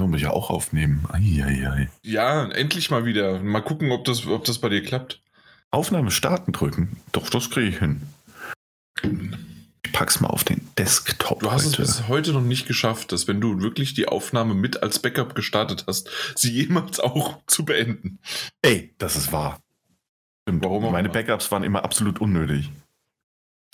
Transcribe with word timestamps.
so 0.00 0.06
muss 0.06 0.16
ich 0.16 0.22
ja 0.24 0.30
auch 0.30 0.48
aufnehmen. 0.50 1.04
Eieiei. 1.12 1.90
Ja, 2.02 2.46
endlich 2.50 2.90
mal 2.90 3.04
wieder. 3.04 3.38
Mal 3.40 3.60
gucken, 3.60 3.92
ob 3.92 4.04
das, 4.06 4.26
ob 4.26 4.44
das 4.44 4.58
bei 4.58 4.70
dir 4.70 4.82
klappt. 4.82 5.20
Aufnahme 5.70 6.10
starten 6.10 6.52
drücken. 6.52 6.96
Doch, 7.12 7.28
das 7.28 7.50
kriege 7.50 7.68
ich 7.68 7.78
hin. 7.78 8.00
Ich 9.84 9.92
pack's 9.92 10.20
mal 10.20 10.28
auf 10.28 10.42
den 10.44 10.66
Desktop. 10.78 11.40
Du 11.40 11.50
hast 11.50 11.66
heute. 11.72 11.82
es 11.82 11.98
bis 11.98 12.08
heute 12.08 12.32
noch 12.32 12.40
nicht 12.42 12.66
geschafft, 12.66 13.12
dass 13.12 13.28
wenn 13.28 13.40
du 13.42 13.60
wirklich 13.60 13.92
die 13.94 14.08
Aufnahme 14.08 14.54
mit 14.54 14.82
als 14.82 14.98
Backup 15.00 15.34
gestartet 15.34 15.84
hast, 15.86 16.08
sie 16.34 16.50
jemals 16.50 16.98
auch 16.98 17.38
zu 17.46 17.64
beenden. 17.66 18.18
Ey, 18.62 18.94
das 18.98 19.16
ist 19.16 19.32
wahr. 19.32 19.60
Stimmt. 20.42 20.64
Warum 20.64 20.90
Meine. 20.90 21.10
Backups 21.10 21.50
waren 21.52 21.62
immer 21.62 21.84
absolut 21.84 22.20
unnötig. 22.20 22.70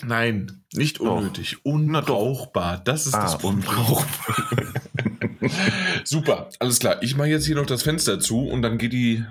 Nein, 0.03 0.63
nicht 0.73 0.99
Doch. 0.99 1.17
unnötig. 1.17 1.65
Unbrauchbar. 1.65 2.77
Das 2.79 3.07
ist 3.07 3.15
Ah, 3.15 3.21
das 3.21 3.37
Problem. 3.37 3.63
Super, 6.03 6.49
alles 6.59 6.79
klar. 6.79 7.01
Ich 7.01 7.15
mache 7.15 7.29
jetzt 7.29 7.45
hier 7.45 7.55
noch 7.55 7.65
das 7.65 7.83
Fenster 7.83 8.19
zu 8.19 8.47
und 8.47 8.61
dann 8.61 8.77
geht 8.77 8.93
die 8.93 9.23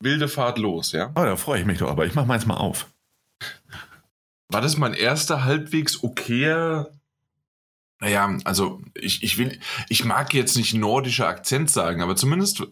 wilde 0.00 0.28
Fahrt 0.28 0.58
los, 0.58 0.92
ja? 0.92 1.10
Oh, 1.14 1.22
da 1.22 1.36
freue 1.36 1.60
ich 1.60 1.66
mich 1.66 1.78
doch, 1.78 1.90
aber 1.90 2.06
ich 2.06 2.14
mach 2.14 2.26
meins 2.26 2.46
mal 2.46 2.56
auf. 2.56 2.86
War 4.48 4.60
das 4.60 4.76
mein 4.76 4.94
erster 4.94 5.44
halbwegs 5.44 6.02
okayer? 6.02 6.90
Naja, 8.00 8.36
also 8.44 8.80
ich, 8.94 9.22
ich 9.22 9.38
will, 9.38 9.58
ich 9.88 10.04
mag 10.04 10.34
jetzt 10.34 10.56
nicht 10.56 10.74
nordischer 10.74 11.26
Akzent 11.28 11.70
sagen, 11.70 12.02
aber 12.02 12.14
zumindest 12.14 12.62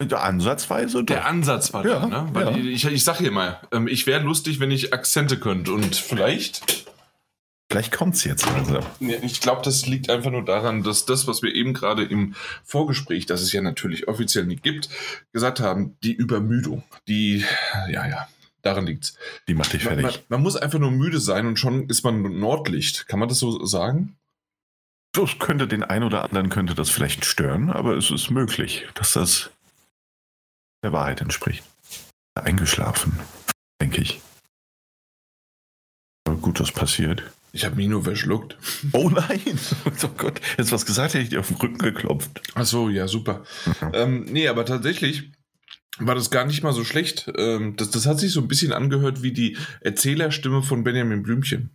Ja, 0.00 0.18
Ansatzweise 0.18 1.04
der 1.04 1.18
doch. 1.20 1.26
Ansatz 1.26 1.72
war 1.74 1.86
Ja, 1.86 2.00
da, 2.00 2.06
ne? 2.06 2.28
Weil 2.32 2.56
ja. 2.58 2.72
ich, 2.72 2.84
ich 2.86 3.04
sag 3.04 3.18
hier 3.18 3.30
mal, 3.30 3.60
ähm, 3.72 3.88
ich 3.88 4.06
wäre 4.06 4.22
lustig, 4.22 4.58
wenn 4.58 4.70
ich 4.70 4.92
Akzente 4.94 5.38
könnte 5.38 5.72
und 5.72 5.94
vielleicht 5.96 6.87
Vielleicht 7.70 7.92
kommt's 7.92 8.24
jetzt 8.24 8.46
langsam. 8.46 8.84
Ich 8.98 9.42
glaube, 9.42 9.60
das 9.62 9.86
liegt 9.86 10.08
einfach 10.08 10.30
nur 10.30 10.44
daran, 10.44 10.82
dass 10.82 11.04
das, 11.04 11.26
was 11.26 11.42
wir 11.42 11.54
eben 11.54 11.74
gerade 11.74 12.02
im 12.02 12.34
Vorgespräch, 12.64 13.26
das 13.26 13.42
es 13.42 13.52
ja 13.52 13.60
natürlich 13.60 14.08
offiziell 14.08 14.46
nicht 14.46 14.62
gibt, 14.62 14.88
gesagt 15.32 15.60
haben, 15.60 15.96
die 16.02 16.14
Übermüdung, 16.14 16.82
die, 17.08 17.44
ja, 17.90 18.06
ja, 18.06 18.28
daran 18.62 18.86
liegt's. 18.86 19.18
Die 19.48 19.54
macht 19.54 19.74
dich 19.74 19.84
Man, 19.84 19.96
man, 19.96 20.04
fertig. 20.10 20.24
man 20.30 20.42
muss 20.42 20.56
einfach 20.56 20.78
nur 20.78 20.90
müde 20.90 21.20
sein 21.20 21.46
und 21.46 21.58
schon 21.58 21.88
ist 21.88 22.04
man 22.04 22.38
Nordlicht. 22.38 23.06
Kann 23.06 23.20
man 23.20 23.28
das 23.28 23.38
so 23.38 23.64
sagen? 23.66 24.16
Das 25.12 25.38
könnte 25.38 25.68
den 25.68 25.82
einen 25.82 26.04
oder 26.04 26.24
anderen 26.24 26.48
könnte 26.48 26.74
das 26.74 26.88
vielleicht 26.88 27.26
stören, 27.26 27.70
aber 27.70 27.96
es 27.96 28.10
ist 28.10 28.30
möglich, 28.30 28.86
dass 28.94 29.12
das 29.12 29.50
der 30.82 30.92
Wahrheit 30.92 31.20
entspricht. 31.20 31.64
Eingeschlafen, 32.34 33.18
denke 33.80 34.00
ich. 34.00 34.20
Aber 36.24 36.36
gut, 36.36 36.60
was 36.60 36.72
passiert. 36.72 37.22
Ich 37.52 37.64
habe 37.64 37.76
mich 37.76 37.88
nur 37.88 38.04
verschluckt. 38.04 38.56
Oh 38.92 39.08
nein! 39.08 39.40
Oh 40.02 40.08
Gott, 40.16 40.40
jetzt 40.56 40.72
was 40.72 40.86
gesagt, 40.86 41.14
hätte 41.14 41.24
ich 41.24 41.30
dir 41.30 41.40
auf 41.40 41.48
den 41.48 41.56
Rücken 41.56 41.78
geklopft. 41.78 42.40
Ach 42.54 42.64
so, 42.64 42.88
ja, 42.88 43.08
super. 43.08 43.44
Ähm, 43.92 44.24
nee, 44.24 44.48
aber 44.48 44.64
tatsächlich 44.64 45.32
war 45.98 46.14
das 46.14 46.30
gar 46.30 46.44
nicht 46.44 46.62
mal 46.62 46.72
so 46.72 46.84
schlecht. 46.84 47.30
Ähm, 47.36 47.76
das, 47.76 47.90
das 47.90 48.06
hat 48.06 48.18
sich 48.20 48.32
so 48.32 48.40
ein 48.40 48.48
bisschen 48.48 48.72
angehört 48.72 49.22
wie 49.22 49.32
die 49.32 49.56
Erzählerstimme 49.80 50.62
von 50.62 50.84
Benjamin 50.84 51.22
Blümchen. 51.22 51.70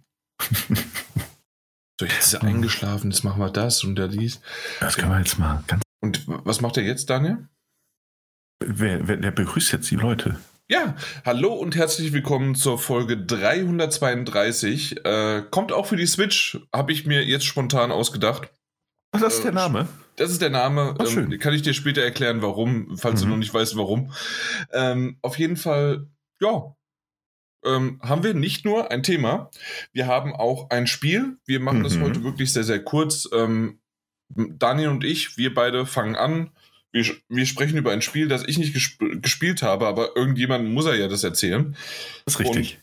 So, 2.00 2.06
jetzt 2.06 2.26
ist 2.28 2.34
er 2.34 2.44
eingeschlafen, 2.44 3.12
jetzt 3.12 3.24
machen 3.24 3.40
wir 3.40 3.50
das 3.50 3.84
und 3.84 3.96
der 3.96 4.08
dies. 4.08 4.42
Das 4.80 4.98
können 4.98 5.12
wir 5.12 5.20
jetzt 5.20 5.38
mal 5.38 5.64
ganz. 5.68 5.84
Und 6.02 6.24
was 6.28 6.62
macht 6.62 6.78
er 6.78 6.84
jetzt, 6.84 7.10
Daniel? 7.10 7.48
Wer, 8.66 9.08
wer, 9.08 9.22
wer 9.22 9.32
begrüßt 9.32 9.72
jetzt 9.72 9.92
die 9.92 9.96
Leute? 9.96 10.40
Ja, 10.74 10.96
hallo 11.24 11.54
und 11.54 11.76
herzlich 11.76 12.14
willkommen 12.14 12.56
zur 12.56 12.80
Folge 12.80 13.16
332. 13.16 15.06
Äh, 15.06 15.44
kommt 15.52 15.72
auch 15.72 15.86
für 15.86 15.98
die 15.98 16.08
Switch, 16.08 16.58
habe 16.74 16.92
ich 16.92 17.06
mir 17.06 17.24
jetzt 17.24 17.46
spontan 17.46 17.92
ausgedacht. 17.92 18.50
Ach, 19.12 19.22
das 19.22 19.36
ist 19.36 19.40
Äh, 19.42 19.44
der 19.44 19.52
Name. 19.52 19.88
Das 20.16 20.32
ist 20.32 20.42
der 20.42 20.50
Name. 20.50 20.96
Ach, 20.98 21.06
schön. 21.06 21.32
Ähm, 21.32 21.38
kann 21.38 21.54
ich 21.54 21.62
dir 21.62 21.76
später 21.76 22.02
erklären, 22.02 22.42
warum, 22.42 22.98
falls 22.98 23.20
du 23.20 23.28
Mhm. 23.28 23.32
noch 23.34 23.38
nicht 23.38 23.54
weißt, 23.54 23.78
warum. 23.78 24.14
Ähm, 24.72 25.20
auf 25.22 25.38
jeden 25.38 25.58
Fall, 25.58 26.08
ja, 26.40 26.76
ähm, 27.64 28.02
haben 28.02 28.24
wir 28.24 28.34
nicht 28.34 28.66
nur 28.66 28.90
ein 28.90 29.04
Thema, 29.04 29.52
wir 29.92 30.08
haben 30.08 30.34
auch 30.36 30.72
ein 30.72 30.88
Spiel. 30.88 31.38
Wir 31.46 31.60
machen 31.60 31.84
das 31.84 31.98
Mhm. 31.98 32.02
heute 32.02 32.24
wirklich 32.24 32.52
sehr, 32.52 32.64
sehr 32.64 32.84
kurz. 32.84 33.30
Ähm, 33.32 33.80
Daniel 34.36 34.90
und 34.90 35.04
ich, 35.04 35.38
wir 35.38 35.54
beide 35.54 35.86
fangen 35.86 36.16
an. 36.16 36.50
Wir, 36.94 37.06
wir 37.28 37.46
sprechen 37.46 37.78
über 37.78 37.92
ein 37.92 38.02
Spiel, 38.02 38.28
das 38.28 38.48
ich 38.48 38.58
nicht 38.58 38.74
gesp 38.74 39.02
gespielt 39.22 39.64
habe, 39.64 39.88
aber 39.88 40.16
irgendjemand 40.16 40.70
muss 40.70 40.86
er 40.86 40.96
ja 40.96 41.08
das 41.08 41.24
erzählen. 41.24 41.76
Das 42.24 42.36
ist 42.36 42.40
richtig. 42.40 42.80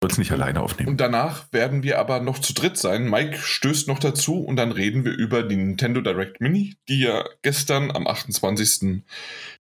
Du 0.00 0.08
sollst 0.08 0.18
nicht 0.18 0.32
alleine 0.32 0.60
aufnehmen. 0.60 0.90
Und 0.90 1.00
danach 1.00 1.50
werden 1.52 1.82
wir 1.82 1.98
aber 1.98 2.20
noch 2.20 2.38
zu 2.38 2.52
dritt 2.52 2.76
sein. 2.76 3.08
Mike 3.08 3.38
stößt 3.38 3.88
noch 3.88 3.98
dazu 3.98 4.40
und 4.40 4.56
dann 4.56 4.72
reden 4.72 5.06
wir 5.06 5.12
über 5.12 5.42
die 5.42 5.56
Nintendo 5.56 6.02
Direct 6.02 6.40
Mini, 6.40 6.76
die 6.88 7.00
ja 7.00 7.24
gestern 7.40 7.90
am 7.90 8.06
28. 8.06 9.04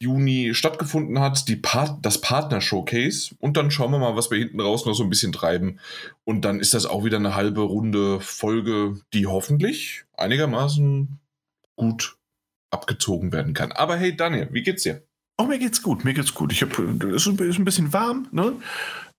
Juni 0.00 0.52
stattgefunden 0.52 1.20
hat, 1.20 1.46
die 1.46 1.56
Part 1.56 2.04
das 2.04 2.20
Partner 2.20 2.60
Showcase. 2.60 3.36
Und 3.38 3.56
dann 3.56 3.70
schauen 3.70 3.92
wir 3.92 3.98
mal, 3.98 4.16
was 4.16 4.30
wir 4.30 4.38
hinten 4.38 4.60
raus 4.60 4.84
noch 4.84 4.94
so 4.94 5.04
ein 5.04 5.10
bisschen 5.10 5.32
treiben. 5.32 5.78
Und 6.24 6.44
dann 6.44 6.58
ist 6.58 6.74
das 6.74 6.86
auch 6.86 7.04
wieder 7.04 7.18
eine 7.18 7.36
halbe 7.36 7.60
Runde 7.60 8.20
Folge, 8.20 9.00
die 9.12 9.26
hoffentlich 9.26 10.06
einigermaßen 10.16 11.20
gut 11.76 12.15
abgezogen 12.76 13.32
werden 13.32 13.54
kann. 13.54 13.72
Aber 13.72 13.96
hey, 13.96 14.16
Daniel, 14.16 14.48
wie 14.52 14.62
geht's 14.62 14.82
dir? 14.82 15.02
Oh, 15.38 15.44
mir 15.44 15.58
geht's 15.58 15.82
gut, 15.82 16.04
mir 16.04 16.14
geht's 16.14 16.34
gut. 16.34 16.52
Ich 16.52 16.62
hab, 16.62 16.78
es 16.78 17.26
ist 17.26 17.40
ist 17.40 17.58
ein 17.58 17.64
bisschen 17.64 17.92
warm, 17.92 18.28
ne? 18.30 18.52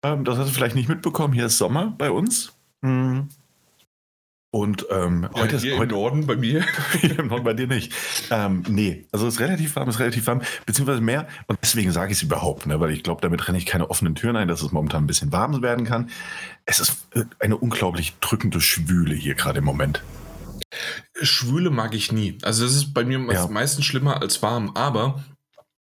Ähm, 0.03 0.23
das 0.23 0.37
hast 0.37 0.49
du 0.49 0.53
vielleicht 0.53 0.75
nicht 0.75 0.89
mitbekommen. 0.89 1.33
Hier 1.33 1.47
ist 1.47 1.57
Sommer 1.57 1.93
bei 1.97 2.11
uns. 2.11 2.53
Mhm. 2.81 3.29
Und 4.49 4.87
ähm, 4.89 5.27
heute 5.33 5.51
Ja, 5.51 5.57
ist 5.57 5.61
hier 5.63 5.73
im 5.73 5.79
heute 5.79 5.93
Norden 5.93 6.25
bei 6.25 6.35
mir. 6.37 6.65
noch 7.25 7.41
bei 7.41 7.53
dir 7.53 7.67
nicht. 7.67 7.93
Ähm, 8.31 8.63
nee, 8.67 9.05
also 9.11 9.27
es 9.27 9.35
ist 9.35 9.39
relativ 9.41 9.75
warm, 9.75 9.89
es 9.89 9.95
ist 9.95 9.99
relativ 10.01 10.25
warm, 10.25 10.41
beziehungsweise 10.65 11.01
mehr. 11.01 11.27
Und 11.47 11.59
deswegen 11.61 11.91
sage 11.91 12.11
ich 12.13 12.17
es 12.17 12.23
überhaupt, 12.23 12.65
ne? 12.65 12.79
weil 12.79 12.91
ich 12.91 13.03
glaube, 13.03 13.21
damit 13.21 13.47
renne 13.47 13.57
ich 13.57 13.65
keine 13.65 13.89
offenen 13.89 14.15
Türen 14.15 14.37
ein, 14.37 14.47
dass 14.47 14.61
es 14.61 14.71
momentan 14.71 15.03
ein 15.03 15.07
bisschen 15.07 15.31
warm 15.33 15.61
werden 15.61 15.85
kann. 15.85 16.09
Es 16.65 16.79
ist 16.79 17.07
äh, 17.13 17.23
eine 17.39 17.57
unglaublich 17.57 18.15
drückende 18.21 18.61
Schwüle 18.61 19.15
hier 19.15 19.35
gerade 19.35 19.59
im 19.59 19.65
Moment. 19.65 20.01
Schwüle 21.21 21.69
mag 21.69 21.93
ich 21.95 22.11
nie. 22.11 22.37
Also 22.41 22.63
das 22.65 22.75
ist 22.75 22.93
bei 22.93 23.03
mir 23.05 23.19
Ja. 23.33 23.47
meistens 23.47 23.85
schlimmer 23.85 24.21
als 24.21 24.41
warm. 24.41 24.71
Aber 24.75 25.23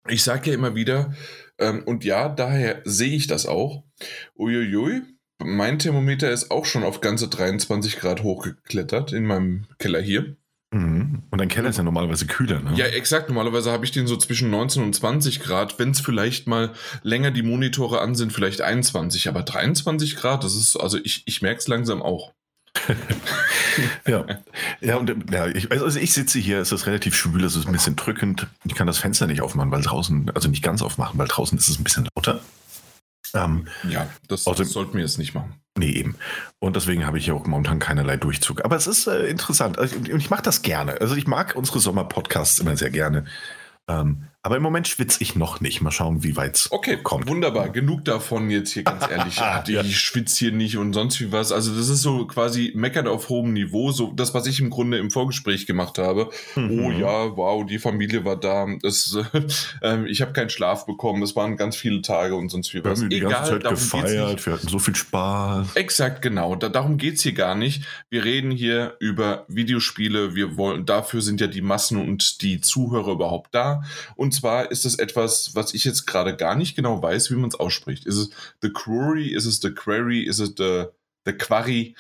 ich 0.08 0.24
sage 0.24 0.50
ja 0.50 0.56
immer 0.56 0.76
wieder, 0.76 1.14
ähm, 1.60 1.84
und 1.86 2.04
ja, 2.04 2.30
daher 2.30 2.82
sehe 2.86 3.16
ich 3.16 3.28
das 3.28 3.46
auch. 3.46 3.84
Uiuiui, 4.38 5.02
mein 5.44 5.80
Thermometer 5.80 6.32
ist 6.32 6.52
auch 6.52 6.66
schon 6.66 6.84
auf 6.84 7.02
ganze 7.02 7.28
23 7.28 8.00
Grad 8.00 8.24
hochgeklettert 8.24 9.12
in 9.12 9.26
meinem 9.26 9.68
Keller 9.78 10.02
hier. 10.02 10.36
Mhm. 10.74 11.24
Und 11.30 11.38
dein 11.42 11.50
Keller 11.50 11.70
ist 11.70 11.78
ja 11.78 11.84
normalerweise 11.84 12.28
kühler, 12.28 12.62
ne? 12.62 12.74
Ja, 12.76 12.86
exakt. 12.86 13.28
Normalerweise 13.28 13.72
habe 13.72 13.84
ich 13.84 13.92
den 13.92 14.08
so 14.08 14.16
zwischen 14.16 14.50
19 14.50 14.84
und 14.84 14.96
20 14.96 15.42
Grad. 15.42 15.78
Wenn 15.80 15.92
es 15.92 16.00
vielleicht 16.00 16.48
mal 16.48 16.72
länger 17.04 17.32
die 17.32 17.44
Monitore 17.44 18.00
an 18.00 18.16
sind, 18.16 18.32
vielleicht 18.32 18.62
21. 18.62 19.28
Aber 19.28 19.44
23 19.44 20.16
Grad, 20.16 20.44
das 20.46 20.56
ist, 20.56 20.78
also 20.78 20.98
ich, 21.04 21.24
ich 21.26 21.42
merke 21.42 21.60
es 21.60 21.68
langsam 21.68 22.02
auch. 22.02 22.32
Ja, 24.08 24.26
ja 24.82 24.98
und 24.98 25.32
ja, 25.32 25.48
ich, 25.48 25.72
also 25.72 25.98
ich 26.00 26.14
sitze 26.14 26.40
hier, 26.40 26.60
es 26.60 26.72
ist 26.72 26.86
relativ 26.88 27.16
schwül, 27.16 27.44
es 27.44 27.56
ist 27.56 27.66
ein 27.68 27.72
bisschen 27.72 27.96
drückend. 27.96 28.48
Ich 28.66 28.76
kann 28.76 28.88
das 28.88 28.98
Fenster 28.98 29.28
nicht 29.28 29.42
aufmachen, 29.42 29.72
weil 29.72 29.82
draußen, 29.82 30.30
also 30.36 30.50
nicht 30.50 30.64
ganz 30.64 30.82
aufmachen, 30.82 31.18
weil 31.18 31.28
draußen 31.28 31.58
ist 31.58 31.70
es 31.70 31.80
ein 31.80 31.84
bisschen 31.84 32.08
lauter. 32.16 32.42
Ähm, 33.34 33.68
Ja, 33.88 34.10
das, 34.28 34.46
Außerdem- 34.46 34.58
das 34.58 34.72
sollten 34.72 34.94
wir 34.96 35.02
jetzt 35.02 35.18
nicht 35.18 35.34
machen. 35.34 35.54
nee, 35.78 35.92
eben. 35.92 36.16
Und 36.60 36.76
deswegen 36.76 37.06
habe 37.06 37.18
ich 37.18 37.26
hier 37.26 37.36
auch 37.36 37.46
momentan 37.46 37.80
keinerlei 37.80 38.18
Durchzug. 38.18 38.66
Aber 38.66 38.76
es 38.76 38.88
ist 38.88 39.08
äh, 39.08 39.28
interessant. 39.28 39.80
Also, 39.80 39.96
und 39.96 40.10
ich 40.10 40.30
mache 40.30 40.44
das 40.44 40.62
gerne. 40.64 41.00
Also 41.00 41.16
ich 41.16 41.28
mag 41.28 41.56
unsere 41.56 41.80
Sommerpodcasts 41.80 42.60
immer 42.60 42.76
sehr 42.76 42.90
gerne. 42.90 43.24
Ähm, 43.88 44.28
aber 44.44 44.58
im 44.58 44.64
Moment 44.64 44.88
schwitze 44.88 45.22
ich 45.22 45.36
noch 45.36 45.62
nicht. 45.62 45.82
Mal 45.82 45.92
schauen, 45.92 46.24
wie 46.24 46.36
weit 46.36 46.56
es 46.56 46.72
Okay, 46.72 46.98
kommt. 47.02 47.28
wunderbar. 47.28 47.70
Genug 47.70 48.06
davon 48.06 48.50
jetzt 48.50 48.72
hier, 48.72 48.84
ganz 48.84 49.04
ehrlich. 49.10 49.36
Ja. 49.68 49.82
Ich 49.84 50.00
schwitze 50.00 50.38
hier 50.40 50.52
nicht 50.52 50.78
und 50.78 50.94
sonst 50.94 51.20
wie 51.22 51.32
was. 51.32 51.52
Also 51.52 51.76
das 51.76 51.90
ist 51.90 52.02
so 52.02 52.26
quasi 52.26 52.72
meckern 52.76 53.08
auf 53.08 53.30
hohem 53.30 53.54
Niveau. 53.54 53.92
So 53.92 54.12
das, 54.12 54.34
was 54.34 54.48
ich 54.48 54.60
im 54.60 54.70
Grunde 54.70 54.98
im 54.98 55.12
Vorgespräch 55.12 55.66
gemacht 55.68 55.98
habe. 55.98 56.30
Mhm. 56.56 56.80
Oh 56.84 56.92
ja, 56.92 57.36
wow, 57.38 57.66
die 57.66 57.78
Familie 57.80 58.26
war 58.26 58.36
da. 58.38 58.66
Das, 58.82 59.18
äh, 59.82 60.06
ich 60.08 60.22
habe 60.22 60.34
keinen 60.34 60.50
Schlaf 60.50 60.86
bekommen. 60.86 61.22
Es 61.24 61.36
waren 61.36 61.58
ganz 61.58 61.76
viele 61.76 62.02
Tage 62.02 62.36
und 62.36 62.50
sonst 62.50 62.74
wie 62.74 62.84
Wir 62.84 62.92
was. 62.92 63.02
haben 63.02 63.10
die 63.10 63.20
ganze 63.20 63.52
Zeit 63.52 63.64
gefeiert. 63.64 64.46
Wir 64.46 64.54
hatten 64.54 64.68
so 64.68 64.80
viel 64.80 64.96
Spaß. 64.96 65.76
Exakt, 65.76 66.22
genau. 66.22 66.56
Da, 66.56 66.70
darum 66.70 66.98
geht's 66.98 67.22
hier 67.22 67.34
gar 67.34 67.56
nicht. 67.56 67.84
Wir 68.10 68.24
reden 68.24 68.52
hier 68.52 68.96
über 69.00 69.46
Videospiele. 69.48 70.36
Wir 70.36 70.58
wollen, 70.58 70.86
dafür 70.86 71.22
sind 71.22 71.40
ja 71.42 71.48
die 71.48 71.62
Massen 71.62 71.98
und 72.02 72.42
die 72.42 72.62
Zuhörer 72.62 73.12
überhaupt 73.12 73.54
da. 73.54 73.84
Und 74.16 74.31
zwar 74.32 74.72
ist 74.72 74.86
es 74.86 74.96
etwas, 75.00 75.56
was 75.56 75.74
ich 75.74 75.84
jetzt 75.84 76.06
gerade 76.06 76.36
gar 76.36 76.56
nicht 76.56 76.76
genau 76.76 77.02
weiß, 77.02 77.32
wie 77.32 77.36
man 77.36 77.50
es 77.50 77.56
ausspricht. 77.56 78.06
Ist 78.06 78.18
es 78.18 78.30
The 78.62 78.72
Quarry? 78.72 79.28
Ist 79.28 79.46
es 79.46 79.60
The 79.62 79.72
Quarry? 79.72 80.22
Ist 80.22 80.40
es 80.40 80.54
The, 80.58 80.86
the 81.26 81.34
Quarry? 81.34 81.96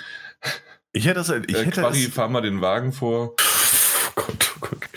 Ich 0.93 1.05
hätte 1.05 1.19
es, 1.21 1.29
ich 1.29 1.55
äh, 1.55 1.65
hätte 1.65 1.81
Quarry, 1.81 2.05
es, 2.05 2.13
fahr 2.13 2.29
mal 2.29 2.41
den 2.41 2.61
Wagen 2.61 2.91
vor. 2.91 3.35
Oh 3.35 4.11
Gott, 4.15 4.51
oh 4.55 4.59
Gott. 4.61 4.89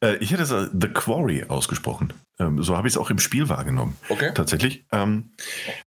Äh, 0.00 0.16
ich 0.16 0.30
hätte 0.32 0.42
es 0.42 0.50
äh, 0.50 0.68
The 0.72 0.88
Quarry 0.88 1.44
ausgesprochen. 1.44 2.12
Ähm, 2.38 2.62
so 2.62 2.76
habe 2.76 2.88
ich 2.88 2.94
es 2.94 2.98
auch 2.98 3.10
im 3.10 3.18
Spiel 3.18 3.48
wahrgenommen. 3.48 3.96
Okay. 4.08 4.32
Tatsächlich. 4.34 4.84
Ähm, 4.92 5.32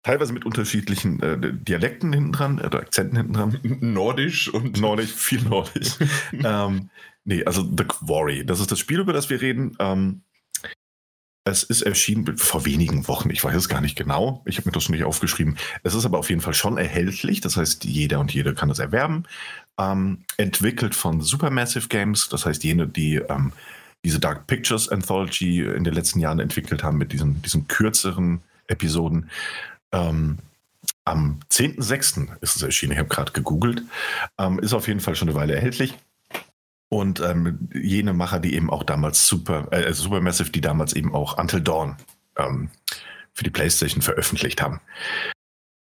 teilweise 0.01 0.33
mit 0.33 0.45
unterschiedlichen 0.45 1.21
äh, 1.21 1.53
Dialekten 1.53 2.11
hinten 2.11 2.31
dran, 2.31 2.59
äh, 2.59 2.65
oder 2.65 2.79
Akzenten 2.79 3.17
hinten 3.17 3.33
dran. 3.33 3.59
Nordisch 3.81 4.53
und 4.53 4.77
Nordisch, 4.81 5.11
viel 5.11 5.41
Nordisch. 5.41 5.97
ähm, 6.43 6.89
Nee, 7.25 7.43
also 7.45 7.63
The 7.63 7.85
Quarry, 7.85 8.45
das 8.45 8.59
ist 8.59 8.71
das 8.71 8.79
Spiel, 8.79 8.99
über 8.99 9.13
das 9.13 9.29
wir 9.29 9.41
reden. 9.41 9.75
Ähm, 9.79 10.23
es 11.45 11.63
ist 11.63 11.81
erschienen 11.81 12.37
vor 12.37 12.65
wenigen 12.65 13.07
Wochen, 13.07 13.29
ich 13.29 13.43
weiß 13.43 13.55
es 13.55 13.69
gar 13.69 13.81
nicht 13.81 13.97
genau. 13.97 14.41
Ich 14.45 14.57
habe 14.57 14.69
mir 14.69 14.71
das 14.71 14.87
nicht 14.87 15.03
aufgeschrieben. 15.03 15.57
Es 15.83 15.93
ist 15.93 16.05
aber 16.05 16.19
auf 16.19 16.29
jeden 16.29 16.41
Fall 16.41 16.53
schon 16.53 16.77
erhältlich, 16.77 17.41
das 17.41 17.57
heißt, 17.57 17.83
jeder 17.83 18.19
und 18.19 18.33
jede 18.33 18.53
kann 18.53 18.69
es 18.69 18.79
erwerben. 18.79 19.25
Ähm, 19.77 20.19
entwickelt 20.37 20.95
von 20.95 21.21
Supermassive 21.21 21.89
Games, 21.89 22.29
das 22.29 22.45
heißt, 22.45 22.63
jene, 22.63 22.87
die 22.87 23.15
ähm, 23.15 23.51
diese 24.05 24.19
Dark 24.19 24.47
Pictures 24.47 24.89
Anthology 24.89 25.61
in 25.61 25.83
den 25.83 25.93
letzten 25.93 26.19
Jahren 26.19 26.39
entwickelt 26.39 26.83
haben 26.83 26.97
mit 26.97 27.11
diesen, 27.11 27.41
diesen 27.41 27.67
kürzeren 27.67 28.41
Episoden. 28.67 29.29
Ähm, 29.91 30.39
am 31.05 31.39
10.06. 31.51 32.41
ist 32.41 32.55
es 32.55 32.61
erschienen, 32.61 32.93
ich 32.93 32.99
habe 32.99 33.09
gerade 33.09 33.31
gegoogelt. 33.33 33.83
Ähm, 34.37 34.59
ist 34.59 34.73
auf 34.73 34.87
jeden 34.87 34.99
Fall 35.01 35.15
schon 35.15 35.29
eine 35.29 35.37
Weile 35.37 35.55
erhältlich. 35.55 35.95
Und 36.93 37.21
ähm, 37.21 37.69
jene 37.73 38.13
Macher, 38.13 38.39
die 38.39 38.53
eben 38.53 38.69
auch 38.69 38.83
damals 38.83 39.27
Super, 39.27 39.67
äh, 39.71 39.91
Supermassive, 39.93 40.51
die 40.51 40.61
damals 40.61 40.93
eben 40.93 41.15
auch 41.15 41.39
Until 41.39 41.59
Dawn 41.59 41.97
ähm, 42.37 42.69
für 43.33 43.43
die 43.43 43.49
PlayStation 43.49 44.03
veröffentlicht 44.03 44.61
haben. 44.61 44.79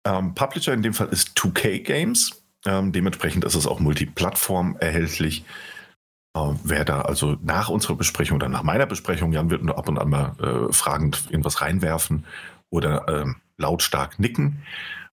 Ähm, 0.07 0.33
Publisher 0.35 0.73
in 0.73 0.81
dem 0.81 0.95
Fall 0.95 1.09
ist 1.09 1.37
2K 1.37 1.83
Games. 1.83 2.43
Ähm, 2.65 2.93
dementsprechend 2.93 3.45
ist 3.45 3.55
es 3.55 3.67
auch 3.67 3.79
multiplattform 3.79 4.79
erhältlich. 4.81 5.45
Äh, 6.35 6.55
wer 6.65 6.87
da 6.87 7.03
also 7.03 7.37
nach 7.43 7.69
unserer 7.69 7.97
Besprechung 7.97 8.37
oder 8.37 8.49
nach 8.49 8.63
meiner 8.63 8.87
Besprechung, 8.87 9.35
Jan 9.35 9.51
wird 9.51 9.65
nur 9.65 9.77
ab 9.77 9.91
und 9.91 9.99
an 9.99 10.09
mal 10.09 10.35
äh, 10.41 10.73
fragend 10.73 11.25
irgendwas 11.29 11.61
reinwerfen 11.61 12.25
oder 12.71 13.05
ähm, 13.09 13.37
lautstark 13.59 14.19
nicken. 14.19 14.63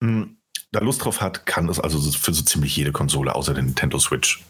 Hm, 0.02 0.38
da 0.72 0.80
Lust 0.80 1.04
drauf 1.04 1.20
hat, 1.20 1.46
kann 1.46 1.68
es 1.68 1.78
also 1.78 2.00
für 2.00 2.34
so 2.34 2.42
ziemlich 2.42 2.74
jede 2.74 2.90
Konsole 2.90 3.32
außer 3.32 3.54
der 3.54 3.62
Nintendo 3.62 4.00
Switch, 4.00 4.42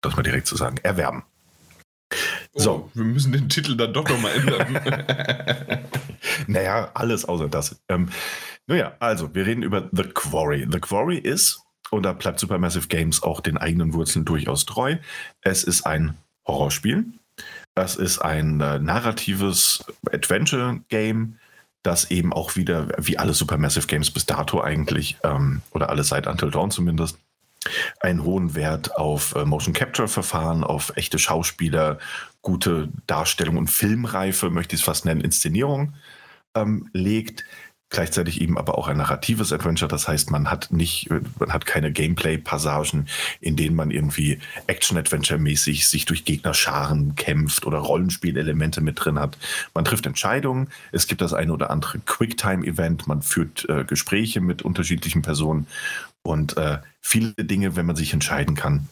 das 0.00 0.16
mal 0.16 0.22
direkt 0.22 0.46
zu 0.46 0.56
sagen, 0.56 0.78
erwerben. 0.82 1.24
Oh, 2.52 2.60
so. 2.60 2.90
Wir 2.94 3.04
müssen 3.04 3.32
den 3.32 3.48
Titel 3.48 3.76
dann 3.76 3.92
doch 3.92 4.08
nochmal 4.08 4.32
ändern. 4.32 5.88
naja, 6.46 6.90
alles 6.94 7.24
außer 7.24 7.48
das. 7.48 7.80
Ähm, 7.88 8.08
naja, 8.66 8.94
also, 9.00 9.34
wir 9.34 9.46
reden 9.46 9.62
über 9.62 9.88
The 9.92 10.04
Quarry. 10.04 10.66
The 10.70 10.80
Quarry 10.80 11.18
ist, 11.18 11.60
und 11.90 12.04
da 12.04 12.12
bleibt 12.12 12.40
Supermassive 12.40 12.88
Games 12.88 13.22
auch 13.22 13.40
den 13.40 13.56
eigenen 13.56 13.92
Wurzeln 13.92 14.24
durchaus 14.24 14.66
treu, 14.66 14.96
es 15.42 15.64
ist 15.64 15.86
ein 15.86 16.16
Horrorspiel. 16.46 17.06
Das 17.74 17.96
ist 17.96 18.20
ein 18.20 18.60
äh, 18.60 18.78
narratives 18.78 19.84
Adventure-Game 20.10 21.38
das 21.86 22.10
eben 22.10 22.32
auch 22.32 22.56
wieder, 22.56 22.88
wie 22.98 23.18
alle 23.18 23.32
Supermassive 23.32 23.86
Games 23.86 24.10
bis 24.10 24.26
dato 24.26 24.60
eigentlich, 24.60 25.18
ähm, 25.22 25.62
oder 25.70 25.88
alle 25.88 26.02
seit 26.02 26.26
Until 26.26 26.50
Dawn 26.50 26.70
zumindest, 26.70 27.18
einen 28.00 28.24
hohen 28.24 28.54
Wert 28.54 28.96
auf 28.96 29.34
äh, 29.34 29.44
Motion 29.44 29.74
Capture 29.74 30.08
Verfahren, 30.08 30.64
auf 30.64 30.92
echte 30.96 31.18
Schauspieler, 31.18 31.98
gute 32.42 32.88
Darstellung 33.06 33.56
und 33.56 33.68
Filmreife, 33.68 34.50
möchte 34.50 34.74
ich 34.74 34.80
es 34.80 34.84
fast 34.84 35.04
nennen, 35.04 35.20
Inszenierung 35.20 35.94
ähm, 36.56 36.88
legt 36.92 37.44
gleichzeitig 37.88 38.40
eben 38.40 38.58
aber 38.58 38.78
auch 38.78 38.88
ein 38.88 38.96
narratives 38.96 39.52
Adventure. 39.52 39.88
Das 39.88 40.08
heißt, 40.08 40.30
man 40.30 40.50
hat 40.50 40.72
nicht, 40.72 41.08
man 41.38 41.52
hat 41.52 41.66
keine 41.66 41.92
Gameplay-Passagen, 41.92 43.06
in 43.40 43.54
denen 43.54 43.76
man 43.76 43.92
irgendwie 43.92 44.40
Action-Adventure-mäßig 44.66 45.86
sich 45.86 46.04
durch 46.04 46.24
Gegnerscharen 46.24 47.14
kämpft 47.14 47.64
oder 47.64 47.78
Rollenspielelemente 47.78 48.80
mit 48.80 49.04
drin 49.04 49.20
hat. 49.20 49.38
Man 49.72 49.84
trifft 49.84 50.06
Entscheidungen. 50.06 50.68
Es 50.90 51.06
gibt 51.06 51.20
das 51.20 51.32
eine 51.32 51.52
oder 51.52 51.70
andere 51.70 52.00
Quicktime-Event. 52.00 53.06
Man 53.06 53.22
führt 53.22 53.68
äh, 53.68 53.84
Gespräche 53.84 54.40
mit 54.40 54.62
unterschiedlichen 54.62 55.22
Personen 55.22 55.68
und 56.26 56.56
äh, 56.56 56.78
viele 57.00 57.32
Dinge, 57.34 57.76
wenn 57.76 57.86
man 57.86 57.96
sich 57.96 58.12
entscheiden 58.12 58.54
kann, 58.54 58.88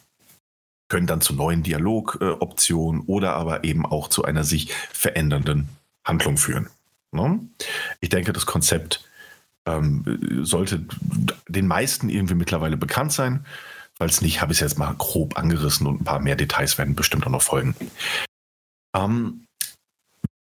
können 0.87 1.07
dann 1.07 1.21
zu 1.21 1.33
neuen 1.33 1.63
Dialogoptionen 1.63 3.01
äh, 3.01 3.05
oder 3.05 3.33
aber 3.33 3.63
eben 3.63 3.85
auch 3.85 4.07
zu 4.07 4.23
einer 4.23 4.43
sich 4.43 4.71
verändernden 4.91 5.69
Handlung 6.03 6.37
führen. 6.37 6.69
Ne? 7.11 7.39
Ich 8.01 8.09
denke, 8.09 8.33
das 8.33 8.45
Konzept 8.45 9.07
ähm, 9.65 10.43
sollte 10.43 10.85
den 11.47 11.67
meisten 11.67 12.09
irgendwie 12.09 12.35
mittlerweile 12.35 12.77
bekannt 12.77 13.13
sein. 13.13 13.45
Falls 13.97 14.21
nicht, 14.21 14.41
habe 14.41 14.51
ich 14.51 14.57
es 14.57 14.71
jetzt 14.71 14.77
mal 14.77 14.93
grob 14.93 15.37
angerissen 15.37 15.87
und 15.87 16.01
ein 16.01 16.03
paar 16.03 16.19
mehr 16.19 16.35
Details 16.35 16.77
werden 16.77 16.95
bestimmt 16.95 17.25
auch 17.25 17.31
noch 17.31 17.41
folgen. 17.41 17.75
Ähm, 18.95 19.45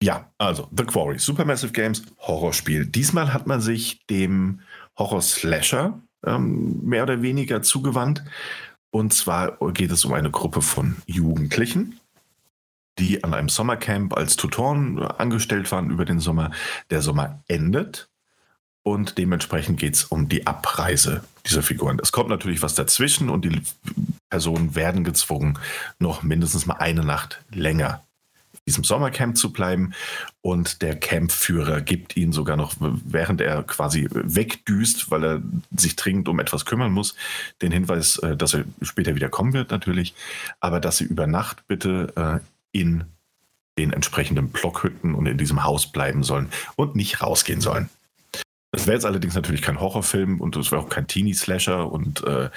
ja, 0.03 0.31
also 0.39 0.69
The 0.75 0.85
Quarry, 0.85 1.19
Supermassive 1.19 1.73
Games, 1.73 2.03
Horrorspiel. 2.21 2.87
Diesmal 2.87 3.35
hat 3.35 3.47
man 3.47 3.61
sich 3.61 4.07
dem 4.07 4.61
Horror-Slasher 4.97 6.01
ähm, 6.25 6.81
mehr 6.83 7.03
oder 7.03 7.23
weniger 7.23 7.63
zugewandt. 7.63 8.25
Und 8.91 9.15
zwar 9.15 9.57
geht 9.73 9.93
es 9.93 10.05
um 10.05 10.13
eine 10.13 10.31
Gruppe 10.31 10.63
von 10.63 10.97
Jugendlichen, 11.07 12.01
die 12.99 13.23
an 13.23 13.35
einem 13.35 13.49
Sommercamp 13.49 14.17
als 14.17 14.37
Tutoren 14.37 14.99
angestellt 14.99 15.71
waren 15.71 15.91
über 15.91 16.05
den 16.05 16.21
Sommer. 16.21 16.51
Der 16.91 17.03
Sommer 17.03 17.43
endet 17.47 18.09
und 18.83 19.19
dementsprechend 19.19 19.79
geht 19.79 19.95
es 19.95 20.05
um 20.05 20.29
die 20.29 20.47
Abreise 20.47 21.23
dieser 21.47 21.63
Figuren. 21.63 21.99
Es 22.03 22.13
kommt 22.13 22.31
natürlich 22.31 22.63
was 22.63 22.75
dazwischen 22.75 23.29
und 23.29 23.45
die 23.45 23.63
Personen 24.29 24.75
werden 24.75 25.05
gezwungen, 25.05 25.59
noch 25.99 26.23
mindestens 26.23 26.67
mal 26.67 26.77
eine 26.77 27.05
Nacht 27.05 27.43
länger 27.51 28.03
diesem 28.67 28.85
Sommercamp 28.85 29.37
zu 29.37 29.53
bleiben. 29.53 29.93
Und 30.43 30.83
der 30.83 30.99
Campführer 30.99 31.81
gibt 31.81 32.17
ihnen 32.17 32.33
sogar 32.33 32.57
noch, 32.57 32.75
während 32.79 33.41
er 33.41 33.63
quasi 33.63 34.09
wegdüst, 34.11 35.11
weil 35.11 35.25
er 35.25 35.43
sich 35.77 35.97
dringend 35.97 36.29
um 36.29 36.41
etwas 36.41 36.65
kümmern 36.65 36.93
muss, 36.93 37.15
den 37.63 37.73
Hinweis, 37.73 38.19
äh, 38.19 38.37
dass 38.37 38.55
er 38.55 38.65
später 38.83 39.15
wieder 39.15 39.29
kommen 39.29 39.53
wird 39.53 39.71
natürlich, 39.71 40.15
aber 40.61 40.81
dass 40.81 40.99
sie 40.99 41.05
über 41.05 41.27
Nacht 41.27 41.67
bitte 41.69 42.13
äh, 42.17 42.79
in 42.79 43.05
den 43.79 43.93
entsprechenden 43.93 44.51
Blockhütten 44.51 45.15
und 45.15 45.27
in 45.27 45.39
diesem 45.39 45.65
Haus 45.65 45.91
bleiben 45.91 46.23
sollen 46.23 46.51
und 46.77 46.97
nicht 46.97 47.23
rausgehen 47.23 47.61
sollen. 47.61 47.89
Es 48.73 48.87
wäre 48.87 48.95
jetzt 48.95 49.05
allerdings 49.05 49.35
natürlich 49.35 49.63
kein 49.63 49.81
Horrorfilm 49.81 50.41
und 50.41 50.57
es 50.57 50.71
wäre 50.71 50.81
auch 50.81 50.89
kein 50.89 51.09
Teenie-Slasher 51.09 51.91
und 51.91 52.23
äh, 52.25 52.51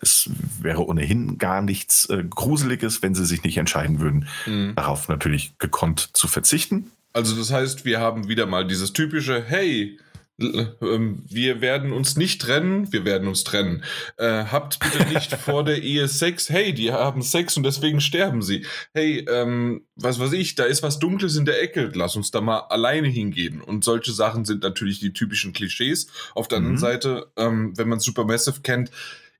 es 0.00 0.28
wäre 0.60 0.84
ohnehin 0.84 1.38
gar 1.38 1.62
nichts 1.62 2.06
äh, 2.10 2.24
Gruseliges, 2.28 3.02
wenn 3.02 3.14
sie 3.14 3.24
sich 3.24 3.44
nicht 3.44 3.56
entscheiden 3.56 4.00
würden, 4.00 4.26
mhm. 4.46 4.72
darauf 4.74 5.08
natürlich 5.08 5.56
gekonnt 5.58 6.10
zu 6.12 6.26
verzichten. 6.26 6.90
Also 7.12 7.36
das 7.36 7.52
heißt, 7.52 7.84
wir 7.84 8.00
haben 8.00 8.28
wieder 8.28 8.46
mal 8.46 8.66
dieses 8.66 8.92
typische, 8.92 9.44
hey, 9.46 9.98
wir 10.40 11.60
werden 11.60 11.92
uns 11.92 12.16
nicht 12.16 12.40
trennen, 12.40 12.92
wir 12.92 13.04
werden 13.04 13.28
uns 13.28 13.44
trennen. 13.44 13.84
Äh, 14.16 14.44
habt 14.44 14.78
bitte 14.80 15.06
nicht 15.12 15.32
vor 15.36 15.64
der 15.64 15.82
Ehe 15.82 16.08
Sex. 16.08 16.48
Hey, 16.48 16.72
die 16.72 16.92
haben 16.92 17.22
Sex 17.22 17.56
und 17.56 17.62
deswegen 17.62 18.00
sterben 18.00 18.40
sie. 18.42 18.64
Hey, 18.94 19.26
ähm, 19.28 19.86
was 19.96 20.18
weiß 20.18 20.32
ich, 20.32 20.54
da 20.54 20.64
ist 20.64 20.82
was 20.82 20.98
Dunkles 20.98 21.36
in 21.36 21.44
der 21.44 21.62
Ecke, 21.62 21.90
lass 21.94 22.16
uns 22.16 22.30
da 22.30 22.40
mal 22.40 22.60
alleine 22.60 23.08
hingehen. 23.08 23.60
Und 23.60 23.84
solche 23.84 24.12
Sachen 24.12 24.44
sind 24.44 24.62
natürlich 24.62 24.98
die 24.98 25.12
typischen 25.12 25.52
Klischees. 25.52 26.06
Auf 26.34 26.48
der 26.48 26.60
mhm. 26.60 26.66
anderen 26.66 26.80
Seite, 26.80 27.32
ähm, 27.36 27.76
wenn 27.76 27.88
man 27.88 28.00
Supermassive 28.00 28.62
kennt, 28.62 28.90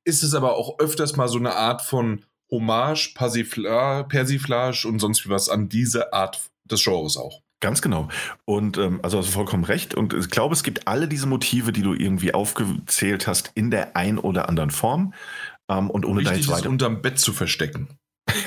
ist 0.04 0.22
es 0.22 0.34
aber 0.34 0.56
auch 0.56 0.78
öfters 0.78 1.16
mal 1.16 1.28
so 1.28 1.38
eine 1.38 1.54
Art 1.54 1.82
von 1.82 2.24
Hommage, 2.50 3.14
Persiflage 3.14 4.86
und 4.86 4.98
sonst 4.98 5.24
wie 5.24 5.30
was 5.30 5.48
an 5.48 5.68
diese 5.68 6.12
Art 6.12 6.50
des 6.64 6.82
Genres 6.82 7.16
auch. 7.16 7.42
Ganz 7.60 7.82
genau. 7.82 8.08
Und 8.46 8.78
ähm, 8.78 9.00
also 9.02 9.18
hast 9.18 9.28
du 9.28 9.32
vollkommen 9.32 9.64
recht. 9.64 9.94
Und 9.94 10.14
ich 10.14 10.30
glaube, 10.30 10.54
es 10.54 10.62
gibt 10.62 10.88
alle 10.88 11.08
diese 11.08 11.26
Motive, 11.26 11.72
die 11.72 11.82
du 11.82 11.94
irgendwie 11.94 12.32
aufgezählt 12.32 13.26
hast, 13.26 13.52
in 13.54 13.70
der 13.70 13.96
ein 13.96 14.18
oder 14.18 14.48
anderen 14.48 14.70
Form. 14.70 15.12
Ähm, 15.68 15.90
und 15.90 16.06
ohne 16.06 16.20
Wichtig 16.22 16.46
da 16.46 16.52
jetzt. 16.52 16.60
Ist 16.62 16.66
unterm 16.66 17.02
Bett 17.02 17.18
zu 17.18 17.32
verstecken. 17.32 17.88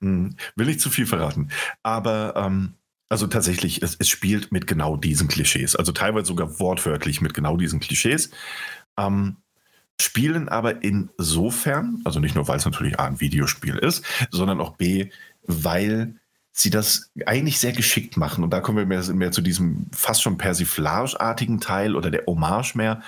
Hm, 0.00 0.36
will 0.56 0.66
nicht 0.66 0.80
zu 0.80 0.90
viel 0.90 1.06
verraten. 1.06 1.50
Aber 1.82 2.34
ähm, 2.36 2.74
also 3.08 3.26
tatsächlich, 3.26 3.82
es, 3.82 3.96
es, 3.98 4.08
spielt 4.08 4.52
mit 4.52 4.66
genau 4.66 4.96
diesen 4.96 5.28
Klischees. 5.28 5.76
Also 5.76 5.92
teilweise 5.92 6.26
sogar 6.26 6.58
wortwörtlich 6.58 7.20
mit 7.20 7.32
genau 7.32 7.56
diesen 7.56 7.80
Klischees. 7.80 8.30
Ähm, 8.98 9.36
spielen 10.00 10.48
aber 10.48 10.82
insofern, 10.82 12.00
also 12.04 12.18
nicht 12.18 12.34
nur, 12.34 12.48
weil 12.48 12.58
es 12.58 12.64
natürlich 12.64 12.98
A 12.98 13.06
ein 13.06 13.20
Videospiel 13.20 13.76
ist, 13.76 14.04
sondern 14.30 14.60
auch 14.60 14.76
B, 14.76 15.10
weil 15.46 16.16
sie 16.56 16.70
das 16.70 17.10
eigentlich 17.26 17.58
sehr 17.58 17.72
geschickt 17.72 18.16
machen. 18.16 18.44
Und 18.44 18.50
da 18.50 18.60
kommen 18.60 18.78
wir 18.78 18.86
mehr, 18.86 19.02
mehr 19.12 19.32
zu 19.32 19.42
diesem 19.42 19.86
fast 19.92 20.22
schon 20.22 20.38
Persiflage-artigen 20.38 21.60
Teil 21.60 21.96
oder 21.96 22.12
der 22.12 22.26
Hommage 22.26 22.76
mehr. 22.76 23.02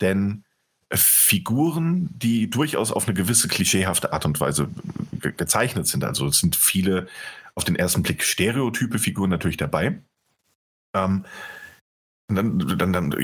Denn 0.00 0.44
Figuren, 0.90 2.08
die 2.10 2.48
durchaus 2.48 2.92
auf 2.92 3.06
eine 3.06 3.14
gewisse 3.14 3.48
klischeehafte 3.48 4.14
Art 4.14 4.24
und 4.24 4.40
Weise 4.40 4.68
ge 5.12 5.32
gezeichnet 5.36 5.86
sind. 5.86 6.04
Also 6.04 6.26
es 6.26 6.38
sind 6.38 6.56
viele 6.56 7.06
auf 7.54 7.64
den 7.64 7.76
ersten 7.76 8.02
Blick 8.02 8.22
stereotype 8.22 8.98
Figuren 8.98 9.28
natürlich 9.28 9.58
dabei. 9.58 9.98
Ähm, 10.94 11.26
dann, 12.28 12.58
dann, 12.58 12.92
dann 12.92 13.14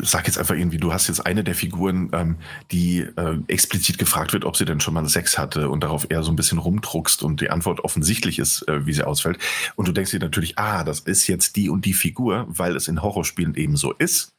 sag 0.00 0.26
jetzt 0.26 0.38
einfach 0.38 0.54
irgendwie, 0.54 0.78
du 0.78 0.92
hast 0.92 1.08
jetzt 1.08 1.24
eine 1.26 1.44
der 1.44 1.54
Figuren, 1.54 2.08
ähm, 2.12 2.36
die 2.70 3.00
äh, 3.00 3.38
explizit 3.46 3.98
gefragt 3.98 4.32
wird, 4.32 4.46
ob 4.46 4.56
sie 4.56 4.64
denn 4.64 4.80
schon 4.80 4.94
mal 4.94 5.06
Sex 5.06 5.36
hatte 5.36 5.68
und 5.68 5.82
darauf 5.82 6.06
eher 6.10 6.22
so 6.22 6.32
ein 6.32 6.36
bisschen 6.36 6.58
rumdruckst 6.58 7.22
und 7.22 7.42
die 7.42 7.50
Antwort 7.50 7.80
offensichtlich 7.80 8.38
ist, 8.38 8.66
äh, 8.66 8.86
wie 8.86 8.94
sie 8.94 9.06
ausfällt. 9.06 9.38
Und 9.76 9.86
du 9.86 9.92
denkst 9.92 10.12
dir 10.12 10.20
natürlich, 10.20 10.58
ah, 10.58 10.82
das 10.82 11.00
ist 11.00 11.26
jetzt 11.26 11.56
die 11.56 11.68
und 11.68 11.84
die 11.84 11.92
Figur, 11.92 12.46
weil 12.48 12.74
es 12.74 12.88
in 12.88 13.02
Horrorspielen 13.02 13.54
eben 13.54 13.76
so 13.76 13.92
ist. 13.92 14.32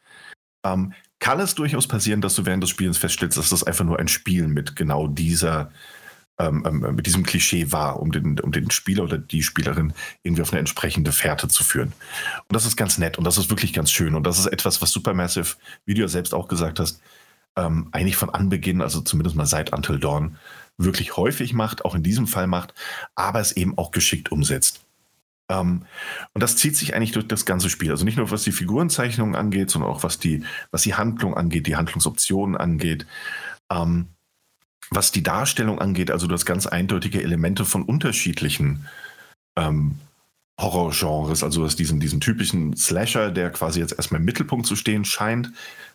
Ähm, 0.66 0.94
kann 1.20 1.40
es 1.40 1.54
durchaus 1.54 1.88
passieren, 1.88 2.22
dass 2.22 2.34
du 2.34 2.46
während 2.46 2.64
des 2.64 2.72
Spielens 2.72 2.98
feststellst, 2.98 3.38
dass 3.38 3.50
das 3.50 3.64
einfach 3.64 3.86
nur 3.86 4.00
ein 4.00 4.08
Spiel 4.08 4.48
mit 4.48 4.76
genau 4.76 5.08
dieser 5.08 5.60
ähm, 5.62 5.72
ähm, 6.40 6.64
mit 6.96 7.06
diesem 7.06 7.24
Klischee 7.24 7.72
wahr, 7.72 8.00
um 8.00 8.12
den, 8.12 8.40
um 8.40 8.52
den 8.52 8.72
Spieler 8.72 9.04
oder 9.04 9.18
die 9.18 9.44
Spielerin 9.44 9.94
irgendwie 10.24 10.42
auf 10.42 10.52
eine 10.52 10.60
entsprechende 10.60 11.12
Fährte 11.12 11.50
zu 11.50 11.64
führen. 11.64 11.90
Und 12.48 12.56
das 12.56 12.66
ist 12.66 12.78
ganz 12.78 12.98
nett 12.98 13.18
und 13.18 13.26
das 13.26 13.38
ist 13.38 13.50
wirklich 13.50 13.74
ganz 13.74 13.92
schön. 13.92 14.16
Und 14.16 14.24
das 14.24 14.40
ist 14.40 14.48
etwas, 14.48 14.82
was 14.82 14.92
Supermassive, 14.92 15.58
wie 15.86 15.94
du 15.94 16.02
ja 16.02 16.08
selbst 16.08 16.34
auch 16.34 16.48
gesagt 16.48 16.80
hast, 16.80 17.02
ähm, 17.56 17.90
eigentlich 17.92 18.16
von 18.16 18.30
Anbeginn, 18.30 18.82
also 18.82 19.02
zumindest 19.02 19.36
mal 19.36 19.46
seit 19.46 19.74
Until 19.74 20.00
Dawn, 20.00 20.38
wirklich 20.78 21.18
häufig 21.18 21.54
macht, 21.54 21.84
auch 21.84 21.94
in 21.94 22.04
diesem 22.04 22.26
Fall 22.26 22.48
macht, 22.48 22.74
aber 23.16 23.42
es 23.42 23.52
eben 23.52 23.78
auch 23.78 23.92
geschickt 23.92 24.32
umsetzt. 24.32 24.86
Ähm, 25.50 25.86
und 26.34 26.42
das 26.42 26.56
zieht 26.56 26.78
sich 26.78 26.96
eigentlich 26.96 27.12
durch 27.12 27.28
das 27.28 27.46
ganze 27.46 27.70
Spiel. 27.70 27.92
Also 27.92 28.06
nicht 28.06 28.18
nur 28.18 28.32
was 28.32 28.44
die 28.44 28.54
Figurenzeichnungen 28.54 29.36
angeht, 29.36 29.70
sondern 29.70 29.92
auch 29.92 30.04
was 30.04 30.20
die, 30.20 30.44
was 30.72 30.84
die 30.84 30.94
Handlung 30.94 31.36
angeht, 31.36 31.68
die 31.68 31.76
Handlungsoptionen 31.76 32.56
angeht. 32.56 33.06
Ähm, 33.70 34.08
was 34.92 35.12
die 35.12 35.24
Darstellung 35.24 35.80
angeht, 35.80 36.12
also 36.12 36.28
du 36.28 36.34
hast 36.34 36.46
ganz 36.46 36.68
eindeutige 36.68 37.22
Elemente 37.22 37.66
von 37.66 37.84
unterschiedlichen 37.84 38.88
ähm, 39.56 40.00
Horrorgenres, 40.60 41.44
also 41.44 41.64
hast 41.64 41.78
diesen, 41.78 42.00
diesen 42.00 42.20
typischen 42.20 42.76
Slasher, 42.76 43.32
der 43.32 43.50
quasi 43.52 43.80
jetzt 43.80 43.94
erstmal 43.94 44.20
im 44.20 44.26
Mittelpunkt 44.26 44.66
zu 44.66 44.76
stehen 44.76 45.06
scheint. 45.06 45.52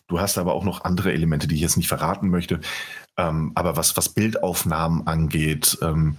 Du 0.07 0.19
hast 0.19 0.37
aber 0.37 0.53
auch 0.53 0.63
noch 0.63 0.83
andere 0.83 1.13
Elemente, 1.13 1.47
die 1.47 1.55
ich 1.55 1.61
jetzt 1.61 1.77
nicht 1.77 1.87
verraten 1.87 2.29
möchte. 2.29 2.59
Ähm, 3.17 3.51
aber 3.55 3.77
was, 3.77 3.95
was 3.95 4.09
Bildaufnahmen 4.09 5.07
angeht, 5.07 5.77
ähm, 5.81 6.17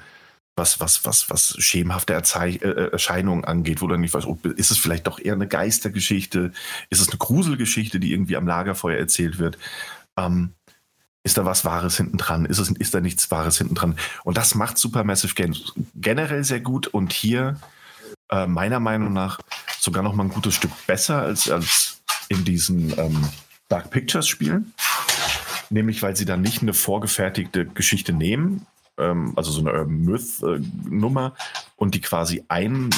was, 0.57 0.81
was, 0.81 1.05
was, 1.05 1.29
was 1.29 1.57
schemenhafte 1.59 2.15
Erzei 2.15 2.53
äh, 2.53 2.91
Erscheinungen 2.91 3.45
angeht, 3.45 3.83
wo 3.83 3.89
dann 3.89 4.01
nicht 4.01 4.15
weißt, 4.15 4.27
oh, 4.27 4.39
ist 4.57 4.71
es 4.71 4.79
vielleicht 4.79 5.07
doch 5.07 5.19
eher 5.19 5.35
eine 5.35 5.49
Geistergeschichte? 5.49 6.53
Ist 6.89 7.01
es 7.01 7.09
eine 7.09 7.19
Gruselgeschichte, 7.19 8.01
die 8.01 8.13
irgendwie 8.13 8.37
am 8.37 8.47
Lagerfeuer 8.47 8.97
erzählt 8.97 9.39
wird? 9.39 9.59
Ähm, 10.17 10.55
ist 11.27 11.37
da 11.37 11.45
was 11.45 11.65
Wahres 11.65 11.97
hinten 11.97 12.19
dran? 12.19 12.47
Ist, 12.47 12.59
ist 12.59 12.95
da 12.95 13.01
nichts 13.01 13.33
Wahres 13.33 13.59
hinten 13.59 13.75
dran? 13.75 13.97
Und 14.23 14.37
das 14.37 14.55
macht 14.55 14.79
Supermassive 14.79 15.35
Games 15.35 15.75
generell 15.97 16.45
sehr 16.45 16.61
gut 16.61 16.87
und 16.87 17.13
hier 17.13 17.59
äh, 18.31 18.47
meiner 18.47 18.79
Meinung 18.79 19.13
nach 19.13 19.41
sogar 19.81 20.05
noch 20.05 20.15
mal 20.15 20.23
ein 20.23 20.31
gutes 20.31 20.55
Stück 20.55 20.71
besser 20.87 21.21
als, 21.23 21.51
als 21.51 22.01
in 22.29 22.45
diesen 22.45 22.97
ähm, 22.97 23.29
Dark 23.69 23.91
Pictures 23.91 24.29
Spielen. 24.29 24.73
Nämlich, 25.69 26.01
weil 26.01 26.15
sie 26.15 26.27
dann 26.27 26.43
nicht 26.43 26.63
eine 26.63 26.75
vorgefertigte 26.75 27.67
Geschichte 27.67 28.13
nehmen, 28.13 28.65
ähm, 28.97 29.33
also 29.35 29.51
so 29.51 29.61
eine 29.67 29.85
Myth-Nummer, 29.85 31.35
und 31.75 31.97
die 31.97 32.01
quasi 32.01 32.45
ein, 32.47 32.91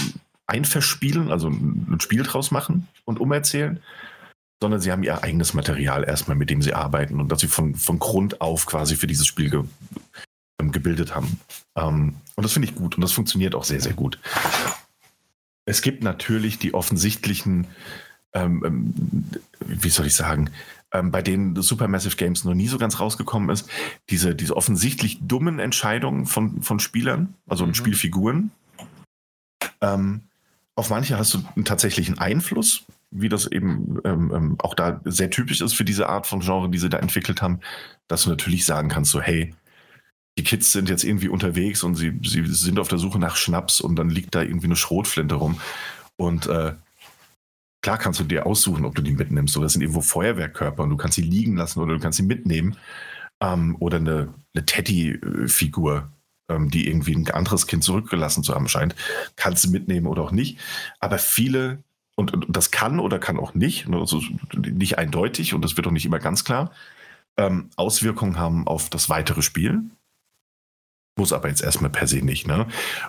einverspielen, 0.47 1.31
also 1.31 1.49
ein 1.49 1.99
Spiel 2.01 2.25
draus 2.25 2.51
machen 2.51 2.89
und 3.07 3.21
umerzählen, 3.21 3.81
sondern 4.61 4.81
sie 4.81 4.91
haben 4.91 5.03
ihr 5.03 5.23
eigenes 5.23 5.55
Material 5.55 6.05
erstmal, 6.05 6.37
mit 6.37 6.51
dem 6.51 6.63
sie 6.63 6.75
arbeiten 6.75 7.21
und 7.21 7.31
das 7.31 7.41
sie 7.41 7.49
von, 7.49 7.75
von 7.75 7.99
Grund 7.99 8.41
auf 8.41 8.67
quasi 8.67 8.97
für 8.97 9.07
dieses 9.07 9.27
Spiel 9.27 9.51
ge, 9.51 9.65
ähm, 10.61 10.73
gebildet 10.73 11.15
haben. 11.15 11.41
Ähm, 11.77 12.17
und 12.35 12.43
das 12.43 12.53
finde 12.53 12.69
ich 12.69 12.75
gut 12.75 12.97
und 12.97 13.03
das 13.03 13.13
funktioniert 13.13 13.55
auch 13.55 13.65
sehr, 13.65 13.81
sehr 13.81 13.95
gut. 13.95 14.19
Es 15.65 15.83
gibt 15.83 16.03
natürlich 16.03 16.59
die 16.59 16.75
offensichtlichen, 16.75 17.67
ähm, 18.33 18.63
ähm 18.65 18.95
wie 19.61 19.91
soll 19.91 20.07
ich 20.07 20.15
sagen, 20.15 20.51
ähm, 20.93 21.11
bei 21.11 21.23
denen 21.23 21.61
Supermassive 21.61 22.17
Games 22.17 22.45
noch 22.45 22.55
nie 22.55 22.69
so 22.69 22.79
ganz 22.79 22.99
rausgekommen 22.99 23.51
ist, 23.51 23.69
diese, 24.09 24.35
diese 24.35 24.57
offensichtlich 24.57 25.19
dummen 25.21 25.59
Entscheidungen 25.59 26.27
von, 26.27 26.63
von 26.63 26.81
Spielern, 26.81 27.35
also 27.47 27.67
mhm. 27.67 27.75
Spielfiguren. 27.75 28.51
Ähm, 29.81 30.23
auf 30.75 30.91
manche 30.91 31.19
hast 31.19 31.35
du 31.35 31.43
einen 31.55 31.65
tatsächlichen 31.65 32.19
Einfluss, 32.19 32.85
wie 33.11 33.29
das 33.29 33.47
eben 33.47 33.99
ähm, 34.05 34.33
ähm, 34.35 34.57
auch 34.61 34.75
da 34.75 35.01
sehr 35.05 35.31
typisch 35.31 35.61
ist 35.61 35.75
für 35.75 35.85
diese 35.85 36.09
Art 36.09 36.27
von 36.27 36.41
Genre, 36.41 36.69
die 36.69 36.79
sie 36.79 36.91
da 36.91 36.99
entwickelt 36.99 37.41
haben, 37.41 37.61
dass 38.07 38.25
du 38.25 38.31
natürlich 38.31 38.67
sagen 38.67 38.89
kannst, 38.89 39.11
so 39.11 39.21
hey, 39.21 39.55
die 40.39 40.45
Kids 40.45 40.73
sind 40.73 40.89
jetzt 40.89 41.05
irgendwie 41.05 41.29
unterwegs 41.29 41.83
und 41.83 41.97
sie, 41.97 42.19
sie 42.23 42.47
sind 42.47 42.79
auf 42.79 42.89
der 42.89 42.99
Suche 42.99 43.19
nach 43.19 43.37
Schnaps 43.37 43.81
und 43.81 43.97
dann 43.97 44.09
liegt 44.09 44.35
da 44.35 44.43
irgendwie 44.43 44.67
eine 44.67 44.77
Schrotflinte 44.77 45.35
rum. 45.35 45.61
Und 46.17 46.47
äh, 46.47 46.75
klar 47.83 47.99
kannst 47.99 48.21
du 48.21 48.25
dir 48.25 48.47
aussuchen, 48.47 48.85
ob 48.85 48.95
du 48.95 49.03
die 49.03 49.13
mitnimmst. 49.13 49.57
Oder 49.57 49.67
es 49.67 49.73
sind 49.73 49.83
irgendwo 49.83 50.01
Feuerwehrkörper 50.01 50.85
und 50.85 50.91
du 50.91 50.97
kannst 50.97 51.17
sie 51.17 51.23
liegen 51.23 51.57
lassen 51.57 51.81
oder 51.81 51.95
du 51.95 52.01
kannst 52.01 52.19
sie 52.19 52.25
mitnehmen. 52.25 52.77
Ähm, 53.41 53.77
oder 53.81 53.97
eine, 53.97 54.33
eine 54.55 54.65
Teddy-Figur, 54.65 56.09
ähm, 56.49 56.71
die 56.71 56.89
irgendwie 56.89 57.17
ein 57.17 57.29
anderes 57.33 57.67
Kind 57.67 57.83
zurückgelassen 57.83 58.45
zu 58.45 58.55
haben 58.55 58.69
scheint, 58.69 58.95
kannst 59.35 59.65
du 59.65 59.71
mitnehmen 59.71 60.07
oder 60.07 60.23
auch 60.23 60.33
nicht. 60.33 60.61
Aber 61.01 61.19
viele 61.19 61.83
und, 62.19 62.47
das 62.49 62.73
kann 62.73 62.99
oder 62.99 63.21
kann 63.21 63.39
auch 63.39 63.55
nicht, 63.55 63.89
also 63.89 64.21
nicht 64.57 64.99
eindeutig 64.99 65.55
und 65.55 65.65
das 65.65 65.77
wird 65.77 65.87
auch 65.87 65.93
nicht 65.93 66.05
immer 66.05 66.19
ganz 66.19 66.45
klar, 66.45 66.73
ähm, 67.37 67.71
Auswirkungen 67.77 68.39
haben 68.39 68.67
auf 68.67 68.91
das 68.91 69.09
weitere 69.09 69.41
Spiel. 69.41 69.83
Muss 71.17 71.33
aber 71.33 71.49
jetzt 71.49 71.63
erstmal 71.63 71.91
per 71.91 72.09
se 72.09 72.19
nicht. 72.19 72.49
Ne? 72.49 72.67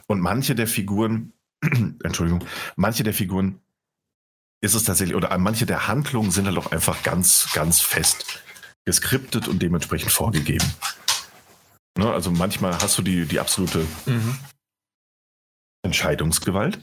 Und 0.08 0.20
manche 0.20 0.54
der 0.54 0.68
Figuren, 0.68 1.34
Entschuldigung, 2.04 2.46
manche 2.76 3.04
der 3.04 3.16
Figuren 3.16 3.60
ist 4.62 4.76
es 4.76 4.84
tatsächlich, 4.84 5.16
oder 5.16 5.36
manche 5.40 5.66
der 5.66 5.88
Handlungen 5.88 6.30
sind 6.30 6.46
halt 6.46 6.58
auch 6.58 6.72
einfach 6.72 7.02
ganz, 7.02 7.52
ganz 7.54 7.82
fest 7.82 8.44
geskriptet 8.86 9.48
und 9.48 9.60
dementsprechend 9.62 10.12
vorgegeben. 10.12 10.72
Ne? 11.98 12.12
Also 12.12 12.30
manchmal 12.30 12.80
hast 12.80 12.98
du 13.00 13.02
die, 13.02 13.26
die 13.26 13.40
absolute 13.40 13.88
mhm. 14.06 14.38
Entscheidungsgewalt 15.82 16.80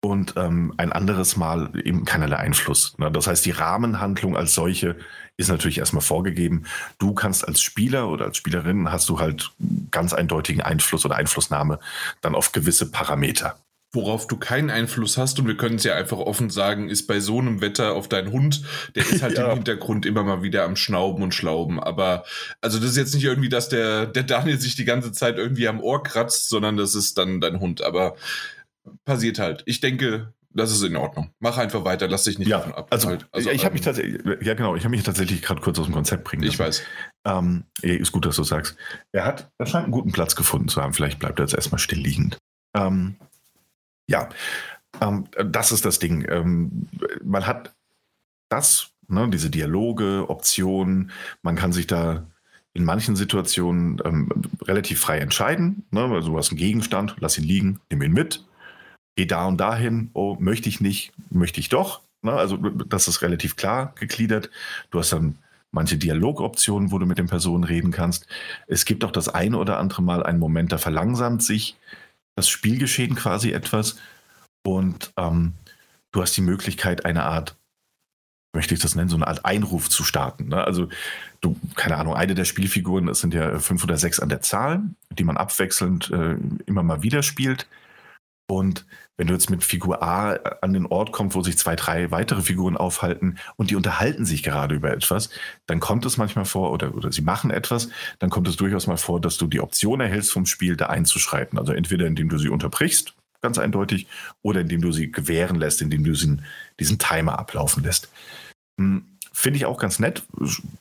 und 0.00 0.34
ähm, 0.36 0.74
ein 0.76 0.92
anderes 0.92 1.36
Mal 1.36 1.70
eben 1.82 2.04
keinerlei 2.04 2.36
Einfluss. 2.36 2.96
Ne? 2.98 3.10
Das 3.10 3.26
heißt, 3.26 3.44
die 3.46 3.50
Rahmenhandlung 3.50 4.36
als 4.36 4.54
solche 4.54 4.96
ist 5.38 5.48
natürlich 5.48 5.78
erstmal 5.78 6.02
vorgegeben. 6.02 6.64
Du 6.98 7.14
kannst 7.14 7.46
als 7.46 7.60
Spieler 7.62 8.08
oder 8.08 8.26
als 8.26 8.36
Spielerin 8.36 8.92
hast 8.92 9.08
du 9.08 9.20
halt 9.20 9.52
ganz 9.90 10.12
eindeutigen 10.12 10.62
Einfluss 10.62 11.04
oder 11.04 11.16
Einflussnahme 11.16 11.78
dann 12.20 12.34
auf 12.34 12.52
gewisse 12.52 12.90
Parameter. 12.90 13.56
Worauf 13.96 14.26
du 14.26 14.36
keinen 14.36 14.68
Einfluss 14.68 15.16
hast, 15.16 15.38
und 15.40 15.46
wir 15.46 15.56
können 15.56 15.76
es 15.76 15.84
ja 15.84 15.94
einfach 15.94 16.18
offen 16.18 16.50
sagen, 16.50 16.90
ist 16.90 17.06
bei 17.06 17.18
so 17.18 17.38
einem 17.38 17.62
Wetter 17.62 17.94
auf 17.94 18.08
deinen 18.08 18.30
Hund, 18.30 18.62
der 18.94 19.04
ist 19.04 19.22
halt 19.22 19.38
ja. 19.38 19.46
im 19.46 19.54
Hintergrund 19.54 20.04
immer 20.04 20.22
mal 20.22 20.42
wieder 20.42 20.64
am 20.64 20.76
Schnauben 20.76 21.22
und 21.22 21.34
Schlauben. 21.34 21.80
Aber 21.80 22.24
also 22.60 22.78
das 22.78 22.90
ist 22.90 22.96
jetzt 22.98 23.14
nicht 23.14 23.24
irgendwie, 23.24 23.48
dass 23.48 23.70
der, 23.70 24.04
der 24.04 24.22
Daniel 24.22 24.60
sich 24.60 24.76
die 24.76 24.84
ganze 24.84 25.12
Zeit 25.12 25.38
irgendwie 25.38 25.66
am 25.66 25.80
Ohr 25.80 26.02
kratzt, 26.02 26.50
sondern 26.50 26.76
das 26.76 26.94
ist 26.94 27.16
dann 27.16 27.40
dein 27.40 27.58
Hund. 27.58 27.82
Aber 27.82 28.16
passiert 29.06 29.38
halt. 29.38 29.62
Ich 29.64 29.80
denke, 29.80 30.34
das 30.56 30.72
ist 30.72 30.82
in 30.82 30.96
Ordnung. 30.96 31.30
Mach 31.38 31.58
einfach 31.58 31.84
weiter, 31.84 32.08
lass 32.08 32.24
dich 32.24 32.38
nicht 32.38 32.48
ja, 32.48 32.58
davon 32.58 32.74
ab. 32.74 32.88
Also, 32.90 33.08
halt. 33.08 33.26
also 33.30 33.50
ich 33.50 33.64
habe 33.64 33.74
mich 33.74 33.82
ähm, 33.82 33.84
tatsächlich, 33.86 34.22
ja 34.42 34.54
genau, 34.54 34.74
ich 34.74 34.84
habe 34.84 34.90
mich 34.90 35.02
tatsächlich 35.02 35.42
gerade 35.42 35.60
kurz 35.60 35.78
aus 35.78 35.86
dem 35.86 35.94
Konzept 35.94 36.24
bringen 36.24 36.42
lassen. 36.42 36.54
Ich 36.54 36.58
weiß. 36.58 36.82
Ähm, 37.26 37.64
ist 37.82 38.12
gut, 38.12 38.26
dass 38.26 38.36
du 38.36 38.44
sagst. 38.44 38.76
Er 39.12 39.24
hat, 39.24 39.50
er 39.58 39.66
scheint 39.66 39.84
einen 39.84 39.92
guten 39.92 40.12
Platz 40.12 40.36
gefunden 40.36 40.68
zu 40.68 40.82
haben. 40.82 40.92
Vielleicht 40.92 41.18
bleibt 41.18 41.38
er 41.38 41.44
jetzt 41.44 41.54
erstmal 41.54 41.78
still 41.78 41.98
liegend. 41.98 42.38
Ähm, 42.74 43.16
ja, 44.08 44.28
ähm, 45.00 45.26
das 45.44 45.72
ist 45.72 45.84
das 45.84 45.98
Ding. 45.98 46.26
Ähm, 46.28 46.88
man 47.24 47.46
hat 47.46 47.74
das, 48.48 48.90
ne, 49.08 49.28
diese 49.30 49.50
Dialoge, 49.50 50.28
Optionen. 50.28 51.10
Man 51.42 51.56
kann 51.56 51.72
sich 51.72 51.86
da 51.86 52.26
in 52.72 52.84
manchen 52.84 53.16
Situationen 53.16 54.00
ähm, 54.04 54.28
relativ 54.62 55.00
frei 55.00 55.18
entscheiden. 55.18 55.86
Ne? 55.90 56.02
Also 56.02 56.30
du 56.30 56.38
hast 56.38 56.50
einen 56.50 56.58
Gegenstand, 56.58 57.16
lass 57.20 57.38
ihn 57.38 57.44
liegen, 57.44 57.80
nimm 57.90 58.02
ihn 58.02 58.12
mit 58.12 58.44
geh 59.16 59.26
da 59.26 59.46
und 59.46 59.58
dahin, 59.58 60.10
oh, 60.12 60.36
möchte 60.38 60.68
ich 60.68 60.80
nicht, 60.80 61.12
möchte 61.30 61.58
ich 61.58 61.68
doch. 61.68 62.02
Ne? 62.22 62.32
Also 62.32 62.56
das 62.56 63.08
ist 63.08 63.22
relativ 63.22 63.56
klar 63.56 63.94
gegliedert. 63.98 64.50
Du 64.90 64.98
hast 64.98 65.12
dann 65.12 65.38
manche 65.72 65.96
Dialogoptionen, 65.96 66.92
wo 66.92 66.98
du 66.98 67.06
mit 67.06 67.18
den 67.18 67.26
Personen 67.26 67.64
reden 67.64 67.90
kannst. 67.90 68.26
Es 68.66 68.84
gibt 68.84 69.04
auch 69.04 69.10
das 69.10 69.28
eine 69.28 69.58
oder 69.58 69.78
andere 69.78 70.02
Mal 70.02 70.22
einen 70.22 70.38
Moment, 70.38 70.72
da 70.72 70.78
verlangsamt 70.78 71.42
sich 71.42 71.76
das 72.36 72.48
Spielgeschehen 72.48 73.16
quasi 73.16 73.50
etwas 73.50 73.96
und 74.64 75.12
ähm, 75.16 75.54
du 76.12 76.22
hast 76.22 76.36
die 76.36 76.42
Möglichkeit, 76.42 77.04
eine 77.04 77.24
Art, 77.24 77.56
möchte 78.54 78.74
ich 78.74 78.80
das 78.80 78.94
nennen, 78.94 79.08
so 79.08 79.16
eine 79.16 79.26
Art 79.26 79.44
Einruf 79.44 79.88
zu 79.88 80.04
starten. 80.04 80.48
Ne? 80.48 80.64
Also 80.64 80.88
du, 81.40 81.56
keine 81.74 81.96
Ahnung, 81.96 82.14
eine 82.14 82.34
der 82.34 82.44
Spielfiguren, 82.44 83.08
es 83.08 83.20
sind 83.20 83.34
ja 83.34 83.58
fünf 83.58 83.84
oder 83.84 83.96
sechs 83.98 84.20
an 84.20 84.28
der 84.28 84.40
Zahl, 84.40 84.82
die 85.10 85.24
man 85.24 85.36
abwechselnd 85.36 86.10
äh, 86.10 86.36
immer 86.66 86.82
mal 86.82 87.02
wieder 87.02 87.22
spielt. 87.22 87.66
Und 88.48 88.86
wenn 89.16 89.26
du 89.26 89.32
jetzt 89.32 89.50
mit 89.50 89.64
Figur 89.64 90.02
A 90.02 90.34
an 90.60 90.72
den 90.72 90.86
Ort 90.86 91.10
kommst, 91.10 91.34
wo 91.34 91.42
sich 91.42 91.58
zwei, 91.58 91.74
drei 91.74 92.10
weitere 92.10 92.42
Figuren 92.42 92.76
aufhalten 92.76 93.38
und 93.56 93.70
die 93.70 93.76
unterhalten 93.76 94.24
sich 94.24 94.42
gerade 94.42 94.74
über 94.74 94.92
etwas, 94.92 95.30
dann 95.66 95.80
kommt 95.80 96.04
es 96.06 96.16
manchmal 96.16 96.44
vor, 96.44 96.70
oder, 96.70 96.94
oder 96.94 97.10
sie 97.10 97.22
machen 97.22 97.50
etwas, 97.50 97.88
dann 98.18 98.30
kommt 98.30 98.46
es 98.46 98.56
durchaus 98.56 98.86
mal 98.86 98.98
vor, 98.98 99.20
dass 99.20 99.36
du 99.38 99.46
die 99.46 99.60
Option 99.60 100.00
erhältst, 100.00 100.32
vom 100.32 100.46
Spiel 100.46 100.76
da 100.76 100.86
einzuschreiten. 100.86 101.58
Also 101.58 101.72
entweder 101.72 102.06
indem 102.06 102.28
du 102.28 102.38
sie 102.38 102.48
unterbrichst, 102.48 103.14
ganz 103.40 103.58
eindeutig, 103.58 104.06
oder 104.42 104.60
indem 104.60 104.80
du 104.80 104.92
sie 104.92 105.10
gewähren 105.10 105.56
lässt, 105.56 105.82
indem 105.82 106.04
du 106.04 106.14
sie, 106.14 106.38
diesen 106.78 106.98
Timer 106.98 107.38
ablaufen 107.38 107.82
lässt. 107.82 108.10
Hm, 108.78 109.06
finde 109.32 109.56
ich 109.56 109.66
auch 109.66 109.78
ganz 109.78 109.98
nett. 109.98 110.24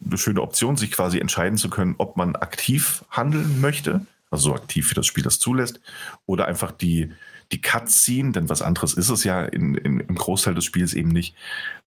Eine 0.06 0.18
schöne 0.18 0.42
Option, 0.42 0.78
sich 0.78 0.92
quasi 0.92 1.20
entscheiden 1.20 1.58
zu 1.58 1.70
können, 1.70 1.96
ob 1.98 2.18
man 2.18 2.36
aktiv 2.36 3.06
handeln 3.10 3.62
möchte, 3.62 4.06
also 4.30 4.50
so 4.50 4.56
aktiv, 4.56 4.90
wie 4.90 4.96
das 4.96 5.06
Spiel 5.06 5.24
das 5.24 5.40
zulässt, 5.40 5.80
oder 6.26 6.48
einfach 6.48 6.72
die, 6.72 7.12
die 7.52 7.62
Cutscene, 7.62 8.32
denn 8.32 8.50
was 8.50 8.62
anderes 8.62 8.94
ist 8.94 9.10
es 9.10 9.24
ja 9.24 9.44
in, 9.46 9.76
in, 9.76 10.00
im 10.00 10.16
Großteil 10.16 10.56
des 10.56 10.66
Spiels 10.66 10.94
eben 10.94 11.10
nicht, 11.10 11.36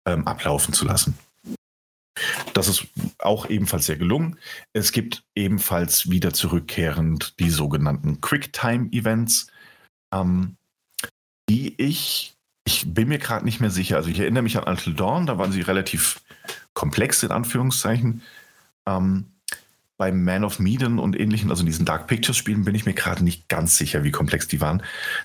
ähm, 0.07 0.27
ablaufen 0.27 0.75
zu 0.75 0.85
lassen. 0.85 1.19
das 2.55 2.69
ist 2.69 2.87
auch 3.19 3.49
ebenfalls 3.49 3.87
sehr 3.87 3.97
gelungen. 3.97 4.39
Es 4.73 4.93
gibt 4.93 5.25
ebenfalls 5.35 6.11
wieder 6.11 6.33
zurückkehrend 6.33 7.39
die 7.39 7.51
sogenannten 7.51 8.21
Quicktime-Events, 8.21 9.49
ähm, 10.13 10.57
die 11.49 11.81
ich, 11.81 12.35
ich 12.65 12.93
bin 12.93 13.09
mir 13.09 13.19
gerade 13.19 13.45
nicht 13.45 13.61
mehr 13.61 13.71
sicher. 13.71 13.97
Also 13.97 14.11
ich 14.11 14.19
erinnere 14.19 14.43
mich 14.43 14.57
an 14.57 14.65
Until 14.65 14.95
Dawn, 14.95 15.27
da 15.27 15.39
waren 15.39 15.53
sie 15.53 15.63
relativ 15.63 16.21
komplex 16.75 17.23
in 17.23 17.31
Anführungszeichen. 17.31 18.23
Ähm, 18.87 19.33
bei 19.99 20.13
Man 20.13 20.45
of 20.45 20.61
Medan 20.61 21.01
und 21.01 21.19
ähnlichen, 21.19 21.51
also 21.51 21.65
diesen 21.65 21.85
Dark 21.85 22.07
Pictures 22.07 22.37
Spielen, 22.37 22.65
bin 22.65 22.75
ich 22.75 22.87
mir 22.87 22.95
gerade 22.95 23.23
nicht 23.25 23.49
ganz 23.49 23.77
sicher, 23.77 24.05
wie 24.05 24.13
komplex 24.13 24.47
die 24.47 24.61
waren. 24.61 24.83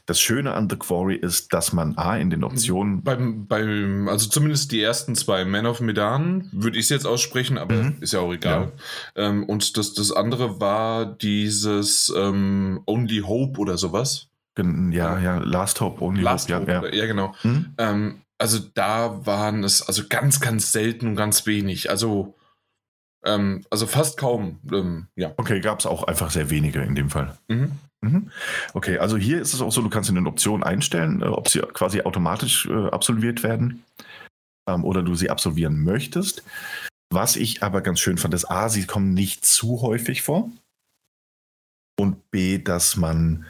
Das 0.07 0.19
Schöne 0.19 0.53
an 0.55 0.67
The 0.67 0.75
Quarry 0.75 1.15
ist, 1.15 1.53
dass 1.53 1.73
man 1.73 1.95
A 1.95 2.17
in 2.17 2.31
den 2.31 2.43
Optionen. 2.43 3.03
Beim, 3.03 3.45
beim, 3.45 4.09
also 4.09 4.27
zumindest 4.27 4.71
die 4.71 4.81
ersten 4.81 5.15
zwei, 5.15 5.45
Man 5.45 5.67
of 5.67 5.79
Medan, 5.79 6.49
würde 6.51 6.79
ich 6.79 6.85
es 6.85 6.89
jetzt 6.89 7.05
aussprechen, 7.05 7.59
aber 7.59 7.75
mhm. 7.75 7.97
ist 8.01 8.13
ja 8.13 8.19
auch 8.19 8.33
egal. 8.33 8.71
Ja. 9.15 9.27
Ähm, 9.27 9.43
und 9.43 9.77
das, 9.77 9.93
das 9.93 10.11
andere 10.11 10.59
war 10.59 11.05
dieses 11.05 12.11
ähm, 12.17 12.81
Only 12.87 13.19
Hope 13.19 13.59
oder 13.59 13.77
sowas. 13.77 14.27
Ja, 14.57 15.19
ja, 15.19 15.37
Last 15.37 15.81
Hope, 15.81 16.03
Only 16.03 16.21
Last 16.21 16.51
Hope, 16.51 16.71
ja, 16.71 16.83
ja. 16.83 16.93
ja 16.93 17.05
genau. 17.05 17.35
Mhm. 17.43 17.73
Ähm, 17.77 18.21
also 18.39 18.59
da 18.73 19.25
waren 19.25 19.63
es 19.63 19.83
also 19.83 20.03
ganz, 20.09 20.39
ganz 20.39 20.71
selten 20.71 21.09
und 21.09 21.15
ganz 21.15 21.45
wenig. 21.45 21.91
Also 21.91 22.35
ähm, 23.25 23.65
also 23.69 23.87
fast 23.87 24.17
kaum, 24.17 24.59
ähm, 24.71 25.07
ja. 25.15 25.33
Okay, 25.37 25.59
gab 25.59 25.79
es 25.79 25.85
auch 25.85 26.03
einfach 26.03 26.31
sehr 26.31 26.49
wenige 26.49 26.81
in 26.81 26.95
dem 26.95 27.09
Fall. 27.09 27.37
Mhm. 27.47 27.71
Mhm. 28.01 28.31
Okay, 28.73 28.97
also 28.97 29.15
hier 29.15 29.41
ist 29.41 29.53
es 29.53 29.61
auch 29.61 29.71
so, 29.71 29.81
du 29.81 29.89
kannst 29.89 30.09
in 30.09 30.15
den 30.15 30.27
Optionen 30.27 30.63
einstellen, 30.63 31.21
äh, 31.21 31.25
ob 31.25 31.47
sie 31.47 31.59
quasi 31.59 32.01
automatisch 32.01 32.67
äh, 32.67 32.89
absolviert 32.89 33.43
werden 33.43 33.83
ähm, 34.67 34.83
oder 34.83 35.01
du 35.01 35.15
sie 35.15 35.29
absolvieren 35.29 35.83
möchtest. 35.83 36.43
Was 37.11 37.35
ich 37.35 37.63
aber 37.63 37.81
ganz 37.81 37.99
schön 37.99 38.17
fand, 38.17 38.33
ist 38.33 38.45
A, 38.45 38.69
sie 38.69 38.85
kommen 38.85 39.13
nicht 39.13 39.45
zu 39.45 39.81
häufig 39.81 40.21
vor 40.23 40.49
und 41.97 42.29
B, 42.31 42.57
dass 42.57 42.97
man 42.97 43.45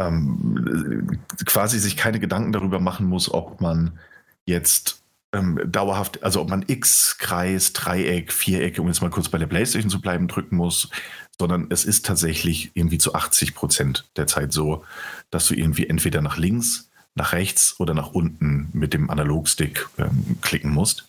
ähm, 0.00 1.20
quasi 1.44 1.78
sich 1.78 1.96
keine 1.96 2.18
Gedanken 2.18 2.52
darüber 2.52 2.80
machen 2.80 3.06
muss, 3.06 3.32
ob 3.32 3.60
man 3.60 3.98
jetzt 4.46 5.02
ähm, 5.32 5.60
dauerhaft, 5.66 6.22
also 6.22 6.40
ob 6.40 6.50
man 6.50 6.64
X, 6.66 7.16
Kreis, 7.18 7.72
Dreieck, 7.72 8.32
Viereck, 8.32 8.78
um 8.78 8.88
jetzt 8.88 9.00
mal 9.00 9.10
kurz 9.10 9.28
bei 9.28 9.38
der 9.38 9.46
Playstation 9.46 9.90
zu 9.90 10.00
bleiben, 10.00 10.28
drücken 10.28 10.56
muss, 10.56 10.90
sondern 11.38 11.66
es 11.70 11.84
ist 11.84 12.04
tatsächlich 12.04 12.70
irgendwie 12.74 12.98
zu 12.98 13.14
80 13.14 13.54
Prozent 13.54 14.08
der 14.16 14.26
Zeit 14.26 14.52
so, 14.52 14.84
dass 15.30 15.46
du 15.46 15.54
irgendwie 15.54 15.86
entweder 15.86 16.20
nach 16.20 16.36
links, 16.36 16.90
nach 17.14 17.32
rechts 17.32 17.78
oder 17.78 17.94
nach 17.94 18.08
unten 18.08 18.68
mit 18.72 18.92
dem 18.92 19.10
Analogstick 19.10 19.88
ähm, 19.98 20.38
klicken 20.42 20.70
musst. 20.70 21.08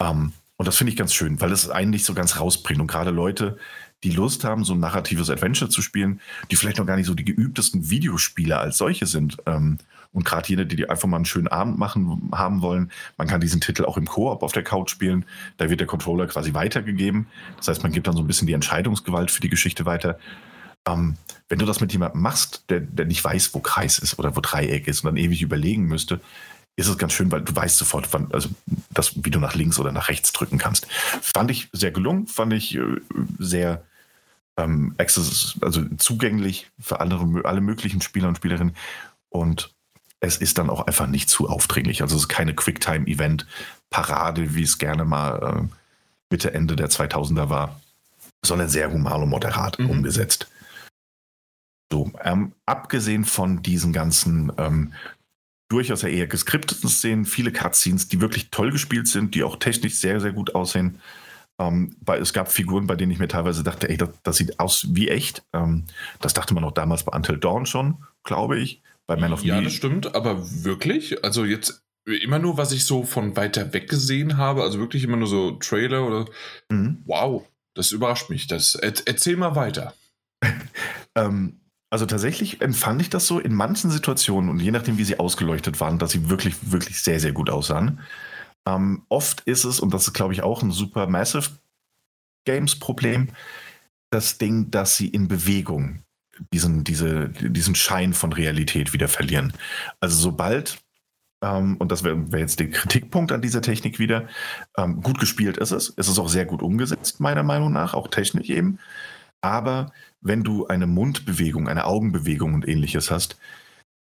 Ähm, 0.00 0.32
und 0.56 0.66
das 0.66 0.76
finde 0.76 0.92
ich 0.92 0.96
ganz 0.96 1.12
schön, 1.12 1.40
weil 1.40 1.52
es 1.52 1.68
einen 1.68 1.90
nicht 1.90 2.04
so 2.04 2.14
ganz 2.14 2.38
rausbringt. 2.38 2.80
Und 2.80 2.86
gerade 2.86 3.10
Leute, 3.10 3.58
die 4.04 4.10
Lust 4.10 4.44
haben, 4.44 4.64
so 4.64 4.74
ein 4.74 4.80
narratives 4.80 5.30
Adventure 5.30 5.70
zu 5.70 5.82
spielen, 5.82 6.20
die 6.50 6.56
vielleicht 6.56 6.78
noch 6.78 6.86
gar 6.86 6.96
nicht 6.96 7.06
so 7.06 7.14
die 7.14 7.24
geübtesten 7.24 7.90
Videospieler 7.90 8.60
als 8.60 8.78
solche 8.78 9.06
sind, 9.06 9.38
ähm, 9.46 9.78
und 10.14 10.24
gerade 10.24 10.48
jene, 10.48 10.64
die 10.64 10.88
einfach 10.88 11.08
mal 11.08 11.16
einen 11.16 11.24
schönen 11.26 11.48
Abend 11.48 11.76
machen 11.76 12.30
haben 12.32 12.62
wollen, 12.62 12.90
man 13.18 13.26
kann 13.26 13.40
diesen 13.40 13.60
Titel 13.60 13.84
auch 13.84 13.98
im 13.98 14.06
Koop 14.06 14.42
auf 14.42 14.52
der 14.52 14.62
Couch 14.62 14.90
spielen. 14.90 15.26
Da 15.56 15.68
wird 15.68 15.80
der 15.80 15.86
Controller 15.86 16.26
quasi 16.26 16.54
weitergegeben. 16.54 17.26
Das 17.56 17.68
heißt, 17.68 17.82
man 17.82 17.92
gibt 17.92 18.06
dann 18.06 18.16
so 18.16 18.22
ein 18.22 18.26
bisschen 18.26 18.46
die 18.46 18.52
Entscheidungsgewalt 18.52 19.30
für 19.30 19.40
die 19.40 19.50
Geschichte 19.50 19.84
weiter. 19.84 20.18
Ähm, 20.86 21.16
wenn 21.48 21.58
du 21.58 21.66
das 21.66 21.80
mit 21.80 21.92
jemandem 21.92 22.22
machst, 22.22 22.64
der, 22.68 22.80
der 22.80 23.06
nicht 23.06 23.22
weiß, 23.22 23.54
wo 23.54 23.58
Kreis 23.60 23.98
ist 23.98 24.18
oder 24.18 24.36
wo 24.36 24.40
Dreieck 24.40 24.86
ist 24.86 25.04
und 25.04 25.08
dann 25.08 25.16
ewig 25.16 25.42
überlegen 25.42 25.86
müsste, 25.86 26.20
ist 26.76 26.88
es 26.88 26.98
ganz 26.98 27.12
schön, 27.12 27.30
weil 27.30 27.42
du 27.42 27.54
weißt 27.54 27.76
sofort, 27.76 28.12
wann, 28.12 28.28
also 28.32 28.48
das, 28.90 29.24
wie 29.24 29.30
du 29.30 29.40
nach 29.40 29.54
links 29.54 29.78
oder 29.78 29.92
nach 29.92 30.08
rechts 30.08 30.32
drücken 30.32 30.58
kannst. 30.58 30.86
Fand 30.92 31.50
ich 31.50 31.68
sehr 31.72 31.90
gelungen, 31.90 32.26
fand 32.26 32.52
ich 32.52 32.76
äh, 32.76 33.00
sehr 33.38 33.84
ähm, 34.56 34.94
also 35.60 35.84
zugänglich 35.96 36.70
für 36.78 37.00
alle, 37.00 37.42
alle 37.44 37.60
möglichen 37.60 38.00
Spieler 38.00 38.28
und 38.28 38.36
Spielerinnen. 38.36 38.76
Und 39.28 39.74
es 40.20 40.38
ist 40.38 40.58
dann 40.58 40.70
auch 40.70 40.86
einfach 40.86 41.06
nicht 41.06 41.28
zu 41.28 41.48
aufdringlich. 41.48 42.02
Also 42.02 42.16
es 42.16 42.22
ist 42.22 42.28
keine 42.28 42.54
Quicktime-Event-Parade, 42.54 44.54
wie 44.54 44.62
es 44.62 44.78
gerne 44.78 45.04
mal 45.04 45.42
äh, 45.42 45.62
Mitte, 46.30 46.54
Ende 46.54 46.76
der 46.76 46.88
2000er 46.88 47.48
war, 47.48 47.80
sondern 48.44 48.68
sehr 48.68 48.92
human 48.92 49.22
und 49.22 49.28
moderat 49.28 49.78
mhm. 49.78 49.90
umgesetzt. 49.90 50.50
So, 51.92 52.10
ähm, 52.22 52.52
abgesehen 52.66 53.24
von 53.24 53.62
diesen 53.62 53.92
ganzen 53.92 54.50
ähm, 54.58 54.92
durchaus 55.70 56.02
eher 56.02 56.26
geskripteten 56.26 56.88
Szenen, 56.88 57.24
viele 57.24 57.52
Cutscenes, 57.52 58.08
die 58.08 58.20
wirklich 58.20 58.50
toll 58.50 58.72
gespielt 58.72 59.08
sind, 59.08 59.34
die 59.34 59.44
auch 59.44 59.56
technisch 59.56 59.94
sehr, 59.94 60.20
sehr 60.20 60.32
gut 60.32 60.54
aussehen. 60.54 61.00
Ähm, 61.60 61.96
bei, 62.00 62.18
es 62.18 62.32
gab 62.32 62.50
Figuren, 62.50 62.86
bei 62.86 62.96
denen 62.96 63.12
ich 63.12 63.18
mir 63.18 63.28
teilweise 63.28 63.62
dachte, 63.62 63.88
ey, 63.88 63.96
das, 63.96 64.10
das 64.22 64.36
sieht 64.36 64.58
aus 64.58 64.86
wie 64.90 65.08
echt. 65.08 65.44
Ähm, 65.52 65.84
das 66.20 66.34
dachte 66.34 66.54
man 66.54 66.64
auch 66.64 66.72
damals 66.72 67.04
bei 67.04 67.16
Until 67.16 67.38
Dawn 67.38 67.66
schon, 67.66 67.98
glaube 68.24 68.58
ich 68.58 68.82
bei 69.06 69.16
Man 69.16 69.32
of 69.32 69.44
Ja, 69.44 69.56
Me. 69.56 69.64
das 69.64 69.72
stimmt, 69.72 70.14
aber 70.14 70.64
wirklich? 70.64 71.22
Also 71.24 71.44
jetzt 71.44 71.84
immer 72.06 72.38
nur, 72.38 72.56
was 72.56 72.72
ich 72.72 72.84
so 72.84 73.04
von 73.04 73.36
weiter 73.36 73.72
weg 73.72 73.88
gesehen 73.88 74.36
habe, 74.36 74.62
also 74.62 74.78
wirklich 74.78 75.04
immer 75.04 75.16
nur 75.16 75.28
so 75.28 75.52
Trailer 75.52 76.06
oder. 76.06 76.26
Mhm. 76.70 77.02
Wow, 77.06 77.46
das 77.74 77.92
überrascht 77.92 78.30
mich. 78.30 78.46
Das, 78.46 78.74
erzähl 78.74 79.36
mal 79.36 79.56
weiter. 79.56 79.94
ähm, 81.14 81.60
also 81.90 82.06
tatsächlich 82.06 82.60
empfand 82.60 83.00
ich 83.00 83.10
das 83.10 83.26
so 83.26 83.38
in 83.38 83.54
manchen 83.54 83.90
Situationen 83.90 84.50
und 84.50 84.60
je 84.60 84.70
nachdem, 84.70 84.98
wie 84.98 85.04
sie 85.04 85.18
ausgeleuchtet 85.18 85.80
waren, 85.80 85.98
dass 85.98 86.10
sie 86.10 86.28
wirklich, 86.28 86.72
wirklich 86.72 87.00
sehr, 87.00 87.20
sehr 87.20 87.32
gut 87.32 87.50
aussahen. 87.50 88.00
Ähm, 88.66 89.04
oft 89.08 89.42
ist 89.42 89.64
es, 89.64 89.80
und 89.80 89.92
das 89.94 90.06
ist, 90.08 90.14
glaube 90.14 90.32
ich, 90.32 90.42
auch 90.42 90.62
ein 90.62 90.70
super 90.70 91.06
Massive 91.06 91.50
Games-Problem, 92.46 93.28
das 94.10 94.38
Ding, 94.38 94.70
dass 94.70 94.96
sie 94.96 95.08
in 95.08 95.28
Bewegung 95.28 96.03
diesen, 96.52 96.84
diese, 96.84 97.28
diesen 97.28 97.74
Schein 97.74 98.12
von 98.12 98.32
Realität 98.32 98.92
wieder 98.92 99.08
verlieren. 99.08 99.52
Also 100.00 100.16
sobald, 100.16 100.78
ähm, 101.42 101.76
und 101.78 101.92
das 101.92 102.04
wäre 102.04 102.32
wär 102.32 102.40
jetzt 102.40 102.60
der 102.60 102.70
Kritikpunkt 102.70 103.32
an 103.32 103.42
dieser 103.42 103.62
Technik 103.62 103.98
wieder, 103.98 104.28
ähm, 104.76 105.02
gut 105.02 105.18
gespielt 105.18 105.56
ist 105.56 105.70
es. 105.70 105.92
Es 105.96 106.08
ist 106.08 106.18
auch 106.18 106.28
sehr 106.28 106.46
gut 106.46 106.62
umgesetzt, 106.62 107.20
meiner 107.20 107.42
Meinung 107.42 107.72
nach, 107.72 107.94
auch 107.94 108.08
technisch 108.08 108.50
eben. 108.50 108.78
Aber 109.40 109.92
wenn 110.20 110.42
du 110.42 110.66
eine 110.66 110.86
Mundbewegung, 110.86 111.68
eine 111.68 111.84
Augenbewegung 111.84 112.54
und 112.54 112.66
ähnliches 112.66 113.10
hast, 113.10 113.36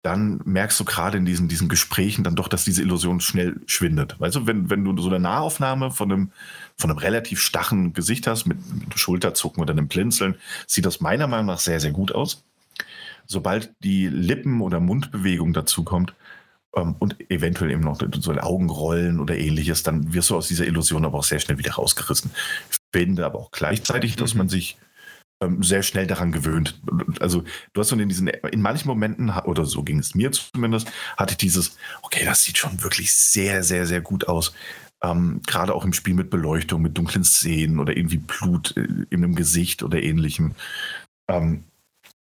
dann 0.03 0.41
merkst 0.43 0.77
du 0.79 0.83
gerade 0.83 1.17
in 1.17 1.25
diesen, 1.25 1.47
diesen 1.47 1.69
Gesprächen 1.69 2.25
dann 2.25 2.35
doch, 2.35 2.49
dass 2.49 2.65
diese 2.65 2.81
Illusion 2.81 3.21
schnell 3.21 3.61
schwindet. 3.67 4.19
Weißt 4.19 4.35
du, 4.35 4.45
wenn, 4.45 4.69
wenn 4.69 4.83
du 4.83 5.01
so 5.01 5.07
eine 5.07 5.19
Nahaufnahme 5.19 5.91
von 5.91 6.11
einem, 6.11 6.31
von 6.75 6.91
einem 6.91 6.99
relativ 6.99 7.39
stachen 7.39 7.93
Gesicht 7.93 8.27
hast, 8.27 8.45
mit, 8.45 8.57
mit 8.73 8.99
Schulterzucken 8.99 9.63
oder 9.63 9.71
einem 9.71 9.87
Blinzeln, 9.87 10.35
sieht 10.67 10.85
das 10.85 10.99
meiner 10.99 11.27
Meinung 11.27 11.45
nach 11.45 11.59
sehr, 11.59 11.79
sehr 11.79 11.91
gut 11.91 12.11
aus. 12.13 12.43
Sobald 13.27 13.73
die 13.79 14.07
Lippen- 14.07 14.59
oder 14.59 14.81
Mundbewegung 14.81 15.53
dazu 15.53 15.83
kommt, 15.83 16.13
ähm, 16.75 16.95
und 16.99 17.15
eventuell 17.31 17.71
eben 17.71 17.81
noch 17.81 17.99
so 18.19 18.31
ein 18.31 18.39
Augenrollen 18.39 19.21
oder 19.21 19.37
ähnliches, 19.37 19.83
dann 19.83 20.13
wirst 20.13 20.31
du 20.31 20.35
aus 20.35 20.49
dieser 20.49 20.65
Illusion 20.67 21.05
aber 21.05 21.19
auch 21.19 21.23
sehr 21.23 21.39
schnell 21.39 21.57
wieder 21.57 21.73
rausgerissen. 21.73 22.31
Ich 22.69 22.79
finde 22.91 23.25
aber 23.25 23.39
auch 23.39 23.51
gleichzeitig, 23.51 24.17
dass 24.17 24.33
mhm. 24.33 24.39
man 24.39 24.49
sich 24.49 24.77
ähm, 25.41 25.63
sehr 25.63 25.83
schnell 25.83 26.07
daran 26.07 26.31
gewöhnt. 26.31 26.81
Also 27.19 27.43
du 27.73 27.81
hast 27.81 27.89
so 27.89 27.95
in 27.95 28.09
diesen, 28.09 28.27
in 28.27 28.61
manchen 28.61 28.87
Momenten, 28.87 29.29
oder 29.29 29.65
so 29.65 29.83
ging 29.83 29.99
es 29.99 30.15
mir 30.15 30.31
zumindest, 30.31 30.91
hatte 31.17 31.31
ich 31.31 31.37
dieses, 31.37 31.77
okay, 32.01 32.25
das 32.25 32.43
sieht 32.43 32.57
schon 32.57 32.83
wirklich 32.83 33.13
sehr, 33.15 33.63
sehr, 33.63 33.85
sehr 33.85 34.01
gut 34.01 34.27
aus. 34.27 34.53
Ähm, 35.03 35.41
Gerade 35.45 35.75
auch 35.75 35.83
im 35.83 35.93
Spiel 35.93 36.13
mit 36.13 36.29
Beleuchtung, 36.29 36.81
mit 36.81 36.97
dunklen 36.97 37.23
Szenen 37.23 37.79
oder 37.79 37.95
irgendwie 37.95 38.17
Blut 38.17 38.75
äh, 38.77 38.87
in 39.09 39.23
einem 39.23 39.35
Gesicht 39.35 39.83
oder 39.83 40.01
ähnlichem. 40.01 40.55
Ähm, 41.27 41.65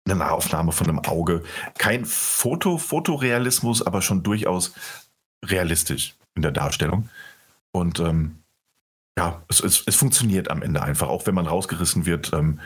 eine 0.07 0.19
Nahaufnahme 0.19 0.71
von 0.71 0.87
einem 0.87 0.99
Auge. 0.99 1.43
Kein 1.77 2.05
Foto, 2.05 2.77
Fotorealismus, 2.77 3.81
aber 3.81 4.01
schon 4.01 4.23
durchaus 4.23 4.73
realistisch 5.43 6.15
in 6.35 6.41
der 6.41 6.51
Darstellung. 6.51 7.09
Und 7.71 7.99
ähm, 7.99 8.39
ja, 9.17 9.41
es, 9.47 9.61
es, 9.61 9.83
es, 9.85 9.95
funktioniert 9.95 10.51
am 10.51 10.61
Ende 10.61 10.83
einfach, 10.83 11.07
auch 11.07 11.25
wenn 11.25 11.35
man 11.35 11.47
rausgerissen 11.47 12.05
wird. 12.05 12.33
Ähm, 12.33 12.59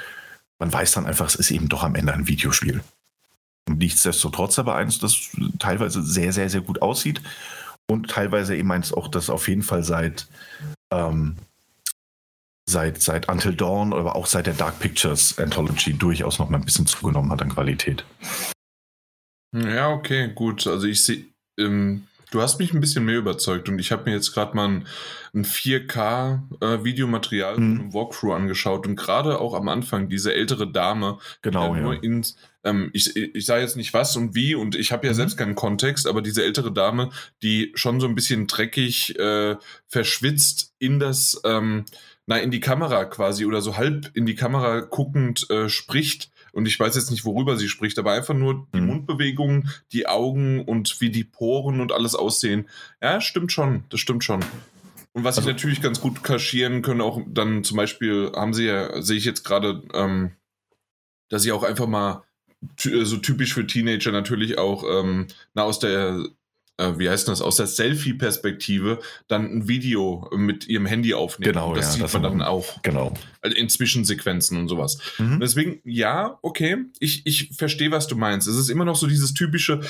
man 0.59 0.71
weiß 0.71 0.91
dann 0.91 1.05
einfach, 1.05 1.27
es 1.27 1.35
ist 1.35 1.51
eben 1.51 1.69
doch 1.69 1.83
am 1.83 1.95
Ende 1.95 2.13
ein 2.13 2.27
Videospiel. 2.27 2.83
Und 3.67 3.79
nichtsdestotrotz 3.79 4.59
aber 4.59 4.75
eins, 4.75 4.99
das 4.99 5.29
teilweise 5.57 6.03
sehr, 6.03 6.33
sehr, 6.33 6.49
sehr 6.49 6.61
gut 6.61 6.81
aussieht 6.81 7.21
und 7.89 8.09
teilweise 8.09 8.55
eben 8.55 8.71
eins 8.71 8.93
auch, 8.93 9.07
das 9.07 9.29
auf 9.29 9.47
jeden 9.47 9.63
Fall 9.63 9.83
seit, 9.83 10.27
ähm, 10.91 11.37
seit, 12.67 13.01
seit 13.01 13.29
Until 13.29 13.55
Dawn, 13.55 13.93
aber 13.93 14.15
auch 14.15 14.25
seit 14.25 14.47
der 14.47 14.53
Dark 14.53 14.79
Pictures 14.79 15.37
Anthology 15.39 15.93
durchaus 15.93 16.39
noch 16.39 16.49
mal 16.49 16.57
ein 16.57 16.65
bisschen 16.65 16.87
zugenommen 16.87 17.31
hat 17.31 17.41
an 17.41 17.49
Qualität. 17.49 18.05
Ja, 19.55 19.89
okay, 19.89 20.31
gut. 20.33 20.67
Also 20.67 20.87
ich 20.87 21.03
sehe, 21.03 21.25
ähm, 21.57 22.07
Du 22.31 22.41
hast 22.41 22.59
mich 22.59 22.73
ein 22.73 22.79
bisschen 22.79 23.05
mehr 23.05 23.17
überzeugt 23.17 23.69
und 23.69 23.79
ich 23.79 23.91
habe 23.91 24.05
mir 24.05 24.15
jetzt 24.15 24.33
gerade 24.33 24.55
mal 24.55 24.67
ein, 24.67 24.87
ein 25.33 25.45
4K-Videomaterial 25.45 27.55
äh, 27.55 27.59
mhm. 27.59 27.79
einem 27.79 27.93
Walkthrough 27.93 28.35
angeschaut 28.35 28.85
und 28.85 28.95
gerade 28.95 29.39
auch 29.39 29.53
am 29.53 29.67
Anfang 29.67 30.09
diese 30.09 30.33
ältere 30.33 30.71
Dame, 30.71 31.17
genau, 31.41 31.75
ja. 31.75 31.81
nur 31.81 32.03
ins, 32.03 32.37
ähm, 32.63 32.91
ich, 32.93 33.15
ich 33.15 33.45
sage 33.45 33.63
jetzt 33.63 33.77
nicht 33.77 33.93
was 33.93 34.15
und 34.15 34.35
wie 34.35 34.53
und 34.53 34.75
ich 34.75 34.91
habe 34.91 35.07
ja 35.07 35.13
mhm. 35.13 35.17
selbst 35.17 35.37
keinen 35.37 35.55
Kontext, 35.55 36.07
aber 36.07 36.21
diese 36.21 36.43
ältere 36.43 36.71
Dame, 36.71 37.09
die 37.41 37.71
schon 37.75 37.99
so 37.99 38.07
ein 38.07 38.15
bisschen 38.15 38.47
dreckig, 38.47 39.17
äh, 39.17 39.55
verschwitzt 39.87 40.73
in 40.77 40.99
das 40.99 41.41
ähm, 41.45 41.85
na, 42.29 42.37
in 42.37 42.51
die 42.51 42.59
Kamera 42.59 43.05
quasi 43.05 43.47
oder 43.47 43.59
so 43.59 43.75
halb 43.75 44.11
in 44.13 44.27
die 44.27 44.35
Kamera 44.35 44.81
guckend 44.81 45.49
äh, 45.49 45.67
spricht. 45.67 46.29
Und 46.53 46.67
ich 46.67 46.79
weiß 46.79 46.95
jetzt 46.95 47.11
nicht, 47.11 47.25
worüber 47.25 47.57
sie 47.57 47.69
spricht, 47.69 47.99
aber 47.99 48.11
einfach 48.13 48.33
nur 48.33 48.67
die 48.73 48.81
Mhm. 48.81 48.87
Mundbewegungen, 48.87 49.69
die 49.91 50.07
Augen 50.07 50.63
und 50.63 50.99
wie 51.01 51.09
die 51.09 51.23
Poren 51.23 51.81
und 51.81 51.91
alles 51.91 52.15
aussehen. 52.15 52.67
Ja, 53.01 53.21
stimmt 53.21 53.51
schon, 53.51 53.83
das 53.89 53.99
stimmt 53.99 54.23
schon. 54.23 54.41
Und 55.13 55.23
was 55.23 55.37
Also- 55.37 55.47
sie 55.47 55.53
natürlich 55.53 55.81
ganz 55.81 55.99
gut 56.01 56.23
kaschieren 56.23 56.81
können, 56.81 57.01
auch 57.01 57.21
dann 57.27 57.63
zum 57.63 57.77
Beispiel 57.77 58.31
haben 58.35 58.53
sie 58.53 58.65
ja, 58.65 59.01
sehe 59.01 59.17
ich 59.17 59.25
jetzt 59.25 59.43
gerade, 59.43 59.83
ähm, 59.93 60.31
dass 61.29 61.41
sie 61.43 61.51
auch 61.51 61.63
einfach 61.63 61.87
mal 61.87 62.23
so 62.77 63.17
typisch 63.17 63.53
für 63.53 63.65
Teenager 63.65 64.11
natürlich 64.11 64.57
auch 64.57 64.83
ähm, 64.83 65.27
na, 65.53 65.63
aus 65.63 65.79
der, 65.79 66.25
äh, 66.79 66.97
wie 66.97 67.09
heißt 67.09 67.27
das, 67.27 67.41
aus 67.41 67.57
der 67.57 67.67
Selfie-Perspektive 67.67 68.99
dann 69.27 69.45
ein 69.45 69.67
Video 69.67 70.29
mit 70.35 70.67
ihrem 70.67 70.85
Handy 70.85 71.13
aufnehmen. 71.13 71.53
Genau, 71.53 71.75
das 71.75 71.85
ja, 71.85 71.91
sieht 71.91 72.03
das 72.03 72.13
man 72.13 72.23
dann 72.23 72.41
auch. 72.41 72.81
Genau. 72.81 73.13
Also 73.41 73.55
in 73.55 73.69
Zwischensequenzen 73.69 74.57
und 74.57 74.69
sowas. 74.69 74.97
Mhm. 75.17 75.39
Deswegen, 75.39 75.81
ja, 75.83 76.39
okay, 76.41 76.77
ich, 76.99 77.25
ich 77.25 77.51
verstehe, 77.55 77.91
was 77.91 78.07
du 78.07 78.15
meinst. 78.15 78.47
Es 78.47 78.55
ist 78.55 78.69
immer 78.69 78.85
noch 78.85 78.95
so 78.95 79.07
dieses 79.07 79.33
typische, 79.33 79.81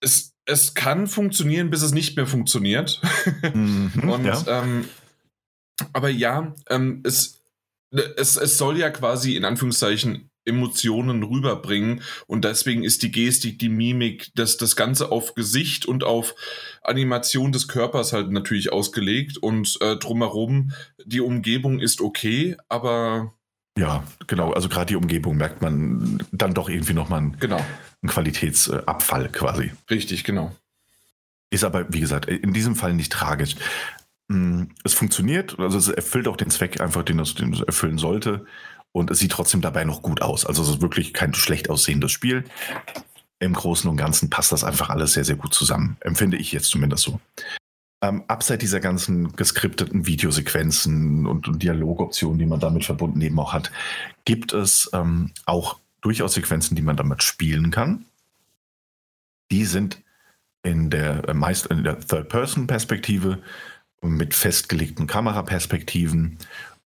es, 0.00 0.32
es 0.46 0.74
kann 0.74 1.06
funktionieren, 1.06 1.70
bis 1.70 1.82
es 1.82 1.92
nicht 1.92 2.16
mehr 2.16 2.26
funktioniert. 2.26 3.00
Mhm. 3.52 3.90
Und, 4.08 4.24
ja. 4.24 4.42
ähm, 4.46 4.84
aber 5.92 6.08
ja, 6.08 6.54
ähm, 6.70 7.00
es, 7.04 7.40
es, 7.90 8.36
es 8.36 8.58
soll 8.58 8.78
ja 8.78 8.90
quasi 8.90 9.36
in 9.36 9.44
Anführungszeichen 9.44 10.30
Emotionen 10.44 11.22
rüberbringen 11.22 12.02
und 12.26 12.44
deswegen 12.44 12.82
ist 12.84 13.02
die 13.02 13.10
Gestik, 13.10 13.58
die 13.58 13.68
Mimik, 13.68 14.30
das, 14.34 14.56
das 14.56 14.76
Ganze 14.76 15.10
auf 15.10 15.34
Gesicht 15.34 15.86
und 15.86 16.04
auf 16.04 16.34
Animation 16.82 17.52
des 17.52 17.68
Körpers 17.68 18.12
halt 18.12 18.30
natürlich 18.30 18.72
ausgelegt 18.72 19.38
und 19.38 19.78
äh, 19.80 19.96
drumherum 19.96 20.72
die 21.04 21.20
Umgebung 21.20 21.78
ist 21.80 22.00
okay, 22.00 22.56
aber 22.68 23.32
ja, 23.78 24.04
genau. 24.26 24.52
Also 24.52 24.68
gerade 24.68 24.86
die 24.86 24.96
Umgebung 24.96 25.36
merkt 25.38 25.62
man 25.62 26.22
dann 26.30 26.52
doch 26.52 26.68
irgendwie 26.68 26.92
nochmal 26.92 27.20
einen, 27.20 27.38
genau, 27.40 27.64
einen 28.02 28.10
Qualitätsabfall 28.10 29.30
quasi. 29.30 29.72
richtig, 29.90 30.24
genau. 30.24 30.54
Ist 31.50 31.64
aber, 31.64 31.90
wie 31.92 32.00
gesagt, 32.00 32.26
in 32.26 32.52
diesem 32.52 32.76
Fall 32.76 32.94
nicht 32.94 33.12
tragisch. 33.12 33.56
Mm, 34.28 34.64
Es 34.84 34.94
funktioniert, 34.94 35.58
also 35.58 35.78
es 35.78 35.88
erfüllt 35.88 36.28
auch 36.28 36.36
den 36.36 36.50
Zweck 36.50 36.80
einfach, 36.80 37.02
den 37.02 37.18
es, 37.18 37.34
den 37.34 37.52
es 37.54 37.60
erfüllen 37.60 37.98
sollte. 37.98 38.46
Und 38.92 39.10
es 39.10 39.18
sieht 39.18 39.32
trotzdem 39.32 39.62
dabei 39.62 39.84
noch 39.84 40.02
gut 40.02 40.20
aus. 40.22 40.44
Also 40.44 40.62
es 40.62 40.68
ist 40.68 40.82
wirklich 40.82 41.14
kein 41.14 41.34
schlecht 41.34 41.70
aussehendes 41.70 42.12
Spiel. 42.12 42.44
Im 43.38 43.54
Großen 43.54 43.88
und 43.90 43.96
Ganzen 43.96 44.30
passt 44.30 44.52
das 44.52 44.64
einfach 44.64 44.90
alles 44.90 45.14
sehr, 45.14 45.24
sehr 45.24 45.36
gut 45.36 45.54
zusammen. 45.54 45.96
Empfinde 46.00 46.36
ich 46.36 46.52
jetzt 46.52 46.68
zumindest 46.68 47.04
so. 47.04 47.20
Ähm, 48.02 48.24
abseits 48.28 48.60
dieser 48.60 48.80
ganzen 48.80 49.32
geskripteten 49.34 50.06
Videosequenzen 50.06 51.26
und, 51.26 51.48
und 51.48 51.62
Dialogoptionen, 51.62 52.38
die 52.38 52.46
man 52.46 52.60
damit 52.60 52.84
verbunden 52.84 53.20
eben 53.20 53.38
auch 53.38 53.52
hat, 53.52 53.70
gibt 54.24 54.52
es 54.52 54.90
ähm, 54.92 55.30
auch 55.46 55.78
durchaus 56.00 56.34
Sequenzen, 56.34 56.74
die 56.74 56.82
man 56.82 56.96
damit 56.96 57.22
spielen 57.22 57.70
kann. 57.70 58.04
Die 59.50 59.64
sind 59.64 60.02
in 60.62 60.90
der 60.90 61.28
äh, 61.28 61.34
meist 61.34 61.66
in 61.66 61.84
der 61.84 62.00
Third-Person-Perspektive 62.00 63.38
mit 64.02 64.34
festgelegten 64.34 65.06
Kameraperspektiven 65.06 66.38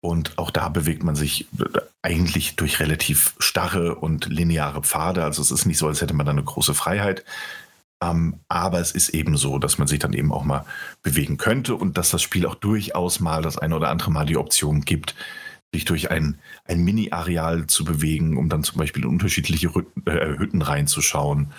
und 0.03 0.37
auch 0.37 0.51
da 0.51 0.67
bewegt 0.67 1.01
man 1.03 1.15
sich 1.15 1.47
äh, 1.59 1.79
eigentlich 2.01 2.57
durch 2.57 2.79
relativ 2.81 3.35
starre 3.39 3.95
und 3.95 4.25
lineare 4.25 4.81
Pfade. 4.81 5.23
Also 5.23 5.41
es 5.41 5.49
ist 5.49 5.65
nicht 5.65 5.77
so, 5.77 5.87
als 5.87 6.01
hätte 6.01 6.13
man 6.13 6.25
da 6.25 6.33
eine 6.33 6.43
große 6.43 6.73
Freiheit. 6.73 7.23
Ähm, 8.03 8.35
aber 8.49 8.81
es 8.81 8.91
ist 8.91 9.09
eben 9.09 9.37
so, 9.37 9.59
dass 9.59 9.77
man 9.77 9.87
sich 9.87 9.99
dann 9.99 10.11
eben 10.11 10.33
auch 10.33 10.43
mal 10.43 10.65
bewegen 11.03 11.37
könnte 11.37 11.75
und 11.75 11.97
dass 11.97 12.09
das 12.09 12.21
Spiel 12.21 12.45
auch 12.45 12.55
durchaus 12.55 13.21
mal 13.21 13.41
das 13.41 13.57
eine 13.57 13.77
oder 13.77 13.89
andere 13.89 14.11
Mal 14.11 14.25
die 14.25 14.35
Option 14.35 14.81
gibt, 14.81 15.15
sich 15.73 15.85
durch 15.85 16.11
ein, 16.11 16.37
ein 16.65 16.83
Mini-Areal 16.83 17.67
zu 17.67 17.85
bewegen, 17.85 18.35
um 18.35 18.49
dann 18.49 18.65
zum 18.65 18.79
Beispiel 18.79 19.03
in 19.03 19.09
unterschiedliche 19.09 19.69
Rüt- 19.69 19.87
äh, 20.05 20.37
Hütten 20.37 20.61
reinzuschauen 20.61 21.53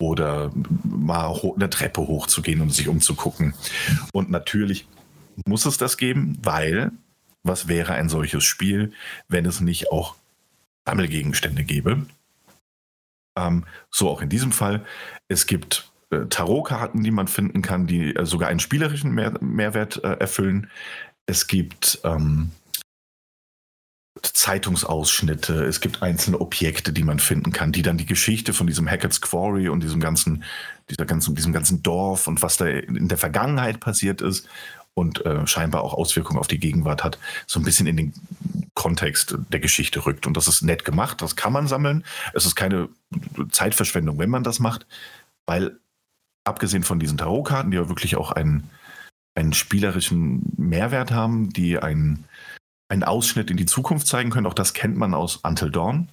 oder 0.00 0.50
mal 0.82 1.28
ho- 1.28 1.54
eine 1.54 1.68
Treppe 1.68 2.00
hochzugehen 2.00 2.62
und 2.62 2.72
sich 2.72 2.88
umzugucken. 2.88 3.52
Und 4.14 4.30
natürlich 4.30 4.86
muss 5.46 5.66
es 5.66 5.76
das 5.76 5.98
geben, 5.98 6.38
weil 6.42 6.90
was 7.42 7.68
wäre 7.68 7.94
ein 7.94 8.08
solches 8.08 8.44
Spiel, 8.44 8.92
wenn 9.28 9.46
es 9.46 9.60
nicht 9.60 9.90
auch 9.90 10.16
Sammelgegenstände 10.86 11.64
gäbe? 11.64 12.06
Ähm, 13.36 13.64
so 13.90 14.10
auch 14.10 14.22
in 14.22 14.28
diesem 14.28 14.52
Fall. 14.52 14.84
Es 15.28 15.46
gibt 15.46 15.90
äh, 16.10 16.26
Tarotkarten, 16.26 17.02
die 17.02 17.10
man 17.10 17.28
finden 17.28 17.62
kann, 17.62 17.86
die 17.86 18.14
äh, 18.14 18.26
sogar 18.26 18.48
einen 18.48 18.60
spielerischen 18.60 19.12
Mehr 19.12 19.32
Mehrwert 19.40 20.02
äh, 20.04 20.12
erfüllen. 20.14 20.70
Es 21.26 21.46
gibt 21.46 22.00
ähm, 22.04 22.50
Zeitungsausschnitte, 24.20 25.64
es 25.64 25.80
gibt 25.80 26.02
einzelne 26.02 26.40
Objekte, 26.40 26.92
die 26.92 27.02
man 27.02 27.18
finden 27.18 27.52
kann, 27.52 27.72
die 27.72 27.82
dann 27.82 27.96
die 27.96 28.06
Geschichte 28.06 28.52
von 28.52 28.66
diesem 28.66 28.88
Hackett's 28.88 29.20
Quarry 29.20 29.68
und 29.68 29.82
diesem 29.82 30.00
ganzen, 30.00 30.44
dieser 30.90 31.06
ganzen, 31.06 31.34
diesem 31.34 31.52
ganzen 31.52 31.82
Dorf 31.82 32.26
und 32.26 32.42
was 32.42 32.58
da 32.58 32.66
in 32.66 33.08
der 33.08 33.18
Vergangenheit 33.18 33.80
passiert 33.80 34.20
ist 34.20 34.46
und 34.94 35.24
äh, 35.24 35.46
scheinbar 35.46 35.82
auch 35.82 35.94
Auswirkungen 35.94 36.38
auf 36.38 36.48
die 36.48 36.58
Gegenwart 36.58 37.04
hat, 37.04 37.18
so 37.46 37.58
ein 37.58 37.64
bisschen 37.64 37.86
in 37.86 37.96
den 37.96 38.14
Kontext 38.74 39.36
der 39.50 39.60
Geschichte 39.60 40.04
rückt. 40.04 40.26
Und 40.26 40.36
das 40.36 40.48
ist 40.48 40.62
nett 40.62 40.84
gemacht, 40.84 41.22
das 41.22 41.36
kann 41.36 41.52
man 41.52 41.66
sammeln. 41.66 42.04
Es 42.34 42.46
ist 42.46 42.54
keine 42.54 42.88
Zeitverschwendung, 43.50 44.18
wenn 44.18 44.30
man 44.30 44.44
das 44.44 44.58
macht, 44.60 44.86
weil 45.46 45.78
abgesehen 46.44 46.82
von 46.82 46.98
diesen 46.98 47.18
Tarotkarten, 47.18 47.70
die 47.70 47.76
ja 47.76 47.88
wirklich 47.88 48.16
auch 48.16 48.32
einen, 48.32 48.68
einen 49.34 49.52
spielerischen 49.52 50.52
Mehrwert 50.56 51.10
haben, 51.10 51.52
die 51.52 51.78
einen, 51.78 52.24
einen 52.88 53.04
Ausschnitt 53.04 53.50
in 53.50 53.56
die 53.56 53.66
Zukunft 53.66 54.06
zeigen 54.06 54.30
können, 54.30 54.46
auch 54.46 54.54
das 54.54 54.74
kennt 54.74 54.96
man 54.96 55.14
aus 55.14 55.36
Until 55.36 55.70
Dawn. 55.70 56.08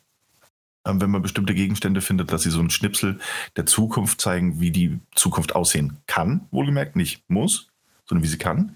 Ähm, 0.88 1.02
Wenn 1.02 1.12
man 1.12 1.22
bestimmte 1.22 1.54
Gegenstände 1.54 2.02
findet, 2.02 2.32
dass 2.32 2.44
sie 2.44 2.52
so 2.52 2.60
einen 2.60 2.70
Schnipsel 2.70 3.20
der 3.58 3.66
Zukunft 3.66 4.22
zeigen, 4.22 4.60
wie 4.62 4.72
die 4.72 5.00
Zukunft 5.16 5.56
aussehen 5.56 5.98
kann, 6.08 6.48
wohlgemerkt, 6.52 6.96
nicht 6.96 7.24
muss, 7.30 7.70
sondern 8.10 8.24
wie 8.24 8.28
sie 8.28 8.38
kann. 8.38 8.76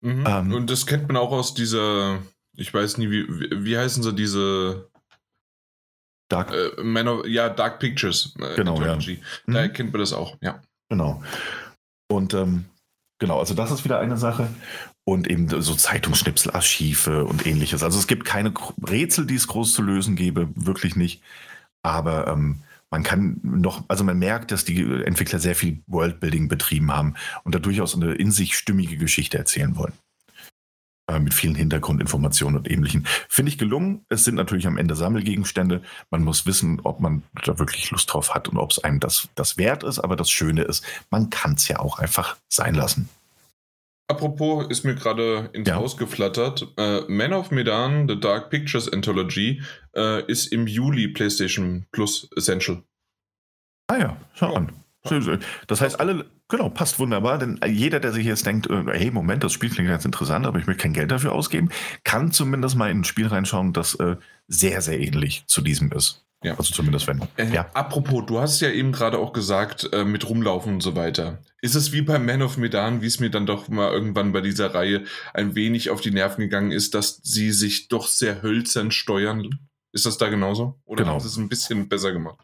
Mhm. 0.00 0.24
Ähm. 0.26 0.52
und 0.54 0.68
das 0.70 0.86
kennt 0.86 1.06
man 1.06 1.16
auch 1.16 1.30
aus 1.30 1.54
dieser, 1.54 2.18
ich 2.56 2.72
weiß 2.74 2.98
nie, 2.98 3.10
wie, 3.10 3.28
wie, 3.28 3.64
wie 3.64 3.78
heißen 3.78 4.02
sie, 4.02 4.12
diese 4.14 4.90
Dark, 6.28 6.50
äh, 6.52 6.82
Man 6.82 7.06
of, 7.08 7.26
ja, 7.26 7.48
Dark 7.50 7.78
Pictures. 7.78 8.34
Äh, 8.40 8.56
Genau, 8.56 8.80
ja. 8.82 8.96
Da 9.46 9.62
Mhm. 9.66 9.72
kennt 9.72 9.92
man 9.92 10.00
das 10.00 10.12
auch, 10.12 10.36
ja. 10.40 10.60
Genau. 10.88 11.22
Und 12.10 12.34
ähm, 12.34 12.64
genau, 13.18 13.38
also 13.38 13.54
das 13.54 13.70
ist 13.70 13.84
wieder 13.84 14.00
eine 14.00 14.16
Sache. 14.16 14.48
Und 15.04 15.28
eben 15.28 15.48
so 15.48 15.74
Zeitungsschnipsel, 15.74 16.52
Archive 16.52 17.24
und 17.24 17.44
ähnliches. 17.46 17.82
Also 17.82 17.98
es 17.98 18.06
gibt 18.06 18.24
keine 18.24 18.54
Rätsel, 18.88 19.26
die 19.26 19.34
es 19.34 19.48
groß 19.48 19.74
zu 19.74 19.82
lösen 19.82 20.14
gäbe, 20.16 20.48
wirklich 20.54 20.94
nicht. 20.96 21.22
Aber 21.82 22.28
ähm, 22.28 22.62
man 22.92 23.02
kann 23.02 23.40
noch, 23.42 23.84
also 23.88 24.04
man 24.04 24.18
merkt, 24.18 24.52
dass 24.52 24.64
die 24.64 24.82
Entwickler 24.82 25.38
sehr 25.38 25.56
viel 25.56 25.82
Worldbuilding 25.86 26.48
betrieben 26.48 26.92
haben 26.92 27.14
und 27.42 27.54
da 27.54 27.58
durchaus 27.58 27.96
eine 27.96 28.12
in 28.12 28.30
sich 28.30 28.54
stimmige 28.56 28.98
Geschichte 28.98 29.38
erzählen 29.38 29.74
wollen. 29.76 29.94
Äh, 31.08 31.18
mit 31.18 31.34
vielen 31.34 31.54
Hintergrundinformationen 31.54 32.58
und 32.58 32.70
ähnlichen. 32.70 33.06
Finde 33.28 33.50
ich 33.50 33.58
gelungen. 33.58 34.04
Es 34.08 34.24
sind 34.24 34.34
natürlich 34.34 34.66
am 34.66 34.76
Ende 34.76 34.94
Sammelgegenstände. 34.94 35.82
Man 36.10 36.22
muss 36.22 36.46
wissen, 36.46 36.80
ob 36.84 37.00
man 37.00 37.22
da 37.44 37.58
wirklich 37.58 37.90
Lust 37.90 38.12
drauf 38.12 38.34
hat 38.34 38.48
und 38.48 38.58
ob 38.58 38.70
es 38.70 38.78
einem 38.84 39.00
das, 39.00 39.28
das 39.34 39.56
wert 39.56 39.82
ist. 39.82 39.98
Aber 39.98 40.14
das 40.14 40.30
Schöne 40.30 40.62
ist, 40.62 40.84
man 41.10 41.30
kann 41.30 41.54
es 41.54 41.66
ja 41.68 41.80
auch 41.80 41.98
einfach 41.98 42.36
sein 42.48 42.74
lassen. 42.74 43.08
Apropos, 44.12 44.66
ist 44.68 44.84
mir 44.84 44.94
gerade 44.94 45.48
ins 45.54 45.68
Ja. 45.68 45.76
Haus 45.76 45.96
geflattert. 45.96 46.68
Äh, 46.76 47.00
Man 47.08 47.32
of 47.32 47.50
Medan, 47.50 48.06
The 48.06 48.20
Dark 48.20 48.50
Pictures 48.50 48.92
Anthology, 48.92 49.62
äh, 49.96 50.22
ist 50.26 50.52
im 50.52 50.66
Juli 50.66 51.08
PlayStation 51.08 51.86
Plus 51.92 52.28
Essential. 52.36 52.82
Ah 53.86 53.96
ja, 53.96 54.16
schau 54.34 54.54
an. 54.54 54.72
Das 55.66 55.80
heißt, 55.80 55.98
alle, 55.98 56.26
genau, 56.48 56.68
passt 56.68 56.98
wunderbar, 56.98 57.38
denn 57.38 57.58
jeder, 57.66 57.98
der 58.00 58.12
sich 58.12 58.26
jetzt 58.26 58.46
denkt, 58.46 58.68
äh, 58.70 58.84
hey, 58.92 59.10
Moment, 59.10 59.42
das 59.42 59.52
Spiel 59.52 59.70
klingt 59.70 59.88
ganz 59.88 60.04
interessant, 60.04 60.46
aber 60.46 60.58
ich 60.58 60.66
möchte 60.66 60.82
kein 60.82 60.92
Geld 60.92 61.10
dafür 61.10 61.32
ausgeben, 61.32 61.70
kann 62.04 62.30
zumindest 62.32 62.76
mal 62.76 62.90
in 62.90 63.00
ein 63.00 63.04
Spiel 63.04 63.26
reinschauen, 63.26 63.72
das 63.72 63.94
äh, 63.96 64.16
sehr, 64.46 64.82
sehr 64.82 65.00
ähnlich 65.00 65.44
zu 65.46 65.62
diesem 65.62 65.90
ist. 65.90 66.24
Ja. 66.42 66.56
Also 66.58 66.74
zumindest 66.74 67.06
wenn. 67.06 67.22
Äh, 67.36 67.52
Ja. 67.52 67.70
Apropos, 67.74 68.24
du 68.26 68.40
hast 68.40 68.60
ja 68.60 68.70
eben 68.70 68.92
gerade 68.92 69.18
auch 69.18 69.32
gesagt, 69.32 69.88
äh, 69.92 70.04
mit 70.04 70.28
rumlaufen 70.28 70.74
und 70.74 70.82
so 70.82 70.96
weiter. 70.96 71.38
Ist 71.60 71.74
es 71.76 71.92
wie 71.92 72.02
bei 72.02 72.18
Man 72.18 72.42
of 72.42 72.56
Medan, 72.56 73.00
wie 73.02 73.06
es 73.06 73.20
mir 73.20 73.30
dann 73.30 73.46
doch 73.46 73.68
mal 73.68 73.92
irgendwann 73.92 74.32
bei 74.32 74.40
dieser 74.40 74.74
Reihe 74.74 75.04
ein 75.34 75.54
wenig 75.54 75.90
auf 75.90 76.00
die 76.00 76.10
Nerven 76.10 76.40
gegangen 76.42 76.72
ist, 76.72 76.94
dass 76.94 77.20
sie 77.22 77.52
sich 77.52 77.88
doch 77.88 78.06
sehr 78.08 78.42
hölzern 78.42 78.90
steuern? 78.90 79.48
Ist 79.92 80.06
das 80.06 80.18
da 80.18 80.28
genauso? 80.28 80.80
Oder 80.84 81.04
Genau. 81.04 81.14
haben 81.14 81.20
sie 81.20 81.28
es 81.28 81.36
ein 81.36 81.48
bisschen 81.48 81.88
besser 81.88 82.12
gemacht? 82.12 82.38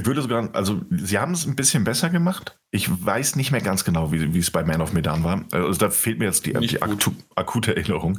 Ich 0.00 0.06
würde 0.06 0.22
sogar, 0.22 0.48
also 0.54 0.80
sie 0.90 1.18
haben 1.18 1.32
es 1.32 1.44
ein 1.44 1.56
bisschen 1.56 1.84
besser 1.84 2.08
gemacht. 2.08 2.58
Ich 2.70 2.88
weiß 2.88 3.36
nicht 3.36 3.50
mehr 3.50 3.60
ganz 3.60 3.84
genau, 3.84 4.10
wie, 4.12 4.32
wie 4.32 4.38
es 4.38 4.50
bei 4.50 4.64
Man 4.64 4.80
of 4.80 4.94
Medan 4.94 5.24
war. 5.24 5.44
Also 5.50 5.78
da 5.78 5.90
fehlt 5.90 6.18
mir 6.18 6.24
jetzt 6.24 6.46
die, 6.46 6.54
die 6.54 6.80
aktu, 6.80 7.12
akute 7.34 7.76
Erinnerung. 7.76 8.18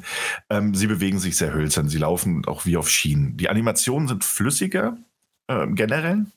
Ähm, 0.51 0.75
sie 0.75 0.85
bewegen 0.85 1.17
sich 1.17 1.37
sehr 1.37 1.55
hölzern. 1.55 1.89
Sie 1.89 1.97
laufen 1.97 2.45
auch 2.45 2.67
wie 2.67 2.77
auf 2.77 2.87
Schienen. 2.87 3.35
Die 3.35 3.49
Animationen 3.49 4.07
sind 4.07 4.23
flüssiger 4.23 4.95
äh, 5.47 5.65
generell, 5.71 6.27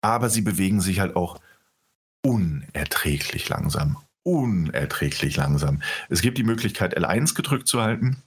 aber 0.00 0.30
sie 0.30 0.40
bewegen 0.40 0.80
sich 0.80 0.98
halt 0.98 1.14
auch 1.14 1.38
unerträglich 2.24 3.50
langsam. 3.50 3.98
Unerträglich 4.22 5.36
langsam. 5.36 5.82
Es 6.08 6.22
gibt 6.22 6.38
die 6.38 6.42
Möglichkeit, 6.42 6.96
L1 6.96 7.34
gedrückt 7.34 7.68
zu 7.68 7.82
halten. 7.82 8.22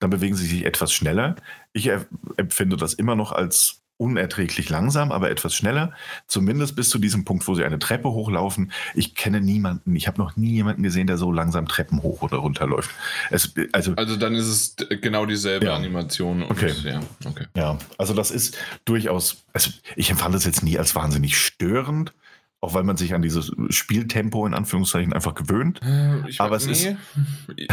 dann 0.00 0.10
bewegen 0.10 0.34
sie 0.34 0.46
sich 0.46 0.64
etwas 0.64 0.92
schneller. 0.92 1.36
Ich 1.72 1.88
empfinde 2.36 2.76
das 2.76 2.94
immer 2.94 3.14
noch 3.14 3.30
als 3.30 3.82
unerträglich 3.98 4.70
langsam, 4.70 5.12
aber 5.12 5.30
etwas 5.30 5.54
schneller. 5.54 5.92
Zumindest 6.26 6.76
bis 6.76 6.88
zu 6.88 6.98
diesem 6.98 7.24
Punkt, 7.24 7.46
wo 7.46 7.54
sie 7.54 7.64
eine 7.64 7.78
Treppe 7.78 8.08
hochlaufen. 8.10 8.72
Ich 8.94 9.14
kenne 9.14 9.40
niemanden, 9.40 9.94
ich 9.94 10.06
habe 10.06 10.18
noch 10.18 10.36
nie 10.36 10.52
jemanden 10.52 10.82
gesehen, 10.82 11.06
der 11.06 11.18
so 11.18 11.30
langsam 11.32 11.68
Treppen 11.68 12.02
hoch 12.02 12.22
oder 12.22 12.38
runter 12.38 12.66
läuft. 12.66 12.90
Es, 13.30 13.52
also, 13.72 13.94
also 13.96 14.16
dann 14.16 14.34
ist 14.34 14.46
es 14.46 14.76
genau 15.00 15.26
dieselbe 15.26 15.66
ja. 15.66 15.74
Animation. 15.74 16.44
okay. 16.44 16.72
Ja, 16.84 17.00
okay. 17.24 17.46
Ja, 17.56 17.78
also 17.98 18.14
das 18.14 18.30
ist 18.30 18.56
durchaus, 18.84 19.44
also 19.52 19.70
ich 19.96 20.10
empfand 20.10 20.34
das 20.34 20.44
jetzt 20.44 20.62
nie 20.62 20.78
als 20.78 20.94
wahnsinnig 20.94 21.36
störend. 21.36 22.12
Auch 22.60 22.74
weil 22.74 22.82
man 22.82 22.96
sich 22.96 23.14
an 23.14 23.22
dieses 23.22 23.52
Spieltempo 23.70 24.44
in 24.44 24.52
Anführungszeichen 24.52 25.12
einfach 25.12 25.36
gewöhnt. 25.36 25.80
Äh, 25.80 26.28
ich 26.28 26.40
Aber 26.40 26.56
es 26.56 26.66
nee. 26.66 26.72
ist. 26.72 26.96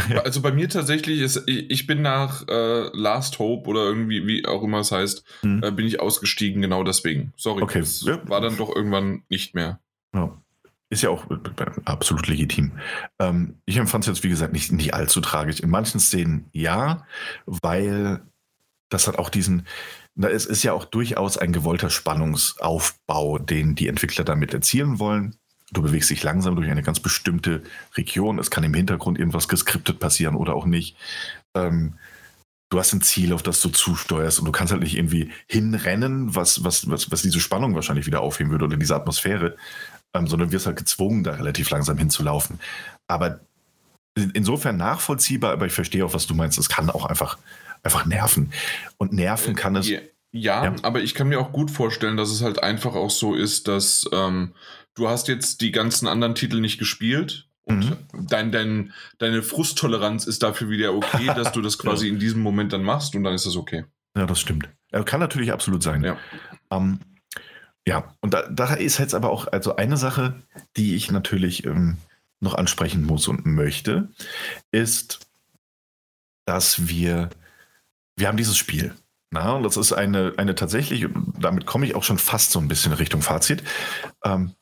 Also 0.24 0.40
bei 0.40 0.52
mir 0.52 0.68
tatsächlich 0.68 1.20
ist, 1.20 1.42
ich 1.46 1.86
bin 1.86 2.02
nach 2.02 2.46
äh, 2.48 2.88
Last 2.92 3.38
Hope 3.40 3.68
oder 3.68 3.82
irgendwie, 3.84 4.26
wie 4.26 4.46
auch 4.46 4.62
immer 4.62 4.78
es 4.78 4.92
heißt, 4.92 5.24
hm. 5.40 5.62
äh, 5.64 5.70
bin 5.72 5.86
ich 5.86 6.00
ausgestiegen, 6.00 6.62
genau 6.62 6.84
deswegen. 6.84 7.32
Sorry. 7.36 7.62
Okay. 7.62 7.80
Das 7.80 8.02
ja. 8.02 8.20
war 8.28 8.40
dann 8.40 8.56
doch 8.56 8.74
irgendwann 8.74 9.22
nicht 9.28 9.54
mehr. 9.54 9.80
Ja. 10.14 10.36
Ist 10.88 11.02
ja 11.02 11.10
auch 11.10 11.28
äh, 11.30 11.36
absolut 11.84 12.28
legitim. 12.28 12.72
Ähm, 13.18 13.56
ich 13.64 13.76
empfand 13.78 14.04
es 14.04 14.08
jetzt, 14.08 14.24
wie 14.24 14.28
gesagt, 14.28 14.52
nicht, 14.52 14.70
nicht 14.70 14.94
allzu 14.94 15.20
tragisch. 15.20 15.58
In 15.58 15.70
manchen 15.70 15.98
Szenen 15.98 16.48
ja, 16.52 17.06
weil 17.44 18.20
das 18.88 19.08
hat 19.08 19.18
auch 19.18 19.30
diesen, 19.30 19.66
na, 20.16 20.28
es 20.28 20.46
ist 20.46 20.62
ja 20.62 20.72
auch 20.72 20.86
durchaus 20.86 21.36
ein 21.36 21.52
gewollter 21.52 21.90
Spannungsaufbau, 21.90 23.38
den 23.38 23.74
die 23.74 23.86
Entwickler 23.86 24.24
damit 24.24 24.54
erzielen 24.54 24.98
wollen. 24.98 25.36
Du 25.72 25.82
bewegst 25.82 26.08
dich 26.08 26.22
langsam 26.22 26.56
durch 26.56 26.70
eine 26.70 26.82
ganz 26.82 27.00
bestimmte 27.00 27.62
Region. 27.96 28.38
Es 28.38 28.50
kann 28.50 28.64
im 28.64 28.72
Hintergrund 28.72 29.18
irgendwas 29.18 29.46
geskriptet 29.46 30.00
passieren 30.00 30.34
oder 30.34 30.54
auch 30.54 30.64
nicht. 30.64 30.96
Ähm, 31.54 31.98
du 32.70 32.78
hast 32.78 32.94
ein 32.94 33.02
Ziel, 33.02 33.34
auf 33.34 33.42
das 33.42 33.60
du 33.60 33.68
zusteuerst 33.68 34.38
und 34.38 34.46
du 34.46 34.52
kannst 34.52 34.72
halt 34.72 34.82
nicht 34.82 34.96
irgendwie 34.96 35.32
hinrennen, 35.48 36.34
was, 36.34 36.64
was, 36.64 36.88
was, 36.88 37.10
was 37.10 37.22
diese 37.22 37.40
Spannung 37.40 37.74
wahrscheinlich 37.74 38.06
wieder 38.06 38.22
aufheben 38.22 38.50
würde 38.50 38.64
oder 38.64 38.76
diese 38.78 38.96
Atmosphäre, 38.96 39.56
ähm, 40.14 40.26
sondern 40.28 40.50
wirst 40.50 40.66
halt 40.66 40.78
gezwungen, 40.78 41.24
da 41.24 41.32
relativ 41.32 41.68
langsam 41.68 41.98
hinzulaufen. 41.98 42.58
Aber 43.06 43.40
insofern 44.32 44.78
nachvollziehbar, 44.78 45.52
aber 45.52 45.66
ich 45.66 45.74
verstehe 45.74 46.06
auch, 46.06 46.14
was 46.14 46.26
du 46.26 46.34
meinst. 46.34 46.58
Es 46.58 46.70
kann 46.70 46.88
auch 46.88 47.04
einfach 47.04 47.36
einfach 47.86 48.04
nerven. 48.04 48.52
Und 48.98 49.12
nerven 49.12 49.54
kann 49.54 49.76
es. 49.76 49.88
Ja, 49.88 50.00
ja, 50.32 50.74
aber 50.82 51.00
ich 51.00 51.14
kann 51.14 51.28
mir 51.28 51.40
auch 51.40 51.52
gut 51.52 51.70
vorstellen, 51.70 52.16
dass 52.16 52.30
es 52.30 52.42
halt 52.42 52.62
einfach 52.62 52.94
auch 52.94 53.10
so 53.10 53.34
ist, 53.34 53.68
dass 53.68 54.04
ähm, 54.12 54.52
du 54.94 55.08
hast 55.08 55.28
jetzt 55.28 55.62
die 55.62 55.72
ganzen 55.72 56.06
anderen 56.08 56.34
Titel 56.34 56.60
nicht 56.60 56.78
gespielt 56.78 57.48
und 57.62 57.90
mhm. 57.90 58.26
dein, 58.28 58.52
dein, 58.52 58.92
deine 59.18 59.42
Frusttoleranz 59.42 60.26
ist 60.26 60.42
dafür 60.42 60.68
wieder 60.68 60.94
okay, 60.94 61.26
dass 61.36 61.52
du 61.52 61.62
das 61.62 61.78
quasi 61.78 62.06
ja. 62.06 62.12
in 62.12 62.18
diesem 62.18 62.42
Moment 62.42 62.72
dann 62.72 62.82
machst 62.82 63.14
und 63.14 63.24
dann 63.24 63.34
ist 63.34 63.46
das 63.46 63.56
okay. 63.56 63.84
Ja, 64.16 64.26
das 64.26 64.40
stimmt. 64.40 64.68
Kann 65.04 65.20
natürlich 65.20 65.52
absolut 65.52 65.82
sein. 65.82 66.02
Ja. 66.02 66.16
Ähm, 66.70 67.00
ja, 67.86 68.14
und 68.20 68.34
da, 68.34 68.48
da, 68.48 68.74
ist 68.74 68.98
jetzt 68.98 69.14
aber 69.14 69.30
auch 69.30 69.46
also 69.46 69.76
eine 69.76 69.96
Sache, 69.96 70.42
die 70.76 70.96
ich 70.96 71.10
natürlich 71.10 71.64
ähm, 71.64 71.98
noch 72.40 72.54
ansprechen 72.54 73.04
muss 73.04 73.28
und 73.28 73.46
möchte, 73.46 74.08
ist, 74.70 75.20
dass 76.46 76.88
wir 76.88 77.30
wir 78.16 78.28
haben 78.28 78.36
dieses 78.36 78.56
Spiel. 78.56 78.94
Na, 79.30 79.52
und 79.52 79.64
das 79.64 79.76
ist 79.76 79.92
eine, 79.92 80.34
eine 80.36 80.54
tatsächlich, 80.54 81.06
damit 81.38 81.66
komme 81.66 81.84
ich 81.86 81.94
auch 81.94 82.04
schon 82.04 82.18
fast 82.18 82.52
so 82.52 82.60
ein 82.60 82.68
bisschen 82.68 82.92
Richtung 82.92 83.22
Fazit. 83.22 83.62
Ähm, 84.24 84.52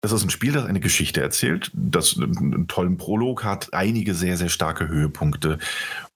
das 0.00 0.12
ist 0.12 0.22
ein 0.22 0.30
Spiel, 0.30 0.52
das 0.52 0.66
eine 0.66 0.78
Geschichte 0.78 1.20
erzählt, 1.20 1.72
das 1.74 2.16
einen 2.16 2.68
tollen 2.68 2.96
Prolog 2.96 3.42
hat, 3.42 3.74
einige 3.74 4.14
sehr, 4.14 4.36
sehr 4.36 4.48
starke 4.48 4.86
Höhepunkte. 4.88 5.58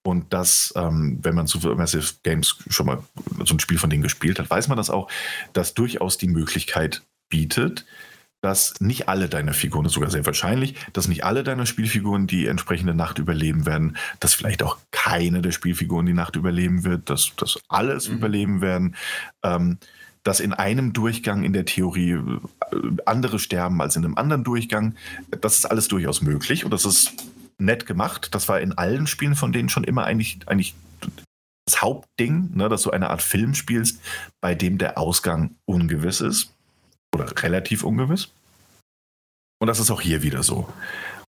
Und 0.03 0.33
das, 0.33 0.73
ähm, 0.77 1.19
wenn 1.23 1.35
man 1.35 1.49
Supermassive 1.49 2.14
Games 2.23 2.57
schon 2.69 2.87
mal 2.87 3.03
so 3.45 3.55
ein 3.55 3.61
Spiel 3.61 3.79
von 3.79 3.90
denen 3.90 4.03
gespielt 4.03 4.38
hat, 4.38 4.49
weiß 4.49 4.69
man 4.69 4.77
das 4.77 4.90
auch, 4.90 5.11
dass 5.53 5.75
durchaus 5.75 6.19
die 6.19 6.29
Möglichkeit 6.29 7.03
bietet, 7.29 7.85
dass 8.40 8.74
nicht 8.81 9.09
alle 9.09 9.29
deine 9.29 9.53
Figuren, 9.53 9.85
das 9.85 9.92
ist 9.92 9.94
sogar 9.94 10.11
sehr 10.11 10.24
wahrscheinlich, 10.24 10.74
dass 10.92 11.09
nicht 11.09 11.24
alle 11.24 11.44
deine 11.44 11.66
Spielfiguren 11.66 12.26
die 12.26 12.46
entsprechende 12.46 12.94
Nacht 12.94 13.18
überleben 13.18 13.66
werden, 13.66 13.96
dass 14.18 14.35
vielleicht 14.35 14.62
auch 14.62 14.79
keine 14.90 15.42
der 15.42 15.53
Spielfiguren 15.53 16.07
die 16.07 16.14
Nacht 16.14 16.37
überleben 16.37 16.85
wird, 16.85 17.11
dass, 17.11 17.33
dass 17.37 17.59
alles 17.68 18.09
mhm. 18.09 18.16
überleben 18.16 18.61
werden, 18.61 18.96
ähm, 19.42 19.79
dass 20.22 20.40
in 20.40 20.53
einem 20.53 20.92
Durchgang 20.92 21.44
in 21.44 21.53
der 21.53 21.64
Theorie 21.66 22.12
äh, 22.12 22.20
andere 23.05 23.38
sterben 23.38 23.81
als 23.83 23.96
in 23.96 24.05
einem 24.05 24.16
anderen 24.16 24.44
Durchgang. 24.44 24.94
Das 25.40 25.59
ist 25.59 25.66
alles 25.66 25.88
durchaus 25.88 26.22
möglich 26.22 26.64
und 26.64 26.72
das 26.72 26.85
ist 26.85 27.12
nett 27.59 27.85
gemacht. 27.85 28.35
Das 28.35 28.48
war 28.48 28.61
in 28.61 28.72
allen 28.72 29.07
Spielen 29.07 29.35
von 29.35 29.53
denen 29.53 29.68
schon 29.68 29.85
immer 29.85 30.05
eigentlich, 30.05 30.40
eigentlich 30.46 30.74
das 31.66 31.83
Hauptding, 31.83 32.50
ne, 32.55 32.68
dass 32.68 32.83
du 32.83 32.90
eine 32.90 33.11
Art 33.11 33.22
Film 33.22 33.55
spielst, 33.55 34.00
bei 34.40 34.55
dem 34.55 34.79
der 34.79 34.98
Ausgang 34.98 35.57
ungewiss 35.66 36.22
ist 36.22 36.55
oder 37.14 37.42
relativ 37.42 37.85
ungewiss. 37.85 38.33
Und 39.61 39.66
das 39.66 39.79
ist 39.79 39.90
auch 39.90 40.01
hier 40.01 40.23
wieder 40.23 40.42
so. 40.42 40.68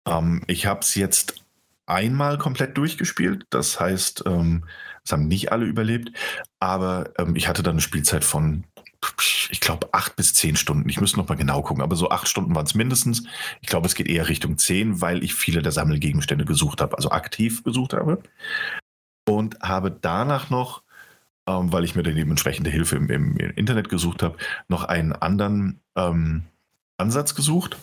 Ähm, 0.07 0.43
ich 0.47 0.65
habe 0.65 0.81
es 0.81 0.95
jetzt 0.95 1.43
einmal 1.87 2.37
komplett 2.37 2.77
durchgespielt. 2.77 3.45
Das 3.49 3.79
heißt, 3.79 4.23
ähm, 4.27 4.63
es 5.03 5.11
haben 5.11 5.27
nicht 5.27 5.51
alle 5.51 5.65
überlebt. 5.65 6.11
Aber 6.59 7.11
ähm, 7.17 7.35
ich 7.35 7.47
hatte 7.47 7.63
dann 7.63 7.73
eine 7.73 7.81
Spielzeit 7.81 8.23
von, 8.23 8.63
ich 9.49 9.59
glaube, 9.59 9.89
acht 9.93 10.15
bis 10.15 10.35
zehn 10.35 10.55
Stunden. 10.55 10.87
Ich 10.89 11.01
müsste 11.01 11.17
noch 11.17 11.27
mal 11.27 11.35
genau 11.35 11.63
gucken. 11.63 11.83
Aber 11.83 11.95
so 11.95 12.09
acht 12.09 12.27
Stunden 12.27 12.53
waren 12.53 12.65
es 12.65 12.75
mindestens. 12.75 13.23
Ich 13.61 13.67
glaube, 13.67 13.87
es 13.87 13.95
geht 13.95 14.07
eher 14.07 14.29
Richtung 14.29 14.57
zehn, 14.57 15.01
weil 15.01 15.23
ich 15.23 15.33
viele 15.33 15.61
der 15.61 15.71
Sammelgegenstände 15.71 16.45
gesucht 16.45 16.81
habe, 16.81 16.95
also 16.95 17.09
aktiv 17.09 17.63
gesucht 17.63 17.93
habe. 17.93 18.21
Und 19.27 19.59
habe 19.61 19.91
danach 19.91 20.49
noch 20.49 20.83
ähm, 21.49 21.71
weil 21.73 21.83
ich 21.83 21.95
mir 21.95 22.03
dann 22.03 22.15
eben 22.15 22.29
entsprechende 22.29 22.69
Hilfe 22.69 22.95
im, 22.95 23.09
im 23.09 23.37
Internet 23.37 23.89
gesucht 23.89 24.21
habe, 24.21 24.37
noch 24.67 24.83
einen 24.83 25.13
anderen 25.13 25.79
ähm, 25.95 26.43
Ansatz 26.97 27.33
gesucht, 27.33 27.77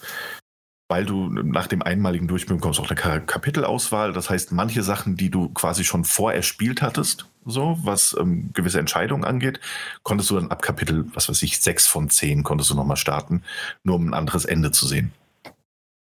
weil 0.88 1.05
du 1.05 1.29
nach 1.29 1.66
dem 1.66 1.83
einmaligen 1.83 2.29
Durchspielen 2.29 2.61
kommst 2.61 2.79
auch 2.79 2.88
eine 2.88 3.20
Kapitelauswahl. 3.22 4.12
Das 4.12 4.31
heißt, 4.31 4.52
manche 4.52 4.85
Sachen, 4.85 5.16
die 5.16 5.31
du 5.31 5.48
quasi 5.48 5.83
schon 5.83 6.05
vorerspielt 6.05 6.81
hattest, 6.81 7.26
so 7.44 7.76
was 7.83 8.16
ähm, 8.18 8.50
gewisse 8.52 8.79
Entscheidungen 8.79 9.24
angeht, 9.24 9.59
konntest 10.05 10.31
du 10.31 10.37
dann 10.37 10.52
ab 10.52 10.62
Kapitel, 10.62 11.07
was 11.12 11.29
weiß 11.29 11.42
ich, 11.42 11.61
sechs 11.61 11.88
von 11.88 12.09
zehn 12.09 12.44
konntest 12.44 12.70
du 12.70 12.74
nochmal 12.76 12.96
starten, 12.96 13.42
nur 13.83 13.96
um 13.96 14.09
ein 14.09 14.14
anderes 14.14 14.44
Ende 14.44 14.70
zu 14.70 14.87
sehen. 14.87 15.12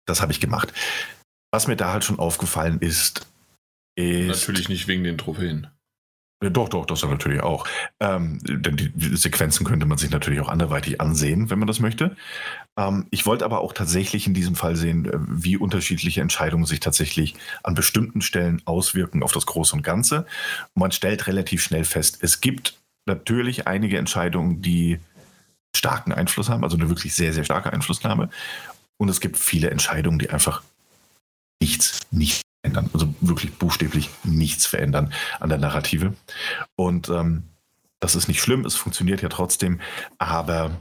Das 0.08 0.22
habe 0.22 0.32
ich 0.32 0.40
gemacht. 0.40 0.74
Was 1.52 1.68
mir 1.68 1.76
da 1.76 1.92
halt 1.92 2.04
schon 2.04 2.18
aufgefallen 2.18 2.80
ist, 2.80 3.28
ist. 3.96 4.28
Natürlich 4.28 4.70
nicht 4.70 4.88
wegen 4.88 5.04
den 5.04 5.18
Trophäen. 5.18 5.68
Doch, 6.50 6.70
doch, 6.70 6.88
das 6.88 7.04
natürlich 7.04 7.44
auch. 7.44 7.68
Ähm, 8.00 8.40
denn 8.44 8.76
die, 8.76 8.92
Sequenzen 9.16 9.64
könnte 9.64 9.86
man 9.86 10.00
sich 10.00 10.10
natürlich 10.10 10.40
auch 10.40 10.50
anderweitig 10.50 11.00
ansehen, 11.00 11.52
wenn 11.52 11.60
man 11.60 11.68
das 11.68 11.80
möchte. 11.80 12.16
Ähm, 12.76 13.06
ich 13.12 13.28
wollte 13.28 13.46
aber 13.46 13.62
auch 13.62 13.74
tatsächlich 13.74 14.26
in 14.26 14.34
diesem 14.34 14.56
Fall 14.56 14.76
sehen, 14.76 15.06
äh, 15.06 15.20
wie 15.20 15.56
unterschiedliche 15.56 16.20
Entscheidungen 16.22 16.66
sich 16.66 16.80
tatsächlich 16.80 17.36
an 17.62 17.76
bestimmten 17.76 18.22
Stellen 18.22 18.60
auswirken 18.66 19.22
auf 19.22 19.34
das 19.34 19.46
Große 19.46 19.76
und 19.76 19.84
Ganze. 19.84 20.26
Und 20.74 20.80
man 20.80 20.92
stellt 20.92 21.28
relativ 21.28 21.62
schnell 21.62 21.84
fest, 21.84 22.18
es 22.22 22.42
gibt 22.42 22.80
natürlich 23.06 23.68
einige 23.68 24.00
Entscheidungen, 24.00 24.64
die 24.64 25.00
starken 25.76 26.12
Einfluss 26.12 26.50
haben, 26.50 26.64
also 26.64 26.76
eine 26.76 26.90
wirklich 26.90 27.14
sehr, 27.14 27.34
sehr 27.34 27.44
starke 27.44 27.72
Einflussnahme. 27.72 28.30
Und 28.98 29.10
es 29.10 29.22
gibt 29.22 29.38
viele 29.38 29.70
Entscheidungen, 29.70 30.18
die 30.18 30.32
einfach 30.32 30.64
nichts, 31.62 32.02
nichts 32.10 32.42
ändern. 32.64 32.90
Also 32.94 33.14
wirklich 33.22 33.54
buchstäblich 33.54 34.10
nichts 34.24 34.66
verändern 34.66 35.14
an 35.40 35.50
der 35.50 35.58
Narrative. 35.58 36.14
Und 36.76 37.10
ähm, 37.10 37.44
das 38.00 38.16
ist 38.16 38.28
nicht 38.28 38.42
schlimm, 38.42 38.66
es 38.66 38.76
funktioniert 38.76 39.22
ja 39.22 39.30
trotzdem, 39.30 39.80
aber 40.18 40.72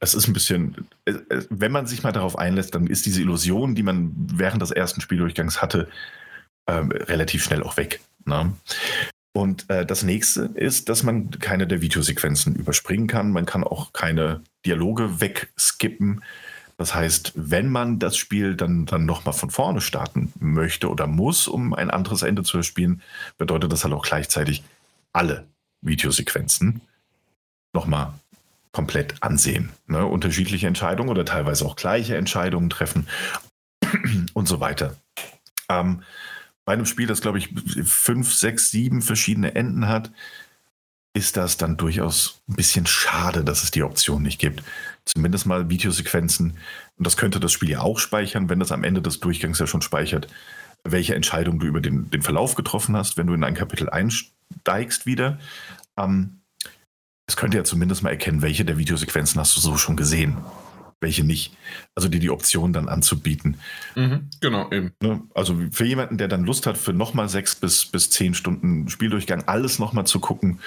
es 0.00 0.14
ist 0.14 0.26
ein 0.28 0.32
bisschen, 0.32 0.88
äh, 1.04 1.12
äh, 1.12 1.46
wenn 1.50 1.72
man 1.72 1.86
sich 1.86 2.02
mal 2.02 2.12
darauf 2.12 2.38
einlässt, 2.38 2.74
dann 2.74 2.86
ist 2.86 3.06
diese 3.06 3.20
Illusion, 3.20 3.74
die 3.74 3.82
man 3.82 4.12
während 4.34 4.62
des 4.62 4.70
ersten 4.70 5.00
Spieldurchgangs 5.00 5.60
hatte, 5.60 5.88
äh, 6.66 6.72
relativ 6.72 7.44
schnell 7.44 7.62
auch 7.62 7.76
weg. 7.76 8.00
Ne? 8.24 8.52
Und 9.32 9.68
äh, 9.68 9.84
das 9.84 10.04
nächste 10.04 10.50
ist, 10.54 10.88
dass 10.88 11.02
man 11.02 11.30
keine 11.30 11.66
der 11.66 11.80
Videosequenzen 11.80 12.54
überspringen 12.54 13.08
kann. 13.08 13.32
Man 13.32 13.46
kann 13.46 13.64
auch 13.64 13.92
keine 13.92 14.42
Dialoge 14.64 15.20
wegskippen. 15.20 16.22
Das 16.76 16.94
heißt, 16.94 17.32
wenn 17.36 17.68
man 17.68 17.98
das 17.98 18.16
Spiel 18.16 18.56
dann, 18.56 18.86
dann 18.86 19.06
nochmal 19.06 19.34
von 19.34 19.50
vorne 19.50 19.80
starten 19.80 20.32
möchte 20.40 20.90
oder 20.90 21.06
muss, 21.06 21.46
um 21.46 21.72
ein 21.72 21.90
anderes 21.90 22.22
Ende 22.22 22.42
zu 22.42 22.56
erspielen, 22.56 23.02
bedeutet 23.38 23.72
das 23.72 23.84
halt 23.84 23.94
auch 23.94 24.04
gleichzeitig 24.04 24.64
alle 25.12 25.46
Videosequenzen 25.82 26.80
nochmal 27.72 28.12
komplett 28.72 29.22
ansehen. 29.22 29.70
Ne? 29.86 30.04
Unterschiedliche 30.04 30.66
Entscheidungen 30.66 31.10
oder 31.10 31.24
teilweise 31.24 31.64
auch 31.64 31.76
gleiche 31.76 32.16
Entscheidungen 32.16 32.70
treffen 32.70 33.06
und 34.34 34.48
so 34.48 34.60
weiter. 34.60 34.96
Ähm, 35.68 36.02
bei 36.64 36.72
einem 36.72 36.86
Spiel, 36.86 37.06
das 37.06 37.20
glaube 37.20 37.38
ich 37.38 37.50
fünf, 37.84 38.34
sechs, 38.34 38.70
sieben 38.70 39.02
verschiedene 39.02 39.54
Enden 39.54 39.86
hat, 39.86 40.10
ist 41.16 41.36
das 41.36 41.56
dann 41.56 41.76
durchaus 41.76 42.40
ein 42.48 42.56
bisschen 42.56 42.86
schade, 42.86 43.44
dass 43.44 43.62
es 43.62 43.70
die 43.70 43.84
Option 43.84 44.22
nicht 44.22 44.40
gibt. 44.40 44.62
Zumindest 45.04 45.46
mal 45.46 45.70
Videosequenzen. 45.70 46.58
Und 46.96 47.06
das 47.06 47.16
könnte 47.16 47.38
das 47.40 47.52
Spiel 47.52 47.70
ja 47.70 47.80
auch 47.80 47.98
speichern, 47.98 48.48
wenn 48.48 48.58
das 48.58 48.72
am 48.72 48.84
Ende 48.84 49.00
des 49.00 49.20
Durchgangs 49.20 49.58
ja 49.60 49.66
schon 49.66 49.82
speichert. 49.82 50.28
welche 50.84 51.14
Entscheidung 51.14 51.58
du 51.58 51.66
über 51.66 51.80
den, 51.80 52.10
den 52.10 52.22
Verlauf 52.22 52.54
getroffen 52.54 52.96
hast, 52.96 53.16
wenn 53.16 53.26
du 53.26 53.34
in 53.34 53.42
ein 53.42 53.54
Kapitel 53.54 53.88
einsteigst 53.88 55.06
wieder. 55.06 55.38
Ähm, 55.96 56.40
es 57.26 57.36
könnte 57.36 57.56
ja 57.56 57.64
zumindest 57.64 58.02
mal 58.02 58.10
erkennen, 58.10 58.42
welche 58.42 58.64
der 58.64 58.76
Videosequenzen 58.76 59.40
hast 59.40 59.56
du 59.56 59.60
so 59.60 59.78
schon 59.78 59.96
gesehen, 59.96 60.36
welche 61.00 61.24
nicht. 61.24 61.56
Also 61.94 62.08
dir 62.08 62.20
die 62.20 62.28
Option 62.30 62.74
dann 62.74 62.88
anzubieten. 62.90 63.56
Mhm, 63.94 64.28
genau, 64.40 64.70
eben. 64.70 64.92
Ne? 65.00 65.22
Also 65.34 65.56
für 65.70 65.86
jemanden, 65.86 66.18
der 66.18 66.28
dann 66.28 66.44
Lust 66.44 66.66
hat, 66.66 66.76
für 66.76 66.92
nochmal 66.92 67.30
sechs 67.30 67.54
bis, 67.54 67.86
bis 67.86 68.10
zehn 68.10 68.34
Stunden 68.34 68.88
Spieldurchgang 68.90 69.44
alles 69.46 69.78
nochmal 69.78 70.06
zu 70.06 70.20
gucken, 70.20 70.60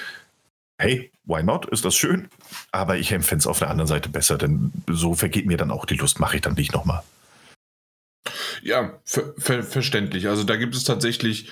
hey, 0.78 1.10
why 1.24 1.42
not? 1.42 1.66
Ist 1.66 1.84
das 1.84 1.94
schön? 1.94 2.28
Aber 2.72 2.96
ich 2.96 3.12
empfände 3.12 3.40
es 3.40 3.46
auf 3.46 3.58
der 3.58 3.70
anderen 3.70 3.88
Seite 3.88 4.08
besser, 4.08 4.38
denn 4.38 4.72
so 4.88 5.14
vergeht 5.14 5.46
mir 5.46 5.56
dann 5.56 5.70
auch 5.70 5.84
die 5.84 5.96
Lust, 5.96 6.20
mache 6.20 6.36
ich 6.36 6.42
dann 6.42 6.54
nicht 6.54 6.72
nochmal. 6.72 7.02
Ja, 8.62 8.98
ver 9.04 9.34
ver 9.38 9.62
verständlich. 9.62 10.28
Also 10.28 10.44
da 10.44 10.56
gibt 10.56 10.74
es 10.74 10.84
tatsächlich 10.84 11.50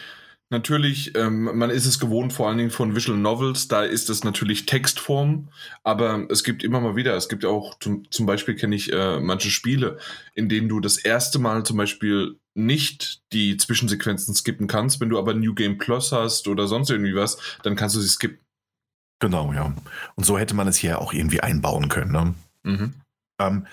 natürlich, 0.50 1.16
ähm, 1.16 1.44
man 1.58 1.70
ist 1.70 1.86
es 1.86 1.98
gewohnt, 1.98 2.32
vor 2.32 2.48
allen 2.48 2.58
Dingen 2.58 2.70
von 2.70 2.94
Visual 2.94 3.18
Novels, 3.18 3.68
da 3.68 3.82
ist 3.82 4.10
es 4.10 4.22
natürlich 4.22 4.66
Textform, 4.66 5.48
aber 5.82 6.26
es 6.30 6.44
gibt 6.44 6.62
immer 6.62 6.80
mal 6.80 6.94
wieder, 6.94 7.16
es 7.16 7.28
gibt 7.28 7.44
auch 7.44 7.78
zum, 7.80 8.08
zum 8.10 8.26
Beispiel 8.26 8.54
kenne 8.54 8.76
ich 8.76 8.92
äh, 8.92 9.18
manche 9.18 9.50
Spiele, 9.50 9.98
in 10.34 10.48
denen 10.48 10.68
du 10.68 10.78
das 10.80 10.98
erste 10.98 11.38
Mal 11.38 11.64
zum 11.64 11.76
Beispiel 11.76 12.38
nicht 12.54 13.22
die 13.32 13.56
Zwischensequenzen 13.56 14.34
skippen 14.34 14.66
kannst, 14.68 15.00
wenn 15.00 15.08
du 15.08 15.18
aber 15.18 15.34
New 15.34 15.54
Game 15.54 15.78
Plus 15.78 16.12
hast 16.12 16.46
oder 16.48 16.66
sonst 16.68 16.90
irgendwie 16.90 17.14
was, 17.14 17.38
dann 17.62 17.76
kannst 17.76 17.96
du 17.96 18.00
sie 18.00 18.08
skippen. 18.08 18.45
Genau, 19.18 19.52
ja. 19.52 19.74
Und 20.14 20.24
so 20.24 20.38
hätte 20.38 20.54
man 20.54 20.68
es 20.68 20.76
hier 20.76 21.00
auch 21.00 21.12
irgendwie 21.12 21.40
einbauen 21.40 21.88
können. 21.88 22.12
Ne? 22.12 22.34
Mhm. 22.64 22.94
Ähm, 23.40 23.66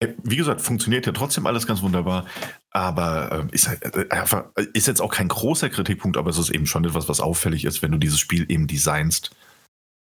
äh, 0.00 0.08
wie 0.22 0.36
gesagt, 0.36 0.60
funktioniert 0.60 1.06
ja 1.06 1.12
trotzdem 1.12 1.46
alles 1.46 1.66
ganz 1.66 1.82
wunderbar, 1.82 2.26
aber 2.70 3.46
äh, 3.50 3.54
ist, 3.54 3.68
halt, 3.68 3.82
äh, 3.94 4.66
ist 4.72 4.86
jetzt 4.86 5.00
auch 5.00 5.12
kein 5.12 5.28
großer 5.28 5.68
Kritikpunkt, 5.68 6.16
aber 6.16 6.30
es 6.30 6.38
ist 6.38 6.50
eben 6.50 6.66
schon 6.66 6.84
etwas, 6.84 7.08
was 7.08 7.20
auffällig 7.20 7.64
ist, 7.64 7.82
wenn 7.82 7.92
du 7.92 7.98
dieses 7.98 8.18
Spiel 8.18 8.46
eben 8.50 8.66
designst, 8.66 9.30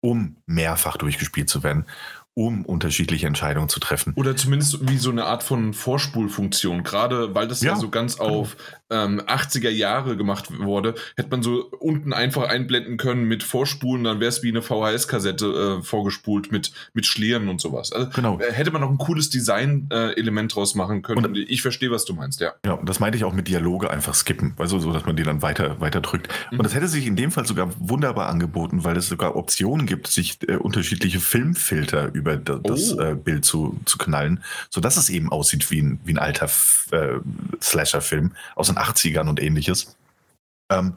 um 0.01 0.37
mehrfach 0.45 0.97
durchgespielt 0.97 1.49
zu 1.49 1.63
werden 1.63 1.85
um 2.35 2.65
unterschiedliche 2.65 3.27
Entscheidungen 3.27 3.69
zu 3.69 3.79
treffen. 3.79 4.13
Oder 4.15 4.35
zumindest 4.35 4.89
wie 4.89 4.97
so 4.97 5.09
eine 5.09 5.23
Art 5.23 5.41
von 5.41 5.73
Vorspulfunktion. 5.73 6.83
Gerade 6.83 7.33
weil 7.33 7.47
das 7.47 7.61
ja, 7.61 7.71
ja 7.71 7.75
so 7.77 7.89
ganz 7.89 8.17
genau. 8.17 8.41
auf 8.41 8.57
ähm, 8.89 9.21
80er 9.21 9.69
Jahre 9.69 10.17
gemacht 10.17 10.49
wurde, 10.59 10.95
hätte 11.15 11.29
man 11.29 11.41
so 11.41 11.65
unten 11.79 12.13
einfach 12.13 12.49
einblenden 12.49 12.97
können 12.97 13.23
mit 13.23 13.41
Vorspulen, 13.41 14.03
dann 14.03 14.19
wäre 14.19 14.29
es 14.29 14.43
wie 14.43 14.49
eine 14.49 14.61
VHS-Kassette 14.61 15.79
äh, 15.79 15.83
vorgespult 15.83 16.51
mit, 16.51 16.71
mit 16.93 17.05
Schlieren 17.05 17.47
und 17.47 17.61
sowas. 17.61 17.93
Also, 17.93 18.09
genau. 18.13 18.37
Äh, 18.39 18.51
hätte 18.51 18.71
man 18.71 18.81
noch 18.81 18.89
ein 18.89 18.97
cooles 18.97 19.29
Design-Element 19.29 20.51
äh, 20.51 20.55
draus 20.55 20.75
machen 20.75 21.01
können. 21.01 21.25
Und, 21.25 21.37
ich 21.37 21.61
verstehe, 21.61 21.89
was 21.89 22.03
du 22.03 22.13
meinst, 22.13 22.41
ja. 22.41 22.53
Ja, 22.65 22.73
und 22.73 22.89
das 22.89 22.99
meinte 22.99 23.17
ich 23.17 23.23
auch 23.23 23.33
mit 23.33 23.47
Dialoge 23.47 23.89
einfach 23.89 24.13
skippen, 24.13 24.53
also 24.57 24.77
so, 24.79 24.91
dass 24.91 25.05
man 25.05 25.15
die 25.15 25.23
dann 25.23 25.41
weiter, 25.41 25.79
weiter 25.79 26.01
drückt. 26.01 26.27
Mhm. 26.51 26.59
Und 26.59 26.65
das 26.65 26.75
hätte 26.75 26.89
sich 26.89 27.07
in 27.07 27.15
dem 27.15 27.31
Fall 27.31 27.45
sogar 27.45 27.69
wunderbar 27.79 28.27
angeboten, 28.27 28.83
weil 28.83 28.97
es 28.97 29.07
sogar 29.07 29.37
Optionen 29.37 29.85
gibt, 29.87 30.07
sich 30.07 30.37
äh, 30.49 30.57
unterschiedliche 30.57 31.21
Filmfilter 31.21 32.13
über 32.13 32.24
über 32.25 32.37
das 32.37 32.93
oh. 32.93 33.01
äh, 33.01 33.15
Bild 33.15 33.45
zu, 33.45 33.79
zu 33.85 33.97
knallen, 33.97 34.43
sodass 34.69 34.97
es 34.97 35.09
eben 35.09 35.31
aussieht 35.31 35.69
wie 35.69 35.81
ein, 35.81 35.99
wie 36.03 36.13
ein 36.13 36.19
alter 36.19 36.49
äh, 36.91 37.19
Slasher-Film 37.61 38.31
aus 38.55 38.67
den 38.67 38.77
80ern 38.77 39.29
und 39.29 39.41
ähnliches. 39.41 39.95
Ähm, 40.71 40.95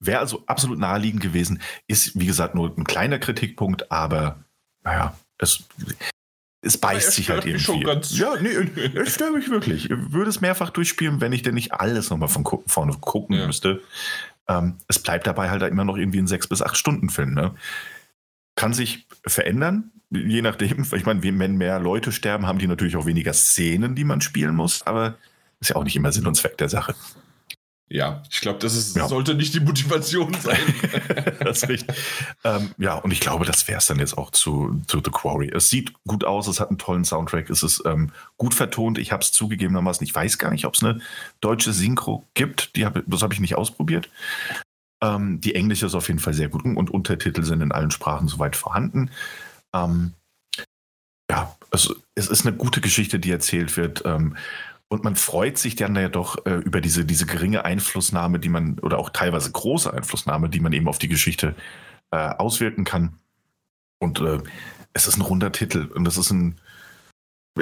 Wäre 0.00 0.20
also 0.20 0.44
absolut 0.46 0.78
naheliegend 0.78 1.20
gewesen, 1.20 1.60
ist 1.88 2.18
wie 2.18 2.26
gesagt 2.26 2.54
nur 2.54 2.72
ein 2.76 2.84
kleiner 2.84 3.18
Kritikpunkt, 3.18 3.90
aber 3.90 4.38
naja, 4.84 5.18
es, 5.38 5.64
es 6.62 6.78
beißt 6.78 7.12
sich 7.12 7.30
halt 7.30 7.44
irgendwie. 7.44 7.64
Schon 7.64 7.82
ganz 7.82 8.16
ja, 8.16 8.36
nee, 8.40 8.50
es 8.94 9.16
stört 9.16 9.34
mich 9.34 9.50
wirklich. 9.50 9.90
Ich 9.90 10.12
würde 10.12 10.30
es 10.30 10.40
mehrfach 10.40 10.70
durchspielen, 10.70 11.20
wenn 11.20 11.32
ich 11.32 11.42
denn 11.42 11.54
nicht 11.54 11.72
alles 11.72 12.10
nochmal 12.10 12.28
von 12.28 12.44
vorne 12.66 12.92
gucken 13.00 13.36
ja. 13.36 13.46
müsste. 13.48 13.82
Ähm, 14.46 14.76
es 14.86 15.00
bleibt 15.00 15.26
dabei 15.26 15.50
halt 15.50 15.62
immer 15.62 15.84
noch 15.84 15.96
irgendwie 15.96 16.18
ein 16.20 16.28
sechs 16.28 16.46
bis 16.46 16.62
acht 16.62 16.76
Stunden 16.76 17.10
Film. 17.10 17.34
Ne? 17.34 17.56
Kann 18.58 18.72
sich 18.72 19.06
verändern, 19.24 19.92
je 20.10 20.42
nachdem, 20.42 20.84
ich 20.92 21.06
meine, 21.06 21.22
wenn 21.22 21.56
mehr 21.56 21.78
Leute 21.78 22.10
sterben, 22.10 22.44
haben 22.44 22.58
die 22.58 22.66
natürlich 22.66 22.96
auch 22.96 23.06
weniger 23.06 23.32
Szenen, 23.32 23.94
die 23.94 24.02
man 24.02 24.20
spielen 24.20 24.56
muss, 24.56 24.84
aber 24.84 25.16
ist 25.60 25.70
ja 25.70 25.76
auch 25.76 25.84
nicht 25.84 25.94
immer 25.94 26.10
Sinn 26.10 26.26
und 26.26 26.34
Zweck 26.34 26.58
der 26.58 26.68
Sache. 26.68 26.96
Ja, 27.88 28.24
ich 28.28 28.40
glaube, 28.40 28.58
das 28.58 28.74
ist, 28.74 28.96
ja. 28.96 29.06
sollte 29.06 29.36
nicht 29.36 29.54
die 29.54 29.60
Motivation 29.60 30.34
sein. 30.34 30.58
das 31.38 31.58
ist 31.62 31.68
richtig. 31.68 31.96
Ähm, 32.42 32.72
ja, 32.78 32.96
und 32.96 33.12
ich 33.12 33.20
glaube, 33.20 33.44
das 33.44 33.68
wäre 33.68 33.78
es 33.78 33.86
dann 33.86 34.00
jetzt 34.00 34.18
auch 34.18 34.32
zu, 34.32 34.82
zu 34.88 35.00
The 35.04 35.12
Quarry. 35.12 35.52
Es 35.54 35.70
sieht 35.70 35.92
gut 36.02 36.24
aus, 36.24 36.48
es 36.48 36.58
hat 36.58 36.70
einen 36.70 36.78
tollen 36.78 37.04
Soundtrack, 37.04 37.48
es 37.48 37.62
ist 37.62 37.84
ähm, 37.86 38.10
gut 38.38 38.54
vertont. 38.54 38.98
Ich 38.98 39.12
habe 39.12 39.22
es 39.22 39.30
zugegebenermaßen, 39.30 40.04
ich 40.04 40.12
weiß 40.12 40.36
gar 40.38 40.50
nicht, 40.50 40.64
ob 40.66 40.74
es 40.74 40.82
eine 40.82 41.00
deutsche 41.40 41.72
Synchro 41.72 42.26
gibt. 42.34 42.74
Die 42.74 42.84
hab, 42.84 43.00
das 43.06 43.22
habe 43.22 43.34
ich 43.34 43.40
nicht 43.40 43.54
ausprobiert. 43.54 44.10
Ähm, 45.00 45.40
die 45.40 45.54
englische 45.54 45.86
ist 45.86 45.94
auf 45.94 46.08
jeden 46.08 46.20
Fall 46.20 46.34
sehr 46.34 46.48
gut 46.48 46.64
und 46.64 46.90
Untertitel 46.90 47.42
sind 47.44 47.60
in 47.60 47.72
allen 47.72 47.90
Sprachen 47.90 48.28
soweit 48.28 48.56
vorhanden. 48.56 49.10
Ähm, 49.72 50.14
ja, 51.30 51.54
also 51.70 51.94
es 52.14 52.28
ist 52.28 52.46
eine 52.46 52.56
gute 52.56 52.80
Geschichte, 52.80 53.18
die 53.18 53.30
erzählt 53.30 53.76
wird. 53.76 54.02
Ähm, 54.04 54.36
und 54.88 55.04
man 55.04 55.16
freut 55.16 55.58
sich 55.58 55.76
dann 55.76 55.94
ja 55.96 56.08
doch 56.08 56.46
äh, 56.46 56.54
über 56.54 56.80
diese, 56.80 57.04
diese 57.04 57.26
geringe 57.26 57.64
Einflussnahme, 57.64 58.38
die 58.38 58.48
man, 58.48 58.78
oder 58.78 58.98
auch 58.98 59.10
teilweise 59.10 59.52
große 59.52 59.92
Einflussnahme, 59.92 60.48
die 60.48 60.60
man 60.60 60.72
eben 60.72 60.88
auf 60.88 60.98
die 60.98 61.08
Geschichte 61.08 61.54
äh, 62.10 62.16
auswirken 62.16 62.84
kann. 62.84 63.18
Und 63.98 64.20
äh, 64.20 64.38
es 64.94 65.06
ist 65.06 65.18
ein 65.18 65.22
runder 65.22 65.52
Titel. 65.52 65.90
Und 65.94 66.04
das 66.04 66.16
ist 66.16 66.30
ein 66.30 66.58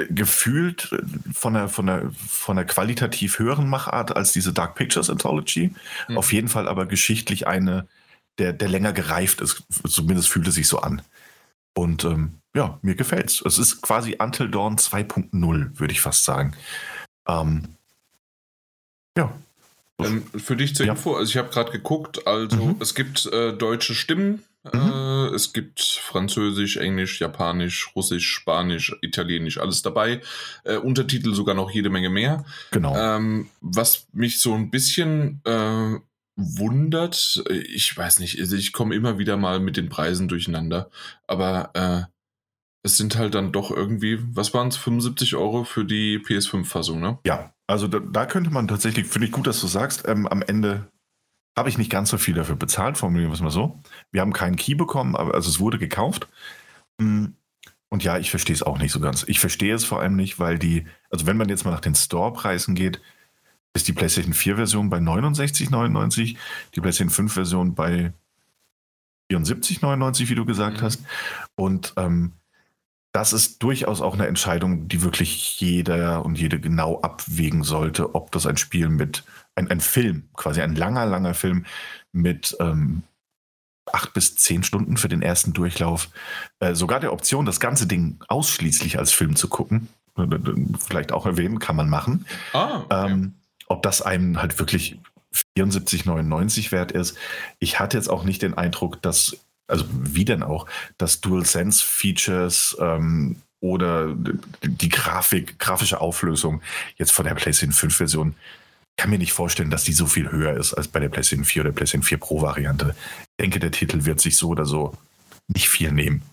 gefühlt 0.09 0.95
von 1.33 1.53
der, 1.53 1.69
von 1.69 1.87
der, 1.87 2.11
von 2.15 2.55
der 2.55 2.65
qualitativ 2.65 3.39
höheren 3.39 3.69
Machart 3.69 4.15
als 4.15 4.31
diese 4.31 4.53
Dark 4.53 4.75
Pictures 4.75 5.09
Anthology. 5.09 5.73
Mhm. 6.07 6.17
Auf 6.17 6.33
jeden 6.33 6.47
Fall 6.47 6.67
aber 6.67 6.85
geschichtlich 6.85 7.47
eine, 7.47 7.87
der, 8.37 8.53
der 8.53 8.69
länger 8.69 8.93
gereift 8.93 9.41
ist. 9.41 9.63
Zumindest 9.87 10.29
fühlt 10.29 10.47
es 10.47 10.55
sich 10.55 10.67
so 10.67 10.79
an. 10.79 11.01
Und 11.73 12.03
ähm, 12.05 12.39
ja, 12.55 12.79
mir 12.81 12.95
gefällt's. 12.95 13.43
Es 13.45 13.59
ist 13.59 13.81
quasi 13.81 14.17
Until 14.19 14.49
Dawn 14.49 14.77
2.0, 14.77 15.79
würde 15.79 15.91
ich 15.93 16.01
fast 16.01 16.23
sagen. 16.23 16.55
Ähm, 17.27 17.75
ja. 19.17 19.31
Ähm, 19.99 20.23
für 20.35 20.55
dich 20.55 20.75
zur 20.75 20.85
ja. 20.85 20.93
Info, 20.93 21.15
also 21.15 21.29
ich 21.29 21.37
habe 21.37 21.49
gerade 21.49 21.71
geguckt, 21.71 22.25
also 22.27 22.57
mhm. 22.57 22.75
es 22.79 22.95
gibt 22.95 23.25
äh, 23.27 23.53
deutsche 23.53 23.95
Stimmen, 23.95 24.43
mhm. 24.73 24.91
äh, 25.31 25.35
es 25.35 25.53
gibt 25.53 25.81
Französisch, 25.81 26.77
Englisch, 26.77 27.19
Japanisch, 27.19 27.91
Russisch, 27.95 28.27
Spanisch, 28.27 28.95
Italienisch, 29.01 29.59
alles 29.59 29.81
dabei. 29.81 30.21
Äh, 30.63 30.77
Untertitel 30.77 31.33
sogar 31.33 31.55
noch 31.55 31.71
jede 31.71 31.89
Menge 31.89 32.09
mehr. 32.09 32.45
Genau. 32.71 32.95
Ähm, 32.95 33.49
was 33.61 34.07
mich 34.13 34.39
so 34.39 34.53
ein 34.53 34.69
bisschen 34.71 35.41
äh, 35.45 35.95
wundert, 36.37 37.43
ich 37.49 37.95
weiß 37.97 38.19
nicht, 38.19 38.39
also 38.39 38.55
ich 38.55 38.71
komme 38.71 38.95
immer 38.95 39.17
wieder 39.17 39.37
mal 39.37 39.59
mit 39.59 39.75
den 39.75 39.89
Preisen 39.89 40.27
durcheinander, 40.27 40.89
aber 41.25 41.71
äh, 41.73 42.03
es 42.83 42.97
sind 42.97 43.17
halt 43.17 43.35
dann 43.35 43.51
doch 43.51 43.71
irgendwie, 43.71 44.19
was 44.35 44.53
waren 44.53 44.69
es, 44.69 44.77
75 44.77 45.35
Euro 45.35 45.63
für 45.63 45.83
die 45.83 46.19
PS5-Fassung, 46.19 46.99
ne? 46.99 47.19
Ja, 47.25 47.51
also 47.65 47.87
da, 47.87 47.99
da, 47.99 48.25
könnte 48.25 48.49
man 48.49 48.67
tatsächlich, 48.67 49.07
finde 49.07 49.27
ich 49.27 49.33
gut, 49.33 49.47
dass 49.47 49.59
du 49.59 49.67
sagst, 49.67 50.07
ähm, 50.07 50.27
am 50.27 50.41
Ende 50.41 50.87
habe 51.57 51.69
ich 51.69 51.77
nicht 51.79 51.91
ganz 51.91 52.09
so 52.11 52.17
viel 52.19 52.35
dafür 52.35 52.55
bezahlt, 52.55 52.97
formulieren 52.97 53.31
wir 53.31 53.33
es 53.33 53.41
mal 53.41 53.49
so. 53.49 53.79
Wir 54.11 54.21
haben 54.21 54.31
keinen 54.31 54.55
Key 54.55 54.75
bekommen, 54.75 55.15
aber 55.15 55.33
also 55.33 55.49
es 55.49 55.59
wurde 55.59 55.79
gekauft. 55.79 56.27
Mm, 56.99 57.25
und 57.89 58.03
ja, 58.03 58.17
ich 58.19 58.29
verstehe 58.29 58.55
es 58.55 58.63
auch 58.63 58.77
nicht 58.77 58.91
so 58.91 58.99
ganz. 58.99 59.23
Ich 59.27 59.39
verstehe 59.39 59.73
es 59.73 59.83
vor 59.83 59.99
allem 59.99 60.15
nicht, 60.15 60.39
weil 60.39 60.59
die, 60.59 60.85
also 61.09 61.25
wenn 61.25 61.37
man 61.37 61.49
jetzt 61.49 61.65
mal 61.65 61.71
nach 61.71 61.81
den 61.81 61.95
Store-Preisen 61.95 62.75
geht, 62.75 63.01
ist 63.73 63.87
die 63.87 63.93
PlayStation 63.93 64.33
4-Version 64.33 64.89
bei 64.89 64.97
69,99, 64.97 66.37
die 66.75 66.81
PlayStation 66.81 67.27
5-Version 67.27 67.73
bei 67.73 68.13
74,99, 69.31 70.29
wie 70.29 70.35
du 70.35 70.45
gesagt 70.45 70.77
mhm. 70.77 70.81
hast. 70.81 71.03
Und 71.55 71.93
ähm, 71.97 72.33
das 73.13 73.33
ist 73.33 73.63
durchaus 73.63 74.01
auch 74.01 74.13
eine 74.13 74.27
Entscheidung, 74.27 74.87
die 74.87 75.01
wirklich 75.01 75.59
jeder 75.59 76.23
und 76.23 76.37
jede 76.37 76.59
genau 76.59 77.01
abwägen 77.01 77.63
sollte, 77.63 78.13
ob 78.13 78.31
das 78.31 78.45
ein 78.45 78.57
Spiel 78.57 78.89
mit, 78.89 79.23
ein, 79.57 79.69
ein 79.69 79.81
Film, 79.81 80.29
quasi 80.35 80.61
ein 80.61 80.75
langer, 80.75 81.05
langer 81.05 81.33
Film 81.33 81.65
mit 82.11 82.55
ähm, 82.59 83.03
acht 83.91 84.13
bis 84.13 84.35
zehn 84.35 84.63
Stunden 84.63 84.97
für 84.97 85.09
den 85.09 85.21
ersten 85.21 85.53
Durchlauf, 85.53 86.09
äh, 86.59 86.75
sogar 86.75 86.99
der 86.99 87.13
Option, 87.13 87.45
das 87.45 87.59
ganze 87.59 87.87
Ding 87.87 88.19
ausschließlich 88.27 88.99
als 88.99 89.11
Film 89.11 89.35
zu 89.35 89.47
gucken, 89.47 89.87
äh, 90.17 90.25
vielleicht 90.79 91.11
auch 91.11 91.25
erwähnen, 91.25 91.59
kann 91.59 91.75
man 91.75 91.89
machen. 91.89 92.25
Ah, 92.53 92.81
okay. 92.81 93.11
ähm, 93.11 93.33
ob 93.67 93.81
das 93.83 94.01
einem 94.01 94.41
halt 94.41 94.59
wirklich 94.59 94.99
74,99 95.57 96.71
wert 96.71 96.91
ist. 96.91 97.17
Ich 97.59 97.79
hatte 97.79 97.97
jetzt 97.97 98.09
auch 98.09 98.23
nicht 98.23 98.41
den 98.41 98.53
Eindruck, 98.53 99.01
dass, 99.01 99.37
also 99.67 99.85
wie 99.91 100.25
denn 100.25 100.43
auch, 100.43 100.67
dass 100.97 101.21
DualSense-Features 101.21 102.77
ähm, 102.79 103.41
oder 103.59 104.15
die 104.63 104.89
Grafik, 104.89 105.59
grafische 105.59 105.99
Auflösung 105.99 106.61
jetzt 106.97 107.11
von 107.11 107.25
der 107.25 107.35
PlayStation 107.35 107.73
5-Version, 107.73 108.35
kann 108.97 109.11
mir 109.11 109.19
nicht 109.19 109.33
vorstellen, 109.33 109.69
dass 109.69 109.83
die 109.83 109.93
so 109.93 110.07
viel 110.07 110.31
höher 110.31 110.57
ist 110.57 110.73
als 110.73 110.87
bei 110.87 110.99
der 110.99 111.09
PlayStation 111.09 111.45
4 111.45 111.61
oder 111.63 111.71
PlayStation 111.71 112.03
4 112.03 112.17
Pro-Variante. 112.17 112.95
Ich 113.21 113.27
denke, 113.39 113.59
der 113.59 113.71
Titel 113.71 114.05
wird 114.05 114.19
sich 114.19 114.37
so 114.37 114.49
oder 114.49 114.65
so 114.65 114.93
nicht 115.47 115.69
viel 115.69 115.91
nehmen. 115.91 116.23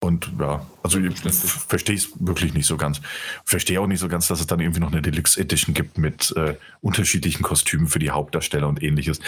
Und 0.00 0.30
ja, 0.38 0.64
also 0.82 0.98
ich 0.98 1.18
verstehe 1.18 1.96
es 1.96 2.10
wirklich 2.20 2.52
nicht 2.52 2.66
so 2.66 2.76
ganz. 2.76 3.00
Verstehe 3.44 3.80
auch 3.80 3.86
nicht 3.86 4.00
so 4.00 4.08
ganz, 4.08 4.28
dass 4.28 4.38
es 4.38 4.46
dann 4.46 4.60
irgendwie 4.60 4.80
noch 4.80 4.92
eine 4.92 5.00
Deluxe 5.00 5.40
Edition 5.40 5.74
gibt 5.74 5.96
mit 5.96 6.30
äh, 6.36 6.56
unterschiedlichen 6.82 7.42
Kostümen 7.42 7.88
für 7.88 7.98
die 7.98 8.10
Hauptdarsteller 8.10 8.68
und 8.68 8.82
ähnliches. 8.82 9.20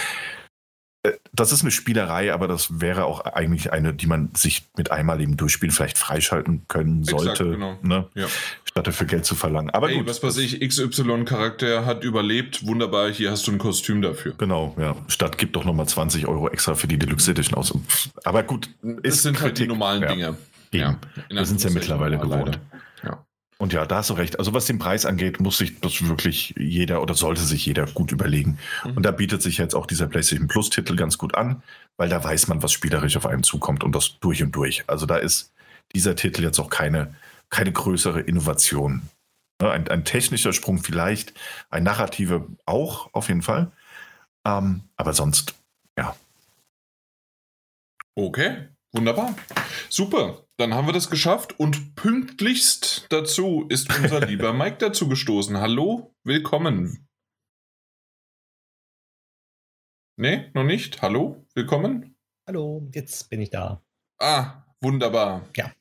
Äh, 1.07 1.19
das 1.33 1.53
ist 1.53 1.63
eine 1.63 1.71
Spielerei, 1.71 2.33
aber 2.33 2.49
das 2.49 2.81
wäre 2.81 3.05
auch 3.05 3.21
eigentlich 3.21 3.73
eine, 3.73 3.95
die 3.95 4.07
man 4.07 4.31
sich 4.35 4.65
mit 4.77 4.91
einmaligem 4.91 5.37
Durchspielen 5.37 5.73
vielleicht 5.73 5.99
freischalten 5.99 6.63
können 6.69 7.05
sollte, 7.05 7.31
Exakt, 7.31 7.51
genau. 7.51 7.79
ne? 7.83 8.07
ja. 8.15 8.27
statt 8.65 8.87
dafür 8.87 9.07
Geld 9.07 9.25
zu 9.25 9.35
verlangen. 9.35 9.71
Aber 9.71 9.89
hey, 9.89 9.99
gut. 9.99 10.07
was 10.07 10.23
weiß 10.23 10.39
ich, 10.39 10.61
XY-Charakter 10.61 11.85
hat 11.87 12.05
überlebt, 12.05 12.67
wunderbar, 12.67 13.11
hier 13.11 13.31
hast 13.31 13.47
du 13.47 13.53
ein 13.53 13.59
Kostüm 13.59 14.03
dafür. 14.03 14.35
Genau, 14.39 14.75
ja. 14.79 14.97
Statt 15.09 15.39
gibt 15.39 15.57
doch 15.57 15.65
nochmal 15.65 15.87
20 15.87 16.27
Euro 16.27 16.49
extra 16.49 16.75
für 16.75 16.87
die 16.87 16.99
Deluxe 16.99 17.31
Edition 17.31 17.59
aus. 17.59 17.75
Aber 18.25 18.43
gut, 18.43 18.71
das 18.83 19.23
sind 19.23 19.35
Kritik. 19.35 19.45
halt 19.45 19.59
die 19.59 19.67
normalen 19.67 20.03
ja. 20.03 20.09
Dinge. 20.09 20.37
Ja, 20.73 20.99
wir 21.31 21.47
sind 21.47 21.57
es 21.59 21.65
ja 21.65 21.71
mittlerweile 21.71 22.19
gewohnt. 22.19 22.59
Ja. 23.03 23.25
Und 23.59 23.73
ja, 23.73 23.87
da 23.87 23.97
hast 23.97 24.11
du 24.11 24.15
recht. 24.15 24.39
Also 24.39 24.53
was 24.53 24.67
den 24.67 24.79
Preis 24.79 25.07
angeht, 25.07 25.41
muss 25.41 25.59
sich 25.59 25.81
das 25.81 26.07
wirklich 26.07 26.55
jeder 26.59 27.01
oder 27.01 27.15
sollte 27.15 27.41
sich 27.41 27.65
jeder 27.65 27.87
gut 27.87 28.13
überlegen. 28.13 28.59
Mhm. 28.85 28.97
Und 28.99 29.03
da 29.05 29.13
bietet 29.13 29.41
sich 29.41 29.57
jetzt 29.57 29.75
auch 29.75 29.87
dieser 29.87 30.07
PlayStation 30.07 30.49
Plus 30.49 30.69
Titel 30.69 30.95
ganz 30.95 31.17
gut 31.17 31.35
an, 31.35 31.63
weil 31.97 32.09
da 32.11 32.23
weiß 32.23 32.49
man, 32.49 32.63
was 32.63 32.73
spielerisch 32.73 33.17
auf 33.17 33.25
einem 33.25 33.43
zukommt 33.43 33.83
und 33.83 33.95
das 33.95 34.19
durch 34.21 34.43
und 34.43 34.53
durch. 34.53 34.85
Also 34.89 35.07
da 35.07 35.17
ist 35.17 35.53
dieser 35.95 36.17
Titel 36.17 36.43
jetzt 36.43 36.59
auch 36.59 36.69
keine, 36.69 37.15
keine 37.49 37.73
größere 37.73 38.21
Innovation. 38.21 39.03
Ein, 39.59 39.89
ein 39.89 40.05
technischer 40.05 40.53
Sprung 40.53 40.79
vielleicht, 40.79 41.33
ein 41.71 41.85
narrativer 41.85 42.47
auch 42.67 43.09
auf 43.15 43.29
jeden 43.29 43.41
Fall. 43.41 43.73
Ähm, 44.45 44.83
aber 44.97 45.15
sonst, 45.15 45.55
ja. 45.97 46.15
Okay, 48.15 48.69
wunderbar. 48.97 49.37
Super 49.89 50.47
dann 50.57 50.73
haben 50.73 50.87
wir 50.87 50.93
das 50.93 51.11
geschafft 51.11 51.59
und 51.61 51.95
pünktlichst 51.97 53.07
dazu 53.11 53.67
ist 53.69 53.95
unser 53.95 54.21
lieber 54.27 54.53
Mike 54.53 54.79
dazu 54.79 55.09
gestoßen. 55.09 55.59
Hallo, 55.59 56.15
willkommen. 56.25 57.07
Nee, 60.19 60.51
noch 60.55 60.65
nicht. 60.65 61.03
Hallo, 61.03 61.47
willkommen. 61.55 62.17
Hallo, 62.49 62.89
jetzt 62.95 63.29
bin 63.29 63.43
ich 63.43 63.51
da. 63.51 63.85
Ah, 64.19 64.65
wunderbar. 64.81 65.47
Ja. 65.55 65.73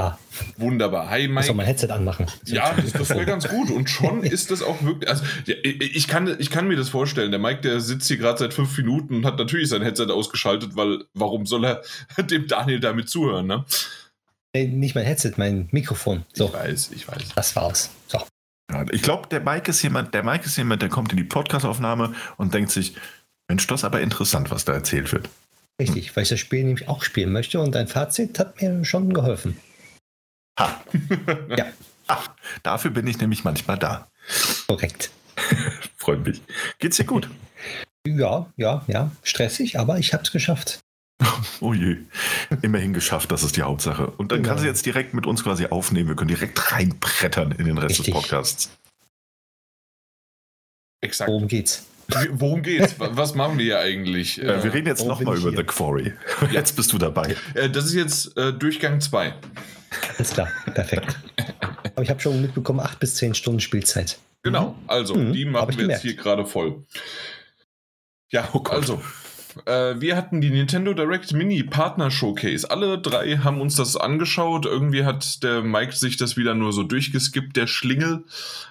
Da. 0.00 0.18
Wunderbar. 0.56 1.10
Hi, 1.10 1.28
Mike. 1.28 1.40
Ich 1.40 1.46
soll 1.48 1.56
mein 1.56 1.66
Headset 1.66 1.88
anmachen. 1.90 2.24
Ja, 2.46 2.72
das, 2.72 2.92
das 2.92 3.10
wäre 3.10 3.26
ganz 3.26 3.46
gut. 3.46 3.70
Und 3.70 3.90
schon 3.90 4.22
ist 4.22 4.50
das 4.50 4.62
auch 4.62 4.82
wirklich. 4.82 5.10
Also, 5.10 5.24
ja, 5.44 5.56
ich, 5.62 6.08
kann, 6.08 6.34
ich 6.38 6.50
kann 6.50 6.68
mir 6.68 6.76
das 6.76 6.88
vorstellen. 6.88 7.30
Der 7.30 7.38
Mike, 7.38 7.60
der 7.60 7.80
sitzt 7.80 8.08
hier 8.08 8.16
gerade 8.16 8.38
seit 8.38 8.54
fünf 8.54 8.74
Minuten 8.78 9.16
und 9.16 9.26
hat 9.26 9.36
natürlich 9.36 9.68
sein 9.68 9.82
Headset 9.82 10.06
ausgeschaltet, 10.06 10.74
weil 10.74 11.04
warum 11.12 11.44
soll 11.44 11.66
er 11.66 11.82
dem 12.22 12.46
Daniel 12.46 12.80
damit 12.80 13.10
zuhören, 13.10 13.46
ne? 13.46 13.66
Nee, 14.54 14.68
nicht 14.68 14.94
mein 14.94 15.04
Headset, 15.04 15.32
mein 15.36 15.68
Mikrofon. 15.70 16.24
So. 16.32 16.46
Ich 16.46 16.54
weiß, 16.54 16.90
ich 16.92 17.06
weiß. 17.06 17.34
Das 17.36 17.54
war's. 17.56 17.90
So. 18.06 18.22
Ja, 18.72 18.86
ich 18.92 19.02
glaube, 19.02 19.28
der 19.28 19.40
Mike 19.40 19.70
ist 19.70 19.82
jemand, 19.82 20.14
der 20.14 20.22
Mike 20.22 20.46
ist 20.46 20.56
jemand, 20.56 20.80
der 20.80 20.88
kommt 20.88 21.10
in 21.12 21.18
die 21.18 21.24
Podcastaufnahme 21.24 22.14
und 22.38 22.54
denkt 22.54 22.70
sich, 22.70 22.94
Mensch, 23.50 23.66
das 23.66 23.80
ist 23.80 23.84
aber 23.84 24.00
interessant, 24.00 24.50
was 24.50 24.64
da 24.64 24.72
erzählt 24.72 25.12
wird. 25.12 25.28
Richtig, 25.78 26.08
hm. 26.08 26.16
weil 26.16 26.22
ich 26.22 26.30
das 26.30 26.40
Spiel 26.40 26.64
nämlich 26.64 26.88
auch 26.88 27.02
spielen 27.02 27.32
möchte 27.32 27.60
und 27.60 27.74
dein 27.74 27.86
Fazit 27.86 28.38
hat 28.38 28.62
mir 28.62 28.82
schon 28.86 29.12
geholfen. 29.12 29.58
Ha. 30.60 30.84
ja. 31.56 31.66
Ach, 32.06 32.28
dafür 32.62 32.90
bin 32.90 33.06
ich 33.06 33.18
nämlich 33.18 33.44
manchmal 33.44 33.78
da. 33.78 34.08
Korrekt. 34.66 35.10
Freut 35.96 36.24
mich. 36.24 36.42
Geht's 36.78 36.98
dir 36.98 37.04
gut? 37.04 37.30
Ja, 38.06 38.46
ja, 38.56 38.84
ja. 38.86 39.10
Stressig, 39.22 39.78
aber 39.78 39.98
ich 39.98 40.12
hab's 40.12 40.30
geschafft. 40.32 40.80
Oh 41.60 41.74
je. 41.74 41.98
Immerhin 42.62 42.94
geschafft, 42.94 43.30
das 43.30 43.42
ist 43.42 43.56
die 43.56 43.62
Hauptsache. 43.62 44.06
Und 44.06 44.32
dann 44.32 44.38
genau. 44.38 44.48
kannst 44.50 44.64
du 44.64 44.68
jetzt 44.68 44.84
direkt 44.86 45.12
mit 45.12 45.26
uns 45.26 45.44
quasi 45.44 45.66
aufnehmen. 45.66 46.08
Wir 46.08 46.16
können 46.16 46.28
direkt 46.28 46.72
reinbrettern 46.72 47.52
in 47.52 47.66
den 47.66 47.76
Rest 47.76 47.98
Richtig. 47.98 48.14
des 48.14 48.14
Podcasts. 48.14 48.70
Exakt. 51.02 51.30
Worum 51.30 51.48
geht's? 51.48 51.86
Worum 52.32 52.62
geht's? 52.62 52.94
Was 52.98 53.34
machen 53.34 53.58
wir 53.58 53.64
hier 53.64 53.80
eigentlich? 53.80 54.40
Äh, 54.42 54.64
wir 54.64 54.72
reden 54.72 54.86
jetzt 54.86 55.04
nochmal 55.06 55.36
über 55.36 55.50
The 55.50 55.62
Quarry. 55.62 56.14
Jetzt 56.50 56.76
bist 56.76 56.92
du 56.92 56.98
dabei. 56.98 57.36
Äh, 57.54 57.68
das 57.70 57.84
ist 57.84 57.94
jetzt 57.94 58.36
äh, 58.36 58.52
Durchgang 58.52 59.00
2. 59.00 59.34
Alles 60.16 60.30
klar, 60.30 60.48
perfekt. 60.74 61.18
Aber 61.94 62.02
ich 62.02 62.10
habe 62.10 62.20
schon 62.20 62.40
mitbekommen, 62.40 62.80
8 62.80 63.00
bis 63.00 63.16
10 63.16 63.34
Stunden 63.34 63.60
Spielzeit. 63.60 64.18
Genau, 64.42 64.74
also 64.86 65.14
mhm. 65.14 65.32
die 65.32 65.44
machen 65.44 65.76
wir 65.76 65.88
jetzt 65.88 66.02
hier 66.02 66.14
gerade 66.14 66.46
voll. 66.46 66.84
Ja, 68.30 68.48
oh 68.52 68.62
also 68.70 69.02
äh, 69.66 70.00
wir 70.00 70.16
hatten 70.16 70.40
die 70.40 70.50
Nintendo 70.50 70.94
Direct 70.94 71.32
Mini 71.32 71.62
Partner 71.62 72.10
Showcase. 72.10 72.70
Alle 72.70 72.98
drei 72.98 73.38
haben 73.38 73.60
uns 73.60 73.76
das 73.76 73.96
angeschaut. 73.96 74.66
Irgendwie 74.66 75.04
hat 75.04 75.42
der 75.42 75.62
Mike 75.62 75.94
sich 75.94 76.16
das 76.16 76.36
wieder 76.36 76.54
nur 76.54 76.72
so 76.72 76.82
durchgeskippt, 76.82 77.56
der 77.56 77.66
Schlingel. 77.66 78.24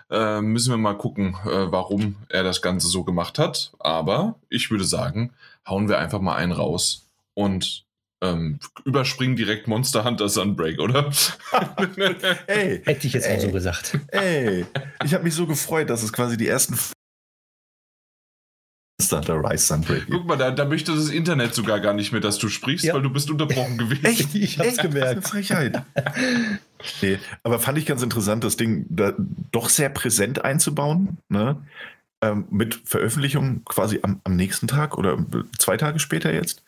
Äh, 0.10 0.42
müssen 0.42 0.72
wir 0.72 0.78
mal 0.78 0.98
gucken, 0.98 1.36
äh, 1.46 1.72
warum 1.72 2.16
er 2.30 2.44
das 2.44 2.62
Ganze 2.62 2.88
so 2.88 3.04
gemacht 3.04 3.40
hat. 3.40 3.72
Aber 3.80 4.36
ich 4.50 4.72
würde 4.72 4.86
sagen, 4.86 5.34
hauen 5.68 5.90
wir 5.90 6.00
einfach 6.00 6.22
mal 6.22 6.36
einen 6.36 6.52
raus 6.52 7.08
und 7.34 7.86
ähm, 8.22 8.60
überspringen 8.86 9.36
direkt 9.36 9.68
Monster 9.68 10.04
Hunter 10.04 10.30
Sunbreak, 10.30 10.80
oder? 10.80 11.12
ey, 12.48 12.82
Hätte 12.84 13.08
ich 13.08 13.14
jetzt 13.14 13.28
ey, 13.28 13.38
auch 13.38 13.42
so 13.42 13.52
gesagt. 13.52 13.98
Ey, 14.10 14.66
ich 15.06 15.14
habe 15.14 15.24
mich 15.24 15.34
so 15.34 15.48
gefreut, 15.48 15.90
dass 15.90 16.04
es 16.04 16.12
quasi 16.12 16.36
die 16.36 16.48
ersten 16.48 16.78
Monster 19.00 19.18
Hunter 19.18 19.50
Rise 19.50 19.66
Sunbreak. 19.66 20.04
Guck 20.10 20.26
mal, 20.26 20.36
da, 20.36 20.52
da 20.52 20.66
möchte 20.66 20.94
das 20.94 21.10
Internet 21.10 21.56
sogar 21.56 21.80
gar 21.80 21.94
nicht 21.94 22.12
mehr, 22.12 22.22
dass 22.22 22.38
du 22.38 22.50
sprichst, 22.50 22.86
ja. 22.86 22.94
weil 22.94 23.02
du 23.02 23.10
bist 23.10 23.30
unterbrochen 23.30 23.78
gewesen. 23.78 24.06
Echt? 24.06 24.36
Ich 24.36 24.60
hab's 24.60 24.70
Echt? 24.70 24.82
gemerkt. 24.82 25.28
Frechheit. 25.28 25.84
nee, 27.02 27.18
aber 27.44 27.60
fand 27.60 27.78
ich 27.78 27.86
ganz 27.86 28.04
interessant, 28.04 28.44
das 28.44 28.58
Ding 28.58 28.86
da 28.90 29.14
doch 29.52 29.70
sehr 29.70 29.90
präsent 29.90 30.44
einzubauen. 30.44 31.18
Ne? 31.30 31.56
Ähm, 32.22 32.48
mit 32.50 32.82
Veröffentlichung 32.84 33.64
quasi 33.64 34.00
am, 34.02 34.20
am, 34.26 34.36
nächsten 34.36 34.68
Tag 34.68 34.98
oder 34.98 35.26
zwei 35.58 35.78
Tage 35.78 36.00
später 36.00 36.34
jetzt. 36.34 36.64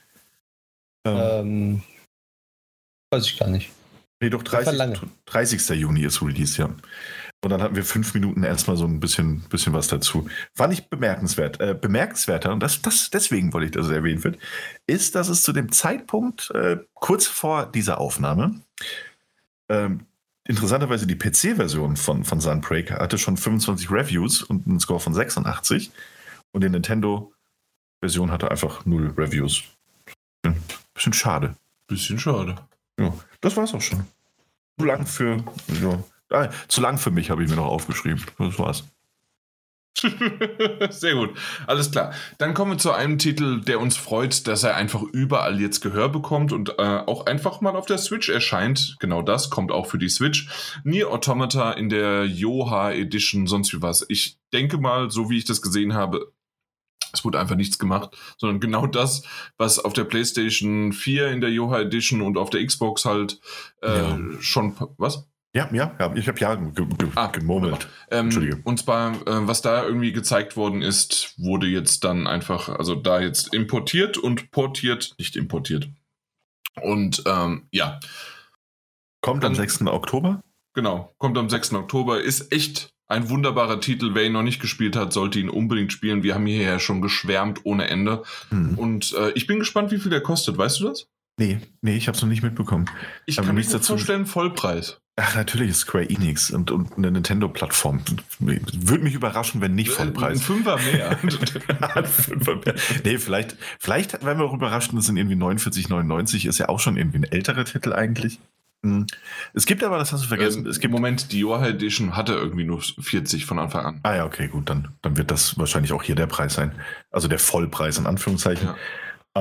Ähm, 1.05 1.17
ähm 1.17 1.83
weiß 3.11 3.25
ich 3.25 3.37
gar 3.37 3.49
nicht. 3.49 3.71
Nee, 4.21 4.29
doch 4.29 4.43
30, 4.43 5.01
30. 5.25 5.69
Juni 5.79 6.03
ist 6.03 6.21
Release, 6.21 6.61
ja. 6.61 6.69
Und 7.43 7.49
dann 7.49 7.61
hatten 7.61 7.75
wir 7.75 7.83
fünf 7.83 8.13
Minuten 8.13 8.43
erstmal 8.43 8.77
so 8.77 8.85
ein 8.85 8.99
bisschen, 8.99 9.41
bisschen 9.49 9.73
was 9.73 9.87
dazu. 9.87 10.29
Fand 10.55 10.73
ich 10.73 10.89
bemerkenswert. 10.89 11.59
Äh, 11.59 11.73
bemerkenswerter, 11.73 12.51
und 12.51 12.61
das, 12.61 12.83
das, 12.83 13.09
deswegen 13.09 13.51
wollte 13.51 13.65
ich, 13.65 13.71
dass 13.71 13.87
es 13.87 13.91
erwähnt 13.91 14.23
wird, 14.23 14.37
ist, 14.85 15.15
dass 15.15 15.27
es 15.27 15.41
zu 15.41 15.53
dem 15.53 15.71
Zeitpunkt, 15.71 16.51
äh, 16.51 16.77
kurz 16.93 17.25
vor 17.25 17.65
dieser 17.65 17.99
Aufnahme, 17.99 18.61
ähm, 19.69 20.05
interessanterweise 20.47 21.07
die 21.07 21.17
PC-Version 21.17 21.97
von, 21.97 22.23
von 22.23 22.39
Sunbreak 22.39 22.91
hatte 22.91 23.17
schon 23.17 23.37
25 23.37 23.89
Reviews 23.89 24.43
und 24.43 24.67
einen 24.67 24.79
Score 24.79 24.99
von 24.99 25.15
86. 25.15 25.91
Und 26.51 26.63
die 26.63 26.69
Nintendo-Version 26.69 28.31
hatte 28.31 28.51
einfach 28.51 28.85
null 28.85 29.15
Reviews. 29.17 29.63
Bisschen 30.93 31.13
schade. 31.13 31.55
Bisschen 31.87 32.19
schade. 32.19 32.55
Ja, 32.99 33.13
das 33.41 33.55
war's 33.57 33.73
auch 33.73 33.81
schon. 33.81 34.05
Zu 34.79 34.85
lang 34.85 35.05
für. 35.05 35.43
Ja, 35.81 36.03
Ah, 36.31 36.49
zu 36.69 36.79
lang 36.81 36.97
für 36.97 37.11
mich, 37.11 37.29
habe 37.29 37.43
ich 37.43 37.49
mir 37.49 37.57
noch 37.57 37.65
aufgeschrieben. 37.65 38.23
Das 38.37 38.57
war's. 38.57 38.83
Sehr 40.89 41.15
gut. 41.15 41.37
Alles 41.67 41.91
klar. 41.91 42.13
Dann 42.37 42.53
kommen 42.53 42.71
wir 42.71 42.77
zu 42.77 42.93
einem 42.93 43.17
Titel, 43.17 43.59
der 43.61 43.81
uns 43.81 43.97
freut, 43.97 44.47
dass 44.47 44.63
er 44.63 44.75
einfach 44.75 45.03
überall 45.03 45.59
jetzt 45.59 45.81
Gehör 45.81 46.07
bekommt 46.07 46.53
und 46.53 46.79
äh, 46.79 46.81
auch 46.81 47.25
einfach 47.25 47.59
mal 47.59 47.75
auf 47.75 47.85
der 47.85 47.97
Switch 47.97 48.29
erscheint. 48.29 48.95
Genau 48.99 49.21
das 49.21 49.49
kommt 49.49 49.71
auch 49.73 49.87
für 49.87 49.97
die 49.97 50.07
Switch. 50.07 50.47
Nier 50.85 51.11
Automata 51.11 51.73
in 51.73 51.89
der 51.89 52.25
Yoha 52.25 52.91
Edition, 52.93 53.45
sonst 53.45 53.73
wie 53.73 53.81
was. 53.81 54.05
Ich 54.07 54.37
denke 54.53 54.77
mal, 54.77 55.11
so 55.11 55.29
wie 55.29 55.37
ich 55.37 55.45
das 55.45 55.61
gesehen 55.61 55.93
habe, 55.93 56.31
es 57.13 57.25
wurde 57.25 57.39
einfach 57.39 57.55
nichts 57.55 57.79
gemacht, 57.79 58.11
sondern 58.37 58.59
genau 58.59 58.87
das, 58.87 59.23
was 59.57 59.79
auf 59.79 59.93
der 59.93 60.05
PlayStation 60.05 60.93
4 60.93 61.27
in 61.29 61.41
der 61.41 61.51
Yoha 61.51 61.81
Edition 61.81 62.21
und 62.21 62.37
auf 62.37 62.49
der 62.49 62.65
Xbox 62.65 63.05
halt 63.05 63.39
äh, 63.81 63.97
ja. 63.97 64.19
schon. 64.39 64.75
Was? 64.97 65.27
Ja, 65.53 65.69
ja, 65.73 65.93
ja. 65.99 66.15
Ich 66.15 66.27
habe 66.29 66.39
ja 66.39 66.55
ge 66.55 66.85
ge 66.85 67.09
ah, 67.15 67.27
gemurmelt. 67.27 67.89
Ähm, 68.09 68.25
Entschuldige. 68.25 68.61
Und 68.63 68.79
zwar, 68.79 69.15
äh, 69.27 69.47
was 69.47 69.61
da 69.61 69.83
irgendwie 69.83 70.13
gezeigt 70.13 70.55
worden 70.55 70.81
ist, 70.81 71.33
wurde 71.37 71.67
jetzt 71.67 72.05
dann 72.05 72.25
einfach, 72.25 72.69
also 72.69 72.95
da 72.95 73.19
jetzt 73.19 73.53
importiert 73.53 74.17
und 74.17 74.51
portiert, 74.51 75.13
nicht 75.17 75.35
importiert. 75.35 75.89
Und 76.81 77.23
ähm, 77.25 77.67
ja. 77.71 77.99
Kommt 79.19 79.43
dann, 79.43 79.51
am 79.51 79.55
6. 79.55 79.81
Oktober? 79.87 80.41
Genau, 80.73 81.13
kommt 81.17 81.37
am 81.37 81.49
6. 81.49 81.73
Oktober. 81.73 82.21
Ist 82.21 82.53
echt 82.53 82.93
ein 83.11 83.29
wunderbarer 83.29 83.79
Titel. 83.79 84.11
Wer 84.13 84.25
ihn 84.25 84.33
noch 84.33 84.41
nicht 84.41 84.61
gespielt 84.61 84.95
hat, 84.95 85.13
sollte 85.13 85.39
ihn 85.39 85.49
unbedingt 85.49 85.91
spielen. 85.91 86.23
Wir 86.23 86.33
haben 86.33 86.45
hier 86.45 86.63
ja 86.63 86.79
schon 86.79 87.01
geschwärmt 87.01 87.61
ohne 87.63 87.87
Ende. 87.87 88.23
Hm. 88.49 88.77
Und 88.77 89.13
äh, 89.13 89.31
ich 89.31 89.45
bin 89.47 89.59
gespannt, 89.59 89.91
wie 89.91 89.99
viel 89.99 90.09
der 90.09 90.21
kostet. 90.21 90.57
Weißt 90.57 90.79
du 90.79 90.85
das? 90.85 91.07
Nee, 91.37 91.59
nee, 91.81 91.95
ich 91.95 92.07
habe 92.07 92.15
es 92.15 92.21
noch 92.21 92.29
nicht 92.29 92.43
mitbekommen. 92.43 92.89
Ich 93.25 93.37
Aber 93.37 93.47
kann 93.47 93.55
mir 93.55 93.63
dazu 93.63 93.93
vorstellen, 93.93 94.25
Vollpreis. 94.25 95.01
Ach, 95.17 95.35
natürlich 95.35 95.71
ist 95.71 95.79
Square 95.79 96.09
Enix 96.09 96.51
und, 96.51 96.71
und 96.71 96.97
eine 96.97 97.11
Nintendo-Plattform. 97.11 98.01
Würde 98.39 99.03
mich 99.03 99.13
überraschen, 99.13 99.59
wenn 99.59 99.75
nicht 99.75 99.91
Vollpreis. 99.91 100.39
Ein 100.39 100.41
Fünfer 100.41 100.77
mehr. 100.77 101.09
Ein 101.95 102.05
Fünfer 102.05 102.55
mehr. 102.55 102.75
Nee, 103.03 103.17
vielleicht, 103.17 103.57
vielleicht 103.79 104.23
werden 104.23 104.39
wir 104.39 104.45
auch 104.45 104.53
überrascht, 104.53 104.91
das 104.93 105.05
sind 105.05 105.17
irgendwie 105.17 105.35
49,99, 105.35 106.47
ist 106.47 106.59
ja 106.59 106.69
auch 106.69 106.79
schon 106.79 106.95
irgendwie 106.95 107.19
ein 107.19 107.23
älterer 107.23 107.65
Titel 107.65 107.91
eigentlich. 107.93 108.39
Hm. 108.83 109.05
Es 109.53 109.65
gibt 109.65 109.83
aber, 109.83 109.97
das 109.99 110.11
hast 110.11 110.23
du 110.23 110.27
vergessen, 110.27 110.65
Ähm, 110.65 110.71
es 110.71 110.79
gibt. 110.79 110.91
Moment, 110.91 111.31
die 111.31 111.39
Yoha 111.39 111.67
Edition 111.67 112.15
hatte 112.15 112.33
irgendwie 112.33 112.63
nur 112.63 112.81
40 112.81 113.45
von 113.45 113.59
Anfang 113.59 113.85
an. 113.85 113.99
Ah 114.03 114.15
ja, 114.15 114.25
okay, 114.25 114.47
gut, 114.47 114.69
dann, 114.69 114.89
dann 115.01 115.17
wird 115.17 115.29
das 115.29 115.57
wahrscheinlich 115.57 115.93
auch 115.93 116.01
hier 116.03 116.15
der 116.15 116.27
Preis 116.27 116.55
sein. 116.55 116.71
Also 117.11 117.27
der 117.27 117.39
Vollpreis 117.39 117.97
in 117.97 118.07
Anführungszeichen. 118.07 118.67
Ja. 118.67 118.75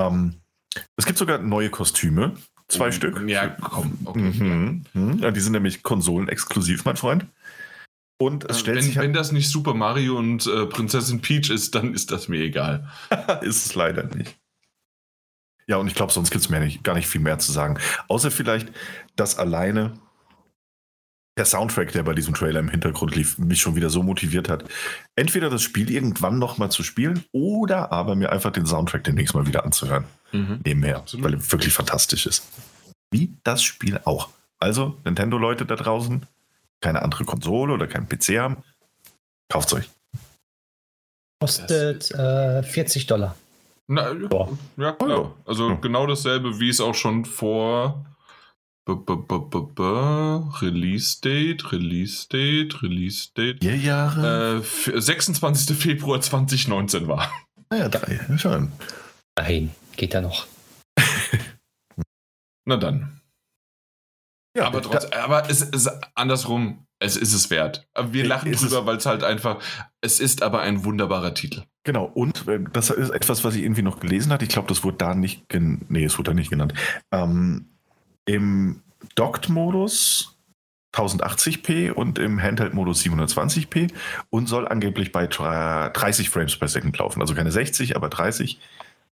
Ähm, 0.07 0.35
es 0.95 1.05
gibt 1.05 1.17
sogar 1.17 1.39
neue 1.39 1.69
Kostüme, 1.69 2.33
zwei 2.67 2.89
Oh, 2.89 2.91
Stück. 2.91 3.27
Ja, 3.27 3.47
komm. 3.49 3.97
Okay. 4.05 4.19
Mhm. 4.19 4.83
Mhm. 4.93 5.19
Ja, 5.19 5.31
die 5.31 5.39
sind 5.39 5.53
nämlich 5.53 5.81
konsolenexklusiv, 5.83 6.85
mein 6.85 6.95
Freund. 6.97 7.25
Und 8.21 8.43
es 8.49 8.57
Äh, 8.57 8.59
stellt 8.59 8.77
wenn, 8.77 8.83
sich 8.83 8.97
halt 8.97 9.07
wenn 9.07 9.13
das 9.13 9.31
nicht 9.31 9.49
Super 9.49 9.73
Mario 9.73 10.17
und 10.17 10.45
äh, 10.45 10.67
Prinzessin 10.67 11.21
Peach 11.21 11.49
ist, 11.49 11.73
dann 11.73 11.95
ist 11.95 12.11
das 12.11 12.27
mir 12.27 12.41
egal. 12.41 12.87
ist 13.41 13.65
es 13.65 13.73
leider 13.75 14.03
nicht. 14.15 14.37
Ja, 15.71 15.77
und 15.77 15.87
ich 15.87 15.95
glaube, 15.95 16.11
sonst 16.11 16.31
gibt 16.31 16.43
es 16.43 16.49
mir 16.49 16.59
nicht, 16.59 16.83
gar 16.83 16.95
nicht 16.95 17.07
viel 17.07 17.21
mehr 17.21 17.39
zu 17.39 17.53
sagen. 17.53 17.79
Außer 18.09 18.29
vielleicht, 18.29 18.67
dass 19.15 19.37
alleine 19.37 19.93
der 21.37 21.45
Soundtrack, 21.45 21.93
der 21.93 22.03
bei 22.03 22.13
diesem 22.13 22.33
Trailer 22.33 22.59
im 22.59 22.67
Hintergrund 22.67 23.15
lief, 23.15 23.37
mich 23.37 23.61
schon 23.61 23.77
wieder 23.77 23.89
so 23.89 24.03
motiviert 24.03 24.49
hat, 24.49 24.65
entweder 25.15 25.49
das 25.49 25.61
Spiel 25.61 25.89
irgendwann 25.89 26.39
noch 26.39 26.57
mal 26.57 26.69
zu 26.69 26.83
spielen 26.83 27.23
oder 27.31 27.93
aber 27.93 28.15
mir 28.15 28.33
einfach 28.33 28.51
den 28.51 28.65
Soundtrack 28.65 29.05
demnächst 29.05 29.33
mal 29.33 29.47
wieder 29.47 29.63
anzuhören. 29.63 30.03
Nebenher, 30.65 30.97
Absolut. 30.97 31.23
weil 31.23 31.33
er 31.35 31.51
wirklich 31.53 31.73
fantastisch 31.73 32.25
ist. 32.25 32.43
Wie 33.09 33.37
das 33.45 33.63
Spiel 33.63 33.97
auch. 34.03 34.27
Also, 34.59 34.97
Nintendo-Leute 35.05 35.65
da 35.65 35.77
draußen, 35.77 36.25
keine 36.81 37.01
andere 37.01 37.23
Konsole 37.23 37.71
oder 37.71 37.87
kein 37.87 38.09
PC 38.09 38.39
haben, 38.39 38.57
kauft's 39.47 39.73
euch. 39.73 39.89
Kostet 41.39 42.11
äh, 42.11 42.61
40 42.61 43.07
Dollar. 43.07 43.37
Na, 43.91 44.13
ja, 44.13 44.47
ja 44.77 44.91
klar. 44.93 45.35
Also 45.45 45.69
Ja. 45.69 45.75
genau 45.75 46.07
dasselbe, 46.07 46.59
wie 46.59 46.69
es 46.69 46.79
auch 46.79 46.95
schon 46.95 47.25
vor 47.25 48.05
b 48.85 48.93
-b 48.93 49.15
-b 49.27 49.49
-b 49.49 49.73
-b 49.75 50.61
Release 50.61 51.19
Date, 51.21 51.71
Release 51.73 52.27
Date, 52.29 52.81
Release 52.81 53.29
Date. 53.35 53.59
Vier 53.61 53.75
Jahre? 53.75 54.55
Äh, 54.55 54.59
f- 54.59 54.91
26. 54.95 55.75
Februar 55.77 56.21
2019 56.21 57.07
war. 57.07 57.29
naja, 57.69 57.89
drei. 57.89 58.37
Schon. 58.37 58.71
Nein, 59.37 59.75
geht 59.97 60.13
ja 60.13 60.21
noch. 60.21 60.47
Na 62.65 62.77
dann. 62.77 63.19
Ja, 64.55 64.67
aber 64.67 64.81
trotzdem, 64.81 65.11
aber 65.19 65.49
es 65.49 65.61
ist 65.61 65.89
andersrum, 66.15 66.85
es 67.01 67.17
ist 67.17 67.33
es 67.33 67.49
wert. 67.49 67.85
Aber 67.93 68.13
Wir 68.13 68.23
Äh, 68.23 68.27
lachen 68.27 68.51
ist 68.51 68.61
drüber, 68.63 68.85
weil 68.85 68.97
es 68.97 69.05
halt 69.05 69.23
einfach, 69.23 69.59
es 70.01 70.19
ist 70.19 70.43
aber 70.43 70.61
ein 70.61 70.85
wunderbarer 70.85 71.33
Titel. 71.33 71.63
Genau, 71.83 72.05
und 72.05 72.47
äh, 72.47 72.59
das 72.71 72.89
ist 72.91 73.09
etwas, 73.09 73.43
was 73.43 73.55
ich 73.55 73.63
irgendwie 73.63 73.81
noch 73.81 73.99
gelesen 73.99 74.31
hatte. 74.31 74.45
Ich 74.45 74.49
glaube, 74.51 74.67
das 74.67 74.83
wurde 74.83 74.97
da 74.97 75.15
nicht, 75.15 75.49
gen 75.49 75.85
nee, 75.89 76.03
es 76.05 76.17
wurde 76.17 76.31
da 76.31 76.33
nicht 76.35 76.49
genannt. 76.51 76.73
Ähm, 77.11 77.65
Im 78.25 78.83
Docked-Modus 79.15 80.37
1080p 80.93 81.91
und 81.91 82.19
im 82.19 82.41
Handheld-Modus 82.41 83.01
720p 83.03 83.91
und 84.29 84.47
soll 84.47 84.67
angeblich 84.67 85.11
bei 85.11 85.25
dra- 85.25 85.89
30 85.89 86.29
Frames 86.29 86.55
per 86.57 86.67
Second 86.67 86.97
laufen. 86.97 87.21
Also 87.21 87.33
keine 87.33 87.51
60, 87.51 87.95
aber 87.95 88.09
30. 88.09 88.59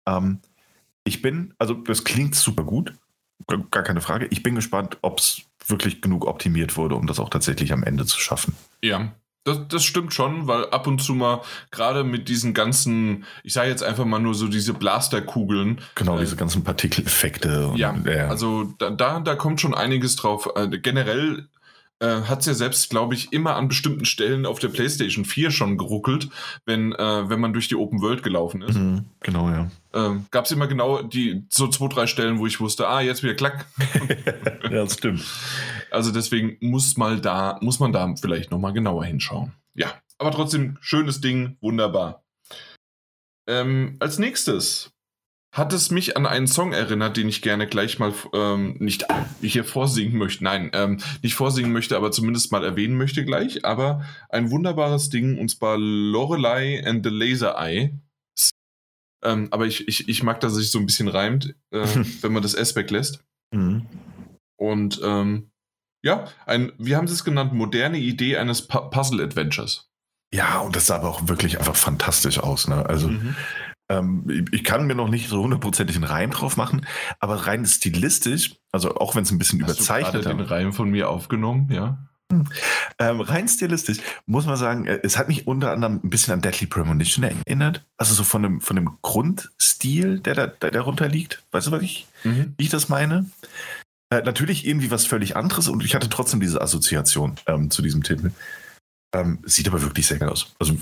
Ähm, 0.06 0.40
ich 1.04 1.22
bin, 1.22 1.54
also 1.58 1.74
das 1.74 2.02
klingt 2.04 2.34
super 2.34 2.64
gut, 2.64 2.94
gar 3.46 3.58
gar 3.70 3.82
keine 3.84 4.00
Frage. 4.00 4.26
Ich 4.30 4.42
bin 4.42 4.54
gespannt, 4.54 4.96
ob 5.02 5.18
es 5.20 5.42
wirklich 5.66 6.00
genug 6.00 6.26
optimiert 6.26 6.76
wurde, 6.76 6.94
um 6.94 7.06
das 7.06 7.18
auch 7.18 7.30
tatsächlich 7.30 7.72
am 7.72 7.82
Ende 7.82 8.06
zu 8.06 8.18
schaffen. 8.20 8.54
Ja, 8.82 9.12
das, 9.44 9.60
das 9.68 9.84
stimmt 9.84 10.12
schon, 10.12 10.48
weil 10.48 10.66
ab 10.70 10.88
und 10.88 11.00
zu 11.00 11.14
mal, 11.14 11.40
gerade 11.70 12.02
mit 12.02 12.28
diesen 12.28 12.52
ganzen, 12.52 13.24
ich 13.44 13.52
sage 13.52 13.70
jetzt 13.70 13.84
einfach 13.84 14.04
mal 14.04 14.18
nur 14.18 14.34
so 14.34 14.48
diese 14.48 14.74
Blasterkugeln, 14.74 15.80
Genau, 15.94 16.16
Äh, 16.16 16.20
diese 16.20 16.34
ganzen 16.36 16.64
Partikeleffekte. 16.64 17.68
Und, 17.68 17.76
Ja, 17.78 17.94
äh, 18.04 18.20
also 18.22 18.64
da, 18.78 18.90
da, 18.90 19.20
da 19.20 19.34
kommt 19.36 19.60
schon 19.60 19.74
einiges 19.74 20.16
drauf. 20.16 20.48
Äh, 20.56 20.68
generell 20.78 21.48
äh, 22.00 22.22
hat 22.22 22.40
es 22.40 22.46
ja 22.46 22.54
selbst, 22.54 22.90
glaube 22.90 23.14
ich, 23.14 23.32
immer 23.32 23.56
an 23.56 23.68
bestimmten 23.68 24.04
Stellen 24.04 24.44
auf 24.44 24.58
der 24.58 24.68
PlayStation 24.68 25.24
4 25.24 25.50
schon 25.50 25.78
geruckelt, 25.78 26.28
wenn, 26.64 26.92
äh, 26.92 27.28
wenn 27.28 27.40
man 27.40 27.52
durch 27.52 27.68
die 27.68 27.76
Open 27.76 28.02
World 28.02 28.22
gelaufen 28.22 28.62
ist. 28.62 28.76
Mhm, 28.76 29.06
genau, 29.20 29.48
ja. 29.48 29.70
Ähm, 29.94 30.26
Gab 30.30 30.44
es 30.44 30.50
immer 30.50 30.66
genau 30.66 31.02
die 31.02 31.44
so 31.48 31.68
zwei, 31.68 31.88
drei 31.88 32.06
Stellen, 32.06 32.38
wo 32.38 32.46
ich 32.46 32.60
wusste, 32.60 32.88
ah, 32.88 33.00
jetzt 33.00 33.22
wieder 33.22 33.34
klack. 33.34 33.66
ja, 34.64 34.70
das 34.70 34.94
stimmt. 34.94 35.24
Also 35.90 36.12
deswegen 36.12 36.58
muss 36.60 36.96
mal 36.96 37.20
da, 37.20 37.58
muss 37.62 37.80
man 37.80 37.92
da 37.92 38.14
vielleicht 38.20 38.50
nochmal 38.50 38.74
genauer 38.74 39.04
hinschauen. 39.04 39.52
Ja, 39.74 39.94
aber 40.18 40.32
trotzdem, 40.32 40.76
schönes 40.80 41.20
Ding, 41.20 41.56
wunderbar. 41.60 42.24
Ähm, 43.48 43.96
als 44.00 44.18
nächstes 44.18 44.92
hat 45.56 45.72
es 45.72 45.90
mich 45.90 46.18
an 46.18 46.26
einen 46.26 46.46
Song 46.46 46.72
erinnert, 46.72 47.16
den 47.16 47.28
ich 47.30 47.40
gerne 47.40 47.66
gleich 47.66 47.98
mal 47.98 48.12
ähm, 48.34 48.76
nicht 48.78 49.06
hier 49.40 49.64
vorsingen 49.64 50.18
möchte. 50.18 50.44
Nein, 50.44 50.70
ähm, 50.74 50.98
nicht 51.22 51.34
vorsingen 51.34 51.72
möchte, 51.72 51.96
aber 51.96 52.12
zumindest 52.12 52.52
mal 52.52 52.62
erwähnen 52.62 52.96
möchte 52.98 53.24
gleich. 53.24 53.64
Aber 53.64 54.04
ein 54.28 54.50
wunderbares 54.50 55.08
Ding, 55.08 55.38
und 55.38 55.48
zwar 55.48 55.78
Lorelei 55.78 56.84
and 56.86 57.04
the 57.04 57.10
Laser 57.10 57.56
Eye. 57.58 57.98
Ähm, 59.24 59.48
aber 59.50 59.66
ich, 59.66 59.88
ich, 59.88 60.10
ich 60.10 60.22
mag, 60.22 60.40
dass 60.40 60.52
es 60.52 60.58
sich 60.58 60.70
so 60.70 60.78
ein 60.78 60.84
bisschen 60.86 61.08
reimt, 61.08 61.54
äh, 61.70 61.86
wenn 62.20 62.32
man 62.32 62.42
das 62.42 62.52
S 62.52 62.76
weglässt. 62.76 63.24
Mhm. 63.50 63.86
Und 64.58 65.00
ähm, 65.02 65.50
ja, 66.04 66.26
ein, 66.44 66.72
wie 66.76 66.96
haben 66.96 67.08
sie 67.08 67.14
es 67.14 67.24
genannt, 67.24 67.54
moderne 67.54 67.98
Idee 67.98 68.36
eines 68.36 68.68
Pu 68.68 68.90
Puzzle-Adventures. 68.90 69.88
Ja, 70.34 70.58
und 70.58 70.76
das 70.76 70.86
sah 70.86 70.96
aber 70.96 71.08
auch 71.08 71.28
wirklich 71.28 71.58
einfach 71.58 71.76
fantastisch 71.76 72.40
aus. 72.40 72.68
Ne? 72.68 72.84
Also, 72.84 73.08
Mhm. 73.08 73.34
Ähm, 73.88 74.46
ich- 74.52 74.64
kann 74.64 74.86
mir 74.86 74.94
noch 74.94 75.08
nicht 75.08 75.28
so 75.28 75.42
hundertprozentig 75.42 75.96
einen 75.96 76.04
Reim 76.04 76.30
drauf 76.30 76.56
machen, 76.56 76.86
aber 77.20 77.46
rein 77.46 77.64
stilistisch, 77.66 78.56
also 78.72 78.96
auch 78.96 79.14
wenn 79.14 79.22
es 79.22 79.30
ein 79.30 79.38
bisschen 79.38 79.62
Hast 79.62 79.70
überzeichnet 79.76 80.22
gerade 80.24 80.36
den 80.36 80.44
ist, 80.44 80.50
Reim 80.50 80.72
von 80.72 80.90
mir 80.90 81.08
aufgenommen, 81.08 81.68
ja? 81.70 81.98
ähm, 82.98 83.20
rein 83.20 83.46
stilistisch 83.46 83.98
muss 84.26 84.46
man 84.46 84.56
sagen, 84.56 84.86
äh, 84.86 84.98
es 85.04 85.16
hat 85.16 85.28
mich 85.28 85.46
unter 85.46 85.70
anderem 85.70 86.00
ein 86.02 86.10
bisschen 86.10 86.34
an 86.34 86.40
Deadly 86.40 86.66
Premonition 86.66 87.24
erinnert. 87.24 87.84
Also 87.98 88.14
so 88.14 88.24
von 88.24 88.42
dem, 88.42 88.60
von 88.60 88.74
dem 88.74 88.98
Grundstil, 89.02 90.18
der 90.18 90.34
da 90.34 90.46
der 90.48 90.72
darunter 90.72 91.06
liegt. 91.08 91.44
Weißt 91.52 91.68
du, 91.68 91.70
was 91.70 91.82
ich, 91.82 92.06
Mhm. 92.24 92.54
wie 92.58 92.64
ich 92.64 92.70
das 92.70 92.88
meine? 92.88 93.26
Äh, 94.10 94.22
natürlich 94.22 94.66
irgendwie 94.66 94.90
was 94.90 95.06
völlig 95.06 95.36
anderes 95.36 95.68
und 95.68 95.84
ich 95.84 95.94
hatte 95.94 96.08
trotzdem 96.08 96.40
diese 96.40 96.60
Assoziation 96.60 97.36
ähm, 97.46 97.70
zu 97.70 97.80
diesem 97.82 98.02
Titel. 98.02 98.32
Ähm, 99.14 99.38
sieht 99.44 99.68
aber 99.68 99.82
wirklich 99.82 100.08
sehr 100.08 100.18
geil 100.18 100.28
aus. 100.28 100.52
Also 100.58 100.76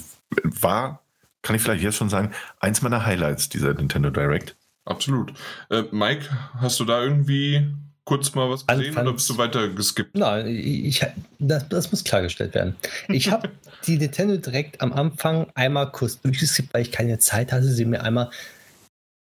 war, 0.44 1.02
kann 1.45 1.55
ich 1.55 1.62
vielleicht 1.62 1.84
jetzt 1.84 1.97
schon 1.97 2.09
sagen, 2.09 2.32
eins 2.59 2.82
meiner 2.82 3.05
Highlights 3.05 3.51
dieser 3.51 3.74
Nintendo 3.74 4.11
Direct. 4.11 4.57
Absolut. 4.86 5.32
Äh, 5.70 5.84
Mike, 5.92 6.26
hast 6.55 6.80
du 6.80 6.84
da 6.84 7.03
irgendwie 7.03 7.66
kurz 8.05 8.34
mal 8.34 8.51
was 8.51 8.66
gesehen 8.66 8.88
Anfangs- 8.88 9.07
oder 9.07 9.12
bist 9.12 9.30
du 9.30 9.38
weiter 9.38 9.68
geskippt? 9.68 10.16
Nein, 10.16 10.47
ich, 10.47 11.05
das, 11.38 11.68
das 11.68 11.90
muss 11.90 12.03
klargestellt 12.03 12.55
werden. 12.55 12.76
Ich 13.09 13.30
habe 13.30 13.51
die 13.86 13.99
Nintendo 13.99 14.38
direkt 14.38 14.80
am 14.80 14.92
Anfang 14.92 15.47
einmal 15.55 15.92
kurz 15.92 16.20
durchgeskippt, 16.20 16.72
weil 16.72 16.82
ich 16.82 16.92
keine 16.92 17.18
Zeit 17.18 17.53
hatte, 17.53 17.68
sie 17.68 17.84
mir 17.84 18.03
einmal 18.03 18.30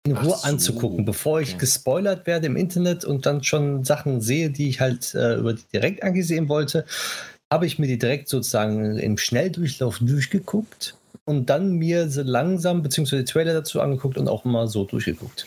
in 0.06 0.18
Ruhe 0.18 0.36
so, 0.36 0.44
anzugucken, 0.44 1.06
bevor 1.06 1.40
ich 1.40 1.50
okay. 1.50 1.60
gespoilert 1.60 2.28
werde 2.28 2.48
im 2.48 2.58
Internet 2.58 3.06
und 3.06 3.26
dann 3.26 3.44
schon 3.44 3.86
Sachen 3.86 4.20
sehe, 4.20 4.50
die 4.50 4.68
ich 4.68 4.82
halt 4.82 5.14
äh, 5.16 5.36
über 5.36 5.54
die 5.54 5.64
direkt 5.72 6.04
angesehen 6.04 6.50
wollte, 6.50 6.86
habe 7.52 7.66
ich 7.66 7.80
mir 7.80 7.88
die 7.88 8.00
direkt 8.00 8.28
sozusagen 8.28 8.98
im 8.98 9.18
Schnelldurchlauf 9.18 10.00
durchgeguckt 10.00 10.96
und 11.32 11.46
dann 11.50 11.72
mir 11.72 12.10
so 12.10 12.24
langsam, 12.24 12.84
beziehungsweise 12.84 13.24
die 13.24 13.32
Trailer 13.32 13.54
dazu 13.54 13.80
angeguckt 13.80 14.18
und 14.18 14.28
auch 14.28 14.44
mal 14.44 14.68
so 14.68 14.84
durchgeguckt. 14.84 15.46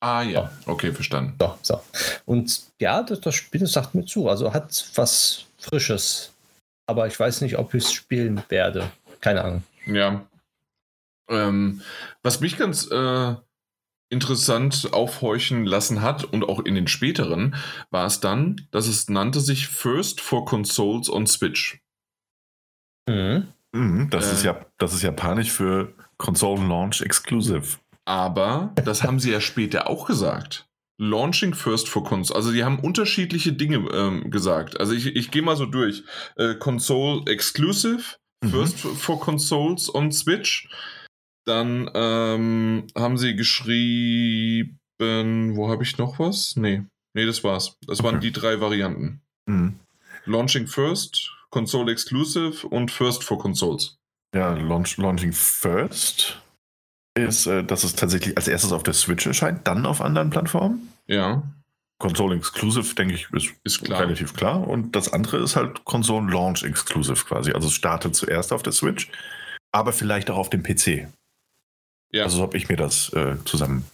Ah 0.00 0.22
ja, 0.22 0.50
okay, 0.64 0.92
verstanden. 0.92 1.34
So, 1.38 1.58
so. 1.60 1.80
Und 2.24 2.62
ja, 2.80 3.02
das, 3.02 3.20
das 3.20 3.34
Spiel 3.34 3.60
das 3.60 3.72
sagt 3.72 3.94
mir 3.94 4.06
zu. 4.06 4.30
Also 4.30 4.54
hat 4.54 4.88
was 4.94 5.44
Frisches. 5.58 6.32
Aber 6.86 7.06
ich 7.06 7.20
weiß 7.20 7.42
nicht, 7.42 7.58
ob 7.58 7.74
ich 7.74 7.84
es 7.84 7.92
spielen 7.92 8.42
werde. 8.48 8.90
Keine 9.20 9.44
Ahnung. 9.44 9.62
Ja. 9.86 10.24
Ähm, 11.28 11.82
was 12.22 12.40
mich 12.40 12.56
ganz 12.56 12.90
äh, 12.90 13.34
interessant 14.08 14.88
aufhorchen 14.92 15.66
lassen 15.66 16.00
hat 16.00 16.24
und 16.24 16.48
auch 16.48 16.60
in 16.60 16.74
den 16.74 16.88
späteren, 16.88 17.56
war 17.90 18.06
es 18.06 18.20
dann, 18.20 18.66
dass 18.70 18.86
es 18.86 19.10
nannte 19.10 19.40
sich 19.40 19.68
First 19.68 20.22
for 20.22 20.46
Consoles 20.46 21.10
on 21.10 21.26
Switch. 21.26 21.82
Mhm. 23.06 23.48
Mhm, 23.76 24.10
das, 24.10 24.28
Äh. 24.30 24.32
ist 24.34 24.42
ja, 24.44 24.64
das 24.78 24.94
ist 24.94 25.02
japanisch 25.02 25.50
für 25.52 25.92
Console 26.18 26.66
Launch 26.66 27.02
Exclusive. 27.02 27.78
Aber 28.04 28.72
das 28.84 29.02
haben 29.02 29.18
sie 29.20 29.32
ja 29.32 29.40
später 29.40 29.88
auch 29.88 30.06
gesagt. 30.06 30.66
Launching 30.98 31.52
first 31.54 31.88
for 31.88 32.04
Console. 32.04 32.36
Also 32.36 32.52
die 32.52 32.64
haben 32.64 32.78
unterschiedliche 32.78 33.52
Dinge 33.52 33.76
ähm, 33.92 34.30
gesagt. 34.30 34.80
Also 34.80 34.94
ich, 34.94 35.06
ich 35.14 35.30
gehe 35.30 35.42
mal 35.42 35.56
so 35.56 35.66
durch. 35.66 36.04
Äh, 36.36 36.54
Console 36.54 37.22
Exclusive, 37.30 38.02
Mhm. 38.44 38.50
First 38.50 38.78
for 38.78 39.18
Consoles 39.18 39.92
on 39.94 40.12
Switch. 40.12 40.68
Dann 41.46 41.90
ähm, 41.94 42.86
haben 42.96 43.16
sie 43.18 43.34
geschrieben, 43.36 44.78
wo 45.56 45.68
habe 45.70 45.82
ich 45.84 45.96
noch 45.98 46.18
was? 46.18 46.56
Nee. 46.56 46.82
Nee, 47.14 47.24
das 47.26 47.42
war's. 47.44 47.76
Das 47.86 48.02
waren 48.02 48.16
Okay. 48.16 48.26
die 48.26 48.32
drei 48.32 48.60
Varianten. 48.60 49.20
Mhm. 49.46 49.78
Launching 50.26 50.66
First, 50.66 51.30
Console 51.50 51.92
Exclusive 51.92 52.66
und 52.68 52.90
First 52.90 53.24
for 53.24 53.38
Consoles. 53.38 53.96
Ja, 54.34 54.52
Launch, 54.54 54.96
Launching 54.98 55.32
First 55.32 56.40
ist, 57.16 57.46
äh, 57.46 57.64
dass 57.64 57.84
es 57.84 57.94
tatsächlich 57.94 58.36
als 58.36 58.48
erstes 58.48 58.72
auf 58.72 58.82
der 58.82 58.92
Switch 58.94 59.26
erscheint, 59.26 59.66
dann 59.66 59.86
auf 59.86 60.00
anderen 60.00 60.30
Plattformen. 60.30 60.92
Ja. 61.06 61.42
Console 61.98 62.36
Exclusive, 62.36 62.94
denke 62.94 63.14
ich, 63.14 63.30
ist, 63.32 63.54
Ist 63.64 63.82
klar. 63.84 64.00
relativ 64.02 64.34
klar. 64.34 64.66
Und 64.68 64.94
das 64.94 65.10
andere 65.12 65.38
ist 65.38 65.56
halt 65.56 65.84
Console 65.84 66.30
Launch 66.30 66.62
Exclusive 66.62 67.24
quasi. 67.24 67.52
Also 67.52 67.68
es 67.68 67.74
startet 67.74 68.14
zuerst 68.14 68.52
auf 68.52 68.62
der 68.62 68.74
Switch, 68.74 69.10
aber 69.72 69.94
vielleicht 69.94 70.28
auch 70.30 70.36
auf 70.36 70.50
dem 70.50 70.62
PC. 70.62 71.08
Ja, 72.12 72.24
Also 72.24 72.38
so 72.38 72.42
habe 72.42 72.56
ich 72.58 72.68
mir 72.68 72.76
das 72.76 73.10
äh, 73.14 73.36
zusammen. 73.46 73.86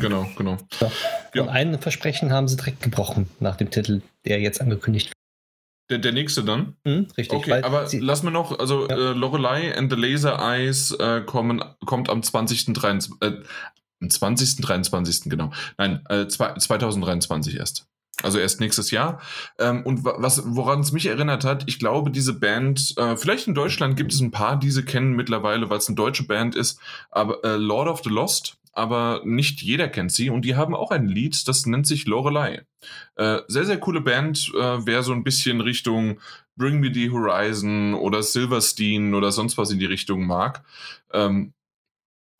genau, 0.00 0.26
genau. 0.38 0.56
Ja. 0.80 0.90
Ja. 1.34 1.42
Und 1.42 1.48
ein 1.50 1.78
Versprechen 1.78 2.32
haben 2.32 2.48
sie 2.48 2.56
direkt 2.56 2.82
gebrochen 2.82 3.28
nach 3.40 3.56
dem 3.56 3.70
Titel, 3.70 4.00
der 4.24 4.40
jetzt 4.40 4.62
angekündigt 4.62 5.12
Der, 5.88 5.98
der 5.98 6.12
nächste 6.12 6.42
dann. 6.42 6.76
Hm, 6.84 7.06
richtig. 7.16 7.38
Okay, 7.38 7.62
aber 7.62 7.86
lass 8.00 8.22
mir 8.24 8.32
noch, 8.32 8.58
also 8.58 8.88
Ja. 8.88 8.96
äh, 8.96 9.12
Lorelei 9.12 9.76
and 9.76 9.90
the 9.92 9.96
Laser 9.98 10.38
Eyes 10.40 10.90
äh, 10.92 11.20
kommen, 11.20 11.62
kommt 11.84 12.10
am 12.10 12.22
20. 12.22 12.72
23, 12.72 13.12
äh, 13.20 13.42
am 14.02 14.10
20. 14.10 14.56
23. 14.62 15.30
genau. 15.30 15.52
Nein, 15.78 16.04
äh, 16.08 16.26
zwei- 16.26 16.54
2023 16.54 17.56
erst. 17.56 17.86
Also 18.22 18.38
erst 18.38 18.60
nächstes 18.60 18.90
Jahr. 18.90 19.20
Ähm, 19.58 19.84
und 19.84 20.04
wa- 20.04 20.16
was, 20.18 20.42
woran 20.46 20.80
es 20.80 20.90
mich 20.90 21.06
erinnert 21.06 21.44
hat, 21.44 21.64
ich 21.66 21.78
glaube, 21.78 22.10
diese 22.10 22.32
Band, 22.32 22.94
äh, 22.96 23.16
vielleicht 23.16 23.46
in 23.46 23.54
Deutschland 23.54 23.96
gibt 23.96 24.12
es 24.12 24.20
ein 24.20 24.30
paar, 24.30 24.58
die 24.58 24.70
sie 24.70 24.84
kennen 24.84 25.12
mittlerweile, 25.12 25.68
weil 25.70 25.78
es 25.78 25.86
eine 25.88 25.96
deutsche 25.96 26.24
Band 26.24 26.56
ist, 26.56 26.80
aber 27.10 27.44
äh, 27.44 27.56
Lord 27.56 27.88
of 27.88 28.00
the 28.04 28.10
Lost, 28.10 28.56
aber 28.76 29.22
nicht 29.24 29.62
jeder 29.62 29.88
kennt 29.88 30.12
sie 30.12 30.28
und 30.28 30.44
die 30.44 30.54
haben 30.54 30.74
auch 30.74 30.90
ein 30.90 31.08
Lied, 31.08 31.48
das 31.48 31.64
nennt 31.64 31.86
sich 31.86 32.06
Lorelei. 32.06 32.66
Äh, 33.16 33.38
sehr, 33.48 33.64
sehr 33.64 33.80
coole 33.80 34.02
Band, 34.02 34.52
äh, 34.54 34.86
wer 34.86 35.02
so 35.02 35.12
ein 35.12 35.24
bisschen 35.24 35.62
Richtung 35.62 36.20
Bring 36.56 36.80
Me 36.80 36.92
the 36.92 37.10
Horizon 37.10 37.94
oder 37.94 38.22
Silverstein 38.22 39.14
oder 39.14 39.32
sonst 39.32 39.56
was 39.56 39.70
in 39.70 39.78
die 39.78 39.86
Richtung 39.86 40.26
mag. 40.26 40.62
Ähm, 41.12 41.54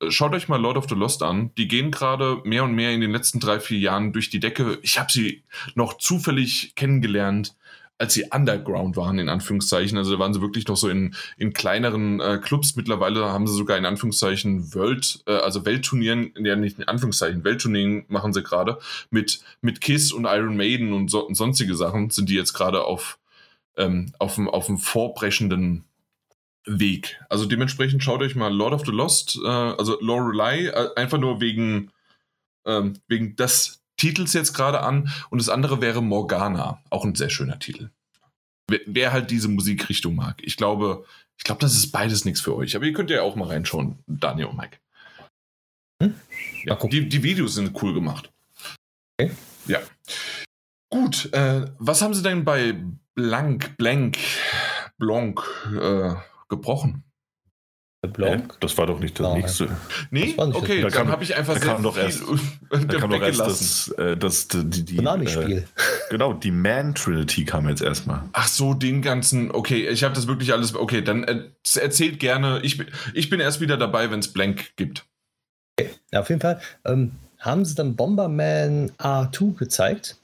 schaut 0.08 0.34
euch 0.34 0.48
mal 0.48 0.60
Lord 0.60 0.76
of 0.76 0.88
the 0.88 0.94
Lost 0.94 1.22
an. 1.22 1.54
Die 1.56 1.68
gehen 1.68 1.90
gerade 1.90 2.40
mehr 2.44 2.64
und 2.64 2.74
mehr 2.74 2.92
in 2.92 3.00
den 3.00 3.12
letzten 3.12 3.40
drei, 3.40 3.58
vier 3.58 3.78
Jahren 3.78 4.12
durch 4.12 4.28
die 4.28 4.40
Decke. 4.40 4.78
Ich 4.82 4.98
habe 4.98 5.10
sie 5.10 5.42
noch 5.74 5.96
zufällig 5.96 6.74
kennengelernt, 6.74 7.56
als 7.98 8.14
sie 8.14 8.26
Underground 8.30 8.96
waren, 8.96 9.18
in 9.18 9.28
Anführungszeichen. 9.28 9.96
Also 9.96 10.12
da 10.12 10.18
waren 10.18 10.34
sie 10.34 10.42
wirklich 10.42 10.66
noch 10.68 10.76
so 10.76 10.88
in, 10.88 11.14
in 11.38 11.52
kleineren 11.52 12.20
äh, 12.20 12.38
Clubs. 12.38 12.76
Mittlerweile 12.76 13.24
haben 13.26 13.46
sie 13.46 13.54
sogar 13.54 13.78
in 13.78 13.86
Anführungszeichen 13.86 14.74
World, 14.74 15.22
äh, 15.26 15.32
also 15.32 15.64
Weltturnieren, 15.64 16.32
ja 16.38 16.56
nicht 16.56 16.78
in 16.78 16.88
Anführungszeichen, 16.88 17.44
Weltturnieren 17.44 18.04
machen 18.08 18.32
sie 18.32 18.42
gerade 18.42 18.78
mit, 19.10 19.40
mit 19.60 19.80
Kiss 19.80 20.12
und 20.12 20.26
Iron 20.26 20.56
Maiden 20.56 20.92
und, 20.92 21.10
so, 21.10 21.26
und 21.26 21.34
sonstige 21.34 21.74
Sachen 21.74 22.10
sind 22.10 22.28
die 22.28 22.34
jetzt 22.34 22.52
gerade 22.52 22.84
auf, 22.84 23.18
ähm, 23.76 24.12
auf 24.18 24.34
dem, 24.34 24.48
auf 24.48 24.66
vorbrechenden 24.78 25.84
Weg. 26.66 27.20
Also 27.28 27.46
dementsprechend 27.46 28.02
schaut 28.02 28.20
euch 28.20 28.34
mal 28.34 28.52
Lord 28.52 28.74
of 28.74 28.84
the 28.84 28.92
Lost, 28.92 29.38
äh, 29.42 29.48
also 29.48 29.98
Lorelei, 30.00 30.66
äh, 30.66 30.88
einfach 30.96 31.18
nur 31.18 31.40
wegen, 31.40 31.92
ähm, 32.66 32.94
wegen 33.08 33.36
des 33.36 33.82
Titels 33.96 34.32
jetzt 34.32 34.52
gerade 34.52 34.80
an. 34.80 35.12
Und 35.30 35.40
das 35.40 35.48
andere 35.48 35.80
wäre 35.80 36.02
Morgana, 36.02 36.82
auch 36.90 37.04
ein 37.04 37.14
sehr 37.14 37.30
schöner 37.30 37.58
Titel. 37.58 37.90
Wer, 38.68 38.80
wer 38.86 39.12
halt 39.12 39.30
diese 39.30 39.48
Musikrichtung 39.48 40.14
mag. 40.14 40.42
Ich 40.42 40.56
glaube, 40.56 41.04
ich 41.38 41.44
glaube, 41.44 41.60
das 41.60 41.74
ist 41.74 41.92
beides 41.92 42.24
nichts 42.24 42.40
für 42.40 42.56
euch. 42.56 42.76
Aber 42.76 42.84
ihr 42.84 42.92
könnt 42.92 43.10
ja 43.10 43.22
auch 43.22 43.36
mal 43.36 43.48
reinschauen, 43.48 43.98
Daniel 44.06 44.48
und 44.48 44.56
Mike. 44.56 44.78
Hm? 46.02 46.14
Ja, 46.64 46.74
die, 46.74 47.08
die 47.08 47.22
Videos 47.22 47.54
sind 47.54 47.80
cool 47.82 47.94
gemacht. 47.94 48.32
Okay. 49.18 49.32
Ja. 49.66 49.80
Gut, 50.90 51.32
äh, 51.32 51.66
was 51.78 52.02
haben 52.02 52.14
sie 52.14 52.22
denn 52.22 52.44
bei 52.44 52.80
Blank, 53.14 53.76
Blank, 53.76 54.18
Blanc 54.98 55.42
äh, 55.80 56.14
gebrochen? 56.48 57.05
Äh, 58.06 58.10
Blanc. 58.12 58.54
das 58.60 58.76
war 58.78 58.86
doch 58.86 58.98
nicht 59.00 59.18
das 59.20 59.26
Nein. 59.26 59.40
nächste. 59.40 59.68
Nee, 60.10 60.34
Das 60.36 60.46
nicht 60.48 60.56
okay, 60.56 60.82
das- 60.82 60.92
dann 60.92 60.92
Da 60.92 60.98
kam- 61.04 61.12
habe 61.12 61.24
ich 61.24 61.36
einfach 61.36 61.54
da 61.54 61.60
kam 61.60 61.82
doch 61.82 61.96
erst- 61.96 62.22
Da 62.70 62.78
kam 62.98 63.10
doch 63.10 63.20
erst 63.22 63.38
weggelassen. 63.40 63.94
das, 63.96 64.06
äh, 64.06 64.16
das, 64.16 64.48
die, 64.48 64.84
die, 64.84 64.96
Konami-Spiel. 64.96 65.58
Äh, 65.58 65.62
genau, 66.10 66.32
die 66.32 66.50
Man-Trinity 66.50 67.44
kam 67.44 67.68
jetzt 67.68 67.82
erstmal. 67.82 68.22
Ach 68.32 68.48
so, 68.48 68.74
den 68.74 69.02
ganzen, 69.02 69.50
okay, 69.50 69.88
ich 69.88 70.02
habe 70.04 70.14
das 70.14 70.26
wirklich 70.26 70.52
alles, 70.52 70.74
okay, 70.74 71.02
dann 71.02 71.24
äh, 71.24 71.42
erzählt 71.80 72.18
gerne, 72.20 72.60
ich, 72.62 72.78
bin- 72.78 72.88
ich 73.14 73.30
bin 73.30 73.40
erst 73.40 73.60
wieder 73.60 73.76
dabei, 73.76 74.10
wenn 74.10 74.20
es 74.20 74.28
Blank 74.32 74.76
gibt. 74.76 75.04
Ja, 76.12 76.20
auf 76.20 76.28
jeden 76.30 76.40
Fall 76.40 76.60
ähm, 76.86 77.12
haben 77.38 77.64
sie 77.64 77.74
dann 77.74 77.96
Bomberman 77.96 78.90
A2 78.98 79.56
gezeigt. 79.58 80.16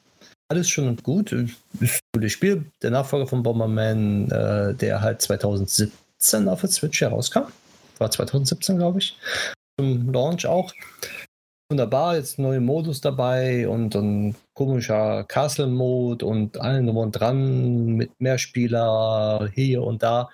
Alles 0.49 0.69
schon 0.69 0.87
und 0.89 1.03
gut. 1.03 1.33
Ist 1.33 1.55
ein 1.81 1.91
gutes 2.15 2.33
Spiel. 2.33 2.65
Der 2.83 2.91
Nachfolger 2.91 3.27
von 3.27 3.43
Bomberman, 3.43 4.31
äh, 4.31 4.75
der 4.75 5.01
halt 5.01 5.23
2017 5.23 6.49
auf 6.49 6.61
der 6.61 6.71
Switch 6.71 7.01
herauskam. 7.01 7.45
War 7.99 8.11
2017, 8.11 8.77
glaube 8.77 8.99
ich. 8.99 9.17
Zum 9.79 10.13
Launch 10.13 10.47
auch. 10.47 10.73
Wunderbar, 11.71 12.17
jetzt 12.17 12.39
neue 12.39 12.61
Modus 12.61 13.01
dabei 13.01 13.67
und 13.67 13.95
ein 13.95 14.35
komischer 14.53 15.25
Castle-Mode 15.25 16.27
und 16.27 16.61
allen 16.61 16.87
drum 16.87 16.99
und 16.99 17.13
dran 17.13 17.95
mit 17.95 18.11
Mehrspieler 18.21 19.49
hier 19.55 19.83
und 19.83 20.03
da. 20.03 20.29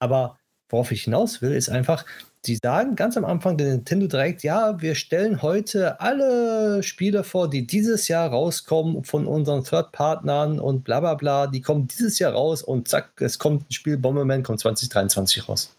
Aber 0.00 0.36
worauf 0.70 0.90
ich 0.90 1.04
hinaus 1.04 1.40
will, 1.40 1.52
ist 1.52 1.68
einfach, 1.68 2.04
die 2.46 2.58
sagen 2.62 2.96
ganz 2.96 3.16
am 3.16 3.24
Anfang 3.24 3.56
der 3.56 3.68
Nintendo 3.68 4.08
Direct, 4.08 4.42
ja, 4.42 4.80
wir 4.82 4.96
stellen 4.96 5.42
heute 5.42 6.00
alle 6.00 6.82
Spiele 6.82 7.22
vor, 7.22 7.48
die 7.48 7.66
dieses 7.66 8.08
Jahr 8.08 8.28
rauskommen 8.30 9.04
von 9.04 9.26
unseren 9.26 9.62
Third-Partnern 9.62 10.58
und 10.58 10.82
bla 10.82 10.98
bla 10.98 11.14
bla, 11.14 11.46
die 11.46 11.62
kommen 11.62 11.86
dieses 11.86 12.18
Jahr 12.18 12.32
raus 12.32 12.62
und 12.62 12.88
zack, 12.88 13.12
es 13.20 13.38
kommt 13.38 13.70
ein 13.70 13.72
Spiel, 13.72 13.96
Bomberman 13.96 14.42
kommt 14.42 14.60
2023 14.60 15.48
raus. 15.48 15.74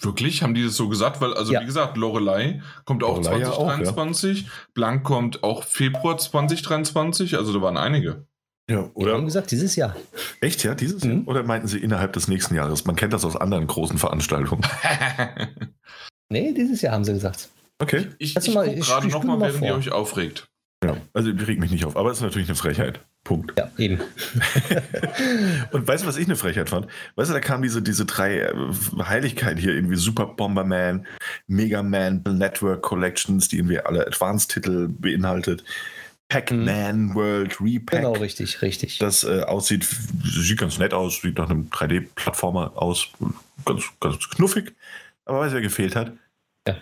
Wirklich? 0.00 0.42
Haben 0.42 0.54
die 0.54 0.64
das 0.64 0.76
so 0.76 0.88
gesagt? 0.88 1.20
Weil, 1.20 1.34
also 1.34 1.52
Ja. 1.52 1.60
wie 1.62 1.66
gesagt, 1.66 1.96
Lorelei 1.96 2.60
kommt 2.84 3.02
auch 3.04 3.16
Lorelei 3.22 3.40
ja 3.40 3.50
auch, 3.50 3.66
2023, 3.66 4.48
Blank 4.74 5.04
kommt 5.04 5.42
auch 5.42 5.64
Februar 5.64 6.18
2023, 6.18 7.36
also 7.36 7.52
da 7.52 7.60
waren 7.62 7.76
einige. 7.76 8.26
Ja, 8.68 8.76
Die 8.78 8.82
haben 8.82 8.90
oder? 8.94 9.22
gesagt, 9.22 9.50
dieses 9.52 9.76
Jahr. 9.76 9.94
Echt, 10.40 10.64
ja, 10.64 10.74
dieses 10.74 11.04
Mhm. 11.04 11.10
Jahr? 11.10 11.22
Oder 11.28 11.42
meinten 11.44 11.68
sie 11.68 11.78
innerhalb 11.78 12.12
des 12.14 12.26
nächsten 12.26 12.54
Jahres? 12.56 12.84
Man 12.84 12.96
kennt 12.96 13.12
das 13.12 13.24
aus 13.24 13.36
anderen 13.36 13.66
großen 13.66 13.98
Veranstaltungen. 13.98 14.62
Nee, 16.28 16.52
dieses 16.52 16.82
Jahr 16.82 16.92
haben 16.94 17.04
sie 17.04 17.12
gesagt. 17.12 17.48
Okay. 17.78 18.08
ich 18.18 18.36
ich 18.36 18.48
ich- 18.48 18.52
gerade 18.52 19.06
ich 19.06 19.12
nochmal, 19.12 19.38
während 19.40 19.62
ihr 19.62 19.68
vor. 19.68 19.78
euch 19.78 19.92
aufregt. 19.92 20.48
Ja, 20.86 20.96
also 21.14 21.30
ich 21.30 21.46
reg 21.46 21.58
mich 21.58 21.72
nicht 21.72 21.84
auf, 21.84 21.96
aber 21.96 22.10
es 22.10 22.18
ist 22.18 22.22
natürlich 22.22 22.48
eine 22.48 22.56
Frechheit. 22.56 23.00
Punkt. 23.24 23.58
Ja, 23.58 23.68
eben. 23.76 24.00
Und 25.72 25.88
weißt 25.88 26.04
du, 26.04 26.08
was 26.08 26.16
ich 26.16 26.26
eine 26.26 26.36
Frechheit 26.36 26.70
fand? 26.70 26.86
Weißt 27.16 27.28
du, 27.28 27.34
da 27.34 27.40
kamen 27.40 27.64
diese, 27.64 27.82
diese 27.82 28.06
drei 28.06 28.38
äh, 28.38 28.54
Heiligkeiten 29.02 29.58
hier, 29.58 29.74
irgendwie 29.74 29.96
Super 29.96 30.26
Bomberman, 30.26 31.08
Mega 31.48 31.82
Man 31.82 32.22
Network 32.22 32.82
Collections, 32.82 33.48
die 33.48 33.56
irgendwie 33.56 33.80
alle 33.80 34.06
Advanced-Titel 34.06 34.86
beinhaltet. 34.88 35.64
Pac-Man 36.28 37.14
World 37.16 37.60
Repack. 37.60 38.00
Genau, 38.00 38.12
richtig, 38.12 38.62
richtig. 38.62 38.98
Das 38.98 39.24
äh, 39.24 39.42
aussieht, 39.42 39.88
sieht 40.24 40.58
ganz 40.58 40.78
nett 40.78 40.94
aus, 40.94 41.20
sieht 41.20 41.38
nach 41.38 41.50
einem 41.50 41.68
3D-Plattformer 41.70 42.72
aus. 42.76 43.08
Ganz, 43.64 43.84
ganz 44.00 44.28
knuffig. 44.30 44.72
Aber 45.24 45.40
weißt 45.40 45.50
du, 45.50 45.56
wer 45.56 45.62
gefehlt 45.62 45.96
hat? 45.96 46.12
Ja. 46.68 46.76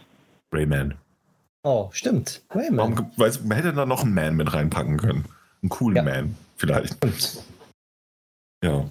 Rayman. 0.52 0.94
Oh, 1.64 1.88
stimmt. 1.92 2.42
Rayman. 2.50 2.76
Warum, 2.96 3.10
weiß, 3.16 3.42
man 3.44 3.56
hätte 3.56 3.72
da 3.72 3.86
noch 3.86 4.02
einen 4.02 4.14
Man 4.14 4.36
mit 4.36 4.52
reinpacken 4.52 4.98
können. 4.98 5.24
Einen 5.62 5.70
coolen 5.70 5.96
Ja. 5.96 6.02
Man, 6.02 6.36
vielleicht. 6.56 6.94
Stimmt. 6.94 7.42
Ja. 8.62 8.84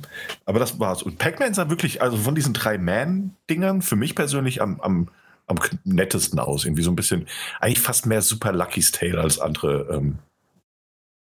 Aber 0.46 0.60
das 0.60 0.80
war's. 0.80 1.04
Und 1.04 1.18
Pac-Man 1.20 1.54
sah 1.54 1.70
wirklich, 1.70 2.02
also 2.02 2.18
von 2.18 2.36
diesen 2.36 2.54
drei 2.54 2.78
Man-Dingern, 2.78 3.82
für 3.82 3.96
mich 3.96 4.16
persönlich 4.16 4.62
am, 4.62 4.80
am, 4.82 5.10
am 5.48 5.60
nettesten 5.84 6.40
aus. 6.40 6.66
Irgendwie 6.66 6.84
so 6.84 6.92
ein 6.92 6.96
bisschen, 6.96 7.28
eigentlich 7.60 7.80
fast 7.80 8.06
mehr 8.06 8.22
Super 8.22 8.52
Lucky's 8.54 8.92
Tale 8.92 9.20
als 9.20 9.40
andere 9.40 9.88
ähm, 9.96 10.18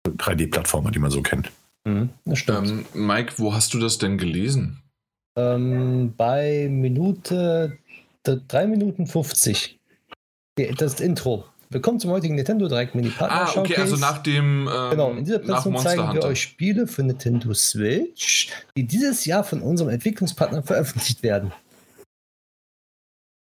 3D-Plattformer, 0.08 0.90
die 0.90 0.98
man 0.98 1.10
so 1.10 1.22
kennt. 1.22 1.50
Mhm, 1.84 2.10
das 2.24 2.38
stimmt. 2.38 2.68
Ähm, 2.94 3.06
Mike, 3.06 3.34
wo 3.36 3.54
hast 3.54 3.74
du 3.74 3.78
das 3.78 3.98
denn 3.98 4.18
gelesen? 4.18 4.80
Ähm, 5.36 6.14
bei 6.16 6.68
Minute 6.70 7.78
d- 8.26 8.40
3 8.48 8.66
Minuten 8.66 9.06
50. 9.06 9.78
Das 10.56 11.00
Intro. 11.00 11.44
Willkommen 11.70 11.98
zum 11.98 12.12
heutigen 12.12 12.36
Nintendo 12.36 12.68
Direct 12.68 12.94
Mini 12.94 13.08
Partner 13.08 13.48
Ah, 13.48 13.58
okay, 13.58 13.74
also 13.74 13.96
nach 13.96 14.18
dem 14.22 14.68
ähm, 14.72 14.90
Genau, 14.90 15.10
in 15.10 15.24
dieser 15.24 15.40
Präsentation 15.40 15.78
zeigen 15.78 16.02
wir 16.02 16.08
Hunter. 16.10 16.28
euch 16.28 16.42
Spiele 16.42 16.86
für 16.86 17.02
Nintendo 17.02 17.52
Switch, 17.54 18.52
die 18.76 18.86
dieses 18.86 19.24
Jahr 19.24 19.42
von 19.42 19.62
unserem 19.62 19.90
Entwicklungspartner 19.90 20.62
veröffentlicht 20.62 21.24
werden. 21.24 21.52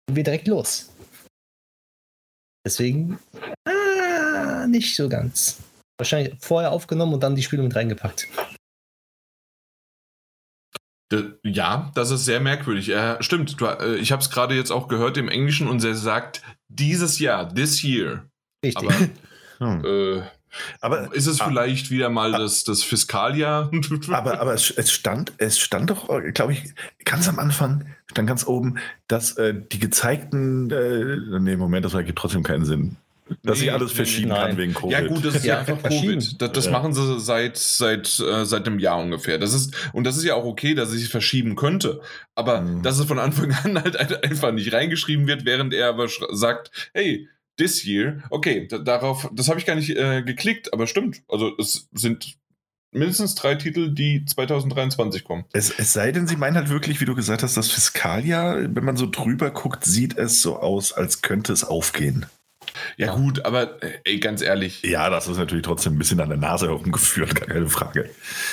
Und 0.07 0.17
wir 0.17 0.23
direkt 0.23 0.49
los. 0.49 0.91
Deswegen 2.67 3.19
ah, 3.67 4.67
nicht 4.67 4.95
so 4.95 5.09
ganz. 5.09 5.57
Wahrscheinlich 5.97 6.35
vorher 6.41 6.73
aufgenommen 6.73 7.15
und 7.15 7.23
dann 7.23 7.35
die 7.35 7.43
Spiele 7.43 7.63
mit 7.63 7.75
reingepackt. 7.75 8.29
Ja, 11.43 11.91
das 11.95 12.11
ist 12.11 12.25
sehr 12.25 12.41
merkwürdig. 12.41 12.91
Äh, 12.91 13.17
stimmt, 13.23 13.61
du, 13.61 13.67
äh, 13.67 13.97
ich 13.97 14.13
habe 14.13 14.23
es 14.23 14.31
gerade 14.31 14.55
jetzt 14.55 14.71
auch 14.71 14.89
gehört 14.89 15.17
im 15.17 15.29
Englischen 15.29 15.69
und 15.69 15.83
er 15.83 15.95
sagt 15.95 16.43
dieses 16.69 17.19
Jahr, 17.19 17.53
this 17.55 17.83
year. 17.83 18.25
Richtig. 18.65 18.89
Aber 18.89 18.95
Hm. 19.61 19.85
äh, 19.85 20.23
Aber, 20.81 21.13
ist 21.15 21.27
es 21.27 21.41
Ah. 21.41 21.47
vielleicht 21.49 21.91
wieder 21.91 22.11
mal 22.11 22.31
das, 22.31 22.63
das 22.63 22.85
Fiskaljahr? 22.85 23.71
aber, 24.11 24.41
aber 24.41 24.55
es, 24.55 24.71
es 24.71 24.93
stand, 24.93 25.33
es 25.39 25.59
stand 25.59 25.91
doch, 25.91 26.09
glaube 26.33 26.53
ich, 26.53 26.63
ganz 27.05 27.29
am 27.29 27.39
Anfang, 27.41 27.85
stand 28.09 28.29
ganz 28.29 28.47
oben, 28.47 28.79
dass 29.09 29.33
äh, 29.37 29.55
die 29.73 29.81
gezeigten, 29.81 30.71
äh, 30.71 31.41
nee, 31.41 31.57
Moment, 31.57 31.85
das 31.85 31.95
ergibt 31.95 32.19
trotzdem 32.21 32.45
keinen 32.45 32.65
Sinn. 32.65 32.97
Dass 33.43 33.59
sich 33.59 33.73
alles 33.73 33.93
verschieben 33.93 34.29
nein. 34.29 34.49
kann 34.49 34.57
wegen 34.59 34.75
Covid. 34.75 34.91
Ja 34.93 35.07
gut, 35.07 35.25
das 35.25 35.35
ist 35.37 35.45
ja, 35.45 35.55
Ja, 35.55 35.61
einfach. 35.61 35.83
Covid. 35.89 36.41
Das, 36.43 36.53
das 36.53 36.65
Ja. 36.67 36.71
machen 36.73 36.93
sie 36.93 37.21
seit 37.21 37.57
seit 37.57 38.19
äh, 38.21 38.45
seit 38.45 38.67
einem 38.67 38.79
Jahr 38.79 38.99
ungefähr. 38.99 39.39
Das 39.39 39.55
ist 39.55 39.75
und 39.93 40.05
das 40.05 40.17
ist 40.17 40.25
ja 40.25 40.35
auch 40.35 40.45
okay, 40.45 40.75
dass 40.75 40.91
es 40.91 41.01
sich 41.01 41.09
verschieben 41.09 41.57
könnte. 41.57 42.01
Aber 42.35 42.61
Mhm. 42.63 42.83
dass 42.83 42.99
es 42.99 43.07
von 43.07 43.19
Anfang 43.19 43.53
an 43.65 43.83
halt 43.83 43.97
ein- 43.97 44.15
einfach 44.23 44.53
nicht 44.53 44.73
reingeschrieben 44.73 45.27
wird, 45.27 45.45
während 45.45 45.75
er 45.75 45.89
aber 45.89 46.09
sagt, 46.33 46.71
hey, 46.95 47.29
this 47.57 47.85
year, 47.85 48.23
okay, 48.31 48.69
da, 48.69 48.79
darauf, 48.79 49.29
das 49.33 49.49
habe 49.49 49.59
ich 49.59 49.67
gar 49.67 49.75
nicht 49.75 49.91
äh, 49.97 50.23
geklickt, 50.23 50.73
aber 50.73 50.87
stimmt. 50.87 51.23
Also 51.29 51.53
es 51.59 51.89
sind 51.93 52.37
mindestens 52.93 53.35
drei 53.35 53.55
Titel, 53.57 53.91
die 53.93 54.25
2023 54.25 55.23
kommen. 55.25 55.45
Es, 55.53 55.71
es 55.79 55.93
sei 55.93 56.11
denn, 56.13 56.27
sie 56.27 56.37
meinen 56.37 56.57
halt 56.57 56.71
wirklich, 56.71 57.01
wie 57.01 57.05
du 57.05 57.15
gesagt 57.15 57.43
hast, 57.43 57.57
das 57.57 57.71
Fiskaljahr, 57.71 58.57
wenn 58.75 58.85
man 58.85 58.97
so 58.97 59.07
drüber 59.11 59.51
guckt, 59.51 59.85
sieht 59.85 60.17
es 60.17 60.41
so 60.41 60.59
aus, 60.59 60.93
als 60.93 61.21
könnte 61.21 61.53
es 61.53 61.65
aufgehen. 61.65 62.27
Ja, 62.97 63.09
Ja. 63.09 63.15
gut, 63.17 63.45
aber 63.45 63.83
äh, 63.83 63.99
ey, 64.05 64.19
ganz 64.21 64.41
ehrlich, 64.43 64.83
Ja, 64.83 65.11
das 65.11 65.27
ist 65.29 65.39
natürlich 65.39 65.65
trotzdem 65.65 65.95
ein 65.95 65.99
bisschen 65.99 66.21
an 66.21 66.29
der 66.29 66.39
Nase 66.39 66.67
herumgeführt, 66.67 67.35
gar 67.35 67.49
keine 67.49 67.69
Frage. 67.69 68.11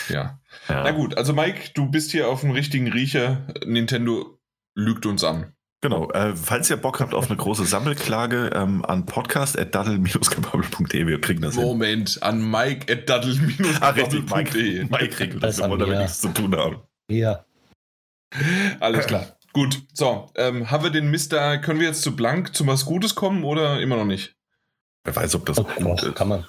ja. 0.09 0.39
Ja. 0.67 0.83
Na 0.83 0.91
gut, 0.91 1.15
also 1.17 1.31
Mike, 1.33 1.71
du 1.75 1.89
bist 1.91 2.11
hier 2.11 2.27
auf 2.27 2.41
dem 2.41 2.49
richtigen 2.51 2.91
Riecher. 2.91 3.45
Nintendo 3.65 4.39
lügt 4.73 5.05
uns 5.05 5.23
an. 5.23 5.53
Genau, 5.81 6.09
äh, 6.11 6.35
falls 6.35 6.69
ihr 6.71 6.77
Bock 6.77 6.99
habt 7.01 7.13
auf 7.13 7.27
eine 7.29 7.37
große 7.37 7.65
Sammelklage 7.65 8.49
ähm, 8.55 8.83
an 8.83 9.05
podcast.daddle-kapabel.de, 9.05 11.05
wir 11.05 11.21
kriegen 11.21 11.41
das 11.41 11.53
hin. 11.55 11.63
Moment, 11.63 12.23
an 12.23 12.49
Mike 12.49 12.91
at 12.91 13.07
daddle 13.09 13.35
Ah, 13.81 13.89
richtig, 13.89 14.27
Mike, 14.29 14.87
Mike 14.89 15.19
regelt 15.19 15.43
das, 15.43 15.57
Das 15.57 15.63
haben 15.63 15.71
wir 15.71 15.71
wollen 15.71 15.79
damit 15.81 15.95
wir. 15.97 16.01
nichts 16.01 16.21
zu 16.21 16.29
tun 16.29 16.55
haben. 16.55 16.77
Ja. 17.11 17.45
Alles 18.79 19.05
klar. 19.05 19.37
Gut, 19.55 19.83
so, 19.93 20.29
ähm, 20.35 20.69
haben 20.69 20.83
wir 20.83 20.89
den 20.91 21.09
Mister, 21.09 21.57
können 21.59 21.79
wir 21.79 21.87
jetzt 21.87 22.01
zu 22.01 22.13
Blank 22.13 22.53
zu 22.53 22.67
was 22.67 22.83
Gutes 22.83 23.15
kommen 23.15 23.45
oder 23.45 23.79
immer 23.79 23.95
noch 23.95 24.03
nicht? 24.03 24.35
Wer 25.05 25.15
weiß, 25.15 25.33
ob 25.35 25.45
das 25.45 25.57
Oh, 25.59 25.63
gut 25.63 26.03
ist. 26.03 26.13
kann 26.15 26.27
man. 26.27 26.45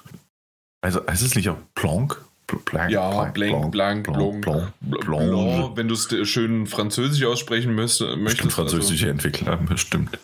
Also 0.81 0.99
heißt 1.07 1.23
es 1.23 1.33
nicht 1.35 1.47
auch 1.47 1.55
Planck? 1.73 2.21
Pl- 2.49 2.59
Planck, 2.65 2.91
Ja, 2.91 3.09
Blank, 3.09 3.33
Blank, 3.33 3.71
Blanc, 3.71 4.03
Blanc, 4.03 4.41
Blanc, 4.41 4.73
Blanc, 4.81 5.05
Blanc. 5.05 5.77
wenn 5.77 5.87
du 5.87 5.93
es 5.93 6.11
äh, 6.11 6.25
schön 6.25 6.67
französisch 6.67 7.23
aussprechen 7.25 7.73
müsste, 7.73 8.07
Bestimmt 8.17 8.23
möchtest. 8.23 8.51
französische 8.55 9.09
Entwickler, 9.09 9.55
bestimmt. 9.69 10.19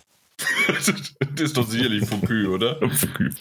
Also, 0.68 0.92
das 1.20 1.40
ist 1.42 1.56
doch 1.58 1.66
sicherlich 1.68 2.06
Foucault, 2.06 2.48
oder? 2.48 2.80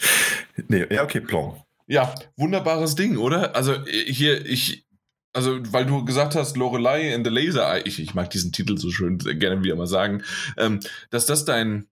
nee, 0.68 0.86
ja, 0.88 1.02
okay, 1.02 1.20
Planck. 1.20 1.56
Ja, 1.88 2.14
wunderbares 2.36 2.94
Ding, 2.94 3.16
oder? 3.16 3.56
Also 3.56 3.72
äh, 3.72 4.12
hier, 4.12 4.46
ich, 4.46 4.84
also 5.32 5.58
weil 5.72 5.86
du 5.86 6.04
gesagt 6.04 6.34
hast, 6.34 6.56
Lorelei 6.56 7.14
and 7.14 7.26
the 7.26 7.32
Laser 7.32 7.66
Eye, 7.72 7.82
ich, 7.84 8.00
ich 8.00 8.14
mag 8.14 8.30
diesen 8.30 8.52
Titel 8.52 8.78
so 8.78 8.90
schön 8.90 9.18
gerne 9.18 9.62
wieder 9.62 9.76
mal 9.76 9.86
sagen, 9.86 10.22
ähm, 10.56 10.80
dass 11.10 11.26
das 11.26 11.44
dein, 11.44 11.86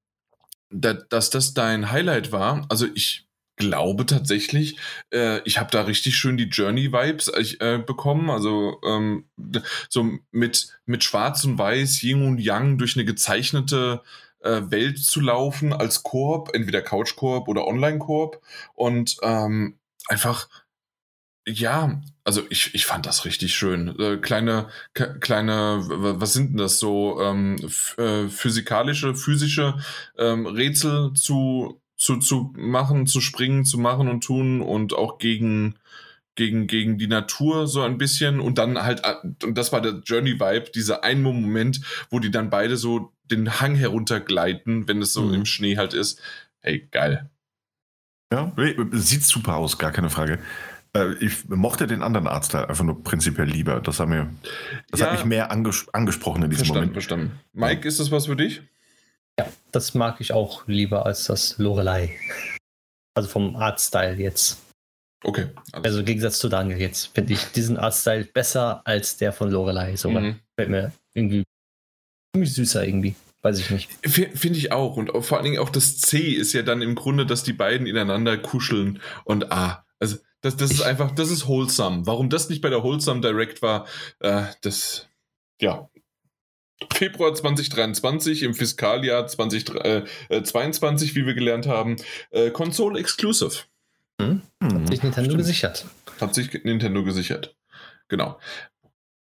da, 0.71 0.95
dass 0.95 1.31
das 1.31 1.55
dein 1.55 1.91
Highlight 1.91 2.33
war. 2.33 2.67
Also 2.69 2.87
ich 2.95 3.27
glaube 3.57 4.07
tatsächlich, 4.07 4.79
äh, 5.13 5.41
ich 5.45 5.59
habe 5.59 5.71
da 5.71 5.83
richtig 5.83 6.17
schön 6.17 6.37
die 6.37 6.49
Journey-Vibes 6.49 7.29
äh, 7.61 7.79
bekommen. 7.79 8.31
Also 8.31 8.81
ähm, 8.85 9.27
so 9.89 10.11
mit, 10.31 10.81
mit 10.87 11.05
Schwarz 11.05 11.45
und 11.45 11.59
Weiß, 11.59 12.03
Yin 12.03 12.27
und 12.27 12.39
Yang 12.39 12.79
durch 12.79 12.97
eine 12.97 13.05
gezeichnete 13.05 14.03
äh, 14.41 14.63
Welt 14.71 14.99
zu 14.99 15.21
laufen 15.21 15.73
als 15.73 16.03
Koop, 16.03 16.55
entweder 16.55 16.83
Couch-Koop 16.83 17.49
oder 17.49 17.67
Online-Koop 17.67 18.41
und 18.75 19.17
ähm, 19.23 19.79
einfach, 20.09 20.49
ja, 21.49 22.01
also 22.25 22.43
ich, 22.51 22.75
ich 22.75 22.87
fand 22.87 23.07
das 23.07 23.25
richtig 23.25 23.55
schön. 23.55 23.99
Äh, 23.99 24.19
kleine, 24.19 24.69
kleine, 24.95 25.81
was 25.89 26.33
sind 26.33 26.51
denn 26.51 26.57
das 26.59 26.79
so, 26.79 27.21
ähm, 27.21 27.57
äh, 27.97 28.29
physikalische, 28.29 29.15
physische 29.15 29.79
ähm, 30.19 30.47
Rätsel 30.47 31.13
zu, 31.15 31.81
zu, 31.97 32.19
zu 32.19 32.53
machen, 32.57 33.07
zu 33.07 33.21
springen, 33.21 33.65
zu 33.65 33.79
machen 33.79 34.09
und 34.09 34.23
tun 34.23 34.61
und 34.61 34.93
auch 34.95 35.19
gegen, 35.19 35.77
gegen, 36.37 36.67
gegen 36.67 36.99
die 36.99 37.09
Natur 37.09 37.67
so 37.67 37.83
ein 37.83 37.99
bisschen 37.99 38.39
und 38.41 38.59
dann 38.59 38.83
halt, 38.83 39.01
äh, 39.05 39.15
und 39.45 39.57
das 39.57 39.73
war 39.73 39.81
der 39.81 40.01
Journey-Vibe, 40.05 40.71
dieser 40.75 41.05
ein 41.05 41.23
Moment, 41.23 41.81
wo 42.11 42.19
die 42.21 42.31
dann 42.31 42.51
beide 42.51 42.77
so 42.77 43.13
den 43.25 43.61
Hang 43.61 43.75
heruntergleiten, 43.77 44.87
wenn 44.89 45.03
es 45.03 45.13
so 45.15 45.23
Mhm. 45.23 45.35
im 45.35 45.47
Schnee 45.47 45.77
halt 45.77 45.95
ist. 45.95 46.21
Hey, 46.61 46.87
geil. 46.91 47.31
Ja, 48.33 48.53
sieht 48.93 49.25
super 49.25 49.57
aus, 49.57 49.79
gar 49.79 49.91
keine 49.91 50.11
Frage. 50.11 50.39
Äh, 50.95 51.15
Ich 51.25 51.49
mochte 51.49 51.87
den 51.87 52.03
anderen 52.03 52.27
Arztteil 52.27 52.67
einfach 52.67 52.85
nur 52.85 53.03
prinzipiell 53.03 53.47
lieber. 53.49 53.81
Das 53.81 54.01
hat, 54.01 54.09
mir, 54.09 54.29
das 54.91 55.01
Ja. 55.01 55.07
hat 55.07 55.13
mich 55.15 55.25
mehr 55.25 55.51
anges 55.51 55.87
angesprochen 55.93 56.43
in 56.43 56.51
diesem 56.51 56.67
Verstanden, 56.67 56.81
Moment. 56.89 56.93
verstanden. 56.95 57.41
Mike, 57.53 57.87
ist 57.87 58.01
das 58.01 58.11
was 58.11 58.27
für 58.27 58.37
dich? 58.37 58.63
Ja, 59.39 59.47
das 59.73 59.95
mag 59.95 60.21
ich 60.21 60.33
auch 60.33 60.67
lieber 60.67 61.07
als 61.07 61.25
das 61.27 61.59
Lorelei. 61.59 62.17
Also 63.15 63.29
vom 63.29 63.57
Artstyle 63.57 64.17
jetzt. 64.17 64.59
Okay. 65.23 65.47
alles 65.73 65.85
Also 65.87 65.99
im 66.01 66.07
Gegensatz 66.07 66.39
zu 66.39 66.49
Daniel 66.49 66.79
jetzt 66.81 67.15
finde 67.15 67.35
ich 67.35 67.45
diesen 67.53 67.77
Artstyle 67.77 68.25
besser 68.25 68.83
als 68.85 69.17
der 69.17 69.33
von 69.33 69.51
Lorelei. 69.51 69.97
Sogar. 69.97 70.23
Mhm. 70.23 70.37
Fällt 70.57 70.71
mir 70.71 70.93
irgendwie 71.15 71.45
ziemlich 72.35 72.55
süßer 72.55 72.87
irgendwie. 72.87 73.15
Weiß 73.43 73.59
ich 73.59 73.71
nicht. 73.71 73.91
Finde 74.07 74.59
ich 74.59 74.71
auch. 74.73 74.97
Und 74.97 75.11
vor 75.25 75.39
allen 75.39 75.45
Dingen 75.47 75.59
auch 75.61 75.71
das 75.71 75.99
C 75.99 76.19
ist 76.33 76.53
ja 76.53 76.63
dann 76.63 76.83
im 76.83 76.95
Grunde, 76.95 77.25
dass 77.25 77.43
die 77.43 77.55
beiden 77.55 77.87
ineinander 77.87 78.37
kuscheln. 78.37 79.01
Und 79.25 79.51
ah, 79.51 79.85
also 79.99 80.19
das, 80.41 80.57
das 80.57 80.71
ist 80.71 80.83
einfach, 80.83 81.11
das 81.13 81.31
ist 81.31 81.47
wholesome. 81.47 82.07
Warum 82.07 82.31
das 82.31 82.49
nicht 82.49 82.63
bei 82.63 82.71
der 82.71 82.83
Wholesome 82.83 83.21
Direct 83.21 83.63
war, 83.63 83.87
äh, 84.21 84.45
das, 84.63 85.09
ja. 85.61 85.89
Februar 86.95 87.35
2023 87.35 88.43
im 88.43 88.55
Fiskaljahr 88.55 89.27
2022, 89.27 91.15
wie 91.15 91.27
wir 91.27 91.35
gelernt 91.35 91.67
haben, 91.67 91.97
äh, 92.31 92.51
Console 92.51 92.99
Exclusive. 92.99 93.65
Hm, 94.21 94.43
Sich 94.87 95.03
Nintendo 95.03 95.31
stimmt. 95.31 95.39
gesichert. 95.39 95.87
Hat 96.21 96.35
sich 96.35 96.65
Nintendo 96.65 97.05
gesichert. 97.05 97.55
Genau. 98.09 98.39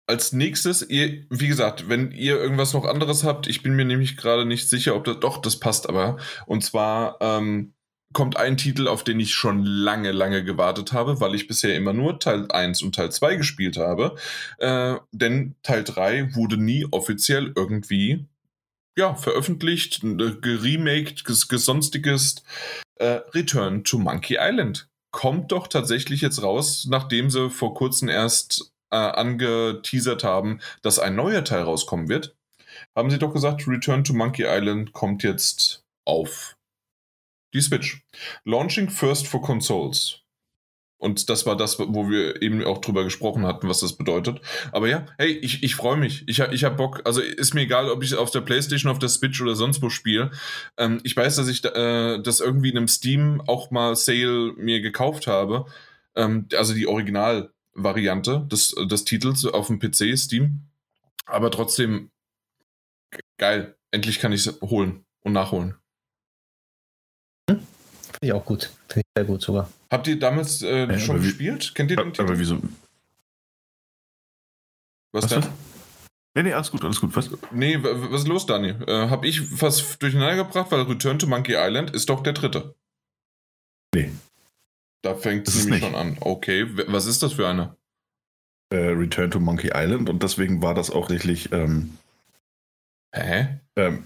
Als 0.08 0.34
nächstes, 0.34 0.82
ihr, 0.90 1.26
wie 1.30 1.48
gesagt, 1.48 1.88
wenn 1.90 2.12
ihr 2.12 2.38
irgendwas 2.38 2.74
noch 2.74 2.86
anderes 2.86 3.24
habt, 3.24 3.48
ich 3.48 3.62
bin 3.62 3.74
mir 3.76 3.86
nämlich 3.86 4.18
gerade 4.18 4.46
nicht 4.46 4.70
sicher, 4.70 4.96
ob 4.96 5.06
das 5.06 5.20
doch, 5.20 5.38
das 5.38 5.60
passt 5.60 5.88
aber. 5.88 6.18
Und 6.46 6.64
zwar 6.64 7.18
ähm, 7.22 7.74
kommt 8.14 8.38
ein 8.38 8.58
Titel, 8.58 8.88
auf 8.88 9.04
den 9.04 9.20
ich 9.20 9.34
schon 9.34 9.66
lange, 9.66 10.12
lange 10.12 10.44
gewartet 10.44 10.94
habe, 10.94 11.20
weil 11.20 11.36
ich 11.36 11.48
bisher 11.48 11.76
immer 11.76 11.94
nur 11.94 12.20
Teil 12.20 12.50
1 12.52 12.82
und 12.84 12.96
Teil 12.96 13.12
2 13.12 13.36
gespielt 13.36 13.78
habe. 13.78 14.16
Äh, 14.60 14.96
denn 15.12 15.56
Teil 15.64 15.84
3 15.84 16.36
wurde 16.36 16.58
nie 16.58 16.86
offiziell 16.92 17.52
irgendwie 17.56 18.26
ja, 18.98 19.16
veröffentlicht, 19.16 20.04
äh, 20.04 20.36
geremaked, 20.40 21.26
ges 21.26 21.48
gesonstiges. 21.48 22.44
Äh, 22.96 23.22
Return 23.34 23.84
to 23.84 23.98
Monkey 23.98 24.38
Island 24.40 24.88
kommt 25.12 25.52
doch 25.52 25.68
tatsächlich 25.68 26.22
jetzt 26.22 26.42
raus, 26.42 26.86
nachdem 26.90 27.30
sie 27.30 27.50
vor 27.50 27.74
kurzem 27.74 28.10
erst 28.10 28.72
äh, 28.92 28.96
angeteasert 28.96 30.24
haben, 30.24 30.60
dass 30.82 31.00
ein 31.00 31.16
neuer 31.16 31.44
Teil 31.44 31.64
rauskommen 31.64 32.10
wird. 32.10 32.36
Haben 32.96 33.10
sie 33.10 33.20
doch 33.20 33.34
gesagt, 33.34 33.68
Return 33.68 34.04
to 34.04 34.14
Monkey 34.14 34.44
Island 34.46 34.94
kommt 34.94 35.24
jetzt 35.24 35.84
auf 36.06 36.56
die 37.54 37.62
Switch. 37.62 38.04
Launching 38.46 38.90
first 38.90 39.28
for 39.28 39.42
consoles. 39.42 40.20
Und 40.98 41.30
das 41.30 41.46
war 41.46 41.58
das, 41.58 41.80
wo 41.80 42.10
wir 42.10 42.42
eben 42.42 42.64
auch 42.64 42.78
drüber 42.78 43.04
gesprochen 43.04 43.46
hatten, 43.46 43.68
was 43.68 43.82
das 43.82 43.98
bedeutet. 43.98 44.40
Aber 44.72 44.88
ja, 44.88 45.06
hey, 45.18 45.32
ich, 45.34 45.62
ich 45.62 45.76
freue 45.76 45.98
mich. 45.98 46.24
Ich, 46.28 46.40
ich 46.40 46.64
habe 46.64 46.78
Bock. 46.78 47.02
Also 47.04 47.20
ist 47.20 47.54
mir 47.54 47.62
egal, 47.62 47.90
ob 47.90 48.04
ich 48.04 48.16
auf 48.16 48.32
der 48.32 48.40
Playstation, 48.40 48.90
auf 48.90 49.00
der 49.00 49.10
Switch 49.10 49.42
oder 49.42 49.54
sonst 49.56 49.82
wo 49.82 49.90
spiele. 49.90 50.32
Ähm, 50.78 51.02
ich 51.04 51.18
weiß, 51.18 51.36
dass 51.36 51.50
ich 51.50 51.66
äh, 51.66 52.22
das 52.22 52.40
irgendwie 52.40 52.70
in 52.70 52.78
einem 52.78 52.88
Steam 52.88 53.42
auch 53.48 53.70
mal 53.70 53.98
Sale 53.98 54.54
mir 54.56 54.80
gekauft 54.80 55.28
habe. 55.28 55.66
Ähm, 56.16 56.48
also 56.56 56.74
die 56.74 56.88
Originalvariante 56.88 58.48
des, 58.50 58.74
des 58.90 59.04
Titels 59.04 59.46
auf 59.46 59.68
dem 59.68 59.80
PC, 59.80 60.18
Steam. 60.18 60.70
Aber 61.26 61.52
trotzdem 61.52 62.12
ge- 63.12 63.20
geil. 63.38 63.76
Endlich 63.92 64.20
kann 64.20 64.32
ich 64.32 64.46
es 64.48 64.62
holen 64.62 65.04
und 65.20 65.34
nachholen. 65.34 65.76
Finde 68.24 68.38
ich 68.38 68.42
auch 68.42 68.46
gut. 68.46 68.72
Finde 68.88 69.02
ich 69.06 69.12
sehr 69.18 69.26
gut 69.26 69.42
sogar. 69.42 69.70
Habt 69.92 70.08
ihr 70.08 70.18
damals 70.18 70.62
äh, 70.62 70.86
Ja, 70.88 70.98
schon 70.98 71.16
aber 71.18 71.24
wie- 71.26 71.28
gespielt? 71.28 71.76
Kennt 71.76 71.92
ihr 71.92 71.98
den 71.98 72.14
Titel? 72.14 72.22
Aber 72.22 72.40
wieso? 72.40 72.58
was 75.12 75.24
Was 75.24 75.28
denn? 75.32 75.40
ist? 75.42 75.50
Nee, 76.36 76.44
nee, 76.44 76.54
alles 76.54 76.72
gut, 76.72 76.84
alles 76.86 77.02
gut. 77.02 77.14
Was? 77.18 77.30
Nee, 77.52 77.78
was 77.84 78.22
ist 78.22 78.28
los, 78.30 78.46
Dani? 78.46 78.70
Äh, 78.70 79.10
hab 79.10 79.26
ich 79.26 79.62
was 79.62 80.00
durcheinander 80.00 80.38
gebracht, 80.46 80.72
weil 80.72 80.84
Return 80.84 81.20
to 81.20 81.28
Monkey 81.28 81.56
Island 81.58 81.92
ist 81.92 82.10
doch 82.10 82.24
der 82.24 82.32
dritte. 82.34 82.74
Nee. 83.94 84.12
Da 85.04 85.16
fängt 85.16 85.48
es 85.50 85.56
nämlich 85.66 85.82
nicht. 85.82 85.84
schon 85.84 85.96
an. 85.96 86.18
Okay, 86.22 86.66
was 86.88 87.06
ist 87.06 87.22
das 87.24 87.34
für 87.34 87.48
eine? 87.48 87.76
Äh, 88.74 88.78
Return 88.78 89.30
to 89.32 89.40
Monkey 89.42 89.72
Island 89.76 90.10
und 90.10 90.24
deswegen 90.24 90.62
war 90.64 90.74
das 90.74 90.90
auch 90.92 91.10
richtig. 91.10 91.52
Ähm, 91.52 91.98
Hä? 93.14 93.60
ähm, 93.76 94.06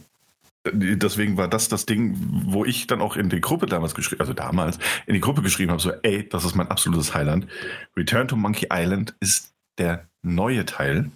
deswegen 0.74 1.38
war 1.38 1.48
das 1.48 1.70
das 1.70 1.86
Ding, 1.86 2.16
wo 2.46 2.66
ich 2.66 2.88
dann 2.88 3.02
auch 3.02 3.16
in 3.16 3.30
die 3.30 3.42
Gruppe 3.42 3.66
damals 3.66 3.96
geschrieben, 3.96 4.22
also 4.22 4.34
damals 4.34 4.78
in 5.06 5.14
die 5.14 5.20
Gruppe 5.20 5.42
geschrieben 5.42 5.72
habe, 5.72 5.82
so, 5.82 5.92
ey, 6.04 6.28
das 6.28 6.46
ist 6.46 6.56
mein 6.56 6.68
absolutes 6.70 7.14
Highlight. 7.14 7.48
Return 7.96 8.28
to 8.28 8.36
Monkey 8.36 8.68
Island 8.72 9.16
ist 9.20 9.54
der 9.78 10.08
neue 10.22 10.66
Teil. 10.66 11.12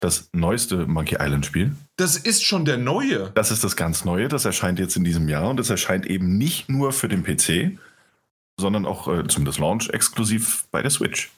das 0.00 0.28
neueste 0.32 0.86
Monkey 0.86 1.16
Island 1.18 1.46
Spiel. 1.46 1.74
Das 1.96 2.16
ist 2.18 2.44
schon 2.44 2.66
der 2.66 2.76
neue. 2.76 3.30
Das 3.34 3.50
ist 3.50 3.64
das 3.64 3.74
ganz 3.74 4.04
neue. 4.04 4.28
Das 4.28 4.44
erscheint 4.44 4.78
jetzt 4.78 4.96
in 4.96 5.04
diesem 5.04 5.28
Jahr 5.30 5.48
und 5.48 5.56
das 5.56 5.70
erscheint 5.70 6.04
eben 6.04 6.36
nicht 6.36 6.68
nur 6.68 6.92
für 6.92 7.08
den 7.08 7.22
PC, 7.24 7.78
sondern 8.58 8.84
auch 8.84 9.08
äh, 9.08 9.26
zumindest 9.28 9.58
Launch 9.60 9.88
exklusiv 9.88 10.66
bei 10.70 10.82
der 10.82 10.90
Switch. 10.90 11.30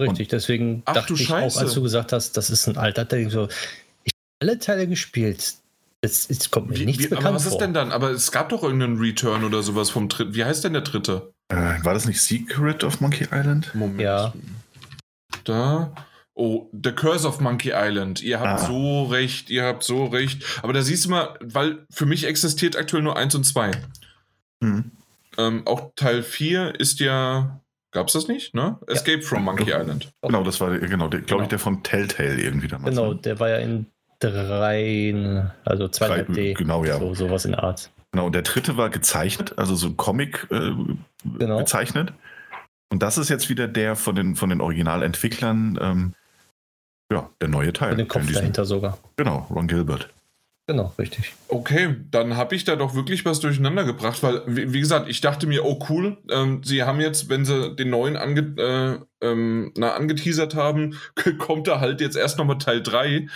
Richtig, 0.00 0.28
deswegen 0.28 0.82
Ach, 0.86 0.94
dachte 0.94 1.12
du 1.14 1.14
ich 1.14 1.26
Scheiße. 1.26 1.58
auch, 1.58 1.60
als 1.60 1.74
du 1.74 1.82
gesagt 1.82 2.12
hast, 2.12 2.36
das 2.38 2.48
ist 2.48 2.66
ein 2.66 2.78
alter 2.78 3.06
Teil, 3.06 3.28
so, 3.30 3.48
ich 4.04 4.12
habe 4.14 4.50
alle 4.50 4.58
Teile 4.58 4.88
gespielt. 4.88 5.56
Es, 6.04 6.28
es 6.30 6.50
kommt 6.50 6.68
mir 6.70 6.76
Wie, 6.78 6.86
nichts 6.86 7.04
wie, 7.04 7.08
bekannt 7.08 7.26
aber 7.26 7.36
was 7.36 7.44
vor. 7.44 7.52
ist 7.52 7.58
denn 7.58 7.72
dann? 7.74 7.92
Aber 7.92 8.10
es 8.10 8.30
gab 8.32 8.48
doch 8.50 8.62
irgendeinen 8.62 8.98
Return 8.98 9.42
oder 9.44 9.62
sowas 9.62 9.90
vom 9.90 10.08
dritten. 10.08 10.34
Wie 10.34 10.44
heißt 10.44 10.62
denn 10.64 10.72
der 10.74 10.82
dritte? 10.82 11.32
Äh, 11.48 11.56
war 11.82 11.94
das 11.94 12.06
nicht 12.06 12.20
Secret 12.20 12.84
of 12.84 13.00
Monkey 13.00 13.24
Island? 13.32 13.74
Moment. 13.74 14.00
Ja. 14.00 14.32
Da. 15.44 15.94
Oh, 16.34 16.68
The 16.72 16.92
Curse 16.92 17.26
of 17.28 17.40
Monkey 17.40 17.72
Island. 17.74 18.22
Ihr 18.22 18.40
habt 18.40 18.62
Ah. 18.62 18.66
so 18.66 19.04
recht, 19.04 19.50
ihr 19.50 19.64
habt 19.64 19.84
so 19.84 20.06
recht. 20.06 20.42
Aber 20.62 20.72
da 20.72 20.82
siehst 20.82 21.04
du 21.04 21.10
mal, 21.10 21.38
weil 21.40 21.86
für 21.90 22.06
mich 22.06 22.24
existiert 22.26 22.76
aktuell 22.76 23.02
nur 23.02 23.16
1 23.16 23.34
und 23.36 23.44
2. 23.44 23.70
Hm. 24.62 24.90
Ähm, 25.38 25.66
auch 25.66 25.92
Teil 25.96 26.22
4 26.22 26.78
ist 26.78 27.00
ja. 27.00 27.60
Gab's 27.92 28.12
das 28.14 28.26
nicht, 28.26 28.54
ne? 28.54 28.76
Escape 28.88 29.22
from 29.22 29.44
Monkey 29.44 29.70
Island. 29.70 30.10
Genau, 30.22 30.42
das 30.42 30.60
war, 30.60 30.76
genau, 30.80 31.06
der, 31.06 31.20
glaube 31.20 31.44
ich, 31.44 31.48
Genau. 31.48 31.48
der 31.50 31.58
von 31.60 31.82
Telltale 31.84 32.40
irgendwie 32.40 32.66
damals. 32.66 32.96
Genau, 32.96 33.12
ne? 33.12 33.20
der 33.20 33.38
war 33.38 33.48
ja 33.50 33.58
in 33.58 33.86
drei, 34.20 35.44
also 35.64 35.84
2D. 35.84 36.54
Genau, 36.54 36.84
ja. 36.84 36.98
So, 36.98 37.14
sowas 37.14 37.44
in 37.44 37.52
der 37.52 37.62
Art. 37.62 37.90
Genau, 38.12 38.26
und 38.26 38.34
der 38.34 38.42
dritte 38.42 38.76
war 38.76 38.90
gezeichnet, 38.90 39.54
also 39.58 39.74
so 39.74 39.92
Comic 39.92 40.46
äh, 40.50 40.70
Genau. 41.38 41.58
gezeichnet. 41.58 42.12
Und 42.92 43.02
das 43.02 43.18
ist 43.18 43.28
jetzt 43.28 43.48
wieder 43.48 43.66
der 43.66 43.96
von 43.96 44.14
den, 44.14 44.36
von 44.36 44.50
den 44.50 44.60
Originalentwicklern, 44.60 45.78
ähm, 45.80 46.14
ja, 47.12 47.28
der 47.40 47.48
neue 47.48 47.72
Teil. 47.72 47.90
Mit 47.90 48.00
dem 48.00 48.08
Kopf 48.08 48.32
dahinter 48.32 48.64
sogar. 48.64 48.98
Genau, 49.16 49.46
Ron 49.50 49.66
Gilbert. 49.66 50.10
Genau, 50.66 50.94
richtig. 50.98 51.34
Okay, 51.48 51.96
dann 52.10 52.38
habe 52.38 52.54
ich 52.54 52.64
da 52.64 52.74
doch 52.76 52.94
wirklich 52.94 53.26
was 53.26 53.40
durcheinander 53.40 53.84
gebracht, 53.84 54.22
weil, 54.22 54.42
wie, 54.46 54.72
wie 54.72 54.80
gesagt, 54.80 55.10
ich 55.10 55.20
dachte 55.20 55.46
mir, 55.46 55.62
oh 55.64 55.78
cool, 55.90 56.16
ähm, 56.30 56.62
sie 56.64 56.82
haben 56.84 57.00
jetzt, 57.00 57.28
wenn 57.28 57.44
sie 57.44 57.74
den 57.76 57.90
neuen 57.90 58.16
ange, 58.16 58.40
äh, 58.56 59.26
ähm, 59.26 59.72
na, 59.76 59.92
angeteasert 59.92 60.54
haben, 60.54 60.98
kommt 61.38 61.68
da 61.68 61.80
halt 61.80 62.00
jetzt 62.00 62.16
erst 62.16 62.38
nochmal 62.38 62.56
Teil 62.58 62.82
3. 62.82 63.28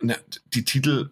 Na, 0.00 0.14
die 0.54 0.64
Titel, 0.64 1.10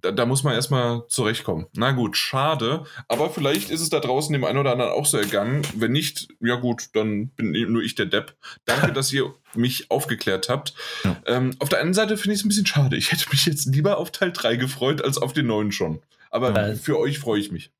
da, 0.00 0.10
da 0.10 0.24
muss 0.24 0.42
man 0.42 0.54
erstmal 0.54 1.06
zurechtkommen. 1.08 1.66
Na 1.74 1.92
gut, 1.92 2.16
schade, 2.16 2.84
aber 3.08 3.28
vielleicht 3.30 3.68
ist 3.70 3.80
es 3.82 3.90
da 3.90 4.00
draußen 4.00 4.32
dem 4.32 4.44
einen 4.44 4.58
oder 4.58 4.72
anderen 4.72 4.92
auch 4.92 5.04
so 5.06 5.18
ergangen. 5.18 5.62
Wenn 5.76 5.92
nicht, 5.92 6.28
ja 6.40 6.54
gut, 6.56 6.88
dann 6.94 7.28
bin 7.28 7.52
nur 7.70 7.82
ich 7.82 7.94
der 7.94 8.06
Depp. 8.06 8.34
Danke, 8.64 8.92
dass 8.94 9.12
ihr 9.12 9.34
mich 9.54 9.90
aufgeklärt 9.90 10.48
habt. 10.48 10.74
Ja. 11.04 11.16
Ähm, 11.26 11.50
auf 11.58 11.68
der 11.68 11.80
einen 11.80 11.92
Seite 11.94 12.16
finde 12.16 12.34
ich 12.34 12.40
es 12.40 12.44
ein 12.46 12.48
bisschen 12.48 12.66
schade. 12.66 12.96
Ich 12.96 13.12
hätte 13.12 13.28
mich 13.30 13.44
jetzt 13.44 13.66
lieber 13.66 13.98
auf 13.98 14.10
Teil 14.10 14.32
3 14.32 14.56
gefreut 14.56 15.04
als 15.04 15.18
auf 15.18 15.34
den 15.34 15.46
neuen 15.46 15.72
schon. 15.72 16.00
Aber 16.30 16.54
Ja. 16.70 16.74
für 16.74 16.98
euch 16.98 17.18
freue 17.18 17.38
ich 17.40 17.52
mich. 17.52 17.70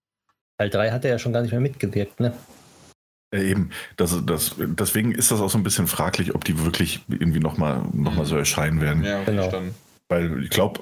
Teil 0.58 0.68
3 0.68 0.90
hat 0.90 1.04
er 1.06 1.12
ja 1.12 1.18
schon 1.18 1.32
gar 1.32 1.40
nicht 1.40 1.52
mehr 1.52 1.60
mitgewirkt, 1.60 2.20
ne? 2.20 2.34
Eben, 3.34 3.70
das, 3.96 4.14
das, 4.26 4.56
deswegen 4.58 5.12
ist 5.12 5.30
das 5.30 5.40
auch 5.40 5.48
so 5.48 5.56
ein 5.56 5.62
bisschen 5.62 5.86
fraglich, 5.86 6.34
ob 6.34 6.44
die 6.44 6.62
wirklich 6.62 7.00
irgendwie 7.08 7.40
nochmal 7.40 7.82
noch 7.94 8.14
mal 8.14 8.26
so 8.26 8.36
erscheinen 8.36 8.82
werden. 8.82 9.02
Ja, 9.02 9.24
Genau. 9.24 9.42
verstanden. 9.44 9.74
Weil 10.12 10.42
ich 10.42 10.50
glaube, 10.50 10.78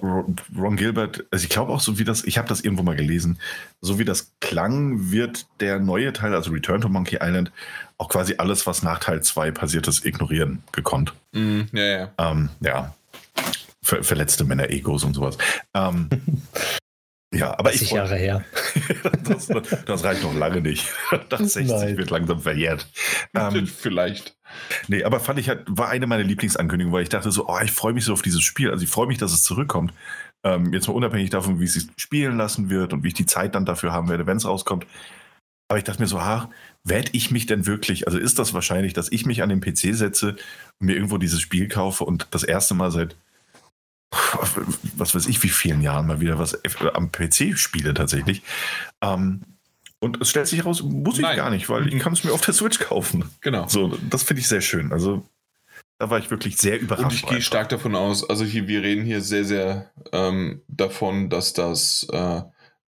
Ron 0.59 0.74
Gilbert, 0.74 1.24
also 1.31 1.45
ich 1.45 1.51
glaube 1.51 1.70
auch 1.72 1.78
so 1.78 2.01
wie 2.01 2.05
das, 2.05 2.24
ich 2.24 2.37
habe 2.37 2.49
das 2.49 2.62
irgendwo 2.62 2.83
mal 2.83 2.97
gelesen, 2.97 3.39
so 3.81 3.97
wie 4.01 4.05
das 4.05 4.33
klang, 4.41 5.12
wird 5.12 5.47
der 5.61 5.78
neue 5.78 6.12
Teil, 6.12 6.35
also 6.35 6.51
Return 6.51 6.81
to 6.81 6.89
Monkey 6.89 7.18
Island, 7.22 7.53
auch 7.97 8.09
quasi 8.09 8.35
alles, 8.39 8.66
was 8.66 8.83
nach 8.83 8.99
Teil 8.99 9.22
2 9.22 9.53
passiert 9.53 9.87
ist, 9.87 10.05
ignorieren 10.05 10.64
gekonnt. 10.72 11.14
Mm, 11.31 11.61
ja, 11.72 11.83
ja. 11.85 12.11
Ähm, 12.18 12.49
ja. 12.61 12.93
Ver 13.85 14.03
verletzte 14.03 14.43
Männer-Egos 14.43 15.05
und 15.05 15.14
sowas. 15.14 15.39
Ähm, 15.74 16.09
ja, 17.33 17.57
aber 17.57 17.72
ich 17.72 17.78
60 17.78 17.89
freu- 17.91 17.97
Jahre 17.99 18.16
her. 18.16 18.45
das, 19.28 19.47
das 19.87 20.03
reicht 20.03 20.24
noch 20.24 20.35
lange 20.35 20.61
nicht. 20.61 20.89
Das 21.28 21.53
60 21.53 21.66
Nein. 21.68 21.97
wird 21.99 22.11
langsam 22.11 22.41
verjährt. 22.41 22.89
Ähm, 23.37 23.68
Vielleicht. 23.68 24.37
Nee, 24.88 25.05
aber 25.05 25.20
fand 25.20 25.38
ich 25.38 25.48
halt, 25.48 25.64
war 25.68 25.88
eine 25.88 26.07
meiner 26.07 26.24
Lieblingsankündigungen, 26.24 26.94
weil 26.94 27.03
ich 27.03 27.09
dachte 27.09 27.30
so, 27.30 27.48
oh, 27.48 27.59
ich 27.62 27.72
freue 27.72 27.92
mich 27.92 28.05
so 28.05 28.12
auf 28.12 28.22
dieses 28.22 28.42
Spiel. 28.42 28.70
Also 28.70 28.84
ich 28.84 28.90
freue 28.90 29.07
mich, 29.07 29.18
dass 29.18 29.32
es 29.32 29.42
zurückkommt. 29.42 29.92
Ähm, 30.44 30.72
jetzt 30.72 30.88
mal 30.88 30.94
unabhängig 30.94 31.30
davon, 31.30 31.61
wie 31.61 31.64
es 31.64 31.74
sich 31.74 31.88
spielen 31.96 32.36
lassen 32.36 32.70
wird 32.70 32.92
und 32.92 33.03
wie 33.05 33.09
ich 33.09 33.14
die 33.14 33.26
Zeit 33.26 33.55
dann 33.55 33.66
dafür 33.66 33.92
haben 33.92 34.09
werde, 34.09 34.26
wenn 34.26 34.38
es 34.38 34.46
rauskommt. 34.46 34.86
Aber 35.68 35.78
ich 35.78 35.84
dachte 35.84 36.03
mir 36.03 36.09
so, 36.09 36.20
ha, 36.20 36.51
werde 36.82 37.11
ich 37.12 37.30
mich 37.30 37.46
denn 37.46 37.66
wirklich, 37.66 38.07
also 38.07 38.18
ist 38.18 38.38
das 38.38 38.55
wahrscheinlich, 38.55 38.92
dass 38.92 39.12
ich 39.12 39.26
mich 39.26 39.42
an 39.42 39.51
den 39.51 39.61
PC 39.61 39.94
setze 39.94 40.30
und 40.80 40.86
mir 40.86 40.94
irgendwo 40.94 41.18
dieses 41.18 41.40
Spiel 41.40 41.68
kaufe 41.68 42.05
und 42.05 42.26
das 42.32 42.42
erste 42.42 42.74
Mal 42.74 42.90
seit, 42.90 43.16
was 44.96 45.14
weiß 45.14 45.28
ich, 45.28 45.42
wie 45.42 45.48
vielen 45.48 45.82
Jahren 45.82 46.07
mal 46.07 46.20
wieder 46.20 46.38
was 46.38 46.59
am 46.94 47.12
PC 47.12 47.57
spiele 47.57 47.94
tatsächlich. 47.94 48.42
Ähm, 49.01 49.42
und 50.01 50.20
es 50.20 50.30
stellt 50.30 50.46
sich 50.46 50.59
heraus, 50.61 50.82
muss 50.82 51.16
ich 51.16 51.22
Nein. 51.22 51.36
gar 51.36 51.51
nicht, 51.51 51.68
weil 51.68 51.86
ich 51.86 51.98
kann 52.03 52.12
es 52.14 52.24
mir 52.24 52.32
auf 52.32 52.40
der 52.40 52.55
Switch 52.55 52.78
kaufen. 52.78 53.24
Genau. 53.42 53.68
So, 53.68 53.96
das 54.09 54.22
finde 54.22 54.40
ich 54.40 54.48
sehr 54.48 54.62
schön. 54.62 54.92
Also, 54.92 55.24
da 55.98 56.09
war 56.09 56.18
ich 56.18 56.30
wirklich 56.30 56.57
sehr 56.57 56.80
überrascht. 56.80 57.05
Und 57.05 57.12
ich 57.12 57.26
gehe 57.26 57.42
stark 57.42 57.68
davon 57.68 57.94
aus, 57.94 58.28
also 58.28 58.44
hier, 58.44 58.66
wir 58.66 58.82
reden 58.82 59.05
hier 59.05 59.20
sehr, 59.20 59.44
sehr 59.44 59.90
ähm, 60.12 60.62
davon, 60.68 61.28
dass 61.28 61.53
das, 61.53 62.07
äh, 62.11 62.40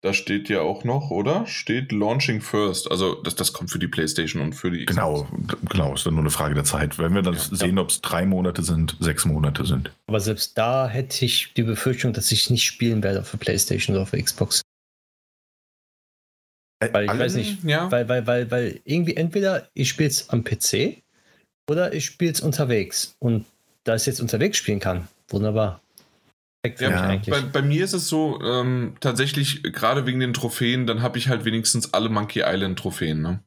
da 0.03 0.13
steht 0.13 0.47
ja 0.47 0.61
auch 0.61 0.85
noch, 0.85 1.11
oder? 1.11 1.45
Steht 1.45 1.91
Launching 1.91 2.39
First. 2.39 2.89
Also 2.89 3.15
das, 3.15 3.35
das 3.35 3.51
kommt 3.51 3.69
für 3.69 3.77
die 3.79 3.89
PlayStation 3.89 4.41
und 4.41 4.53
für 4.53 4.71
die 4.71 4.85
Genau, 4.85 5.27
genau, 5.69 5.93
ist 5.93 6.05
dann 6.05 6.13
nur 6.13 6.23
eine 6.23 6.31
Frage 6.31 6.55
der 6.55 6.63
Zeit. 6.63 6.97
Wenn 6.97 7.13
wir 7.13 7.21
dann 7.21 7.33
Ja. 7.33 7.39
sehen, 7.51 7.77
ob 7.77 7.89
es 7.89 7.99
drei 7.99 8.25
Monate 8.25 8.63
sind, 8.63 8.95
sechs 9.01 9.25
Monate 9.25 9.65
sind. 9.65 9.91
Aber 10.07 10.21
selbst 10.21 10.57
da 10.57 10.87
hätte 10.87 11.25
ich 11.25 11.53
die 11.55 11.63
Befürchtung, 11.63 12.13
dass 12.13 12.31
ich 12.31 12.49
nicht 12.49 12.63
spielen 12.63 13.03
werde 13.03 13.19
auf 13.19 13.29
der 13.31 13.37
Playstation 13.37 13.95
oder 13.95 14.03
auf 14.03 14.11
der 14.11 14.23
Xbox. 14.23 14.60
Äh, 16.81 16.89
Weil 16.91 17.03
ich 17.05 17.09
alle- 17.11 17.19
weiß 17.19 17.35
nicht, 17.35 17.63
Ja. 17.63 17.89
Weil, 17.91 18.09
weil, 18.09 18.27
weil, 18.27 18.51
weil 18.51 18.81
irgendwie 18.83 19.15
entweder 19.15 19.69
ich 19.73 19.87
spiele 19.89 20.09
es 20.09 20.29
am 20.29 20.43
PC 20.43 21.01
oder 21.69 21.93
ich 21.93 22.05
spiele 22.05 22.31
es 22.31 22.41
unterwegs. 22.41 23.15
Und 23.19 23.45
da 23.83 23.93
ich 23.95 24.01
es 24.01 24.05
jetzt 24.07 24.19
unterwegs 24.19 24.57
spielen 24.57 24.79
kann, 24.79 25.07
wunderbar. 25.29 25.81
Ja. 26.79 27.15
Bei, 27.27 27.41
bei 27.41 27.61
mir 27.63 27.83
ist 27.83 27.93
es 27.93 28.07
so, 28.07 28.39
ähm, 28.43 28.95
tatsächlich, 28.99 29.63
gerade 29.63 30.05
wegen 30.05 30.19
den 30.19 30.33
Trophäen, 30.33 30.85
dann 30.85 31.01
habe 31.01 31.17
ich 31.17 31.27
halt 31.27 31.43
wenigstens 31.45 31.93
alle 31.93 32.09
Monkey 32.09 32.43
Island 32.45 32.77
Trophäen. 32.77 33.21
Ne? 33.21 33.39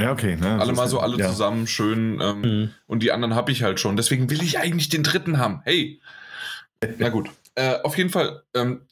Ja, 0.00 0.12
okay. 0.12 0.36
Ne, 0.36 0.58
Alle 0.60 0.72
mal 0.72 0.88
so 0.88 1.00
alle 1.00 1.18
ja. 1.18 1.28
zusammen 1.28 1.66
schön. 1.66 2.18
Ähm, 2.22 2.40
Mhm. 2.40 2.70
Und 2.86 3.02
die 3.02 3.12
anderen 3.12 3.34
habe 3.34 3.52
ich 3.52 3.62
halt 3.62 3.78
schon. 3.80 3.96
Deswegen 3.96 4.30
will 4.30 4.42
ich 4.42 4.58
eigentlich 4.58 4.88
den 4.88 5.02
dritten 5.02 5.38
haben. 5.38 5.60
Hey. 5.64 6.00
Na 6.98 7.08
gut. 7.10 7.30
Äh, 7.56 7.76
auf 7.82 7.96
jeden 7.98 8.10
Fall. 8.10 8.42
Ähm, 8.54 8.82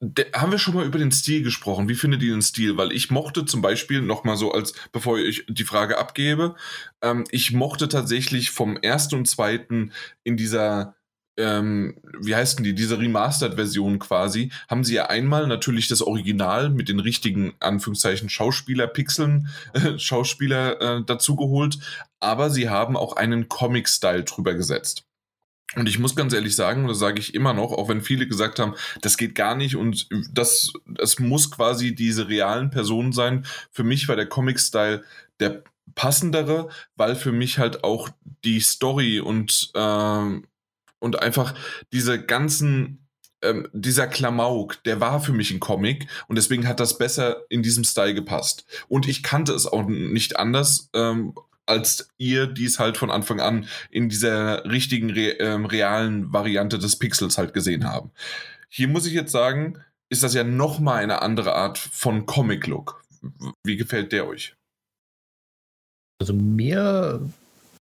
de- 0.00 0.32
haben 0.32 0.52
wir 0.52 0.58
schon 0.58 0.74
mal 0.74 0.86
über 0.86 0.98
den 0.98 1.12
Stil 1.12 1.42
gesprochen? 1.42 1.88
Wie 1.88 1.94
findet 1.94 2.22
ihr 2.22 2.32
den 2.32 2.42
Stil? 2.42 2.76
Weil 2.76 2.92
ich 2.92 3.10
mochte 3.10 3.44
zum 3.44 3.62
Beispiel 3.62 4.02
noch 4.02 4.24
mal 4.24 4.36
so 4.36 4.52
als, 4.52 4.74
bevor 4.92 5.18
ich 5.18 5.44
die 5.48 5.64
Frage 5.64 5.98
abgebe, 5.98 6.54
ähm, 7.02 7.24
ich 7.30 7.52
mochte 7.52 7.88
tatsächlich 7.88 8.50
vom 8.50 8.76
ersten 8.76 9.16
und 9.16 9.26
zweiten 9.28 9.92
in 10.24 10.36
dieser 10.36 10.96
ähm, 11.38 11.96
wie 12.18 12.34
heißt 12.34 12.58
denn 12.58 12.64
die, 12.64 12.74
diese 12.74 12.98
Remastered-Version 12.98 13.98
quasi, 13.98 14.50
haben 14.68 14.84
sie 14.84 14.94
ja 14.94 15.06
einmal 15.06 15.46
natürlich 15.46 15.88
das 15.88 16.00
Original 16.02 16.70
mit 16.70 16.88
den 16.88 17.00
richtigen, 17.00 17.54
Anführungszeichen, 17.60 18.28
Schauspieler-Pixeln, 18.30 19.48
äh, 19.74 19.98
Schauspieler 19.98 20.80
äh, 20.80 21.04
dazugeholt, 21.04 21.78
aber 22.20 22.50
sie 22.50 22.70
haben 22.70 22.96
auch 22.96 23.16
einen 23.16 23.48
Comic-Style 23.48 24.24
drüber 24.24 24.54
gesetzt. 24.54 25.04
Und 25.74 25.88
ich 25.88 25.98
muss 25.98 26.14
ganz 26.14 26.32
ehrlich 26.32 26.54
sagen, 26.54 26.86
das 26.86 26.98
sage 26.98 27.18
ich 27.18 27.34
immer 27.34 27.52
noch, 27.52 27.72
auch 27.72 27.88
wenn 27.88 28.00
viele 28.00 28.28
gesagt 28.28 28.60
haben, 28.60 28.74
das 29.00 29.16
geht 29.16 29.34
gar 29.34 29.56
nicht 29.56 29.76
und 29.76 30.08
das, 30.32 30.72
es 30.98 31.18
muss 31.18 31.50
quasi 31.50 31.94
diese 31.94 32.28
realen 32.28 32.70
Personen 32.70 33.12
sein. 33.12 33.44
Für 33.72 33.82
mich 33.82 34.08
war 34.08 34.16
der 34.16 34.28
Comic-Style 34.28 35.02
der 35.40 35.64
passendere, 35.94 36.68
weil 36.94 37.16
für 37.16 37.32
mich 37.32 37.58
halt 37.58 37.82
auch 37.82 38.08
die 38.44 38.60
Story 38.60 39.18
und, 39.18 39.70
ähm, 39.74 40.46
und 41.00 41.20
einfach 41.20 41.54
diese 41.92 42.24
ganzen, 42.24 43.08
ähm, 43.42 43.68
dieser 43.72 44.06
Klamauk, 44.06 44.82
der 44.84 45.00
war 45.00 45.20
für 45.20 45.32
mich 45.32 45.50
ein 45.50 45.60
Comic 45.60 46.06
und 46.28 46.36
deswegen 46.36 46.66
hat 46.68 46.80
das 46.80 46.96
besser 46.96 47.42
in 47.48 47.62
diesem 47.62 47.84
Style 47.84 48.14
gepasst. 48.14 48.64
Und 48.88 49.08
ich 49.08 49.22
kannte 49.22 49.52
es 49.52 49.66
auch 49.66 49.84
nicht 49.86 50.38
anders, 50.38 50.90
ähm, 50.94 51.34
als 51.66 52.08
ihr, 52.16 52.46
die 52.46 52.64
es 52.64 52.78
halt 52.78 52.96
von 52.96 53.10
Anfang 53.10 53.40
an 53.40 53.68
in 53.90 54.08
dieser 54.08 54.64
richtigen, 54.64 55.10
re 55.10 55.30
ähm, 55.38 55.66
realen 55.66 56.32
Variante 56.32 56.78
des 56.78 56.96
Pixels 56.96 57.38
halt 57.38 57.52
gesehen 57.54 57.84
haben. 57.84 58.10
Hier 58.68 58.88
muss 58.88 59.06
ich 59.06 59.12
jetzt 59.12 59.32
sagen, 59.32 59.82
ist 60.08 60.22
das 60.22 60.34
ja 60.34 60.44
nochmal 60.44 61.02
eine 61.02 61.22
andere 61.22 61.54
Art 61.54 61.78
von 61.78 62.26
Comic-Look. 62.26 63.02
Wie 63.64 63.76
gefällt 63.76 64.12
der 64.12 64.26
euch? 64.26 64.54
Also 66.20 66.32
mir, 66.32 67.20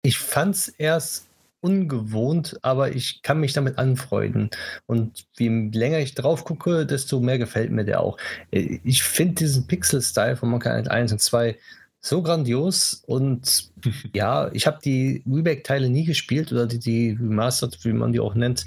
ich 0.03 0.19
fand 0.19 0.55
es 0.55 0.69
erst 0.69 1.29
ungewohnt, 1.61 2.59
aber 2.63 2.95
ich 2.95 3.23
kann 3.23 3.41
mich 3.41 3.53
damit 3.53 3.79
anfreunden. 3.79 4.51
Und 4.87 5.27
je 5.39 5.49
länger 5.73 5.99
ich 5.99 6.15
drauf 6.15 6.45
gucke, 6.45 6.87
desto 6.87 7.21
mehr 7.21 7.39
gefällt 7.39 7.71
mir 7.71 7.85
der 7.85 8.01
auch. 8.01 8.17
Äh, 8.51 8.79
Ich 8.85 9.03
finde 9.03 9.35
diesen 9.35 9.67
Pixel-Style 9.67 10.37
von 10.37 10.51
Monkey 10.51 10.69
Island 10.69 10.91
1 10.91 11.13
und 11.13 11.21
2 11.21 11.59
so 12.01 12.23
grandios 12.23 13.03
und 13.07 13.71
ja, 14.15 14.51
ich 14.53 14.67
habe 14.67 14.79
die 14.85 15.23
Remake-Teile 15.27 15.91
nie 15.91 16.05
gespielt 16.05 16.53
oder 16.53 16.67
die, 16.67 16.79
die 16.79 17.11
Remastered, 17.11 17.85
wie 17.85 17.93
man 17.93 18.13
die 18.13 18.21
auch 18.21 18.35
nennt. 18.35 18.67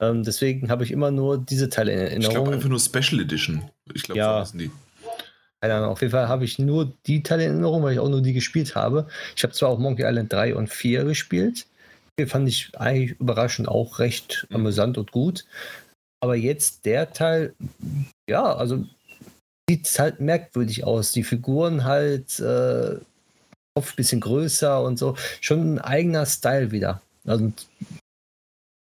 Ähm, 0.00 0.22
deswegen 0.22 0.70
habe 0.70 0.84
ich 0.84 0.90
immer 0.90 1.10
nur 1.10 1.38
diese 1.38 1.68
Teile 1.68 1.92
in 1.92 1.98
Erinnerung. 1.98 2.22
Ich 2.22 2.30
glaube 2.30 2.52
einfach 2.52 2.68
nur 2.68 2.80
Special 2.80 3.20
Edition. 3.20 3.68
Ich 3.92 4.02
glaube, 4.04 4.18
ja. 4.18 4.44
so 4.44 4.56
die. 4.56 4.70
Keine 5.60 5.74
Ahnung, 5.74 5.90
auf 5.90 6.00
jeden 6.00 6.12
Fall 6.12 6.28
habe 6.28 6.44
ich 6.44 6.58
nur 6.58 6.94
die 7.06 7.22
Teile 7.22 7.44
in 7.44 7.50
Erinnerung, 7.50 7.82
weil 7.82 7.92
ich 7.92 7.98
auch 7.98 8.08
nur 8.08 8.22
die 8.22 8.32
gespielt 8.32 8.74
habe. 8.74 9.08
Ich 9.36 9.42
habe 9.42 9.52
zwar 9.52 9.68
auch 9.68 9.78
Monkey 9.78 10.04
Island 10.04 10.32
3 10.32 10.54
und 10.54 10.70
4 10.70 11.04
gespielt. 11.04 11.66
Die 12.18 12.24
fand 12.26 12.48
ich 12.48 12.70
eigentlich 12.78 13.18
überraschend 13.20 13.68
auch 13.68 13.98
recht 13.98 14.46
mhm. 14.48 14.56
amüsant 14.56 14.96
und 14.96 15.12
gut. 15.12 15.44
Aber 16.22 16.34
jetzt 16.34 16.86
der 16.86 17.12
Teil, 17.12 17.54
ja, 18.28 18.54
also 18.54 18.84
sieht 19.70 19.98
halt 20.00 20.20
merkwürdig 20.20 20.82
aus. 20.82 21.12
Die 21.12 21.22
Figuren 21.22 21.84
halt 21.84 22.40
äh, 22.40 22.96
Kopf 23.76 23.92
ein 23.92 23.96
bisschen 23.96 24.20
größer 24.20 24.82
und 24.82 24.98
so. 24.98 25.14
Schon 25.40 25.74
ein 25.74 25.78
eigener 25.78 26.26
Style 26.26 26.72
wieder. 26.72 27.00
Also 27.24 27.52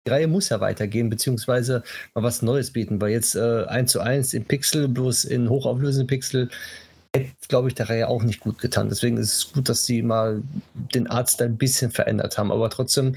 die 0.07 0.11
Reihe 0.11 0.29
muss 0.29 0.51
ja 0.51 0.61
weitergehen, 0.61 1.09
beziehungsweise 1.09 1.83
mal 2.15 2.25
was 2.25 2.43
Neues 2.43 2.73
bieten, 2.73 3.01
weil 3.01 3.11
jetzt 3.11 3.37
äh, 3.37 3.65
1 3.65 3.91
zu 3.91 4.01
1 4.01 4.35
in 4.35 4.45
Pixel, 4.45 4.87
bloß 4.87 5.25
in 5.25 5.49
hochauflösenden 5.49 6.09
Pixel, 6.09 6.51
hätte, 7.17 7.33
glaube 7.49 7.69
ich, 7.69 7.75
der 7.75 7.89
Reihe 7.89 8.09
auch 8.09 8.23
nicht 8.23 8.41
gut 8.41 8.59
getan. 8.59 8.91
Deswegen 8.91 9.17
ist 9.17 9.33
es 9.33 9.53
gut, 9.53 9.71
dass 9.71 9.87
sie 9.87 10.03
mal 10.03 10.43
den 10.75 11.07
Arzt 11.07 11.41
ein 11.41 11.57
bisschen 11.57 11.91
verändert 11.91 12.37
haben, 12.37 12.53
aber 12.53 12.69
trotzdem 12.69 13.17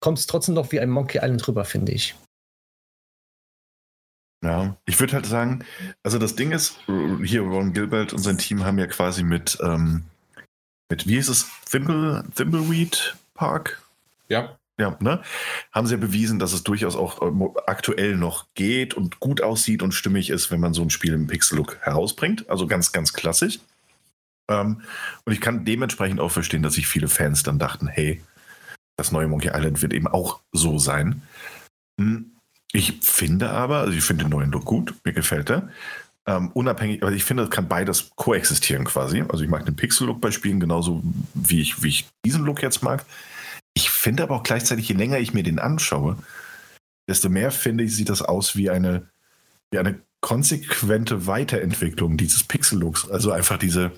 kommt 0.00 0.18
es 0.18 0.26
trotzdem 0.26 0.54
noch 0.54 0.72
wie 0.72 0.80
ein 0.80 0.88
Monkey 0.88 1.18
Island 1.18 1.46
rüber, 1.46 1.66
finde 1.66 1.92
ich. 1.92 2.14
Ja, 4.46 4.76
ich 4.86 5.00
würde 5.00 5.14
halt 5.14 5.26
sagen, 5.26 5.64
also 6.04 6.20
das 6.20 6.36
Ding 6.36 6.52
ist, 6.52 6.78
hier 7.24 7.40
Ron 7.40 7.72
Gilbert 7.72 8.12
und 8.12 8.20
sein 8.20 8.38
Team 8.38 8.64
haben 8.64 8.78
ja 8.78 8.86
quasi 8.86 9.24
mit, 9.24 9.58
ähm, 9.60 10.04
mit 10.88 11.08
wie 11.08 11.16
ist 11.16 11.26
es, 11.26 11.50
Thimble, 11.68 12.22
Thimbleweed 12.32 13.16
Park? 13.34 13.82
Ja. 14.28 14.56
Ja, 14.78 14.96
ne? 15.00 15.20
Haben 15.72 15.88
sie 15.88 15.94
ja 15.94 16.00
bewiesen, 16.00 16.38
dass 16.38 16.52
es 16.52 16.62
durchaus 16.62 16.94
auch 16.94 17.22
ähm, 17.22 17.48
aktuell 17.66 18.14
noch 18.16 18.46
geht 18.54 18.94
und 18.94 19.18
gut 19.18 19.40
aussieht 19.40 19.82
und 19.82 19.94
stimmig 19.94 20.30
ist, 20.30 20.52
wenn 20.52 20.60
man 20.60 20.74
so 20.74 20.82
ein 20.82 20.90
Spiel 20.90 21.14
im 21.14 21.26
Pixel-Look 21.26 21.78
herausbringt. 21.80 22.48
Also 22.48 22.68
ganz, 22.68 22.92
ganz 22.92 23.14
klassisch. 23.14 23.58
Ähm, 24.48 24.82
und 25.24 25.32
ich 25.32 25.40
kann 25.40 25.64
dementsprechend 25.64 26.20
auch 26.20 26.30
verstehen, 26.30 26.62
dass 26.62 26.74
sich 26.74 26.86
viele 26.86 27.08
Fans 27.08 27.42
dann 27.42 27.58
dachten, 27.58 27.88
hey, 27.88 28.22
das 28.96 29.10
neue 29.10 29.26
Monkey 29.26 29.48
Island 29.48 29.82
wird 29.82 29.92
eben 29.92 30.06
auch 30.06 30.40
so 30.52 30.78
sein. 30.78 31.22
Hm, 31.98 32.35
ich 32.76 32.98
finde 33.00 33.50
aber, 33.50 33.78
also 33.78 33.96
ich 33.96 34.04
finde 34.04 34.24
den 34.24 34.30
neuen 34.30 34.52
Look 34.52 34.66
gut, 34.66 34.94
mir 35.04 35.14
gefällt 35.14 35.50
er. 35.50 35.70
Ähm, 36.26 36.50
unabhängig, 36.52 37.02
aber 37.02 37.12
ich 37.12 37.24
finde, 37.24 37.44
es 37.44 37.50
kann 37.50 37.68
beides 37.68 38.10
koexistieren 38.16 38.84
quasi. 38.84 39.22
Also 39.28 39.44
ich 39.44 39.48
mag 39.48 39.64
den 39.64 39.76
Pixel-Look 39.76 40.20
bei 40.20 40.30
Spielen 40.30 40.60
genauso, 40.60 41.02
wie 41.34 41.62
ich, 41.62 41.82
wie 41.82 41.88
ich 41.88 42.08
diesen 42.24 42.44
Look 42.44 42.62
jetzt 42.62 42.82
mag. 42.82 43.06
Ich 43.72 43.90
finde 43.90 44.24
aber 44.24 44.36
auch 44.36 44.42
gleichzeitig, 44.42 44.88
je 44.88 44.94
länger 44.94 45.18
ich 45.18 45.32
mir 45.32 45.42
den 45.42 45.58
anschaue, 45.58 46.18
desto 47.08 47.30
mehr 47.30 47.50
finde 47.50 47.84
ich, 47.84 47.96
sieht 47.96 48.10
das 48.10 48.20
aus 48.20 48.56
wie 48.56 48.68
eine, 48.68 49.08
wie 49.70 49.78
eine 49.78 49.98
konsequente 50.20 51.26
Weiterentwicklung 51.26 52.18
dieses 52.18 52.44
Pixel-Looks. 52.44 53.08
Also 53.08 53.30
einfach 53.30 53.56
diese, 53.56 53.92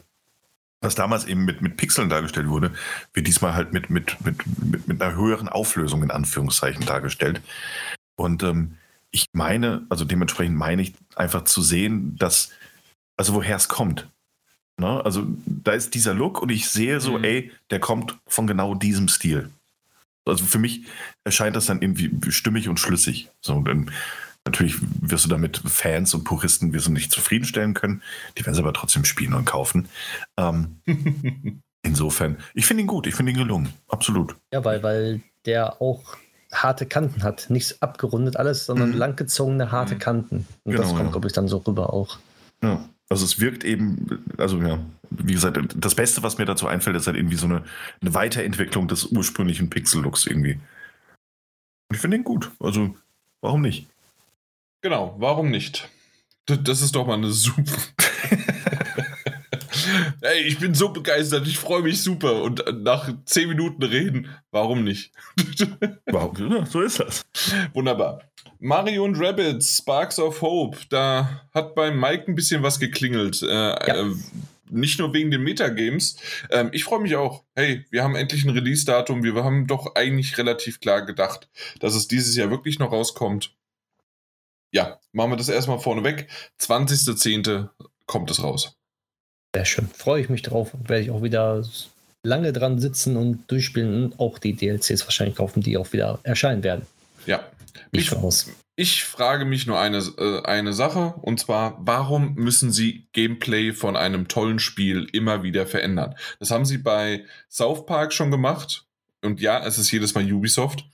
was 0.80 0.94
damals 0.94 1.24
eben 1.24 1.44
mit, 1.44 1.62
mit 1.62 1.76
Pixeln 1.76 2.10
dargestellt 2.10 2.48
wurde, 2.48 2.72
wird 3.12 3.26
diesmal 3.26 3.54
halt 3.54 3.72
mit, 3.72 3.90
mit, 3.90 4.24
mit, 4.24 4.46
mit, 4.62 4.86
mit 4.86 5.02
einer 5.02 5.16
höheren 5.16 5.48
Auflösung 5.48 6.04
in 6.04 6.12
Anführungszeichen 6.12 6.86
dargestellt. 6.86 7.40
Und 8.18 8.42
ähm, 8.42 8.76
ich 9.10 9.26
meine, 9.32 9.86
also 9.88 10.04
dementsprechend 10.04 10.56
meine 10.56 10.82
ich 10.82 10.94
einfach 11.14 11.44
zu 11.44 11.62
sehen, 11.62 12.16
dass, 12.16 12.50
also 13.16 13.34
woher 13.34 13.56
es 13.56 13.68
kommt. 13.68 14.08
Ne? 14.78 15.04
Also 15.04 15.26
da 15.46 15.72
ist 15.72 15.94
dieser 15.94 16.14
Look 16.14 16.42
und 16.42 16.50
ich 16.50 16.68
sehe 16.68 17.00
so, 17.00 17.18
mhm. 17.18 17.24
ey, 17.24 17.52
der 17.70 17.80
kommt 17.80 18.18
von 18.26 18.46
genau 18.46 18.74
diesem 18.74 19.08
Stil. 19.08 19.50
Also 20.26 20.44
für 20.44 20.58
mich 20.58 20.82
erscheint 21.24 21.56
das 21.56 21.66
dann 21.66 21.80
irgendwie 21.80 22.10
stimmig 22.30 22.68
und 22.68 22.78
schlüssig. 22.78 23.30
So, 23.40 23.60
dann, 23.62 23.90
natürlich 24.44 24.76
wirst 25.00 25.24
du 25.24 25.28
damit 25.28 25.62
Fans 25.64 26.12
und 26.12 26.24
Puristen 26.24 26.72
wirst 26.72 26.88
du 26.88 26.92
nicht 26.92 27.12
zufriedenstellen 27.12 27.74
können. 27.74 28.02
Die 28.36 28.44
werden 28.44 28.54
es 28.54 28.60
aber 28.60 28.72
trotzdem 28.72 29.04
spielen 29.04 29.32
und 29.32 29.44
kaufen. 29.44 29.88
Ähm, 30.36 30.80
insofern, 31.82 32.36
ich 32.52 32.66
finde 32.66 32.82
ihn 32.82 32.88
gut, 32.88 33.06
ich 33.06 33.14
finde 33.14 33.32
ihn 33.32 33.38
gelungen, 33.38 33.72
absolut. 33.86 34.36
Ja, 34.52 34.64
weil, 34.64 34.82
weil 34.82 35.20
der 35.46 35.80
auch 35.80 36.16
harte 36.52 36.86
Kanten 36.86 37.22
hat. 37.22 37.50
Nicht 37.50 37.82
abgerundet 37.82 38.36
alles, 38.36 38.66
sondern 38.66 38.90
mhm. 38.90 38.96
langgezogene 38.96 39.70
harte 39.70 39.94
mhm. 39.94 39.98
Kanten. 39.98 40.46
Und 40.64 40.72
genau, 40.72 40.82
das 40.82 40.90
kommt, 40.90 41.04
ja. 41.04 41.10
glaube 41.10 41.26
ich, 41.26 41.32
dann 41.32 41.48
so 41.48 41.58
rüber 41.58 41.92
auch. 41.92 42.18
Ja. 42.62 42.84
Also 43.10 43.24
es 43.24 43.40
wirkt 43.40 43.64
eben, 43.64 44.22
also 44.36 44.60
ja, 44.60 44.78
wie 45.10 45.32
gesagt, 45.32 45.58
das 45.76 45.94
Beste, 45.94 46.22
was 46.22 46.36
mir 46.36 46.44
dazu 46.44 46.66
einfällt, 46.66 46.96
ist 46.96 47.06
halt 47.06 47.16
irgendwie 47.16 47.36
so 47.36 47.46
eine, 47.46 47.64
eine 48.02 48.12
Weiterentwicklung 48.12 48.86
des 48.86 49.06
ursprünglichen 49.06 49.70
Pixel-Looks 49.70 50.26
irgendwie. 50.26 50.54
Und 51.88 51.94
ich 51.94 52.00
finde 52.00 52.18
ihn 52.18 52.24
gut. 52.24 52.50
Also, 52.60 52.94
warum 53.40 53.62
nicht? 53.62 53.86
Genau, 54.82 55.16
warum 55.18 55.50
nicht? 55.50 55.88
Das 56.44 56.82
ist 56.82 56.94
doch 56.94 57.06
mal 57.06 57.14
eine 57.14 57.30
super. 57.30 57.72
Ey, 60.20 60.42
ich 60.42 60.58
bin 60.58 60.74
so 60.74 60.90
begeistert, 60.90 61.46
ich 61.46 61.58
freue 61.58 61.82
mich 61.82 62.02
super. 62.02 62.42
Und 62.42 62.64
nach 62.82 63.12
zehn 63.24 63.48
Minuten 63.48 63.82
reden, 63.82 64.28
warum 64.50 64.84
nicht? 64.84 65.12
Warum? 66.06 66.52
Ja, 66.52 66.66
so 66.66 66.80
ist 66.80 67.00
das. 67.00 67.24
Wunderbar. 67.74 68.22
Mario 68.60 69.04
und 69.04 69.16
Rabbits, 69.16 69.78
Sparks 69.78 70.18
of 70.18 70.42
Hope, 70.42 70.78
da 70.88 71.42
hat 71.54 71.74
bei 71.74 71.90
Mike 71.90 72.24
ein 72.26 72.34
bisschen 72.34 72.62
was 72.62 72.80
geklingelt. 72.80 73.42
Äh, 73.42 73.46
ja. 73.46 73.86
äh, 73.86 74.14
nicht 74.70 74.98
nur 74.98 75.12
wegen 75.14 75.30
den 75.30 75.42
Metagames. 75.42 76.16
Ähm, 76.50 76.70
ich 76.72 76.84
freue 76.84 77.00
mich 77.00 77.16
auch. 77.16 77.44
Hey, 77.54 77.84
wir 77.90 78.02
haben 78.02 78.16
endlich 78.16 78.44
ein 78.44 78.50
Release-Datum. 78.50 79.22
Wir 79.22 79.34
haben 79.44 79.66
doch 79.66 79.94
eigentlich 79.94 80.36
relativ 80.38 80.80
klar 80.80 81.04
gedacht, 81.04 81.48
dass 81.80 81.94
es 81.94 82.08
dieses 82.08 82.36
Jahr 82.36 82.50
wirklich 82.50 82.78
noch 82.78 82.92
rauskommt. 82.92 83.54
Ja, 84.70 85.00
machen 85.12 85.30
wir 85.30 85.36
das 85.36 85.48
erstmal 85.48 85.78
vorneweg. 85.78 86.28
20.10. 86.60 87.68
kommt 88.06 88.30
es 88.30 88.42
raus. 88.42 88.77
Sehr 89.54 89.64
schön. 89.64 89.88
Freue 89.88 90.22
ich 90.22 90.28
mich 90.28 90.42
drauf 90.42 90.74
und 90.74 90.88
werde 90.88 91.02
ich 91.04 91.10
auch 91.10 91.22
wieder 91.22 91.64
lange 92.22 92.52
dran 92.52 92.78
sitzen 92.78 93.16
und 93.16 93.50
durchspielen 93.50 94.04
und 94.04 94.20
auch 94.20 94.38
die 94.38 94.54
DLCs 94.54 95.04
wahrscheinlich 95.04 95.36
kaufen, 95.36 95.62
die 95.62 95.76
auch 95.76 95.92
wieder 95.92 96.18
erscheinen 96.22 96.62
werden. 96.62 96.86
Ja. 97.26 97.44
Ich, 97.92 98.12
ich 98.76 99.04
frage 99.04 99.44
mich 99.44 99.66
nur 99.66 99.78
eine, 99.80 99.98
äh, 99.98 100.42
eine 100.42 100.72
Sache 100.72 101.14
und 101.22 101.40
zwar, 101.40 101.78
warum 101.80 102.34
müssen 102.34 102.72
sie 102.72 103.06
Gameplay 103.12 103.72
von 103.72 103.96
einem 103.96 104.28
tollen 104.28 104.58
Spiel 104.58 105.08
immer 105.12 105.42
wieder 105.42 105.66
verändern? 105.66 106.14
Das 106.38 106.50
haben 106.50 106.64
sie 106.64 106.78
bei 106.78 107.24
South 107.50 107.86
Park 107.86 108.12
schon 108.12 108.30
gemacht 108.30 108.84
und 109.22 109.40
ja, 109.40 109.64
es 109.64 109.78
ist 109.78 109.90
jedes 109.90 110.14
Mal 110.14 110.30
Ubisoft. 110.30 110.84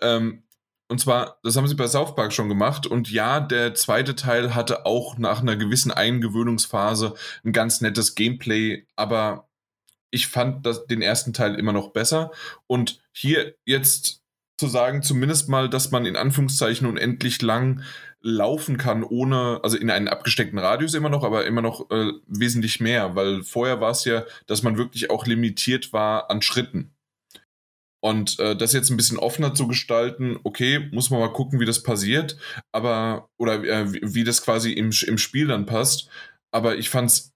Ähm, 0.00 0.43
und 0.88 1.00
zwar, 1.00 1.38
das 1.42 1.56
haben 1.56 1.66
sie 1.66 1.74
bei 1.74 1.88
South 1.88 2.14
Park 2.14 2.32
schon 2.32 2.48
gemacht. 2.48 2.86
Und 2.86 3.10
ja, 3.10 3.40
der 3.40 3.74
zweite 3.74 4.14
Teil 4.14 4.54
hatte 4.54 4.84
auch 4.86 5.16
nach 5.18 5.40
einer 5.40 5.56
gewissen 5.56 5.90
Eingewöhnungsphase 5.90 7.14
ein 7.44 7.52
ganz 7.52 7.80
nettes 7.80 8.14
Gameplay, 8.14 8.86
aber 8.96 9.48
ich 10.10 10.28
fand 10.28 10.64
das, 10.66 10.86
den 10.86 11.02
ersten 11.02 11.32
Teil 11.32 11.54
immer 11.56 11.72
noch 11.72 11.92
besser. 11.92 12.30
Und 12.66 13.02
hier 13.12 13.54
jetzt 13.64 14.22
zu 14.58 14.68
sagen, 14.68 15.02
zumindest 15.02 15.48
mal, 15.48 15.68
dass 15.68 15.90
man 15.90 16.06
in 16.06 16.16
Anführungszeichen 16.16 16.86
unendlich 16.86 17.42
lang 17.42 17.82
laufen 18.20 18.78
kann, 18.78 19.02
ohne, 19.02 19.60
also 19.62 19.76
in 19.76 19.90
einen 19.90 20.08
abgesteckten 20.08 20.58
Radius 20.58 20.94
immer 20.94 21.08
noch, 21.10 21.24
aber 21.24 21.46
immer 21.46 21.62
noch 21.62 21.90
äh, 21.90 22.12
wesentlich 22.26 22.80
mehr, 22.80 23.16
weil 23.16 23.42
vorher 23.42 23.80
war 23.80 23.90
es 23.90 24.04
ja, 24.04 24.24
dass 24.46 24.62
man 24.62 24.78
wirklich 24.78 25.10
auch 25.10 25.26
limitiert 25.26 25.92
war 25.92 26.30
an 26.30 26.40
Schritten. 26.40 26.93
Und 28.04 28.38
äh, 28.38 28.54
das 28.54 28.74
jetzt 28.74 28.90
ein 28.90 28.98
bisschen 28.98 29.18
offener 29.18 29.54
zu 29.54 29.66
gestalten, 29.66 30.38
okay, 30.44 30.90
muss 30.92 31.08
man 31.08 31.20
mal 31.20 31.32
gucken, 31.32 31.58
wie 31.58 31.64
das 31.64 31.82
passiert, 31.82 32.36
aber, 32.70 33.30
oder 33.38 33.64
äh, 33.64 33.90
wie, 33.92 34.24
das 34.24 34.42
quasi 34.42 34.72
im, 34.72 34.90
im 35.06 35.16
Spiel 35.16 35.46
dann 35.46 35.64
passt. 35.64 36.10
Aber 36.50 36.76
ich 36.76 36.90
fand 36.90 37.10
es 37.10 37.32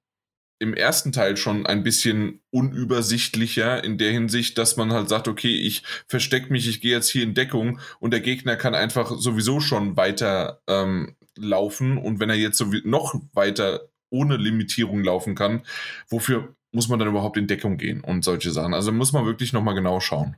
im 0.60 0.74
ersten 0.74 1.10
Teil 1.10 1.38
schon 1.38 1.64
ein 1.64 1.84
bisschen 1.84 2.42
unübersichtlicher 2.50 3.82
in 3.82 3.96
der 3.96 4.12
Hinsicht, 4.12 4.58
dass 4.58 4.76
man 4.76 4.92
halt 4.92 5.08
sagt, 5.08 5.26
okay, 5.26 5.56
ich 5.56 5.84
verstecke 6.06 6.52
mich, 6.52 6.68
ich 6.68 6.82
gehe 6.82 6.92
jetzt 6.92 7.08
hier 7.08 7.22
in 7.22 7.32
Deckung 7.32 7.80
und 7.98 8.10
der 8.10 8.20
Gegner 8.20 8.56
kann 8.56 8.74
einfach 8.74 9.10
sowieso 9.18 9.60
schon 9.60 9.96
weiter 9.96 10.60
ähm, 10.68 11.16
laufen 11.38 11.96
und 11.96 12.20
wenn 12.20 12.28
er 12.28 12.36
jetzt 12.36 12.58
so 12.58 12.66
noch 12.84 13.14
weiter 13.32 13.88
ohne 14.10 14.36
Limitierung 14.36 15.02
laufen 15.02 15.34
kann, 15.34 15.62
wofür 16.10 16.54
muss 16.72 16.88
man 16.90 16.98
dann 16.98 17.08
überhaupt 17.08 17.38
in 17.38 17.46
Deckung 17.46 17.78
gehen 17.78 18.02
und 18.02 18.22
solche 18.22 18.50
Sachen? 18.50 18.74
Also 18.74 18.92
muss 18.92 19.14
man 19.14 19.24
wirklich 19.24 19.54
nochmal 19.54 19.74
genau 19.74 20.00
schauen. 20.00 20.36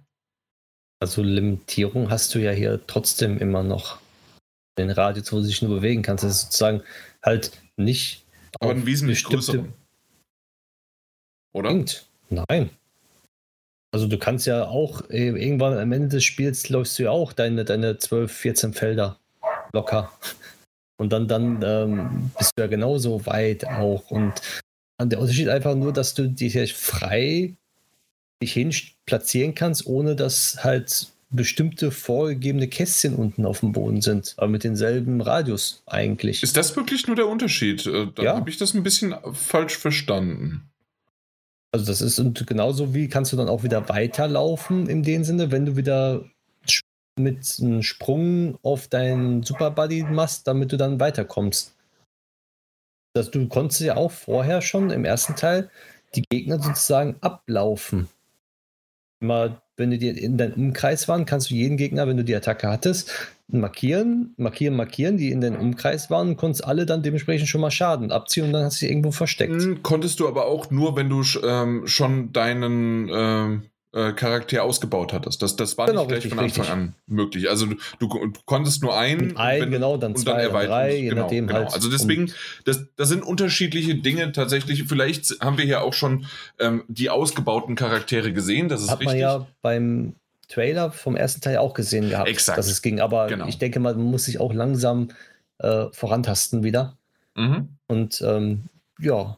Also 1.01 1.22
Limitierung 1.22 2.11
hast 2.11 2.34
du 2.34 2.38
ja 2.38 2.51
hier 2.53 2.80
trotzdem 2.86 3.38
immer 3.38 3.62
noch. 3.62 3.98
Den 4.78 4.90
Radius, 4.90 5.32
wo 5.32 5.40
du 5.40 5.46
dich 5.46 5.62
nur 5.62 5.76
bewegen 5.76 6.03
kannst. 6.03 6.24
Das 6.24 6.32
ist 6.32 6.42
sozusagen 6.42 6.82
halt 7.22 7.53
nicht. 7.76 8.24
Aber 8.61 8.72
ein 8.72 8.86
wesentlich 8.86 9.24
größeren. 9.24 9.72
Oder? 11.53 11.70
Bringt. 11.70 12.07
Nein. 12.28 12.70
Also 13.92 14.07
du 14.07 14.18
kannst 14.18 14.46
ja 14.46 14.68
auch 14.68 15.09
äh, 15.11 15.28
irgendwann 15.28 15.76
am 15.76 15.90
Ende 15.90 16.09
des 16.09 16.24
Spiels 16.24 16.68
läufst 16.68 16.98
du 16.98 17.05
ja 17.05 17.11
auch 17.11 17.32
deine, 17.32 17.64
deine 17.64 17.98
12, 17.98 18.30
14 18.30 18.74
Felder 18.74 19.18
locker. 19.72 20.12
Und 20.98 21.12
dann, 21.12 21.28
dann 21.28 21.62
ähm, 21.62 22.30
bist 22.38 22.53
du 22.55 22.62
ja 22.62 22.68
genauso 22.68 23.24
weit 23.26 23.66
auch. 23.66 24.11
Und 24.11 24.34
der 25.03 25.18
Unterschied 25.18 25.48
einfach 25.48 25.74
nur, 25.74 25.92
dass 25.92 26.14
du 26.14 26.28
dich 26.28 26.74
frei 26.74 27.57
dich 28.43 28.53
hin 28.53 28.74
platzieren 29.07 29.55
kannst, 29.55 29.86
ohne 29.86 30.16
dass 30.16 30.64
halt 30.64 31.09
bestimmte 31.30 31.93
vorgegebene 31.93 32.66
Kästchen 32.66 33.14
unten 33.14 33.47
auf 33.47 33.61
dem 33.61 33.72
Boden 33.72 34.01
sind, 34.01 34.34
aber 34.36 34.49
mit 34.49 34.64
denselben 34.64 35.20
Radius 35.20 35.82
eigentlich. 35.86 36.43
Ist 36.43 36.57
das 36.57 36.74
wirklich 36.74 37.07
nur 37.07 37.16
der 37.16 37.28
Unterschied? 37.28 37.86
Äh, 37.86 38.09
da 38.14 38.22
ja. 38.22 38.36
habe 38.36 38.51
ich 38.51 38.57
das 38.57 38.74
ein 38.74 38.82
bisschen 38.82 39.14
falsch 39.32 39.76
verstanden. 39.76 40.62
Also 41.72 41.86
das 41.86 42.01
ist 42.01 42.18
und 42.18 42.45
genauso 42.49 42.95
wie 42.95 43.09
kannst 43.09 43.32
du 43.32 43.36
dann 43.36 43.49
auch 43.49 43.62
wieder 43.62 43.88
weiterlaufen 43.88 44.88
in 44.88 45.05
dem 45.05 45.22
Sinne, 45.22 45.53
wenn 45.53 45.66
du 45.66 45.76
wieder 45.76 46.24
mit 47.16 47.59
einem 47.61 47.82
Sprung 47.82 48.59
auf 48.62 48.88
deinen 48.88 49.43
Super 49.43 49.70
Buddy 49.70 50.03
machst, 50.03 50.49
damit 50.49 50.72
du 50.72 50.76
dann 50.76 50.99
weiterkommst. 50.99 51.74
Das, 53.14 53.30
du 53.30 53.47
konntest 53.49 53.80
ja 53.80 53.97
auch 53.97 54.11
vorher 54.11 54.62
schon 54.62 54.91
im 54.91 55.05
ersten 55.05 55.36
Teil 55.36 55.70
die 56.14 56.22
Gegner 56.22 56.61
sozusagen 56.61 57.16
ablaufen. 57.20 58.09
Immer, 59.21 59.61
wenn 59.77 59.91
du 59.91 59.99
dir 59.99 60.16
in 60.16 60.39
deinem 60.39 60.55
Umkreis 60.55 61.07
waren, 61.07 61.27
kannst 61.27 61.51
du 61.51 61.55
jeden 61.55 61.77
Gegner, 61.77 62.09
wenn 62.09 62.16
du 62.16 62.25
die 62.25 62.35
Attacke 62.35 62.68
hattest, 62.68 63.12
markieren, 63.49 64.33
markieren, 64.37 64.77
markieren, 64.77 65.16
die 65.16 65.31
in 65.31 65.41
deinem 65.41 65.61
Umkreis 65.61 66.11
waren 66.11 66.31
und 66.31 66.37
konntest 66.37 66.64
alle 66.64 66.87
dann 66.87 67.03
dementsprechend 67.03 67.49
schon 67.49 67.61
mal 67.61 67.71
Schaden 67.71 68.12
abziehen 68.12 68.47
und 68.47 68.53
dann 68.53 68.64
hast 68.64 68.77
du 68.77 68.87
sie 68.87 68.89
irgendwo 68.89 69.11
versteckt. 69.11 69.62
Hm, 69.62 69.83
konntest 69.83 70.21
du 70.21 70.29
aber 70.29 70.47
auch 70.47 70.71
nur, 70.71 70.97
wenn 70.97 71.09
du 71.09 71.23
ähm, 71.45 71.87
schon 71.87 72.33
deinen 72.33 73.11
ähm, 73.12 73.62
äh, 73.93 74.12
Charakter 74.12 74.62
ausgebaut 74.62 75.12
hattest. 75.12 75.43
Das, 75.43 75.57
das 75.57 75.76
war 75.76 75.86
genau, 75.86 76.03
nicht 76.03 76.09
gleich 76.09 76.16
richtig, 76.18 76.30
von 76.30 76.45
Anfang 76.45 76.61
richtig. 76.61 76.72
an 76.72 76.95
möglich. 77.07 77.51
Also 77.51 77.66
du, 77.66 77.76
du, 77.99 78.07
du 78.09 78.41
konntest 78.45 78.82
nur 78.82 78.97
einen, 78.97 79.36
ein, 79.36 79.62
wenn, 79.62 79.70
genau, 79.72 79.97
dann 79.97 80.14
zwei, 80.14 80.45
dann 80.45 80.53
drei, 80.53 80.97
je 80.97 81.09
genau, 81.09 81.22
nachdem 81.22 81.47
genau. 81.49 81.61
halt. 81.61 81.74
Also 81.74 81.91
deswegen, 81.91 82.32
das, 82.64 82.86
das 82.97 83.09
sind 83.09 83.24
unterschiedliche 83.24 83.97
Dinge 83.97 84.30
tatsächlich. 84.32 84.84
Vielleicht 84.84 85.41
haben 85.41 85.59
wir 85.59 85.64
ja 85.64 85.80
auch 85.80 85.93
schon 85.93 86.26
ähm, 86.59 86.84
die 86.88 87.11
ausgebauten 87.11 87.74
Charaktere 87.74 88.32
gesehen. 88.32 88.68
Das 88.68 88.80
ist 88.82 88.91
Hat 88.91 89.01
richtig. 89.01 89.14
man 89.14 89.18
ja 89.18 89.47
beim 89.61 90.14
Trailer 90.49 90.93
vom 90.93 91.16
ersten 91.16 91.41
Teil 91.41 91.59
auch 91.59 91.74
gesehen 91.74 92.11
gehabt, 92.11 92.28
Exakt. 92.28 92.59
dass 92.59 92.68
es 92.68 92.82
ging. 92.82 93.01
Aber 93.01 93.26
genau. 93.26 93.47
ich 93.47 93.59
denke 93.59 93.80
mal, 93.80 93.95
man 93.95 94.07
muss 94.07 94.24
sich 94.24 94.38
auch 94.38 94.53
langsam 94.53 95.09
äh, 95.59 95.86
vorantasten 95.93 96.62
wieder. 96.62 96.97
Mhm. 97.36 97.70
Und 97.86 98.22
ähm, 98.22 98.64
ja, 99.01 99.36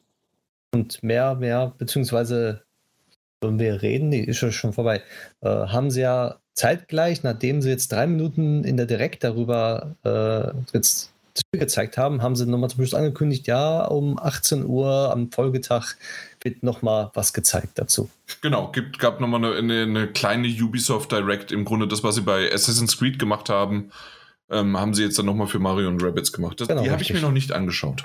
und 0.73 1.03
mehr, 1.03 1.35
mehr, 1.37 1.75
beziehungsweise 1.79 2.63
wenn 3.43 3.59
wir 3.59 3.83
reden, 3.83 4.11
die 4.11 4.25
ist 4.25 4.41
ja 4.41 4.51
schon 4.51 4.73
vorbei, 4.73 5.03
äh, 5.41 5.49
haben 5.49 5.91
sie 5.91 6.03
ja 6.03 6.37
zeitgleich, 6.55 7.23
nachdem 7.23 7.63
sie 7.63 7.71
jetzt 7.71 7.93
drei 7.93 8.07
Minuten 8.07 8.65
in 8.65 8.77
der 8.77 8.87
Direkt 8.87 9.25
darüber 9.25 9.97
äh, 10.05 10.53
jetzt 10.75 11.13
gezeigt 11.51 11.97
haben, 11.97 12.23
haben 12.23 12.37
sie 12.37 12.47
nochmal 12.47 12.69
zum 12.69 12.81
Schluss 12.81 12.95
angekündigt, 12.95 13.47
ja, 13.47 13.85
um 13.87 14.19
18 14.19 14.67
Uhr 14.67 15.11
am 15.11 15.31
Folgetag 15.31 15.95
wird 16.43 16.63
nochmal 16.63 17.11
was 17.15 17.33
gezeigt 17.33 17.79
dazu. 17.79 18.11
Genau, 18.43 18.71
gibt, 18.71 18.99
gab 18.99 19.21
nochmal 19.21 19.45
eine, 19.45 19.57
eine, 19.57 19.83
eine, 19.83 20.07
kleine 20.09 20.49
Ubisoft 20.49 21.11
Direct, 21.11 21.51
im 21.51 21.65
Grunde 21.65 21.89
das, 21.89 22.05
was 22.05 22.17
sie 22.17 22.21
bei 22.21 22.53
Assassin's 22.53 22.99
Creed 22.99 23.19
gemacht 23.19 23.49
haben, 23.49 23.91
ähm, 24.51 24.79
haben 24.79 24.93
sie 24.93 25.05
jetzt 25.05 25.19
dann 25.19 25.27
nochmal 25.27 25.47
für 25.47 25.59
Mario 25.59 25.89
und 25.89 26.03
Rabbids 26.03 26.33
gemacht. 26.33 26.61
Das, 26.61 26.69
genau, 26.69 26.83
die 26.83 26.91
habe 26.91 27.03
ich 27.03 27.13
mir 27.13 27.21
noch 27.21 27.33
nicht 27.33 27.53
angeschaut. 27.53 28.05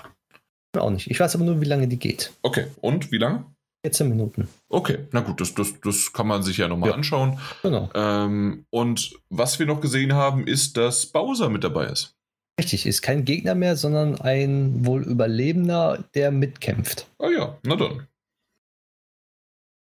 Auch 0.77 0.91
nicht. 0.91 1.09
Ich 1.09 1.19
weiß 1.19 1.35
aber 1.35 1.43
nur, 1.43 1.59
wie 1.59 1.65
lange 1.65 1.88
die 1.88 1.97
geht. 1.97 2.31
Okay, 2.43 2.67
und 2.81 3.11
wie 3.11 3.17
lange? 3.17 3.45
14 3.88 4.09
Minuten. 4.09 4.49
Okay, 4.67 4.99
na 5.11 5.21
gut, 5.21 5.39
das, 5.39 5.53
das, 5.53 5.79
das 5.81 6.11
kann 6.11 6.27
man 6.27 6.43
sich 6.43 6.57
ja 6.57 6.67
nochmal 6.67 6.89
ja. 6.89 6.95
anschauen. 6.95 7.39
Genau. 7.63 7.89
Ähm, 7.95 8.65
und 8.69 9.13
was 9.29 9.59
wir 9.59 9.65
noch 9.65 9.79
gesehen 9.79 10.13
haben, 10.13 10.45
ist, 10.45 10.75
dass 10.75 11.05
Bowser 11.05 11.49
mit 11.49 11.63
dabei 11.63 11.85
ist. 11.85 12.15
Richtig, 12.59 12.85
ist 12.85 13.01
kein 13.01 13.23
Gegner 13.23 13.55
mehr, 13.55 13.77
sondern 13.77 14.19
ein 14.19 14.85
wohl 14.85 15.03
Überlebender, 15.03 16.03
der 16.15 16.31
mitkämpft. 16.31 17.07
Ah 17.17 17.29
ja, 17.29 17.57
na 17.63 17.77
dann. 17.77 18.07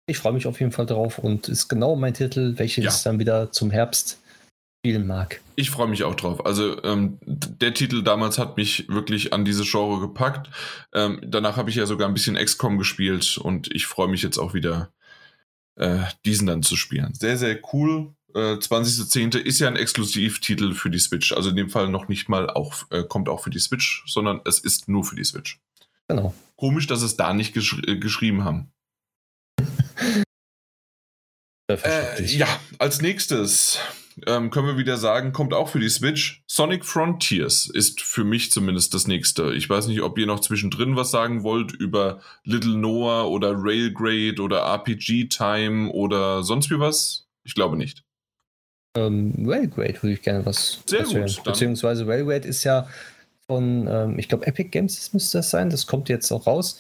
Ich 0.06 0.20
freue 0.20 0.34
mich 0.34 0.45
auf 0.45 0.60
jeden 0.60 0.72
Fall 0.72 0.86
drauf 0.86 1.18
und 1.18 1.50
ist 1.50 1.68
genau 1.68 1.95
mein 1.95 2.14
Titel, 2.14 2.54
welches 2.58 2.84
ja. 2.84 3.12
dann 3.12 3.20
wieder 3.20 3.52
zum 3.52 3.72
Herbst 3.72 4.20
spielen 4.80 5.08
mag. 5.08 5.42
Ich 5.56 5.70
freue 5.70 5.88
mich 5.88 6.04
auch 6.04 6.16
drauf. 6.16 6.46
Also 6.46 6.82
ähm, 6.84 7.20
der 7.26 7.74
Titel 7.74 8.04
damals 8.04 8.38
hat 8.38 8.58
mich 8.58 8.88
wirklich 8.88 9.34
an 9.34 9.46
diese 9.46 9.64
Genre 9.64 10.00
gepackt. 10.00 10.50
Ähm, 10.94 11.20
danach 11.24 11.58
habe 11.58 11.70
ich 11.70 11.76
ja 11.76 11.86
sogar 11.86 12.08
ein 12.08 12.14
bisschen 12.14 12.36
XCOM 12.36 12.78
gespielt 12.78 13.38
und 13.38 13.74
ich 13.74 13.86
freue 13.86 14.08
mich 14.08 14.22
jetzt 14.22 14.38
auch 14.38 14.54
wieder, 14.54 14.92
äh, 15.76 16.00
diesen 16.26 16.48
dann 16.48 16.64
zu 16.64 16.76
spielen. 16.76 17.14
Sehr, 17.14 17.38
sehr 17.38 17.60
cool. 17.74 18.14
Äh, 18.34 18.58
20.10. 18.60 19.38
ist 19.38 19.60
ja 19.60 19.68
ein 19.68 19.76
Exklusivtitel 19.76 20.74
für 20.74 20.90
die 20.90 21.00
Switch. 21.00 21.34
Also 21.34 21.50
in 21.50 21.56
dem 21.56 21.70
Fall 21.70 21.90
noch 21.90 22.08
nicht 22.08 22.30
mal 22.30 22.50
auch, 22.50 22.76
äh, 22.92 23.04
kommt 23.04 23.30
auch 23.30 23.44
für 23.44 23.50
die 23.50 23.60
Switch, 23.60 24.04
sondern 24.06 24.42
es 24.46 24.60
ist 24.60 24.88
nur 24.88 25.04
für 25.04 25.16
die 25.16 25.26
Switch. 25.26 25.60
Genau. 26.08 26.34
Komisch, 26.56 26.88
dass 26.88 27.02
es 27.02 27.18
da 27.18 27.34
nicht 27.34 27.54
gesch 27.54 27.78
äh, 27.88 27.98
geschrieben 27.98 28.44
haben. 28.44 28.72
Äh, 31.70 32.24
ja, 32.24 32.48
als 32.80 33.02
nächstes 33.02 33.78
ähm, 34.26 34.49
können 34.49 34.68
wir 34.68 34.78
wieder 34.78 34.97
sagen, 34.97 35.32
kommt 35.32 35.53
auch 35.53 35.70
für 35.70 35.80
die 35.80 35.89
Switch. 35.89 36.43
Sonic 36.47 36.86
Frontiers 36.86 37.70
ist 37.72 38.01
für 38.01 38.24
mich 38.24 38.51
zumindest 38.51 38.93
das 38.93 39.07
nächste. 39.07 39.53
Ich 39.53 39.70
weiß 39.70 39.88
nicht, 39.88 40.01
ob 40.01 40.18
ihr 40.18 40.26
noch 40.26 40.39
zwischendrin 40.39 40.95
was 40.95 41.11
sagen 41.11 41.43
wollt 41.43 41.72
über 41.72 42.20
Little 42.43 42.78
Noah 42.78 43.30
oder 43.30 43.53
Railgrade 43.55 44.41
oder 44.41 44.61
RPG 44.61 45.26
Time 45.26 45.91
oder 45.91 46.43
sonst 46.43 46.72
wie 46.72 46.80
was. 46.80 47.28
Ich 47.43 47.53
glaube 47.53 47.78
nicht. 47.78 48.03
Ähm, 48.97 49.34
Railgrade 49.45 50.01
würde 50.01 50.13
ich 50.13 50.22
gerne 50.24 50.43
was 50.45 50.80
Sehr 50.88 51.01
erzählen. 51.01 51.28
gut. 51.28 51.38
Dann. 51.38 51.43
Beziehungsweise 51.53 52.07
Railgrade 52.07 52.47
ist 52.47 52.63
ja 52.63 52.88
von, 53.45 53.88
ähm, 53.88 54.18
ich 54.18 54.28
glaube, 54.28 54.47
Epic 54.47 54.70
Games 54.70 55.13
müsste 55.13 55.38
das 55.38 55.51
sein. 55.51 55.70
Das 55.70 55.86
kommt 55.86 56.09
jetzt 56.09 56.32
auch 56.32 56.47
raus. 56.47 56.80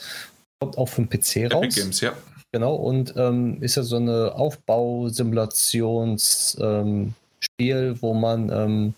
Kommt 0.59 0.75
auch 0.77 0.89
vom 0.89 1.07
PC 1.07 1.53
raus. 1.53 1.65
Epic 1.65 1.81
Games, 1.81 2.01
ja. 2.01 2.13
Genau, 2.51 2.73
und 2.75 3.13
ähm, 3.17 3.61
ist 3.61 3.75
ja 3.75 3.83
so 3.83 3.97
eine 3.97 4.33
Aufbausimulations- 4.35 6.59
ähm, 6.59 7.13
Spiel, 7.39 7.97
wo 8.01 8.13
man 8.13 8.49
ähm, 8.49 8.93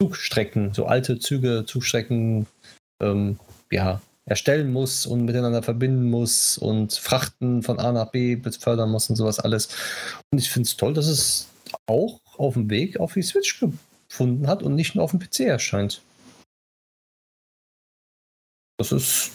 Zugstrecken, 0.00 0.74
so 0.74 0.86
alte 0.86 1.18
Züge, 1.18 1.64
Zugstrecken, 1.66 2.46
ähm, 3.02 3.38
ja, 3.70 4.00
erstellen 4.26 4.72
muss 4.72 5.06
und 5.06 5.24
miteinander 5.24 5.62
verbinden 5.62 6.10
muss 6.10 6.58
und 6.58 6.94
Frachten 6.94 7.62
von 7.62 7.78
A 7.78 7.92
nach 7.92 8.10
B 8.10 8.36
befördern 8.36 8.90
muss 8.90 9.08
und 9.08 9.16
sowas 9.16 9.38
alles. 9.38 9.68
Und 10.30 10.38
ich 10.38 10.50
finde 10.50 10.66
es 10.66 10.76
toll, 10.76 10.94
dass 10.94 11.06
es 11.06 11.48
auch 11.86 12.20
auf 12.36 12.54
dem 12.54 12.68
Weg 12.68 12.98
auf 12.98 13.14
die 13.14 13.22
Switch 13.22 13.60
gefunden 14.08 14.48
hat 14.48 14.62
und 14.62 14.74
nicht 14.74 14.94
nur 14.94 15.04
auf 15.04 15.12
dem 15.12 15.20
PC 15.20 15.40
erscheint. 15.40 16.02
Das 18.78 18.92
ist 18.92 19.30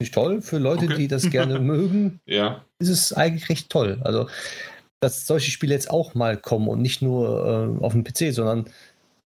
nicht 0.00 0.12
toll 0.12 0.42
für 0.42 0.58
Leute, 0.58 0.86
okay. 0.86 0.96
die 0.96 1.08
das 1.08 1.30
gerne 1.30 1.58
mögen. 1.60 2.20
Ja. 2.26 2.64
Ist 2.78 2.88
es 2.88 3.12
eigentlich 3.12 3.48
recht 3.48 3.70
toll. 3.70 4.00
Also 4.02 4.28
dass 5.04 5.26
solche 5.26 5.50
Spiele 5.50 5.74
jetzt 5.74 5.90
auch 5.90 6.14
mal 6.14 6.38
kommen 6.38 6.66
und 6.66 6.80
nicht 6.80 7.02
nur 7.02 7.78
äh, 7.78 7.84
auf 7.84 7.92
dem 7.92 8.04
PC, 8.04 8.32
sondern 8.32 8.70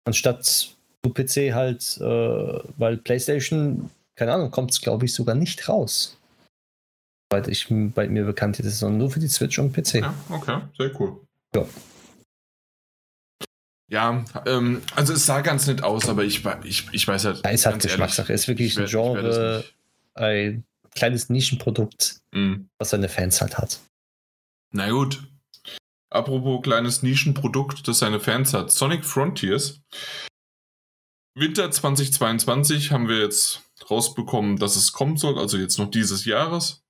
anstatt 0.04 0.74
du 1.02 1.10
PC 1.10 1.54
halt, 1.54 1.98
äh, 2.00 2.60
weil 2.76 2.96
PlayStation, 2.96 3.88
keine 4.16 4.32
Ahnung, 4.32 4.50
kommt 4.50 4.72
es 4.72 4.80
glaube 4.80 5.06
ich 5.06 5.14
sogar 5.14 5.36
nicht 5.36 5.68
raus. 5.68 6.18
Weil 7.30 7.48
ich 7.48 7.68
bei 7.68 8.08
mir 8.08 8.24
bekannt 8.24 8.58
ist, 8.58 8.78
sondern 8.80 8.98
nur 8.98 9.10
für 9.10 9.20
die 9.20 9.28
Switch 9.28 9.58
und 9.58 9.72
PC. 9.72 9.94
Ja, 9.94 10.14
okay, 10.30 10.62
sehr 10.76 11.00
cool. 11.00 11.20
Ja. 11.54 11.64
Ja, 13.90 14.24
ähm, 14.46 14.82
also 14.96 15.12
es 15.12 15.24
sah 15.24 15.40
ganz 15.40 15.66
nett 15.66 15.82
aus, 15.82 16.08
aber 16.08 16.24
ich, 16.24 16.44
ich, 16.64 16.88
ich 16.92 17.08
weiß 17.08 17.24
halt. 17.24 17.40
Ja, 17.44 17.52
es 17.52 17.64
hat 17.64 17.80
Geschmackssache. 17.80 18.32
Es 18.32 18.42
ist 18.42 18.48
wirklich 18.48 18.78
ein 18.78 18.86
Genre, 18.86 19.64
ein 20.14 20.64
kleines 20.94 21.30
Nischenprodukt, 21.30 22.20
mm. 22.32 22.64
was 22.78 22.90
seine 22.90 23.08
Fans 23.08 23.40
halt 23.40 23.56
hat. 23.56 23.80
Na 24.72 24.90
gut, 24.90 25.22
Apropos 26.10 26.62
kleines 26.62 27.02
Nischenprodukt, 27.02 27.86
das 27.86 27.98
seine 27.98 28.20
Fans 28.20 28.54
hat. 28.54 28.70
Sonic 28.70 29.04
Frontiers. 29.04 29.82
Winter 31.34 31.70
2022 31.70 32.90
haben 32.90 33.08
wir 33.08 33.18
jetzt 33.18 33.62
rausbekommen, 33.90 34.56
dass 34.56 34.76
es 34.76 34.92
kommen 34.92 35.16
soll, 35.16 35.38
also 35.38 35.56
jetzt 35.56 35.78
noch 35.78 35.90
dieses 35.90 36.24
Jahres. 36.24 36.82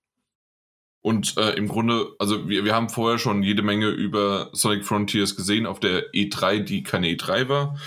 Und 1.00 1.36
äh, 1.36 1.52
im 1.52 1.68
Grunde, 1.68 2.08
also 2.18 2.48
wir, 2.48 2.64
wir 2.64 2.74
haben 2.74 2.88
vorher 2.88 3.18
schon 3.18 3.42
jede 3.42 3.62
Menge 3.62 3.88
über 3.88 4.50
Sonic 4.52 4.84
Frontiers 4.84 5.36
gesehen 5.36 5.66
auf 5.66 5.80
der 5.80 6.12
E3, 6.12 6.60
die 6.60 6.82
keine 6.82 7.08
E3 7.08 7.48
war. 7.48 7.78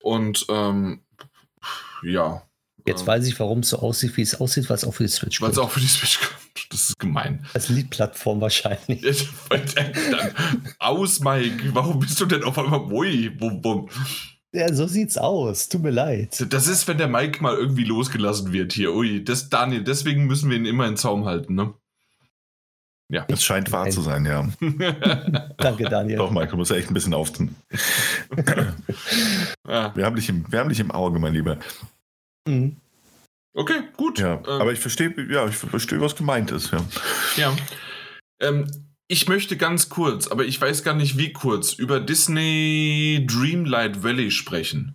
Und 0.00 0.46
ähm, 0.48 1.02
ja, 2.02 2.42
Jetzt 2.86 3.06
weiß 3.06 3.26
ich, 3.26 3.38
warum 3.38 3.60
es 3.60 3.70
so 3.70 3.78
aussieht, 3.78 4.16
wie 4.16 4.22
es 4.22 4.40
aussieht, 4.40 4.68
weil 4.68 4.76
es 4.76 4.84
auch 4.84 4.94
für 4.94 5.04
die 5.04 5.08
Switch 5.08 5.38
kommt. 5.38 5.48
Weil 5.48 5.52
es 5.52 5.58
auch 5.58 5.70
für 5.70 5.80
die 5.80 5.86
Switch 5.86 6.18
kommt. 6.20 6.66
Das 6.70 6.88
ist 6.90 6.98
gemein. 6.98 7.46
Als 7.54 7.68
Lead-Plattform 7.68 8.40
wahrscheinlich. 8.40 9.28
dann, 9.48 9.92
aus, 10.78 11.20
Mike. 11.20 11.70
Warum 11.72 12.00
bist 12.00 12.20
du 12.20 12.26
denn 12.26 12.42
auf 12.44 12.58
einmal 12.58 12.90
Wui? 12.90 13.30
Bum, 13.30 13.60
bum. 13.62 13.88
Ja, 14.52 14.72
so 14.72 14.86
sieht's 14.86 15.16
aus. 15.16 15.68
Tut 15.68 15.82
mir 15.82 15.90
leid. 15.90 16.44
Das 16.50 16.66
ist, 16.66 16.86
wenn 16.88 16.98
der 16.98 17.08
Mike 17.08 17.42
mal 17.42 17.54
irgendwie 17.54 17.84
losgelassen 17.84 18.52
wird 18.52 18.72
hier. 18.72 18.94
Ui, 18.94 19.24
das, 19.24 19.48
Daniel, 19.48 19.82
deswegen 19.82 20.26
müssen 20.26 20.50
wir 20.50 20.56
ihn 20.56 20.66
immer 20.66 20.86
in 20.86 20.96
Zaum 20.96 21.24
halten, 21.24 21.54
ne? 21.54 21.72
Ja. 23.08 23.26
Es 23.28 23.44
scheint 23.44 23.70
wahr 23.72 23.90
zu 23.90 24.00
sein, 24.00 24.24
ja. 24.24 24.48
Danke, 25.58 25.84
Daniel. 25.84 26.16
Doch, 26.16 26.30
Michael, 26.30 26.56
muss 26.56 26.70
ja 26.70 26.76
echt 26.76 26.90
ein 26.90 26.94
bisschen 26.94 27.12
aufziehen. 27.12 27.54
ja. 29.68 29.94
wir, 29.94 30.06
haben 30.06 30.16
dich 30.16 30.30
im, 30.30 30.50
wir 30.50 30.60
haben 30.60 30.70
dich 30.70 30.80
im 30.80 30.90
Auge, 30.90 31.18
mein 31.18 31.34
Lieber. 31.34 31.58
Mhm. 32.46 32.76
Okay, 33.54 33.82
gut. 33.96 34.18
Ja, 34.18 34.34
Ähm, 34.36 34.44
aber 34.46 34.72
ich 34.72 34.78
verstehe, 34.80 35.14
ja, 35.30 35.46
ich 35.46 35.56
verstehe, 35.56 36.00
was 36.00 36.16
gemeint 36.16 36.50
ist, 36.50 36.72
ja. 36.72 36.84
Ja. 37.36 37.56
Ähm, 38.40 38.66
ich 39.08 39.28
möchte 39.28 39.56
ganz 39.58 39.88
kurz, 39.90 40.26
aber 40.28 40.44
ich 40.46 40.58
weiß 40.60 40.84
gar 40.84 40.94
nicht 40.94 41.18
wie 41.18 41.32
kurz, 41.34 41.74
über 41.74 42.00
Disney 42.00 43.26
Dreamlight 43.28 44.02
Valley 44.02 44.30
sprechen. 44.30 44.94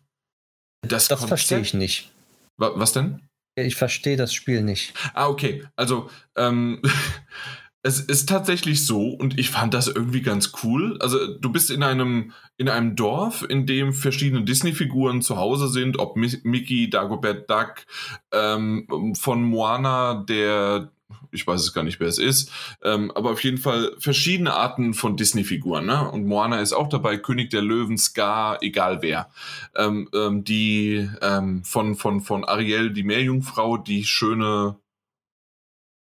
Das 0.81 1.07
verstehe 1.07 1.59
ich 1.59 1.73
nicht. 1.73 2.11
Wa- 2.57 2.73
Was 2.75 2.93
denn? 2.93 3.21
Ich 3.55 3.75
verstehe 3.75 4.17
das 4.17 4.33
Spiel 4.33 4.61
nicht. 4.63 4.93
Ah, 5.13 5.27
okay. 5.27 5.65
Also, 5.75 6.09
ähm, 6.35 6.81
es 7.87 8.01
ist 8.01 8.27
tatsächlich 8.27 8.85
so 8.85 9.07
und 9.09 9.39
ich 9.39 9.49
fand 9.49 9.73
das 9.73 9.87
irgendwie 9.87 10.21
ganz 10.21 10.51
cool. 10.63 10.97
Also, 10.99 11.37
du 11.37 11.49
bist 11.49 11.71
in 11.71 11.83
einem, 11.83 12.33
in 12.57 12.67
einem 12.67 12.95
Dorf, 12.95 13.45
in 13.47 13.65
dem 13.65 13.93
verschiedene 13.93 14.43
Disney-Figuren 14.43 15.21
zu 15.21 15.37
Hause 15.37 15.69
sind, 15.69 15.97
ob 15.97 16.17
Mi- 16.17 16.41
Mickey, 16.43 16.89
Dagobert 16.89 17.49
Duck, 17.49 17.85
ähm, 18.31 18.87
von 19.17 19.43
Moana, 19.43 20.25
der, 20.27 20.91
ich 21.31 21.47
weiß 21.47 21.61
es 21.61 21.73
gar 21.73 21.83
nicht, 21.83 21.99
wer 21.99 22.07
es 22.07 22.19
ist, 22.19 22.51
ähm, 22.83 23.11
aber 23.15 23.31
auf 23.31 23.43
jeden 23.43 23.57
Fall 23.57 23.93
verschiedene 23.99 24.53
Arten 24.53 24.93
von 24.93 25.15
Disney-Figuren. 25.15 25.85
Ne? 25.85 26.11
Und 26.11 26.25
Moana 26.25 26.59
ist 26.59 26.73
auch 26.73 26.89
dabei, 26.89 27.17
König 27.17 27.49
der 27.51 27.61
Löwen, 27.61 27.97
Scar, 27.97 28.61
egal 28.61 29.01
wer. 29.01 29.29
Ähm, 29.75 30.09
ähm, 30.13 30.43
die 30.43 31.09
ähm, 31.21 31.63
von, 31.63 31.95
von, 31.95 32.21
von 32.21 32.43
Ariel, 32.43 32.91
die 32.91 33.03
Meerjungfrau, 33.03 33.77
die 33.77 34.03
schöne, 34.03 34.75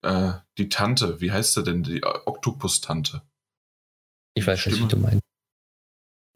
äh, 0.03 0.33
die 0.59 0.69
Tante, 0.69 1.21
wie 1.21 1.33
heißt 1.33 1.55
sie 1.55 1.63
denn? 1.63 1.83
Die 1.83 1.99
äh, 1.99 2.19
Oktopus-Tante. 2.27 3.23
Ich 4.35 4.47
weiß 4.47 4.67
nicht, 4.67 4.77
Stimme. 4.77 4.91
wie 4.91 4.95
du 4.95 5.01
meinst. 5.01 5.23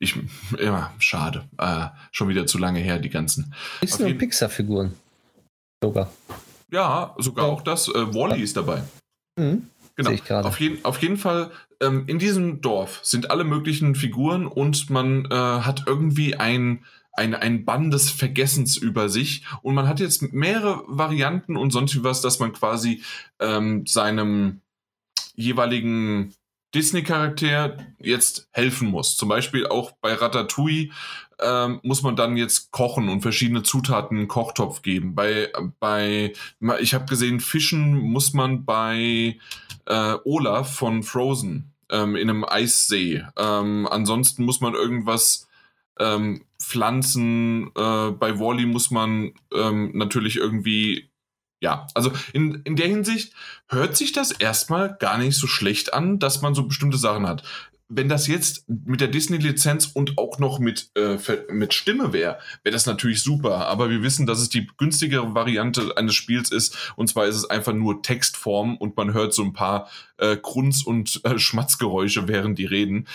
Ich, 0.00 0.16
ja, 0.58 0.92
schade. 0.98 1.48
Äh, 1.58 1.86
schon 2.10 2.28
wieder 2.28 2.46
zu 2.46 2.58
lange 2.58 2.80
her, 2.80 2.98
die 2.98 3.10
ganzen. 3.10 3.54
Jeden- 3.80 4.04
und 4.04 4.18
Pixar-Figuren. 4.18 4.94
Sogar. 5.82 6.10
Ja, 6.72 7.14
sogar 7.18 7.46
Ja. 7.46 7.52
auch 7.52 7.62
das. 7.62 7.88
Äh, 7.88 8.14
Wally 8.14 8.42
ist 8.42 8.56
dabei. 8.56 8.82
Mhm. 9.38 9.68
Genau. 9.94 10.10
Auf, 10.46 10.58
jeden, 10.58 10.84
auf 10.86 11.02
jeden 11.02 11.18
Fall, 11.18 11.50
ähm, 11.80 12.04
in 12.06 12.18
diesem 12.18 12.62
Dorf 12.62 13.00
sind 13.04 13.30
alle 13.30 13.44
möglichen 13.44 13.94
Figuren 13.94 14.46
und 14.46 14.88
man 14.88 15.26
äh, 15.26 15.34
hat 15.34 15.84
irgendwie 15.86 16.34
ein, 16.34 16.84
ein, 17.12 17.34
ein 17.34 17.64
Bann 17.64 17.90
des 17.90 18.10
Vergessens 18.10 18.76
über 18.76 19.08
sich. 19.08 19.44
Und 19.62 19.74
man 19.74 19.88
hat 19.88 20.00
jetzt 20.00 20.32
mehrere 20.32 20.84
Varianten 20.86 21.56
und 21.56 21.70
sonst 21.70 22.02
was, 22.02 22.22
dass 22.22 22.38
man 22.38 22.52
quasi 22.52 23.02
ähm, 23.38 23.86
seinem 23.86 24.60
jeweiligen 25.34 26.34
Disney-Charakter 26.74 27.76
jetzt 27.98 28.48
helfen 28.52 28.88
muss. 28.88 29.16
Zum 29.16 29.28
Beispiel 29.28 29.66
auch 29.66 29.92
bei 30.00 30.14
Ratatouille 30.14 30.90
ähm, 31.38 31.80
muss 31.82 32.02
man 32.02 32.16
dann 32.16 32.36
jetzt 32.36 32.70
kochen 32.70 33.08
und 33.08 33.20
verschiedene 33.20 33.62
Zutaten 33.62 34.16
in 34.16 34.22
den 34.24 34.28
Kochtopf 34.28 34.82
geben. 34.82 35.14
Bei, 35.14 35.52
bei 35.80 36.32
ich 36.80 36.94
habe 36.94 37.06
gesehen, 37.06 37.40
Fischen 37.40 37.92
muss 37.98 38.32
man 38.32 38.64
bei 38.64 39.38
äh, 39.86 40.14
Olaf 40.24 40.74
von 40.74 41.02
Frozen 41.02 41.72
ähm, 41.90 42.16
in 42.16 42.30
einem 42.30 42.44
Eissee. 42.44 43.24
Ähm, 43.36 43.86
ansonsten 43.90 44.44
muss 44.44 44.60
man 44.60 44.74
irgendwas 44.74 45.48
ähm, 45.98 46.44
pflanzen. 46.60 47.68
Äh, 47.76 48.10
bei 48.12 48.38
Wally 48.38 48.66
muss 48.66 48.90
man 48.90 49.32
ähm, 49.54 49.92
natürlich 49.94 50.36
irgendwie. 50.36 51.10
Ja, 51.60 51.86
also 51.94 52.10
in, 52.32 52.62
in 52.64 52.74
der 52.74 52.88
Hinsicht 52.88 53.34
hört 53.68 53.96
sich 53.96 54.10
das 54.10 54.32
erstmal 54.32 54.96
gar 54.98 55.16
nicht 55.16 55.36
so 55.36 55.46
schlecht 55.46 55.94
an, 55.94 56.18
dass 56.18 56.42
man 56.42 56.56
so 56.56 56.64
bestimmte 56.64 56.98
Sachen 56.98 57.24
hat. 57.24 57.44
Wenn 57.94 58.08
das 58.08 58.26
jetzt 58.26 58.64
mit 58.68 59.00
der 59.00 59.08
Disney-Lizenz 59.08 59.90
und 59.92 60.18
auch 60.18 60.38
noch 60.38 60.58
mit, 60.58 60.90
äh, 60.96 61.18
mit 61.50 61.74
Stimme 61.74 62.12
wäre, 62.12 62.38
wäre 62.62 62.72
das 62.72 62.86
natürlich 62.86 63.22
super. 63.22 63.66
Aber 63.66 63.90
wir 63.90 64.02
wissen, 64.02 64.26
dass 64.26 64.40
es 64.40 64.48
die 64.48 64.66
günstigere 64.78 65.34
Variante 65.34 65.96
eines 65.96 66.14
Spiels 66.14 66.50
ist. 66.50 66.94
Und 66.96 67.08
zwar 67.08 67.26
ist 67.26 67.36
es 67.36 67.50
einfach 67.50 67.72
nur 67.72 68.02
Textform 68.02 68.76
und 68.76 68.96
man 68.96 69.12
hört 69.12 69.34
so 69.34 69.42
ein 69.42 69.52
paar 69.52 69.90
äh, 70.16 70.36
Grunz- 70.36 70.84
und 70.84 71.20
äh, 71.24 71.38
Schmatzgeräusche, 71.38 72.28
während 72.28 72.58
die 72.58 72.66
reden. 72.66 73.08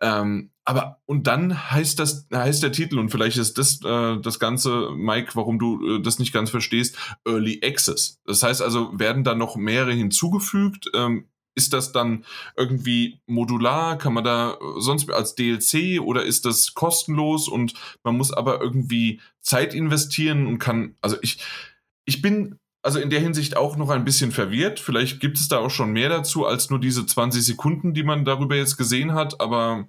Ähm, 0.00 0.50
aber 0.64 1.00
und 1.04 1.26
dann 1.26 1.70
heißt 1.70 1.98
das 1.98 2.26
heißt 2.32 2.62
der 2.62 2.72
Titel 2.72 2.98
und 2.98 3.10
vielleicht 3.10 3.36
ist 3.36 3.58
das 3.58 3.80
äh, 3.84 4.18
das 4.20 4.38
ganze 4.38 4.90
Mike, 4.96 5.32
warum 5.34 5.58
du 5.58 5.98
äh, 5.98 6.02
das 6.02 6.18
nicht 6.18 6.32
ganz 6.32 6.50
verstehst, 6.50 6.96
Early 7.26 7.60
Access. 7.62 8.20
Das 8.24 8.42
heißt 8.42 8.62
also 8.62 8.98
werden 8.98 9.24
da 9.24 9.34
noch 9.34 9.56
mehrere 9.56 9.92
hinzugefügt. 9.92 10.90
Ähm, 10.94 11.26
ist 11.54 11.72
das 11.72 11.92
dann 11.92 12.24
irgendwie 12.56 13.20
modular? 13.26 13.96
Kann 13.98 14.14
man 14.14 14.24
da 14.24 14.54
äh, 14.54 14.80
sonst 14.80 15.10
als 15.10 15.34
DLC 15.34 16.00
oder 16.00 16.24
ist 16.24 16.44
das 16.44 16.74
kostenlos 16.74 17.48
und 17.48 17.74
man 18.02 18.16
muss 18.16 18.32
aber 18.32 18.60
irgendwie 18.60 19.20
Zeit 19.40 19.74
investieren 19.74 20.46
und 20.46 20.58
kann, 20.58 20.96
also 21.00 21.16
ich, 21.22 21.38
ich 22.04 22.22
bin 22.22 22.58
also 22.82 22.98
in 22.98 23.08
der 23.08 23.20
Hinsicht 23.20 23.56
auch 23.56 23.76
noch 23.76 23.88
ein 23.88 24.04
bisschen 24.04 24.30
verwirrt. 24.30 24.78
Vielleicht 24.78 25.18
gibt 25.18 25.38
es 25.38 25.48
da 25.48 25.58
auch 25.58 25.70
schon 25.70 25.92
mehr 25.92 26.10
dazu 26.10 26.44
als 26.44 26.68
nur 26.68 26.78
diese 26.78 27.06
20 27.06 27.42
Sekunden, 27.42 27.94
die 27.94 28.02
man 28.02 28.26
darüber 28.26 28.56
jetzt 28.56 28.76
gesehen 28.76 29.14
hat, 29.14 29.40
aber 29.40 29.88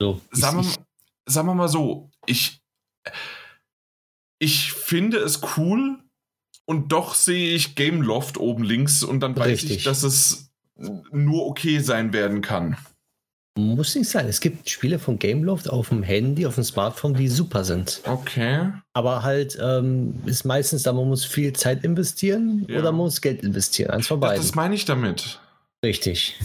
So, 0.00 0.20
sagen 0.30 0.62
wir, 0.62 0.84
sagen 1.26 1.48
wir 1.48 1.54
mal 1.54 1.68
so, 1.68 2.10
ich, 2.26 2.60
ich 4.38 4.72
finde 4.72 5.18
es 5.18 5.40
cool 5.56 6.05
und 6.66 6.92
doch 6.92 7.14
sehe 7.14 7.54
ich 7.54 7.74
Game 7.74 8.02
Loft 8.02 8.36
oben 8.38 8.62
links 8.62 9.02
und 9.02 9.20
dann 9.20 9.34
weiß 9.36 9.46
ich, 9.62 9.62
Richtig. 9.70 9.84
dass 9.84 10.02
es 10.02 10.50
nur 11.10 11.46
okay 11.46 11.78
sein 11.78 12.12
werden 12.12 12.42
kann. 12.42 12.76
Muss 13.58 13.94
nicht 13.94 14.10
sein. 14.10 14.26
Es 14.28 14.40
gibt 14.40 14.68
Spiele 14.68 14.98
von 14.98 15.18
Gameloft 15.18 15.70
auf 15.70 15.88
dem 15.88 16.02
Handy, 16.02 16.44
auf 16.44 16.56
dem 16.56 16.64
Smartphone, 16.64 17.14
die 17.14 17.28
super 17.28 17.64
sind. 17.64 18.02
Okay. 18.04 18.70
Aber 18.92 19.22
halt 19.22 19.56
ähm, 19.58 20.16
ist 20.26 20.44
meistens 20.44 20.82
da, 20.82 20.92
man 20.92 21.08
muss 21.08 21.24
viel 21.24 21.54
Zeit 21.54 21.82
investieren 21.82 22.66
Ja. 22.68 22.80
oder 22.80 22.92
man 22.92 23.06
muss 23.06 23.22
Geld 23.22 23.42
investieren. 23.42 23.92
Eins 23.92 24.08
von 24.08 24.20
Das, 24.20 24.36
das 24.36 24.54
meine 24.54 24.74
ich 24.74 24.84
damit. 24.84 25.40
Richtig. 25.82 26.38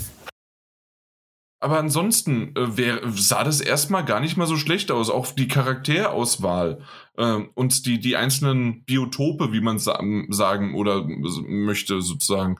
Aber 1.63 1.77
ansonsten 1.77 2.55
äh, 2.55 2.75
wär, 2.75 3.01
sah 3.11 3.43
das 3.43 3.61
erstmal 3.61 4.03
gar 4.03 4.19
nicht 4.19 4.35
mal 4.35 4.47
so 4.47 4.57
schlecht 4.57 4.91
aus. 4.91 5.11
Auch 5.11 5.31
die 5.31 5.47
Charakterauswahl 5.47 6.81
ähm, 7.17 7.51
und 7.53 7.85
die, 7.85 7.99
die 7.99 8.17
einzelnen 8.17 8.83
Biotope, 8.83 9.53
wie 9.53 9.61
man 9.61 9.77
sa 9.77 10.01
sagen 10.29 10.73
oder 10.73 11.03
möchte, 11.03 12.01
sozusagen. 12.01 12.57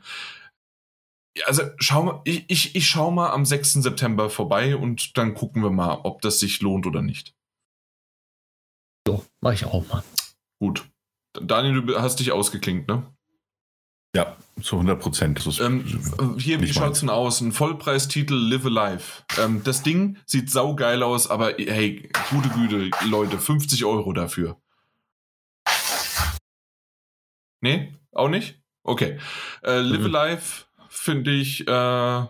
Also 1.46 1.64
schau 1.78 2.04
mal, 2.04 2.22
ich, 2.26 2.46
ich, 2.48 2.76
ich 2.76 2.88
schau 2.88 3.10
mal 3.10 3.32
am 3.32 3.44
6. 3.44 3.74
September 3.74 4.30
vorbei 4.30 4.76
und 4.76 5.18
dann 5.18 5.34
gucken 5.34 5.64
wir 5.64 5.72
mal, 5.72 6.02
ob 6.04 6.22
das 6.22 6.40
sich 6.40 6.62
lohnt 6.62 6.86
oder 6.86 7.02
nicht. 7.02 7.34
So, 9.08 9.26
mache 9.42 9.56
ich 9.56 9.66
auch 9.66 9.88
mal. 9.88 10.04
Gut. 10.60 10.88
Daniel, 11.34 11.82
du 11.82 12.00
hast 12.00 12.20
dich 12.20 12.32
ausgeklinkt, 12.32 12.88
ne? 12.88 13.12
Ja, 14.16 14.36
zu 14.62 14.76
100 14.76 15.00
Prozent. 15.00 15.60
Ähm, 15.62 15.86
hier, 16.38 16.60
wie 16.62 16.74
schaut's 16.74 17.00
denn 17.00 17.10
aus? 17.10 17.40
Ein 17.40 17.54
Vollpreistitel 17.54 18.34
Live 18.34 18.66
Alive. 18.66 19.04
Ähm, 19.40 19.64
das 19.64 19.84
Ding 19.84 20.18
sieht 20.26 20.50
saugeil 20.52 21.02
aus, 21.02 21.30
aber 21.30 21.54
hey, 21.58 22.10
gute 22.30 22.50
Güte, 22.50 22.92
Leute, 23.06 23.40
50 23.40 23.86
Euro 23.86 24.12
dafür. 24.12 24.58
Nee? 27.62 27.94
Auch 28.12 28.28
nicht? 28.28 28.60
Okay. 28.84 29.18
Äh, 29.64 29.80
Live 29.80 30.02
Mhm. 30.02 30.16
Alive 30.16 30.66
finde 30.90 31.32
ich, 31.32 31.68
äh, 31.68 32.26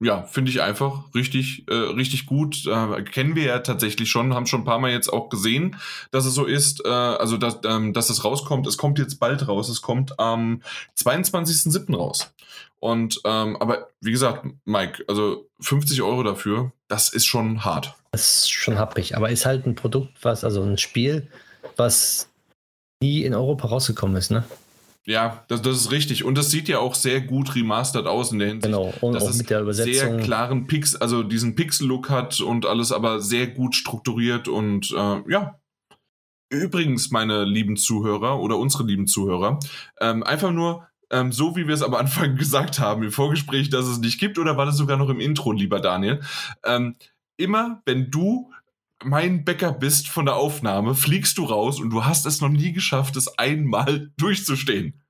ja, 0.00 0.24
finde 0.24 0.50
ich 0.50 0.60
einfach 0.60 1.14
richtig, 1.14 1.66
äh, 1.68 1.74
richtig 1.74 2.26
gut. 2.26 2.66
Äh, 2.66 3.02
kennen 3.02 3.36
wir 3.36 3.44
ja 3.44 3.58
tatsächlich 3.60 4.10
schon, 4.10 4.34
haben 4.34 4.46
schon 4.46 4.62
ein 4.62 4.64
paar 4.64 4.78
Mal 4.78 4.90
jetzt 4.90 5.12
auch 5.12 5.28
gesehen, 5.28 5.76
dass 6.10 6.26
es 6.26 6.34
so 6.34 6.44
ist. 6.44 6.84
Äh, 6.84 6.88
also, 6.88 7.36
dass, 7.36 7.60
ähm, 7.64 7.92
dass 7.92 8.10
es 8.10 8.24
rauskommt. 8.24 8.66
Es 8.66 8.76
kommt 8.76 8.98
jetzt 8.98 9.20
bald 9.20 9.46
raus. 9.48 9.68
Es 9.68 9.82
kommt 9.82 10.18
am 10.18 10.62
22.07. 10.98 11.96
raus. 11.96 12.32
Und, 12.80 13.20
ähm, 13.24 13.56
aber 13.60 13.88
wie 14.00 14.12
gesagt, 14.12 14.46
Mike, 14.66 15.04
also 15.08 15.48
50 15.60 16.02
Euro 16.02 16.22
dafür, 16.22 16.72
das 16.88 17.08
ist 17.08 17.24
schon 17.24 17.64
hart. 17.64 17.94
Das 18.12 18.40
ist 18.40 18.50
schon 18.50 18.78
happig. 18.78 19.16
Aber 19.16 19.30
ist 19.30 19.46
halt 19.46 19.66
ein 19.66 19.74
Produkt, 19.74 20.12
was, 20.22 20.44
also 20.44 20.62
ein 20.62 20.76
Spiel, 20.76 21.28
was 21.76 22.28
nie 23.02 23.22
in 23.22 23.34
Europa 23.34 23.68
rausgekommen 23.68 24.16
ist, 24.16 24.30
ne? 24.30 24.44
Ja, 25.06 25.44
das, 25.48 25.60
das 25.60 25.76
ist 25.76 25.90
richtig. 25.90 26.24
Und 26.24 26.38
das 26.38 26.50
sieht 26.50 26.68
ja 26.68 26.78
auch 26.78 26.94
sehr 26.94 27.20
gut 27.20 27.54
remastert 27.54 28.06
aus 28.06 28.32
in 28.32 28.38
der 28.38 28.48
Hinsicht. 28.48 28.72
Genau. 28.72 28.92
Und 29.02 29.12
dass 29.12 29.24
auch 29.24 29.30
es 29.30 29.38
mit 29.38 29.50
der 29.50 29.58
sehr 29.74 29.84
Übersetzung. 29.84 30.20
klaren 30.20 30.66
Pix, 30.66 30.96
also 30.96 31.22
diesen 31.22 31.54
Pixel-Look 31.54 32.08
hat 32.08 32.40
und 32.40 32.64
alles 32.64 32.90
aber 32.90 33.20
sehr 33.20 33.48
gut 33.48 33.74
strukturiert 33.74 34.48
und 34.48 34.90
äh, 34.92 35.30
ja. 35.30 35.58
Übrigens, 36.50 37.10
meine 37.10 37.44
lieben 37.44 37.76
Zuhörer 37.76 38.38
oder 38.38 38.58
unsere 38.58 38.84
lieben 38.84 39.06
Zuhörer, 39.06 39.58
ähm, 40.00 40.22
einfach 40.22 40.52
nur 40.52 40.86
ähm, 41.10 41.32
so, 41.32 41.56
wie 41.56 41.66
wir 41.66 41.74
es 41.74 41.82
am 41.82 41.94
Anfang 41.94 42.36
gesagt 42.38 42.78
haben 42.78 43.02
im 43.02 43.12
Vorgespräch, 43.12 43.70
dass 43.70 43.86
es 43.86 43.98
nicht 43.98 44.18
gibt, 44.20 44.38
oder 44.38 44.56
war 44.56 44.66
das 44.66 44.76
sogar 44.76 44.96
noch 44.96 45.08
im 45.08 45.20
Intro, 45.20 45.52
lieber 45.52 45.80
Daniel? 45.80 46.20
Ähm, 46.64 46.96
immer, 47.36 47.82
wenn 47.84 48.10
du 48.10 48.50
mein 49.04 49.44
Bäcker 49.44 49.72
bist 49.72 50.08
von 50.08 50.26
der 50.26 50.36
Aufnahme, 50.36 50.94
fliegst 50.94 51.38
du 51.38 51.44
raus 51.44 51.80
und 51.80 51.90
du 51.90 52.04
hast 52.04 52.26
es 52.26 52.40
noch 52.40 52.48
nie 52.48 52.72
geschafft, 52.72 53.16
es 53.16 53.38
einmal 53.38 54.10
durchzustehen. 54.16 55.00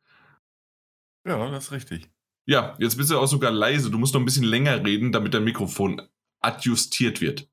Ja, 1.26 1.50
das 1.50 1.64
ist 1.64 1.72
richtig. 1.72 2.10
Ja, 2.46 2.76
jetzt 2.78 2.96
bist 2.96 3.10
du 3.10 3.18
auch 3.18 3.26
sogar 3.26 3.50
leise. 3.50 3.90
Du 3.90 3.98
musst 3.98 4.12
noch 4.12 4.20
ein 4.20 4.26
bisschen 4.26 4.44
länger 4.44 4.84
reden, 4.84 5.12
damit 5.12 5.32
dein 5.32 5.44
Mikrofon 5.44 6.02
adjustiert 6.40 7.20
wird. 7.20 7.48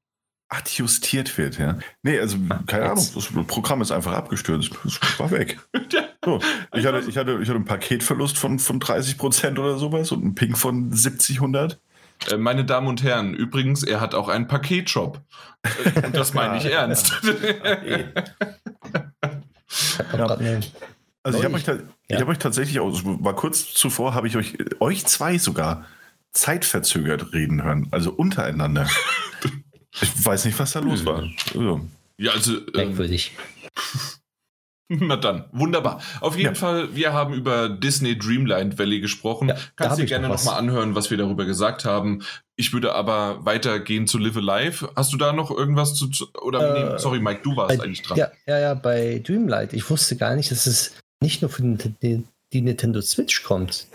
Adjustiert 0.49 1.38
wird, 1.38 1.57
ja. 1.59 1.80
Nee, 2.03 2.19
also 2.19 2.38
keine 2.68 2.91
Ahnung, 2.91 3.07
das 3.15 3.31
Programm 3.47 3.81
ist 3.81 3.91
einfach 3.91 4.11
abgestürzt. 4.11 4.72
Es 4.85 5.19
war 5.19 5.31
weg. 5.31 5.59
So, 6.23 6.39
ich, 6.76 6.85
hatte, 6.85 6.99
ich, 7.09 7.18
hatte, 7.18 7.39
ich 7.41 7.49
hatte 7.49 7.55
einen 7.55 7.65
Paketverlust 7.65 8.38
von, 8.38 8.59
von 8.59 8.80
30 8.80 9.18
Prozent 9.18 9.57
oder 9.57 9.80
sowas 9.80 10.11
und 10.11 10.22
einen 10.22 10.35
Ping 10.35 10.55
von 10.55 10.91
70, 10.91 11.38
100. 11.38 11.81
Äh, 12.30 12.38
meine 12.38 12.65
Damen 12.65 12.88
und 12.88 13.03
Herren, 13.03 13.34
übrigens, 13.34 13.84
er 13.84 13.99
hat 14.02 14.14
auch 14.14 14.27
einen 14.27 14.48
Paketshop. 14.48 15.19
Äh, 15.64 16.06
Und 16.06 16.15
das 16.15 16.34
meine 16.35 16.57
ich 16.57 16.65
ernst. 16.65 17.14
Ja. 20.18 20.38
Also 21.23 21.38
ich 21.39 21.45
habe 21.45 21.56
euch, 21.56 21.64
Ja. 22.10 22.19
hab 22.19 22.27
euch 22.27 22.39
tatsächlich, 22.39 22.80
auch, 22.80 22.91
es 22.91 23.03
war 23.06 23.35
kurz 23.35 23.73
zuvor, 23.73 24.14
habe 24.14 24.27
ich 24.27 24.35
euch, 24.38 24.57
euch 24.80 25.06
zwei 25.06 25.38
sogar 25.38 25.85
zeitverzögert 26.34 27.34
reden 27.34 27.64
hören, 27.64 27.88
also 27.91 28.11
untereinander. 28.11 28.88
ich 30.02 30.26
weiß 30.26 30.45
nicht, 30.45 30.57
was 30.60 30.72
da 30.72 30.80
los 30.80 31.06
war. 31.06 31.23
Also, 31.53 31.81
ja, 32.18 32.31
also. 32.31 32.57
Ähm, 32.57 32.65
Merkwürdig. 32.73 33.31
Na 34.99 35.15
dann, 35.15 35.45
wunderbar. 35.53 36.01
Auf 36.19 36.35
jeden 36.35 36.53
Ja. 36.53 36.59
Fall, 36.59 36.93
wir 36.95 37.13
haben 37.13 37.34
über 37.34 37.69
Disney 37.69 38.18
Dreamlight 38.18 38.77
Valley 38.77 38.99
gesprochen. 38.99 39.47
Ja, 39.49 39.55
Kannst 39.77 39.99
dir 39.99 40.05
gerne 40.05 40.27
nochmal 40.27 40.57
anhören, 40.57 40.95
was 40.95 41.09
wir 41.11 41.18
darüber 41.18 41.45
gesagt 41.45 41.85
haben. 41.85 42.23
Ich 42.57 42.73
würde 42.73 42.93
aber 42.93 43.45
weitergehen 43.45 44.05
zu 44.05 44.18
Live 44.18 44.35
Alive. 44.35 44.89
Hast 44.95 45.13
du 45.13 45.18
da 45.18 45.31
noch 45.31 45.49
irgendwas 45.49 45.95
zu. 45.95 46.09
Oder, 46.41 46.76
Äh, 46.76 46.93
nee, 46.93 46.97
sorry, 46.99 47.19
Mike, 47.22 47.39
du 47.43 47.55
warst 47.55 47.77
Bei, 47.77 47.84
eigentlich 47.85 48.01
dran. 48.01 48.18
ja, 48.18 48.31
ja, 48.45 48.59
ja, 48.59 48.73
bei 48.73 49.22
Dreamlight. 49.26 49.73
Ich 49.73 49.89
wusste 49.89 50.18
gar 50.18 50.35
nicht, 50.35 50.51
dass 50.51 50.68
es 50.68 50.93
nicht 51.22 51.41
nur 51.41 51.49
für 51.49 51.61
die 51.63 52.26
Nintendo 52.53 52.99
Switch 53.01 53.43
kommt, 53.43 53.88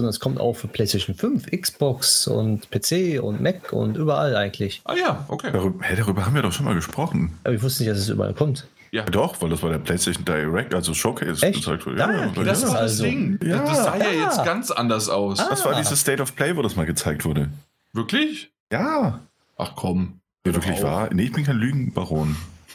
sondern 0.00 0.10
es 0.10 0.20
kommt 0.20 0.40
auch 0.40 0.54
für 0.54 0.68
PlayStation 0.68 1.14
5, 1.14 1.46
Xbox 1.50 2.26
und 2.26 2.70
PC 2.70 3.22
und 3.22 3.40
Mac 3.40 3.72
und 3.72 3.96
überall 3.96 4.36
eigentlich. 4.36 4.80
Ah 4.84 4.94
ja, 4.94 5.24
okay. 5.28 5.50
darüber, 5.52 5.84
hä, 5.84 5.94
darüber 5.96 6.26
haben 6.26 6.34
wir 6.34 6.42
doch 6.42 6.52
schon 6.52 6.66
mal 6.66 6.74
gesprochen. 6.74 7.38
Aber 7.44 7.54
ich 7.54 7.62
wusste 7.62 7.82
nicht, 7.82 7.92
dass 7.92 7.98
es 7.98 8.08
überall 8.08 8.34
kommt. 8.34 8.66
Ja. 8.92 9.04
Doch, 9.04 9.40
weil 9.40 9.50
das 9.50 9.62
war 9.62 9.70
der 9.70 9.78
PlayStation 9.78 10.24
Direct, 10.24 10.74
also 10.74 10.94
Showcase 10.94 11.46
Echt? 11.46 11.60
gezeigt 11.60 11.86
wurde. 11.86 11.96
Da, 11.96 12.10
Ja, 12.12 12.26
das 12.26 12.44
ja. 12.44 12.52
ist 12.52 12.62
das 12.64 12.74
Also. 12.74 13.04
Ding. 13.04 13.38
Ja. 13.42 13.58
Das 13.64 13.76
sah 13.84 13.96
ja 13.96 14.04
Ah. 14.06 14.12
jetzt 14.24 14.44
ganz 14.44 14.70
anders 14.72 15.08
aus. 15.08 15.38
Ah. 15.38 15.46
das 15.48 15.64
war 15.64 15.76
dieses 15.76 16.00
State 16.00 16.20
of 16.20 16.34
Play, 16.34 16.56
wo 16.56 16.62
das 16.62 16.74
mal 16.74 16.86
gezeigt 16.86 17.24
wurde. 17.24 17.50
Wirklich? 17.92 18.50
Ja, 18.72 19.20
Ach 19.56 19.72
komm. 19.76 20.20
wie 20.44 20.54
wirklich 20.54 20.82
war. 20.82 21.12
Nee, 21.14 21.24
ich 21.24 21.32
bin 21.32 21.44
kein 21.44 21.58
Lügenbaron. 21.58 22.34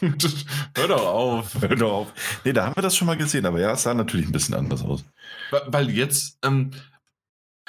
Hör 0.76 0.88
doch 0.88 1.06
auf. 1.06 1.54
Hör 1.60 1.76
doch 1.76 1.92
auf. 1.92 2.12
Nee, 2.44 2.52
da 2.52 2.64
haben 2.66 2.76
wir 2.76 2.82
das 2.82 2.96
schon 2.96 3.06
mal 3.06 3.16
gesehen, 3.16 3.44
aber 3.46 3.60
ja, 3.60 3.72
es 3.72 3.82
sah 3.82 3.92
natürlich 3.94 4.26
ein 4.26 4.32
bisschen 4.32 4.54
anders 4.54 4.82
aus. 4.84 5.04
Weil- 5.50 5.62
Weil 5.66 5.90
jetzt, 5.90 6.38
ähm, 6.44 6.70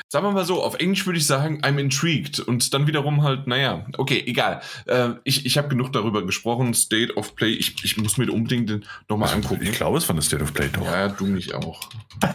sagen 0.10 0.26
wir 0.26 0.32
mal 0.32 0.46
so, 0.46 0.64
auf 0.64 0.76
Englisch 0.76 1.06
würde 1.06 1.20
ich 1.20 1.26
sagen, 1.26 1.62
I'm 1.64 1.80
intrigued. 1.80 2.40
Und 2.40 2.74
dann 2.74 2.88
wiederum 2.88 3.24
halt, 3.24 3.48
naja, 3.48 3.86
okay, 3.98 4.24
egal. 4.26 4.62
Äh, 4.86 5.12
ich 5.24 5.46
ich 5.46 5.58
habe 5.58 5.68
genug 5.68 5.92
darüber 5.94 6.26
gesprochen. 6.26 6.74
State 6.74 7.16
of 7.16 7.36
Play, 7.36 7.52
ich, 7.52 7.84
ich 7.84 7.98
muss 7.98 8.18
mir 8.18 8.32
unbedingt 8.32 8.88
nochmal 9.10 9.34
angucken. 9.34 9.64
Ich 9.64 9.74
glaube, 9.74 9.98
es 9.98 10.08
war 10.08 10.16
eine 10.16 10.22
State 10.22 10.44
of 10.44 10.54
Play 10.54 10.70
doch. 10.70 10.86
Ja, 10.86 11.10
du 11.10 11.26
mich 11.26 11.54
auch. 11.54 11.90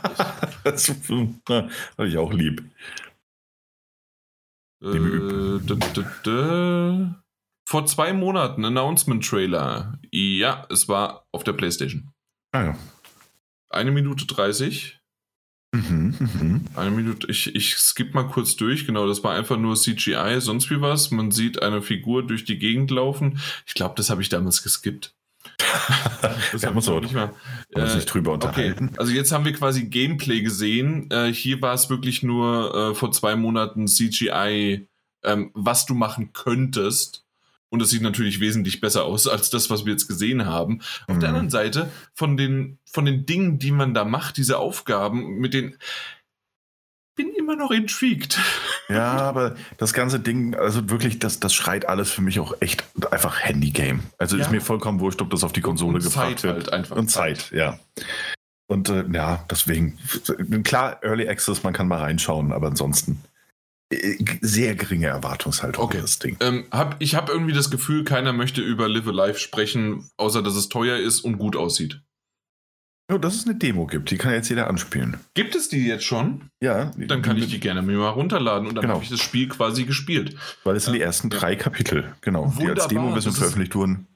Das 0.65 0.89
hatte 0.89 1.71
ich 2.07 2.17
auch 2.19 2.33
lieb. 2.33 2.63
Äh, 4.81 5.59
vor 7.69 7.87
zwei 7.87 8.13
Monaten 8.13 8.65
Announcement-Trailer. 8.65 9.99
Ja, 10.13 10.67
es 10.71 10.89
war 10.89 11.27
auf 11.33 11.43
der 11.43 11.55
PlayStation. 11.55 12.13
Ah 12.53 12.65
ja. 12.65 12.79
Eine 13.71 13.91
Minute 13.91 14.27
30. 14.27 15.02
Mhm, 15.75 16.15
mhm. 16.19 16.65
Eine 16.77 16.91
Minute, 16.91 17.27
ich, 17.31 17.55
ich 17.55 17.77
skippe 17.79 18.13
mal 18.13 18.25
kurz 18.29 18.57
durch. 18.57 18.87
Genau, 18.87 19.07
das 19.07 19.25
war 19.25 19.35
einfach 19.35 19.57
nur 19.57 19.75
CGI, 19.75 20.37
sonst 20.41 20.71
wie 20.71 20.81
was. 20.83 21.11
Man 21.11 21.31
sieht 21.31 21.63
eine 21.63 21.81
Figur 21.81 22.27
durch 22.27 22.45
die 22.45 22.59
Gegend 22.59 22.91
laufen. 22.91 23.41
Ich 23.67 23.73
glaube, 23.75 23.95
das 23.97 24.11
habe 24.11 24.21
ich 24.21 24.29
damals 24.29 24.63
geskippt. 24.63 25.15
Das 26.53 26.63
Wir 26.63 26.69
hab 26.69 26.75
haben 26.75 26.79
auch 26.79 26.89
auch 26.89 27.01
nicht 27.01 27.15
uns 27.75 27.93
Äh, 27.93 27.97
nicht 27.97 28.07
drüber 28.07 28.33
Okay, 28.33 28.75
unterhalten. 28.75 28.91
also 28.99 29.13
jetzt 29.13 29.33
haben 29.33 29.45
wir 29.45 29.53
quasi 29.55 29.87
Gameplay 29.87 30.43
gesehen. 30.43 31.11
Äh, 31.11 31.33
hier 31.33 31.61
war 31.63 31.75
es 31.75 31.89
wirklich 31.91 32.23
nur 32.23 32.91
äh, 32.93 32.95
vor 32.95 33.11
zwei 33.13 33.35
Monaten 33.37 33.87
CGI, 33.89 34.87
ähm, 35.25 35.51
was 35.55 35.87
du 35.87 35.95
machen 35.95 36.33
könntest. 36.33 37.22
Und 37.73 37.79
das 37.81 37.89
sieht 37.89 38.03
natürlich 38.03 38.39
wesentlich 38.39 38.83
besser 38.83 39.05
aus 39.05 39.27
als 39.27 39.49
das, 39.49 39.71
was 39.71 39.87
wir 39.87 39.93
jetzt 39.93 40.07
gesehen 40.07 40.45
haben. 40.45 40.81
Auf 41.09 41.19
der 41.19 41.31
Mhm. 41.31 41.35
anderen 41.37 41.51
Seite, 41.51 41.91
von 42.15 42.37
den, 42.37 42.79
von 42.85 43.07
den 43.07 43.25
Dingen, 43.25 43.59
die 43.59 43.71
man 43.73 43.95
da 43.95 44.05
macht, 44.05 44.37
diese 44.37 44.59
Aufgaben, 44.59 45.39
mit 45.39 45.55
den. 45.55 45.79
Bin 47.15 47.31
immer 47.39 47.57
noch 47.57 47.71
intrigued. 47.71 48.39
Ja, 48.89 49.13
aber 49.13 49.55
das 49.79 49.93
ganze 49.93 50.19
Ding, 50.21 50.55
also 50.55 50.89
wirklich, 50.89 51.19
das, 51.19 51.41
das 51.41 51.53
schreit 51.55 51.87
alles 51.87 52.11
für 52.11 52.23
mich 52.23 52.41
auch 52.41 52.55
echt 52.61 52.85
einfach 53.11 53.39
Handy-Game. 53.41 54.01
Also 54.19 54.37
Ja. 54.37 54.45
ist 54.45 54.51
mir 54.51 54.61
vollkommen 54.63 55.01
wurscht, 55.01 55.21
ob 55.21 55.29
das 55.31 55.45
auf 55.45 55.53
die 55.53 55.61
Konsole 55.61 55.97
Und 55.97 56.03
gebracht 56.05 56.39
Zeit 56.39 56.43
wird. 56.43 56.55
halt 56.55 56.73
einfach. 56.73 56.97
Und 56.97 57.09
Zeit, 57.11 57.51
ja. 57.53 57.79
Und 58.67 58.89
äh, 58.89 59.05
ja, 59.13 59.45
deswegen, 59.51 59.99
klar, 60.65 61.03
Early 61.03 61.29
Access, 61.29 61.63
man 61.63 61.75
kann 61.75 61.87
mal 61.89 62.01
reinschauen, 62.01 62.53
aber 62.53 62.69
ansonsten 62.69 63.23
sehr 64.41 64.75
geringe 64.75 65.07
Erwartungshaltung 65.07 65.85
Okay. 65.85 65.99
das 66.01 66.19
Ding. 66.19 66.37
Ähm, 66.41 66.65
hab, 66.71 66.97
ich 67.01 67.15
habe 67.15 67.33
irgendwie 67.33 67.53
das 67.53 67.71
Gefühl, 67.71 68.05
keiner 68.05 68.33
möchte 68.33 68.61
über 68.61 68.89
Live 68.89 69.07
Alive 69.09 69.39
sprechen, 69.39 70.09
außer 70.17 70.43
dass 70.43 70.55
es 70.55 70.69
teuer 70.69 70.99
ist 70.99 71.21
und 71.21 71.39
gut 71.39 71.57
aussieht. 71.57 72.01
Ja, 73.11 73.19
dass 73.19 73.35
es 73.35 73.45
eine 73.47 73.57
Demo 73.57 73.87
gibt, 73.87 74.11
die 74.11 74.17
kann 74.17 74.33
jetzt 74.33 74.49
jeder 74.49 74.69
anspielen. 74.69 75.19
Gibt 75.35 75.55
es 75.55 75.69
die 75.69 75.85
jetzt 75.87 76.05
schon? 76.05 76.49
Ja, 76.61 76.93
Dann 76.97 77.21
kann 77.21 77.37
ich 77.37 77.49
die 77.49 77.61
gerne 77.61 77.83
mir 77.83 77.99
mal 77.99 78.09
runterladen 78.11 78.69
und 78.69 78.75
dann 78.75 78.83
Genau. 78.83 78.95
habe 78.95 79.05
ich 79.05 79.11
das 79.11 79.21
Spiel 79.21 79.49
quasi 79.49 79.85
gespielt. 79.85 80.37
Weil 80.65 80.77
es 80.77 80.85
sind 80.85 80.95
die 80.95 81.01
ersten 81.01 81.29
drei 81.29 81.57
Kapitel, 81.57 82.15
genau, 82.21 82.47
die 82.47 82.57
Wunderbar, 82.63 82.85
als 82.85 82.89
Demo-Version 82.89 83.25
das 83.25 83.35
ist- 83.35 83.39
veröffentlicht 83.39 83.75
wurden. 83.75 84.07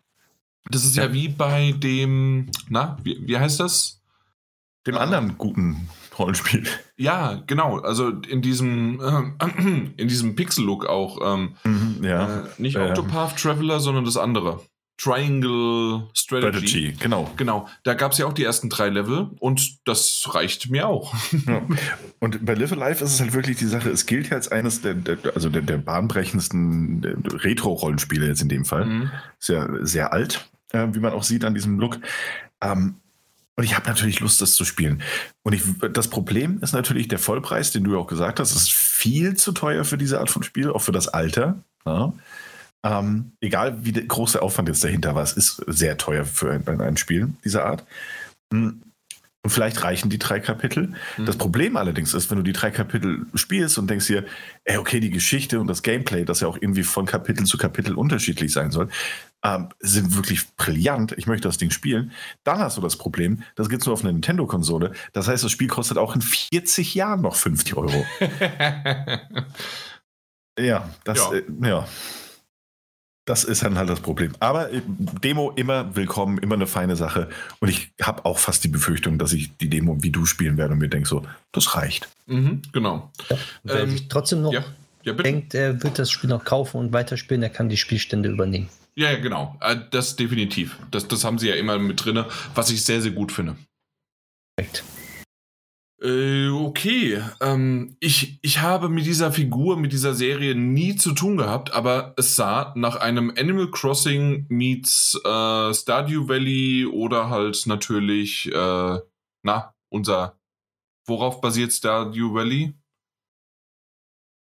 Das 0.70 0.84
ist 0.84 0.96
ja, 0.96 1.04
Ja. 1.04 1.12
wie 1.12 1.28
bei 1.28 1.72
dem, 1.72 2.48
na, 2.68 2.96
wie, 3.02 3.18
wie 3.26 3.36
heißt 3.38 3.60
das? 3.60 4.00
Dem 4.86 4.94
Ah. 4.96 5.00
anderen 5.00 5.36
guten 5.36 5.88
Rollenspiel. 6.18 6.64
Ja, 6.96 7.42
genau. 7.46 7.78
Also 7.78 8.08
in 8.08 8.42
diesem, 8.42 9.00
ähm, 9.38 9.92
in 9.96 10.08
diesem 10.08 10.34
Pixel-Look 10.36 10.86
auch. 10.86 11.18
Ähm, 11.22 11.56
Mhm, 11.64 12.04
ja. 12.04 12.40
äh, 12.40 12.42
nicht 12.58 12.76
Ähm. 12.76 12.82
Octopath 12.88 13.36
Traveler, 13.36 13.80
sondern 13.80 14.04
das 14.04 14.16
andere. 14.16 14.60
Triangle 14.98 16.04
Strategy. 16.14 16.66
Strategy, 16.68 16.96
genau. 16.98 17.30
Genau, 17.36 17.68
da 17.84 17.92
gab 17.92 18.12
es 18.12 18.18
ja 18.18 18.24
auch 18.24 18.32
die 18.32 18.44
ersten 18.44 18.70
drei 18.70 18.88
Level 18.88 19.28
und 19.40 19.86
das 19.86 20.26
reicht 20.32 20.70
mir 20.70 20.88
auch. 20.88 21.14
Ja. 21.46 21.60
Und 22.18 22.44
bei 22.46 22.54
Live 22.54 22.72
Alive 22.72 23.04
ist 23.04 23.12
es 23.12 23.20
halt 23.20 23.34
wirklich 23.34 23.58
die 23.58 23.66
Sache, 23.66 23.90
es 23.90 24.06
gilt 24.06 24.30
ja 24.30 24.36
als 24.36 24.48
eines 24.50 24.80
der, 24.80 24.94
der 24.94 25.18
also 25.34 25.50
der, 25.50 25.60
der 25.60 25.76
bahnbrechendsten 25.76 27.04
Retro-Rollenspiele 27.26 28.26
jetzt 28.26 28.40
in 28.40 28.48
dem 28.48 28.64
Fall. 28.64 28.86
Mhm. 28.86 29.10
Ist 29.38 29.48
ja 29.50 29.68
sehr 29.82 30.14
alt, 30.14 30.48
äh, 30.72 30.86
wie 30.92 31.00
man 31.00 31.12
auch 31.12 31.24
sieht 31.24 31.44
an 31.44 31.54
diesem 31.54 31.78
Look. 31.78 31.98
Ähm, 32.62 32.94
und 33.56 33.64
ich 33.64 33.74
habe 33.74 33.88
natürlich 33.88 34.20
Lust, 34.20 34.40
das 34.40 34.54
zu 34.54 34.64
spielen. 34.64 35.02
Und 35.42 35.54
ich, 35.54 35.62
das 35.92 36.08
Problem 36.08 36.58
ist 36.60 36.72
natürlich 36.72 37.08
der 37.08 37.18
Vollpreis, 37.18 37.72
den 37.72 37.84
du 37.84 37.92
ja 37.92 37.98
auch 37.98 38.06
gesagt 38.06 38.38
hast, 38.38 38.54
ist 38.54 38.70
viel 38.72 39.34
zu 39.34 39.52
teuer 39.52 39.84
für 39.84 39.96
diese 39.96 40.20
Art 40.20 40.30
von 40.30 40.42
Spiel, 40.42 40.70
auch 40.70 40.82
für 40.82 40.92
das 40.92 41.08
Alter. 41.08 41.64
Ja. 41.86 42.12
Ähm, 42.84 43.32
egal 43.40 43.84
wie 43.84 43.92
der 43.92 44.04
große 44.04 44.42
Aufwand 44.42 44.68
jetzt 44.68 44.84
dahinter 44.84 45.14
war, 45.14 45.22
es 45.22 45.32
ist 45.32 45.62
sehr 45.66 45.96
teuer 45.96 46.24
für 46.24 46.52
ein, 46.52 46.80
ein 46.80 46.96
Spiel 46.98 47.30
dieser 47.44 47.64
Art. 47.64 47.84
Hm. 48.52 48.82
Und 49.46 49.50
vielleicht 49.50 49.84
reichen 49.84 50.10
die 50.10 50.18
drei 50.18 50.40
Kapitel. 50.40 50.92
Mhm. 51.16 51.24
Das 51.24 51.36
Problem 51.36 51.76
allerdings 51.76 52.14
ist, 52.14 52.32
wenn 52.32 52.38
du 52.38 52.42
die 52.42 52.52
drei 52.52 52.72
Kapitel 52.72 53.26
spielst 53.34 53.78
und 53.78 53.88
denkst 53.88 54.08
dir, 54.08 54.24
ey, 54.64 54.76
okay, 54.76 54.98
die 54.98 55.10
Geschichte 55.10 55.60
und 55.60 55.68
das 55.68 55.84
Gameplay, 55.84 56.24
das 56.24 56.40
ja 56.40 56.48
auch 56.48 56.56
irgendwie 56.60 56.82
von 56.82 57.06
Kapitel 57.06 57.46
zu 57.46 57.56
Kapitel 57.56 57.94
unterschiedlich 57.94 58.52
sein 58.52 58.72
soll, 58.72 58.88
ähm, 59.44 59.68
sind 59.78 60.16
wirklich 60.16 60.52
brillant. 60.56 61.14
Ich 61.16 61.28
möchte 61.28 61.46
das 61.46 61.58
Ding 61.58 61.70
spielen. 61.70 62.10
Dann 62.42 62.58
hast 62.58 62.76
du 62.76 62.80
das 62.80 62.96
Problem, 62.96 63.44
das 63.54 63.68
gibt 63.68 63.82
es 63.82 63.86
nur 63.86 63.92
auf 63.92 64.02
einer 64.02 64.10
Nintendo-Konsole. 64.10 64.90
Das 65.12 65.28
heißt, 65.28 65.44
das 65.44 65.52
Spiel 65.52 65.68
kostet 65.68 65.96
auch 65.96 66.16
in 66.16 66.22
40 66.22 66.96
Jahren 66.96 67.20
noch 67.20 67.36
50 67.36 67.76
Euro. 67.76 68.04
Ja, 70.58 70.88
das, 71.04 71.18
Ja. 71.18 71.34
Äh, 71.34 71.68
ja. 71.68 71.86
Das 73.26 73.42
ist 73.44 73.62
dann 73.64 73.76
halt 73.76 73.90
das 73.90 74.00
Problem. 74.00 74.32
Aber 74.38 74.72
äh, 74.72 74.80
Demo 74.86 75.50
immer 75.56 75.94
willkommen, 75.96 76.38
immer 76.38 76.54
eine 76.54 76.66
feine 76.68 76.94
Sache. 76.96 77.28
Und 77.60 77.68
ich 77.68 77.90
habe 78.00 78.24
auch 78.24 78.38
fast 78.38 78.62
die 78.64 78.68
Befürchtung, 78.68 79.18
dass 79.18 79.32
ich 79.32 79.56
die 79.58 79.68
Demo 79.68 80.02
wie 80.02 80.10
du 80.10 80.24
spielen 80.24 80.56
werde 80.56 80.72
und 80.74 80.78
mir 80.78 80.88
denke 80.88 81.08
so, 81.08 81.26
das 81.52 81.74
reicht. 81.74 82.08
mhm, 82.26 82.62
genau. 82.72 83.10
Wer 83.64 83.80
Ähm, 83.82 83.90
sich 83.90 84.06
trotzdem 84.08 84.42
noch 84.42 84.52
Ja, 84.52 84.64
ja, 85.02 85.12
bitte. 85.12 85.24
denkt, 85.24 85.54
er 85.54 85.82
wird 85.82 85.98
das 85.98 86.10
Spiel 86.10 86.30
noch 86.30 86.44
kaufen 86.44 86.78
und 86.78 86.92
weiterspielen, 86.92 87.40
der 87.40 87.50
kann 87.50 87.68
die 87.68 87.76
Spielstände 87.76 88.28
übernehmen. 88.28 88.68
Ja, 88.94 89.10
ja, 89.10 89.18
genau. 89.18 89.56
Äh, 89.60 89.76
Das 89.90 90.14
definitiv. 90.16 90.76
Das, 90.92 91.08
das 91.08 91.24
haben 91.24 91.38
sie 91.38 91.48
ja 91.48 91.56
immer 91.56 91.78
mit 91.78 92.04
drin, 92.04 92.24
was 92.54 92.70
ich 92.70 92.84
sehr, 92.84 93.02
sehr 93.02 93.10
gut 93.12 93.32
finde. 93.32 93.56
Perfekt. 94.56 94.84
Äh, 96.02 96.48
okay. 96.48 97.22
Ähm, 97.40 97.96
ich, 98.00 98.38
ich 98.42 98.60
habe 98.60 98.88
mit 98.88 99.06
dieser 99.06 99.32
Figur, 99.32 99.78
mit 99.78 99.92
dieser 99.92 100.14
Serie 100.14 100.54
nie 100.54 100.96
zu 100.96 101.12
tun 101.12 101.38
gehabt, 101.38 101.72
aber 101.72 102.14
es 102.18 102.36
sah 102.36 102.72
nach 102.76 102.96
einem 102.96 103.32
Animal 103.36 103.70
Crossing 103.70 104.46
meets 104.48 105.14
äh, 105.24 105.74
Stardew 105.74 106.28
Valley 106.28 106.86
oder 106.86 107.30
halt 107.30 107.66
natürlich, 107.66 108.52
äh, 108.52 108.98
na, 109.42 109.74
unser. 109.88 110.38
Worauf 111.06 111.40
basiert 111.40 111.72
Stardew 111.72 112.34
Valley? 112.34 112.74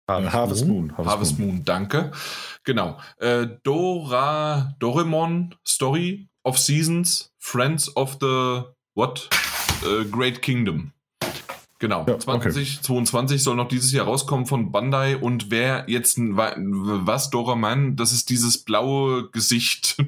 Harvest 0.09 0.67
Moon. 0.67 0.97
Harvest 0.97 1.39
Moon, 1.39 1.65
danke. 1.65 2.13
Genau. 2.63 2.99
Äh, 3.19 3.49
Dora, 3.65 4.75
Doraemon 4.79 5.57
Story 5.67 6.29
of 6.45 6.59
Seasons, 6.59 7.35
Friends 7.39 7.95
of 7.97 8.19
the 8.21 8.63
What? 8.95 9.29
äh, 9.85 10.05
Great 10.05 10.41
Kingdom. 10.43 10.93
Genau, 11.78 12.07
Ja, 12.09 12.15
okay. 12.15 12.20
2022 12.20 13.43
soll 13.43 13.55
noch 13.57 13.69
dieses 13.69 13.93
Jahr 13.93 14.07
rauskommen 14.07 14.47
von 14.47 14.73
Bandai 14.73 15.16
und 15.16 15.51
wer 15.51 15.85
jetzt 15.89 16.16
was 16.19 17.28
Doraman, 17.31 17.97
das 17.97 18.12
ist 18.12 18.31
dieses 18.31 18.59
blaue 18.65 19.28
Gesicht 19.31 19.97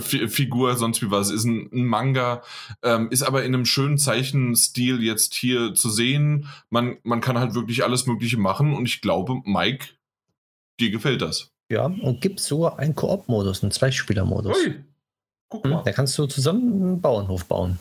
Fi- 0.00 0.28
Figur, 0.28 0.76
sonst 0.76 1.00
wie 1.00 1.10
was, 1.10 1.30
ist 1.30 1.44
ein, 1.44 1.70
ein 1.72 1.86
Manga, 1.86 2.42
ähm, 2.82 3.08
ist 3.10 3.22
aber 3.22 3.44
in 3.44 3.54
einem 3.54 3.64
schönen 3.64 3.96
Zeichenstil 3.96 5.02
jetzt 5.02 5.32
hier 5.34 5.72
zu 5.72 5.88
sehen. 5.88 6.48
Man, 6.68 6.98
man 7.02 7.22
kann 7.22 7.38
halt 7.38 7.54
wirklich 7.54 7.82
alles 7.82 8.04
Mögliche 8.04 8.36
machen 8.36 8.74
und 8.74 8.84
ich 8.84 9.00
glaube, 9.00 9.40
Mike, 9.46 9.86
dir 10.78 10.90
gefällt 10.90 11.22
das. 11.22 11.50
Ja, 11.72 11.86
und 11.86 12.20
gibt 12.20 12.40
sogar 12.40 12.78
einen 12.78 12.94
Koop-Modus, 12.94 13.62
einen 13.62 13.72
Zweispieler-Modus. 13.72 14.54
Ui, 14.66 14.84
guck 15.48 15.64
Hm, 15.64 15.70
mal. 15.70 15.82
Da 15.82 15.92
kannst 15.92 16.18
du 16.18 16.26
zusammen 16.26 16.82
einen 16.82 17.00
Bauernhof 17.00 17.46
bauen. 17.46 17.78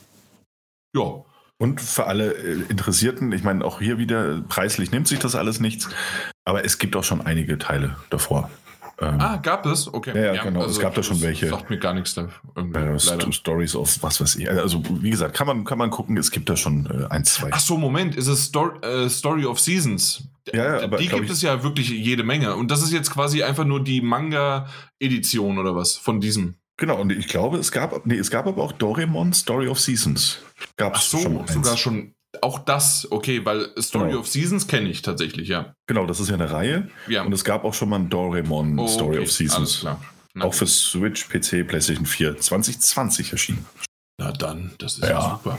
Ja, 0.95 1.25
Und 1.61 1.81
für 1.81 2.05
alle 2.07 2.33
äh, 2.33 2.61
Interessierten, 2.69 3.33
ich 3.33 3.43
meine, 3.43 3.65
auch 3.65 3.79
hier 3.79 3.97
wieder, 3.97 4.41
preislich 4.47 4.91
nimmt 4.91 5.09
sich 5.09 5.19
das 5.19 5.35
alles 5.35 5.59
nichts, 5.59 5.89
aber 6.45 6.63
es 6.63 6.77
gibt 6.77 6.95
auch 6.95 7.03
schon 7.03 7.21
einige 7.21 7.57
Teile 7.57 7.97
davor. 8.09 8.49
Ähm, 9.01 9.15
ah, 9.19 9.37
gab 9.37 9.65
es? 9.65 9.93
Okay. 9.93 10.11
Ja, 10.15 10.33
ja, 10.33 10.43
genau, 10.43 10.65
es 10.65 10.79
gab 10.79 10.93
da 10.93 11.03
schon 11.03 11.21
welche. 11.21 11.49
Sagt 11.49 11.69
mir 11.69 11.77
gar 11.77 11.93
nichts 11.93 12.15
da. 12.15 12.29
irgendwie, 12.55 12.79
äh. 12.79 12.99
St 12.99 13.33
Stories 13.33 13.75
of 13.75 13.97
was 14.01 14.19
weiß 14.19 14.35
ich. 14.37 14.49
Also, 14.49 14.83
wie 15.01 15.09
gesagt, 15.09 15.35
kann 15.35 15.47
man, 15.47 15.63
kann 15.63 15.77
man 15.77 15.89
gucken, 15.89 16.17
es 16.17 16.31
gibt 16.31 16.49
da 16.49 16.57
schon 16.57 16.85
äh, 16.85 17.05
ein, 17.09 17.23
zwei. 17.23 17.49
Ach 17.51 17.59
so, 17.59 17.77
Moment, 17.77 18.15
ist 18.15 18.27
es 18.27 18.45
Story, 18.45 18.77
äh, 18.85 19.09
Story 19.09 19.45
of 19.45 19.59
Seasons? 19.59 20.23
Ja, 20.53 20.77
ja, 20.77 20.83
aber 20.83 20.97
die 20.97 21.07
gibt 21.07 21.29
es 21.29 21.41
ja 21.41 21.63
wirklich 21.63 21.89
jede 21.89 22.23
Menge. 22.23 22.55
Und 22.55 22.71
das 22.71 22.81
ist 22.81 22.91
jetzt 22.91 23.11
quasi 23.11 23.43
einfach 23.43 23.65
nur 23.65 23.83
die 23.83 24.01
Manga-Edition 24.01 25.57
oder 25.57 25.75
was 25.75 25.95
von 25.95 26.19
diesem. 26.19 26.55
Genau, 26.79 26.99
und 26.99 27.11
ich 27.11 27.27
glaube, 27.27 27.57
es 27.57 27.71
gab, 27.71 28.05
nee, 28.05 28.15
es 28.17 28.31
gab 28.31 28.47
aber 28.47 28.63
auch 28.63 28.71
Doraemon 28.71 29.33
Story 29.33 29.67
of 29.67 29.79
Seasons. 29.79 30.39
Gab 30.77 30.93
Ach 30.95 31.01
es 31.01 31.11
so, 31.11 31.19
schon 31.19 31.47
sogar 31.47 31.77
schon. 31.77 32.13
Auch 32.41 32.59
das, 32.59 33.07
okay, 33.11 33.43
weil 33.43 33.69
Story 33.81 34.09
Genau. 34.09 34.19
of 34.21 34.27
Seasons 34.27 34.67
kenne 34.67 34.87
ich 34.89 35.01
tatsächlich, 35.01 35.49
ja. 35.49 35.73
Genau, 35.87 36.05
das 36.05 36.19
ist 36.19 36.29
ja 36.29 36.35
eine 36.35 36.51
Reihe. 36.51 36.87
ja. 37.07 37.23
Und 37.23 37.33
es 37.33 37.43
gab 37.43 37.63
auch 37.65 37.73
schon 37.73 37.89
mal 37.89 37.97
ein 37.99 38.09
Doraemon 38.09 38.77
Oh, 38.79 38.87
Story 38.87 39.17
okay, 39.17 39.25
of 39.25 39.31
Seasons. 39.31 39.85
Auch 40.39 40.53
für 40.53 40.67
Switch, 40.67 41.27
PC, 41.27 41.67
PlayStation 41.67 42.05
4 42.05 42.39
2020 42.39 43.31
erschienen. 43.33 43.65
na 44.19 44.31
dann, 44.31 44.71
das 44.77 44.93
ist 44.99 45.03
ja, 45.03 45.09
Ja. 45.09 45.29
super. 45.43 45.57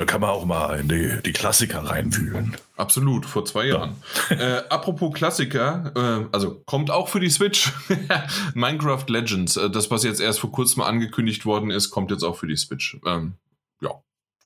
Da 0.00 0.06
kann 0.06 0.22
man 0.22 0.30
auch 0.30 0.46
mal 0.46 0.80
in 0.80 0.88
die, 0.88 1.18
die 1.26 1.34
Klassiker 1.34 1.80
reinwühlen. 1.84 2.56
Absolut, 2.78 3.26
vor 3.26 3.44
zwei 3.44 3.66
Ja. 3.66 3.74
Jahren. 3.74 3.96
äh, 4.30 4.62
apropos 4.70 5.12
Klassiker, 5.12 5.92
äh, 5.94 6.26
also 6.32 6.62
kommt 6.64 6.90
auch 6.90 7.08
für 7.08 7.20
die 7.20 7.28
Switch. 7.28 7.70
Minecraft 8.54 9.04
Legends, 9.08 9.58
äh, 9.58 9.68
das, 9.68 9.90
was 9.90 10.02
jetzt 10.02 10.22
erst 10.22 10.40
vor 10.40 10.52
kurzem 10.52 10.82
angekündigt 10.82 11.44
worden 11.44 11.70
ist, 11.70 11.90
kommt 11.90 12.10
jetzt 12.10 12.22
auch 12.22 12.38
für 12.38 12.46
die 12.46 12.56
Switch. 12.56 12.96
Ähm, 13.04 13.34
ja, 13.82 13.90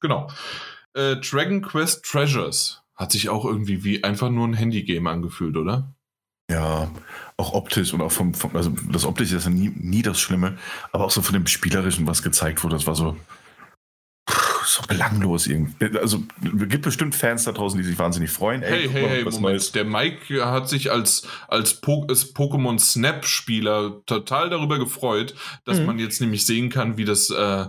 genau. 0.00 0.28
Äh, 0.94 1.18
Dragon 1.18 1.62
Quest 1.62 2.04
Treasures 2.04 2.82
hat 2.96 3.12
sich 3.12 3.28
auch 3.28 3.44
irgendwie 3.44 3.84
wie 3.84 4.02
einfach 4.02 4.30
nur 4.30 4.48
ein 4.48 4.54
Handygame 4.54 5.08
angefühlt, 5.08 5.56
oder? 5.56 5.94
Ja, 6.50 6.90
auch 7.36 7.52
optisch 7.52 7.94
und 7.94 8.00
auch 8.00 8.10
vom, 8.10 8.34
vom 8.34 8.56
also 8.56 8.70
das 8.90 9.04
optische 9.04 9.36
ist 9.36 9.44
ja 9.44 9.50
nie, 9.50 9.70
nie 9.76 10.02
das 10.02 10.18
Schlimme, 10.18 10.58
aber 10.90 11.04
auch 11.04 11.12
so 11.12 11.22
von 11.22 11.34
dem 11.34 11.46
Spielerischen, 11.46 12.08
was 12.08 12.24
gezeigt 12.24 12.64
wurde, 12.64 12.74
das 12.74 12.88
war 12.88 12.96
so, 12.96 13.16
so 14.66 14.82
belanglos 14.82 15.46
irgendwie. 15.46 15.98
Also 15.98 16.22
es 16.42 16.68
gibt 16.68 16.82
bestimmt 16.82 17.14
Fans 17.14 17.44
da 17.44 17.52
draußen, 17.52 17.78
die 17.78 17.84
sich 17.84 17.98
wahnsinnig 17.98 18.30
freuen. 18.30 18.62
Hey, 18.62 18.84
guck 18.84 18.92
hey, 18.94 19.08
hey, 19.08 19.26
was 19.26 19.34
Moment. 19.34 19.52
Neues. 19.54 19.72
Der 19.72 19.84
Mike 19.84 20.44
hat 20.44 20.68
sich 20.68 20.90
als, 20.90 21.26
als, 21.48 21.80
po 21.80 22.04
als 22.08 22.34
Pokémon 22.34 22.78
Snap-Spieler 22.78 24.02
total 24.06 24.50
darüber 24.50 24.78
gefreut, 24.78 25.34
dass 25.64 25.78
Mhm. 25.80 25.86
man 25.86 25.98
jetzt 25.98 26.20
nämlich 26.20 26.44
sehen 26.46 26.70
kann, 26.70 26.96
wie 26.96 27.04
das, 27.04 27.30
äh, 27.30 27.66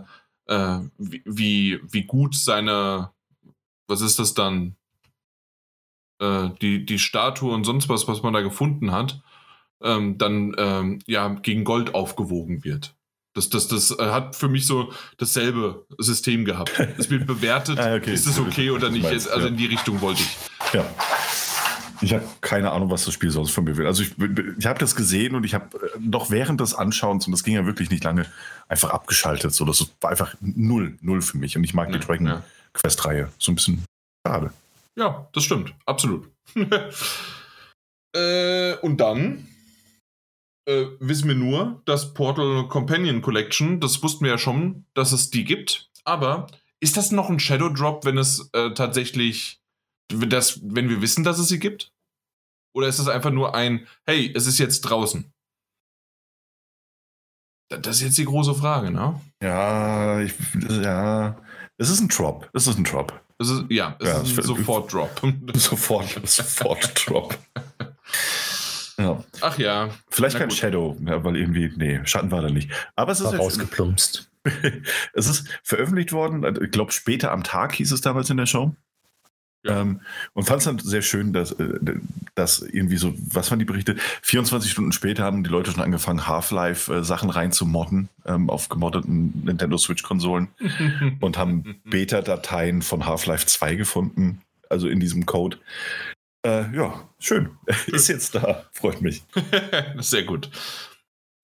äh, 0.47 0.79
wie, 0.97 1.21
wie, 1.25 1.79
wie 1.89 2.03
gut 2.03 2.35
seine, 2.35 3.11
was 3.87 4.01
ist 4.01 4.19
das 4.19 4.33
dann? 4.33 4.75
Äh, 6.19 6.49
die, 6.61 6.85
die 6.85 6.99
Statue 6.99 7.53
und 7.53 7.65
sonst 7.65 7.89
was, 7.89 8.07
was 8.07 8.23
man 8.23 8.33
da 8.33 8.41
gefunden 8.41 8.91
hat, 8.91 9.21
ähm, 9.81 10.17
dann 10.17 10.55
ähm, 10.57 10.99
ja 11.07 11.27
gegen 11.27 11.65
Gold 11.65 11.93
aufgewogen 11.93 12.63
wird. 12.63 12.95
Das, 13.35 13.49
das, 13.49 13.67
das 13.67 13.91
äh, 13.91 14.11
hat 14.11 14.35
für 14.35 14.47
mich 14.47 14.65
so 14.65 14.93
dasselbe 15.17 15.85
System 15.97 16.45
gehabt. 16.45 16.71
Es 16.97 17.09
wird 17.09 17.27
bewertet, 17.27 17.77
Ah, 17.85 17.95
okay. 17.95 18.13
ist 18.13 18.25
es 18.25 18.39
okay 18.39 18.71
oder 18.71 18.89
nicht. 18.89 19.03
Meinst, 19.03 19.29
also 19.29 19.41
ja. 19.41 19.47
in 19.49 19.57
die 19.57 19.65
Richtung 19.65 19.99
wollte 19.99 20.21
ich. 20.21 20.37
Ja. 20.73 20.85
Ich 22.01 22.13
habe 22.13 22.23
keine 22.41 22.71
Ahnung, 22.71 22.89
was 22.89 23.03
das 23.05 23.13
Spiel 23.13 23.31
sonst 23.31 23.51
von 23.51 23.65
mir 23.65 23.75
will. 23.75 23.87
Also 23.87 24.03
ich, 24.03 24.15
ich 24.57 24.65
habe 24.65 24.79
das 24.79 24.95
gesehen 24.95 25.35
und 25.35 25.43
ich 25.43 25.53
habe 25.53 25.77
äh, 25.77 25.99
noch 25.99 26.31
während 26.31 26.61
des 26.61 26.73
Anschauens, 26.73 27.25
und 27.25 27.33
das 27.33 27.43
ging 27.43 27.55
ja 27.55 27.65
wirklich 27.65 27.89
nicht 27.89 28.05
lange, 28.05 28.25
einfach 28.69 28.91
abgeschaltet. 28.91 29.53
So, 29.53 29.65
das 29.65 29.85
war 29.99 30.11
einfach 30.11 30.33
null, 30.39 30.97
null 31.01 31.21
für 31.21 31.37
mich. 31.37 31.57
Und 31.57 31.65
ich 31.65 31.73
mag 31.73 31.89
Ja, 31.89 31.97
die 31.97 32.05
Dragon 32.05 32.27
ja. 32.27 32.43
Quest-Reihe. 32.73 33.29
So 33.37 33.51
ein 33.51 33.55
bisschen 33.55 33.83
schade. 34.25 34.51
Ja, 34.97 35.27
das 35.33 35.43
stimmt. 35.43 35.73
Absolut. 35.85 36.29
äh, 38.15 38.75
und 38.77 38.97
dann 38.97 39.47
äh, 40.65 40.85
wissen 40.99 41.27
wir 41.27 41.35
nur, 41.35 41.81
dass 41.85 42.13
Portal 42.13 42.67
Companion 42.67 43.21
Collection, 43.21 43.79
das 43.79 44.01
wussten 44.03 44.23
wir 44.25 44.31
ja 44.31 44.37
schon, 44.37 44.85
dass 44.93 45.11
es 45.11 45.29
die 45.29 45.43
gibt. 45.45 45.89
Aber 46.03 46.47
ist 46.79 46.97
das 46.97 47.11
noch 47.11 47.29
ein 47.29 47.39
Shadow 47.39 47.69
Drop, 47.69 48.05
wenn 48.05 48.17
es 48.17 48.49
äh, 48.53 48.71
tatsächlich, 48.73 49.59
das, 50.09 50.59
wenn 50.63 50.89
wir 50.89 51.01
wissen, 51.01 51.23
dass 51.23 51.39
es 51.39 51.47
sie 51.47 51.59
gibt? 51.59 51.91
Oder 52.75 52.87
ist 52.87 52.99
es 52.99 53.07
einfach 53.07 53.31
nur 53.31 53.55
ein, 53.55 53.87
hey, 54.05 54.31
es 54.35 54.47
ist 54.47 54.59
jetzt 54.59 54.81
draußen? 54.81 55.31
Da- 57.69 57.77
Das 57.77 57.97
ist 57.97 58.01
jetzt 58.03 58.17
die 58.17 58.25
große 58.25 58.53
Frage, 58.53 58.91
ne? 58.91 59.19
Ja, 59.41 60.19
ich, 60.21 60.33
ja. 60.69 61.41
Es 61.77 61.89
ist 61.89 61.99
ein 62.01 62.07
Drop. 62.09 62.49
Es 62.53 62.67
ist 62.67 62.77
ein 62.77 62.83
Drop. 62.83 63.19
Es 63.39 63.49
ist, 63.49 63.65
ja, 63.69 63.95
es 63.99 64.07
Ja, 64.07 64.21
ist 64.21 64.37
ein 64.39 64.43
Sofort-Drop. 64.45 65.21
Sofort, 65.55 66.27
sofort 66.27 67.07
Drop. 67.07 67.37
Ja. 68.97 69.23
Ach 69.41 69.57
ja. 69.57 69.89
Vielleicht 70.09 70.35
Na 70.35 70.39
kein 70.39 70.49
gut. 70.49 70.57
Shadow, 70.57 70.97
ja, 71.05 71.23
weil 71.23 71.35
irgendwie, 71.37 71.71
nee, 71.75 71.99
Schatten 72.05 72.31
war 72.31 72.41
da 72.41 72.49
nicht. 72.49 72.71
Aber 72.95 73.11
es 73.11 73.19
ist, 73.19 73.25
War 73.25 73.33
jetzt, 73.33 73.41
rausgeplumpst. 73.41 74.29
es 75.13 75.27
ist 75.27 75.47
veröffentlicht 75.63 76.11
worden, 76.13 76.45
also 76.45 76.61
ich 76.61 76.71
glaube 76.71 76.91
später 76.91 77.31
am 77.31 77.43
Tag 77.43 77.73
hieß 77.73 77.91
es 77.91 78.01
damals 78.01 78.29
in 78.29 78.37
der 78.37 78.45
Show. 78.45 78.75
Ja. 79.65 79.81
Ähm, 79.81 80.01
und 80.33 80.43
fand 80.43 80.59
es 80.59 80.65
dann 80.65 80.77
sehr 80.77 81.01
schön, 81.01 81.33
dass, 81.33 81.51
äh, 81.53 81.79
dass 82.35 82.61
irgendwie 82.61 82.97
so, 82.97 83.13
was 83.17 83.49
waren 83.49 83.57
die 83.57 83.65
Berichte? 83.65 83.95
24 84.21 84.71
Stunden 84.71 84.91
später 84.91 85.23
haben 85.23 85.43
die 85.43 85.49
Leute 85.49 85.71
schon 85.71 85.81
angefangen, 85.81 86.27
Half-Life-Sachen 86.27 87.31
reinzumodden 87.31 88.09
ähm, 88.25 88.49
auf 88.49 88.69
gemoddeten 88.69 89.41
Nintendo 89.43 89.77
Switch-Konsolen 89.77 90.49
und 91.19 91.37
haben 91.37 91.81
Beta-Dateien 91.85 92.83
von 92.83 93.07
Half-Life 93.07 93.47
2 93.47 93.75
gefunden, 93.75 94.41
also 94.69 94.87
in 94.87 94.99
diesem 94.99 95.25
Code. 95.25 95.57
Äh, 96.45 96.75
ja, 96.75 97.09
schön. 97.17 97.57
Ist 97.87 98.07
jetzt 98.07 98.35
da, 98.35 98.69
freut 98.71 99.01
mich. 99.01 99.23
Sehr 99.97 100.23
gut. 100.23 100.51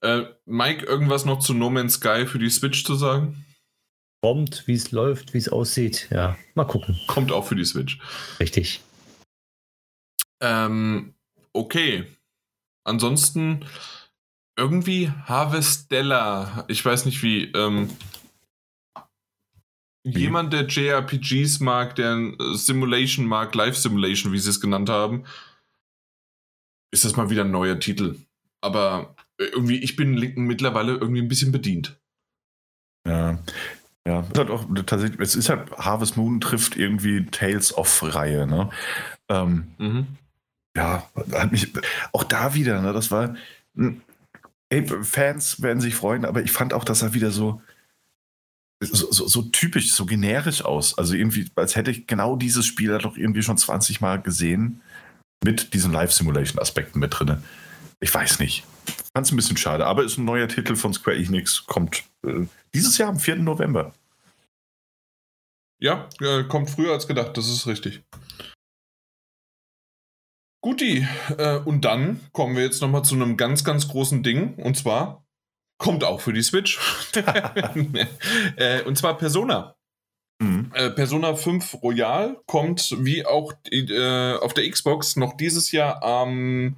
Äh, 0.02 0.26
Mike, 0.46 0.86
irgendwas 0.86 1.26
noch 1.26 1.40
zu 1.40 1.56
No 1.56 1.72
Man's 1.72 1.96
Sky 1.96 2.28
für 2.28 2.38
die 2.38 2.52
Switch 2.52 2.86
zu 2.86 2.94
sagen? 2.94 3.44
Kommt, 4.22 4.68
wie 4.68 4.76
es 4.76 4.92
läuft, 4.92 5.34
wie 5.34 5.40
es 5.40 5.50
aussieht. 5.50 6.08
Ja, 6.12 6.38
mal 6.54 6.66
gucken. 6.66 7.00
Kommt 7.08 7.32
auch 7.32 7.48
für 7.48 7.56
die 7.56 7.66
Switch. 7.66 7.98
Richtig. 8.40 8.82
Ähm, 10.40 11.16
okay. 11.54 12.06
Ansonsten 12.84 13.66
irgendwie 14.56 15.10
Harvestella. 15.26 16.66
Ich 16.68 16.86
weiß 16.86 17.06
nicht 17.06 17.24
wie. 17.24 17.46
Ähm, 17.46 17.90
jemand, 20.04 20.54
der 20.54 20.66
JRPGs 20.68 21.60
mag, 21.60 21.96
der 21.96 22.16
äh, 22.16 22.56
Simulation 22.56 23.26
mag, 23.26 23.54
Live 23.56 23.78
Simulation, 23.78 24.32
wie 24.34 24.40
sie 24.40 24.50
es 24.50 24.62
genannt 24.62 24.90
haben, 24.90 25.26
ist 26.92 27.06
das 27.06 27.16
mal 27.16 27.30
wieder 27.30 27.44
ein 27.44 27.52
neuer 27.52 27.80
Titel. 27.80 28.16
Aber 28.62 29.16
äh, 29.38 29.46
irgendwie, 29.46 29.78
ich 29.78 29.96
bin 29.96 30.14
mittlerweile 30.36 30.94
irgendwie 30.94 31.22
ein 31.22 31.28
bisschen 31.28 31.52
bedient. 31.52 32.00
Ja. 33.08 33.40
Ja, 34.08 34.22
es 34.22 34.30
ist 34.30 34.38
halt 34.40 34.50
auch 34.50 34.66
tatsächlich, 34.88 35.20
es 35.20 35.36
ist 35.36 35.50
halt 35.50 35.72
Harvest 35.74 36.18
Moon 36.18 36.42
trifft 36.42 36.76
irgendwie 36.76 37.24
Tales 37.28 37.78
of 37.78 38.02
Reihe, 38.16 38.48
ne? 38.48 38.72
Ähm, 39.30 39.76
Mhm. 39.78 40.08
ja, 40.76 41.08
hat 41.34 41.52
mich 41.52 41.72
auch 42.12 42.24
da 42.24 42.56
wieder, 42.56 42.82
ne? 42.82 42.94
Das 42.94 43.12
war, 43.12 43.36
hm, 43.76 44.02
ey, 44.70 44.88
Fans 45.04 45.62
werden 45.62 45.82
sich 45.82 45.94
freuen, 45.94 46.26
aber 46.26 46.42
ich 46.42 46.52
fand 46.52 46.74
auch, 46.74 46.84
dass 46.84 47.04
er 47.04 47.14
wieder 47.14 47.30
so, 47.30 47.62
so, 48.82 49.12
so, 49.12 49.28
so 49.28 49.42
typisch, 49.44 49.94
so 49.94 50.06
generisch 50.06 50.64
aus. 50.64 50.98
Also 50.98 51.14
irgendwie, 51.14 51.50
als 51.56 51.76
hätte 51.76 51.92
ich 51.92 52.08
genau 52.08 52.36
dieses 52.36 52.66
Spiel 52.66 52.98
doch 52.98 53.16
irgendwie 53.16 53.44
schon 53.44 53.58
20 53.58 54.02
Mal 54.02 54.22
gesehen 54.22 54.82
mit 55.44 55.74
diesen 55.74 55.92
Live-Simulation-Aspekten 55.92 57.00
mit 57.00 57.18
drin. 57.18 57.44
Ich 58.00 58.14
weiß 58.14 58.40
nicht. 58.40 58.64
Es 59.14 59.32
ein 59.32 59.36
bisschen 59.36 59.58
schade, 59.58 59.86
aber 59.86 60.04
ist 60.04 60.18
ein 60.18 60.26
neuer 60.26 60.48
Titel 60.48 60.76
von 60.76 60.94
Square 60.94 61.18
Enix, 61.18 61.66
kommt 61.66 62.04
äh, 62.26 62.46
dieses 62.74 62.98
Jahr 62.98 63.10
am 63.10 63.20
4. 63.20 63.38
November. 63.38 63.94
Ja, 65.80 66.08
äh, 66.22 66.44
kommt 66.44 66.70
früher 66.70 66.94
als 66.94 67.08
gedacht, 67.08 67.36
das 67.38 67.50
ist 67.50 67.68
richtig. 67.68 68.04
Guti, 70.64 71.08
äh, 71.38 71.58
und 71.58 71.84
dann 71.86 72.20
kommen 72.32 72.56
wir 72.56 72.64
jetzt 72.64 72.82
nochmal 72.82 73.04
zu 73.04 73.16
einem 73.16 73.36
ganz, 73.36 73.64
ganz 73.64 73.88
großen 73.88 74.24
Ding. 74.24 74.54
Und 74.56 74.78
zwar 74.78 75.26
kommt 75.82 76.04
auch 76.04 76.22
für 76.22 76.32
die 76.32 76.44
Switch. 76.44 76.80
äh, 78.56 78.84
und 78.84 78.98
zwar 78.98 79.18
Persona. 79.18 79.76
Mhm. 80.40 80.72
Äh, 80.74 80.92
Persona 80.92 81.36
5 81.36 81.82
Royal 81.82 82.38
kommt 82.46 82.96
wie 83.00 83.26
auch 83.26 83.54
äh, 83.72 84.36
auf 84.36 84.54
der 84.54 84.70
Xbox 84.70 85.16
noch 85.16 85.36
dieses 85.38 85.72
Jahr 85.72 86.04
am 86.04 86.78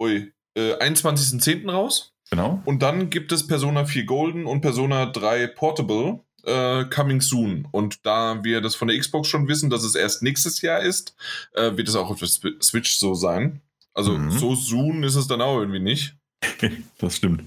ähm, 0.00 0.32
äh, 0.56 0.74
21.10. 0.74 1.70
raus. 1.70 2.14
Genau. 2.30 2.62
Und 2.64 2.82
dann 2.82 3.10
gibt 3.10 3.30
es 3.30 3.46
Persona 3.46 3.84
4 3.84 4.06
Golden 4.06 4.46
und 4.46 4.62
Persona 4.62 5.04
3 5.04 5.46
Portable 5.48 6.20
äh, 6.44 6.84
coming 6.86 7.20
soon. 7.20 7.68
Und 7.72 8.06
da 8.06 8.42
wir 8.42 8.62
das 8.62 8.74
von 8.74 8.88
der 8.88 8.98
Xbox 8.98 9.28
schon 9.28 9.48
wissen, 9.48 9.68
dass 9.68 9.84
es 9.84 9.94
erst 9.94 10.22
nächstes 10.22 10.62
Jahr 10.62 10.80
ist, 10.80 11.14
wird 11.54 11.88
es 11.88 11.94
auch 11.94 12.10
auf 12.10 12.18
der 12.18 12.28
Switch 12.28 12.94
so 12.94 13.14
sein. 13.14 13.60
Also 13.92 14.12
mhm. 14.12 14.30
so 14.30 14.54
soon 14.54 15.02
ist 15.04 15.14
es 15.14 15.26
dann 15.26 15.42
auch 15.42 15.58
irgendwie 15.58 15.80
nicht. 15.80 16.16
das 16.98 17.16
stimmt. 17.16 17.44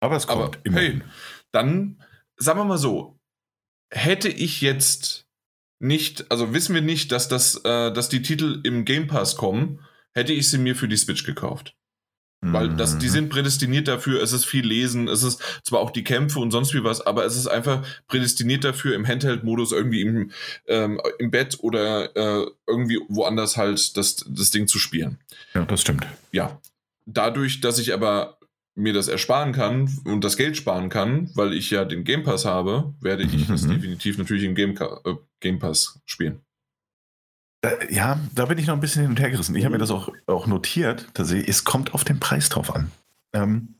Aber 0.00 0.16
es 0.16 0.26
kommt. 0.26 0.58
Aber, 0.66 0.80
hey, 0.80 1.00
dann 1.52 2.02
sagen 2.36 2.58
wir 2.58 2.64
mal 2.64 2.78
so, 2.78 3.18
hätte 3.90 4.28
ich 4.28 4.60
jetzt 4.60 5.26
nicht, 5.78 6.30
also 6.30 6.52
wissen 6.52 6.74
wir 6.74 6.82
nicht, 6.82 7.12
dass 7.12 7.28
das, 7.28 7.56
äh, 7.64 7.92
dass 7.92 8.08
die 8.08 8.22
Titel 8.22 8.60
im 8.64 8.84
Game 8.84 9.06
Pass 9.06 9.36
kommen, 9.36 9.80
hätte 10.12 10.32
ich 10.32 10.50
sie 10.50 10.58
mir 10.58 10.74
für 10.74 10.88
die 10.88 10.96
Switch 10.96 11.24
gekauft. 11.24 11.76
Weil 12.42 12.70
das, 12.70 12.96
die 12.96 13.08
mhm. 13.08 13.10
sind 13.10 13.28
prädestiniert 13.28 13.86
dafür, 13.86 14.22
es 14.22 14.32
ist 14.32 14.46
viel 14.46 14.66
Lesen, 14.66 15.08
es 15.08 15.22
ist 15.22 15.42
zwar 15.62 15.80
auch 15.80 15.90
die 15.90 16.04
Kämpfe 16.04 16.38
und 16.38 16.50
sonst 16.52 16.72
wie 16.72 16.82
was, 16.82 17.02
aber 17.02 17.26
es 17.26 17.36
ist 17.36 17.48
einfach 17.48 17.86
prädestiniert 18.08 18.64
dafür, 18.64 18.94
im 18.94 19.06
Handheld-Modus 19.06 19.72
irgendwie 19.72 20.00
im, 20.00 20.30
ähm, 20.66 21.02
im 21.18 21.30
Bett 21.30 21.58
oder 21.60 22.16
äh, 22.16 22.46
irgendwie 22.66 22.98
woanders 23.08 23.58
halt 23.58 23.94
das, 23.98 24.24
das 24.26 24.50
Ding 24.50 24.68
zu 24.68 24.78
spielen. 24.78 25.18
Ja, 25.52 25.66
das 25.66 25.82
stimmt. 25.82 26.06
Ja. 26.32 26.58
Dadurch, 27.04 27.60
dass 27.60 27.78
ich 27.78 27.92
aber 27.92 28.38
mir 28.80 28.92
das 28.92 29.08
ersparen 29.08 29.52
kann 29.52 29.90
und 30.04 30.24
das 30.24 30.36
Geld 30.36 30.56
sparen 30.56 30.88
kann, 30.88 31.30
weil 31.34 31.52
ich 31.52 31.70
ja 31.70 31.84
den 31.84 32.04
Game 32.04 32.22
Pass 32.22 32.44
habe, 32.44 32.94
werde 33.00 33.22
ich 33.22 33.48
mhm. 33.48 33.54
es 33.54 33.66
definitiv 33.66 34.18
natürlich 34.18 34.44
im 34.44 34.54
Game, 34.54 34.76
äh, 34.76 35.14
Game 35.40 35.58
Pass 35.58 36.00
spielen. 36.06 36.40
Da, 37.62 37.72
ja, 37.90 38.18
da 38.34 38.46
bin 38.46 38.58
ich 38.58 38.66
noch 38.66 38.74
ein 38.74 38.80
bisschen 38.80 39.02
hin 39.02 39.10
und 39.10 39.20
her 39.20 39.30
gerissen. 39.30 39.54
Ich 39.54 39.64
habe 39.64 39.74
mir 39.74 39.78
das 39.78 39.90
auch, 39.90 40.08
auch 40.26 40.46
notiert. 40.46 41.08
es 41.18 41.64
kommt 41.64 41.92
auf 41.94 42.04
den 42.04 42.18
Preis 42.18 42.48
drauf 42.48 42.74
an. 42.74 42.90
Ähm, 43.34 43.74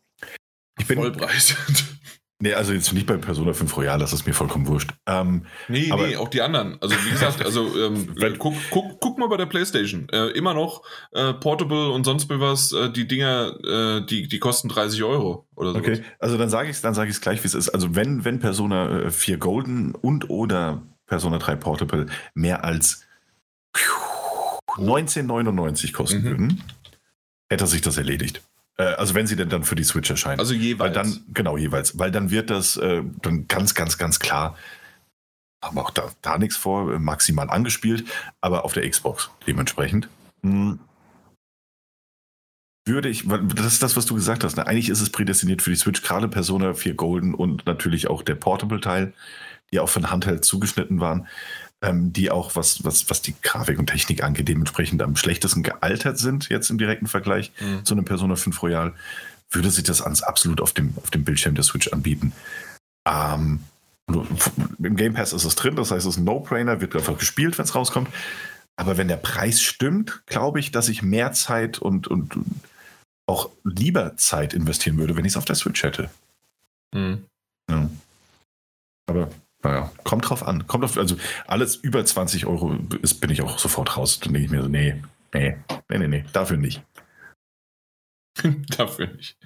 ich 0.79 0.87
bin, 0.87 0.99
Vollpreis. 0.99 1.57
Nee, 2.43 2.55
also 2.55 2.73
jetzt 2.73 2.91
nicht 2.95 3.07
bei 3.07 3.19
Persona 3.19 3.53
5 3.53 3.77
Royal, 3.77 3.99
das 3.99 4.15
ist 4.15 4.27
mir 4.27 4.33
vollkommen 4.33 4.67
wurscht. 4.67 4.95
Ähm, 5.07 5.45
nee, 5.69 5.93
nee, 5.95 6.17
auch 6.17 6.29
die 6.29 6.41
anderen. 6.41 6.79
Also 6.81 6.97
wie 7.05 7.11
gesagt, 7.11 7.43
also 7.45 7.69
ähm, 7.79 8.15
guck, 8.39 8.55
guck, 8.71 8.99
guck 8.99 9.19
mal 9.19 9.29
bei 9.29 9.37
der 9.37 9.45
Playstation. 9.45 10.09
Äh, 10.09 10.29
immer 10.29 10.55
noch 10.55 10.83
äh, 11.13 11.35
Portable 11.35 11.91
und 11.91 12.05
sonst 12.05 12.31
was, 12.31 12.73
äh, 12.73 12.91
die 12.91 13.07
Dinger, 13.07 13.55
äh, 13.63 14.07
die, 14.07 14.27
die 14.27 14.39
kosten 14.39 14.71
30 14.71 15.03
Euro 15.03 15.47
oder 15.55 15.73
so. 15.73 15.79
Okay, 15.79 16.03
also 16.19 16.39
dann 16.39 16.49
sage 16.49 16.71
ich 16.71 16.77
es 16.77 16.83
dann 16.83 16.95
sage 16.95 17.11
ich 17.11 17.21
gleich, 17.21 17.43
wie 17.43 17.47
es 17.47 17.55
ist. 17.55 17.69
Also 17.69 17.95
wenn, 17.95 18.25
wenn 18.25 18.39
Persona 18.39 19.11
4 19.11 19.35
äh, 19.35 19.39
Golden 19.39 19.95
und 19.95 20.31
oder 20.31 20.83
Persona 21.07 21.39
3 21.39 21.57
Portable 21.57 22.07
mehr 22.33 22.65
als 22.65 23.05
1999 24.79 25.93
kosten 25.93 26.21
mhm. 26.21 26.25
würden, 26.25 26.65
hätte 27.51 27.67
sich 27.67 27.83
das 27.83 27.99
erledigt. 27.99 28.41
Äh, 28.81 28.95
also 28.95 29.15
wenn 29.15 29.27
sie 29.27 29.37
denn 29.37 29.51
dann 29.51 29.65
für 29.65 29.75
die 29.75 29.85
Switch 29.85 30.11
erscheinen. 30.11 30.41
Also 30.41 30.55
jeweils. 30.55 30.81
Weil 30.81 30.93
dann, 30.93 31.25
genau, 31.29 31.57
jeweils. 31.57 31.99
Weil 31.99 32.11
dann 32.11 32.31
wird 32.31 32.51
das 32.51 32.77
äh, 32.77 33.03
dann 33.23 33.47
ganz, 33.47 33.75
ganz, 33.75 33.99
ganz 33.99 34.19
klar, 34.19 34.57
haben 35.63 35.79
auch 35.79 35.91
da, 35.91 36.11
da 36.23 36.39
nichts 36.39 36.57
vor, 36.57 36.99
maximal 36.99 37.51
angespielt, 37.51 38.05
aber 38.41 38.65
auf 38.65 38.73
der 38.73 38.89
Xbox 38.89 39.31
dementsprechend. 39.47 40.09
Hm, 40.43 40.81
würde 42.87 43.11
ich, 43.11 43.29
das 43.29 43.67
ist 43.67 43.83
das, 43.83 43.97
was 43.97 44.07
du 44.07 44.15
gesagt 44.15 44.43
hast. 44.43 44.57
Ne? 44.57 44.67
Eigentlich 44.67 44.89
ist 44.89 45.03
es 45.03 45.11
prädestiniert 45.11 45.61
für 45.61 45.71
die 45.71 45.77
Switch, 45.77 46.03
gerade 46.03 46.29
Persona 46.29 46.73
4 46.73 46.95
Golden 46.95 47.35
und 47.35 47.67
natürlich 47.67 48.09
auch 48.09 48.23
der 48.23 48.37
Portable-Teil, 48.37 49.13
die 49.71 49.81
auch 49.81 49.89
von 49.91 50.11
Handheld 50.11 50.45
zugeschnitten 50.47 50.99
waren 50.99 51.29
ähm, 51.83 52.13
die 52.13 52.31
auch, 52.31 52.57
was, 52.57 52.85
was, 52.85 53.09
was 53.09 53.23
die 53.23 53.35
Grafik 53.43 53.79
und 53.79 53.87
Technik 53.87 54.23
angeht, 54.23 54.49
dementsprechend 54.49 55.03
am 55.03 55.17
schlechtesten 55.17 55.63
gealtert 55.63 56.19
sind, 56.19 56.49
jetzt 56.49 56.71
im 56.71 56.79
direkten 56.79 57.07
Vergleich 57.07 57.53
mhm. 57.61 57.85
zu 57.85 57.95
einem 57.95 58.05
Persona 58.05 58.37
5 58.37 58.63
Royal, 58.63 58.95
würde 59.51 59.71
sich 59.71 59.85
das 59.85 60.03
ans 60.03 60.23
absolut 60.23 60.61
auf 60.61 60.73
dem, 60.73 60.95
auf 60.97 61.11
dem 61.11 61.25
Bildschirm 61.25 61.55
der 61.55 61.65
Switch 61.65 61.89
anbieten. 61.89 62.33
Ähm, 63.09 63.61
Im 64.09 64.97
Game 64.97 65.15
Pass 65.15 65.33
ist 65.33 65.45
es 65.45 65.55
drin, 65.55 65.77
das 65.77 65.91
heißt, 65.91 66.07
es 66.07 66.15
ist 66.15 66.19
ein 66.19 66.25
No-Brainer, 66.25 66.81
wird 66.81 66.95
einfach 66.95 67.19
gespielt, 67.19 67.59
wenn 67.59 67.65
es 67.65 67.75
rauskommt. 67.75 68.09
Aber 68.77 68.97
wenn 68.97 69.09
der 69.09 69.17
Preis 69.17 69.61
stimmt, 69.61 70.23
glaube 70.27 70.61
ich, 70.61 70.71
dass 70.71 70.89
ich 70.89 71.03
mehr 71.03 71.33
Zeit 71.33 71.79
und, 71.79 72.09
und 72.09 72.39
auch 73.27 73.51
lieber 73.65 74.17
Zeit 74.17 74.55
investieren 74.55 74.99
würde, 74.99 75.17
wenn 75.17 75.25
ich 75.25 75.33
es 75.33 75.37
auf 75.37 75.45
der 75.45 75.57
Switch 75.57 75.83
hätte. 75.83 76.11
Mhm. 76.95 77.25
Ja. 77.71 77.91
Aber 79.07 79.31
naja, 79.63 79.91
kommt 80.05 80.29
drauf 80.29 80.47
an. 80.47 80.67
Kommt 80.67 80.85
auf, 80.85 80.97
also 80.97 81.17
alles 81.47 81.77
über 81.77 82.05
20 82.05 82.47
Euro 82.47 82.77
ist, 83.03 83.21
bin 83.21 83.31
ich 83.31 83.43
auch 83.43 83.59
sofort 83.59 83.97
raus. 83.97 84.21
Dann 84.21 84.33
denke 84.33 84.47
ich 84.47 84.51
mir 84.51 84.63
so, 84.63 84.69
nee, 84.69 85.03
nee, 85.35 85.57
nee, 85.89 85.99
nee, 85.99 86.09
nee, 86.09 86.25
dafür 86.33 86.57
nicht. 86.57 86.83
dafür 88.77 89.09
nicht. 89.09 89.37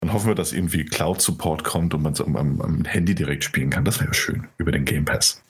Dann 0.00 0.12
hoffen 0.12 0.28
wir, 0.28 0.34
dass 0.34 0.52
irgendwie 0.52 0.84
Cloud-Support 0.84 1.64
kommt 1.64 1.94
und 1.94 2.02
man 2.02 2.12
es 2.12 2.20
am, 2.20 2.36
am, 2.36 2.84
Handy 2.84 3.14
direkt 3.14 3.44
spielen 3.44 3.70
kann. 3.70 3.84
Das 3.84 4.00
wäre 4.00 4.12
schön, 4.12 4.48
über 4.58 4.72
den 4.72 4.84
Game 4.84 5.04
Pass. 5.04 5.42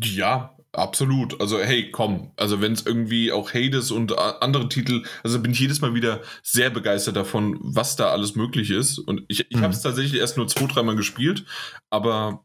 Ja, 0.00 0.56
absolut. 0.70 1.40
Also, 1.40 1.58
hey, 1.58 1.90
komm. 1.90 2.30
Also, 2.36 2.60
wenn 2.60 2.72
es 2.72 2.86
irgendwie 2.86 3.32
auch 3.32 3.52
Hades 3.52 3.90
und 3.90 4.16
andere 4.16 4.68
Titel, 4.68 5.04
also 5.24 5.40
bin 5.42 5.50
ich 5.50 5.58
jedes 5.58 5.80
Mal 5.80 5.94
wieder 5.94 6.22
sehr 6.42 6.70
begeistert 6.70 7.16
davon, 7.16 7.58
was 7.60 7.96
da 7.96 8.10
alles 8.10 8.36
möglich 8.36 8.70
ist. 8.70 8.98
Und 8.98 9.24
ich, 9.26 9.50
ich 9.50 9.56
mhm. 9.56 9.62
habe 9.62 9.74
es 9.74 9.82
tatsächlich 9.82 10.20
erst 10.20 10.36
nur 10.36 10.46
zwei, 10.46 10.66
dreimal 10.66 10.94
gespielt, 10.94 11.44
aber 11.90 12.44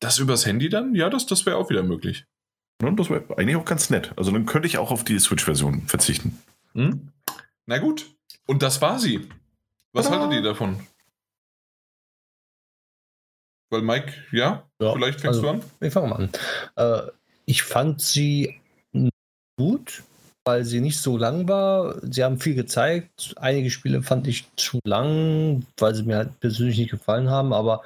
das 0.00 0.18
übers 0.18 0.46
Handy 0.46 0.68
dann? 0.68 0.94
Ja, 0.94 1.10
das, 1.10 1.26
das 1.26 1.46
wäre 1.46 1.56
auch 1.56 1.70
wieder 1.70 1.82
möglich. 1.82 2.24
Ja, 2.82 2.90
das 2.90 3.10
wäre 3.10 3.24
eigentlich 3.36 3.56
auch 3.56 3.64
ganz 3.64 3.90
nett. 3.90 4.12
Also 4.16 4.30
dann 4.32 4.46
könnte 4.46 4.66
ich 4.66 4.78
auch 4.78 4.90
auf 4.90 5.04
die 5.04 5.18
Switch-Version 5.18 5.82
verzichten. 5.82 6.42
Hm? 6.74 7.12
Na 7.66 7.78
gut. 7.78 8.06
Und 8.46 8.62
das 8.62 8.80
war 8.80 8.98
sie. 8.98 9.28
Was 9.92 10.06
Tada. 10.06 10.20
haltet 10.20 10.36
ihr 10.36 10.42
davon? 10.42 10.86
Weil 13.70 13.82
Mike, 13.82 14.12
ja? 14.32 14.68
ja 14.80 14.92
Vielleicht 14.92 15.20
fängst 15.20 15.38
also, 15.38 15.42
du 15.42 15.48
an? 15.48 15.62
Ich 15.80 15.92
fange 15.92 16.08
mal 16.08 16.16
an. 16.16 16.30
Äh, 16.76 17.10
ich 17.46 17.62
fand 17.62 18.00
sie 18.00 18.60
gut, 19.56 20.02
weil 20.44 20.64
sie 20.64 20.80
nicht 20.80 20.98
so 20.98 21.16
lang 21.16 21.48
war. 21.48 21.96
Sie 22.02 22.24
haben 22.24 22.40
viel 22.40 22.54
gezeigt. 22.54 23.34
Einige 23.36 23.70
Spiele 23.70 24.02
fand 24.02 24.26
ich 24.26 24.46
zu 24.56 24.80
lang, 24.84 25.64
weil 25.78 25.94
sie 25.94 26.02
mir 26.02 26.16
halt 26.16 26.40
persönlich 26.40 26.78
nicht 26.78 26.90
gefallen 26.90 27.30
haben. 27.30 27.52
Aber 27.52 27.82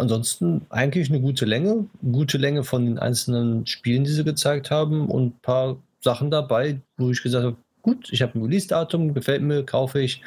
ansonsten 0.00 0.66
eigentlich 0.70 1.10
eine 1.10 1.20
gute 1.20 1.44
Länge. 1.44 1.86
Gute 2.10 2.38
Länge 2.38 2.64
von 2.64 2.84
den 2.84 2.98
einzelnen 2.98 3.66
Spielen, 3.66 4.04
die 4.04 4.10
sie 4.10 4.24
gezeigt 4.24 4.70
haben. 4.70 5.08
Und 5.08 5.26
ein 5.26 5.40
paar 5.42 5.76
Sachen 6.00 6.30
dabei, 6.30 6.80
wo 6.96 7.10
ich 7.10 7.22
gesagt 7.22 7.44
habe, 7.44 7.56
gut, 7.82 8.08
ich 8.10 8.22
habe 8.22 8.38
ein 8.38 8.42
Release-Datum, 8.42 9.14
gefällt 9.14 9.42
mir, 9.42 9.64
kaufe 9.64 10.00
ich. 10.00 10.22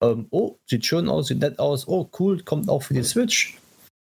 Ähm, 0.00 0.26
oh, 0.30 0.56
sieht 0.66 0.86
schön 0.86 1.08
aus, 1.08 1.26
sieht 1.26 1.40
nett 1.40 1.58
aus. 1.58 1.86
Oh, 1.86 2.08
cool, 2.18 2.42
kommt 2.42 2.68
auch 2.68 2.82
für 2.82 2.94
die 2.94 3.02
Switch. 3.02 3.58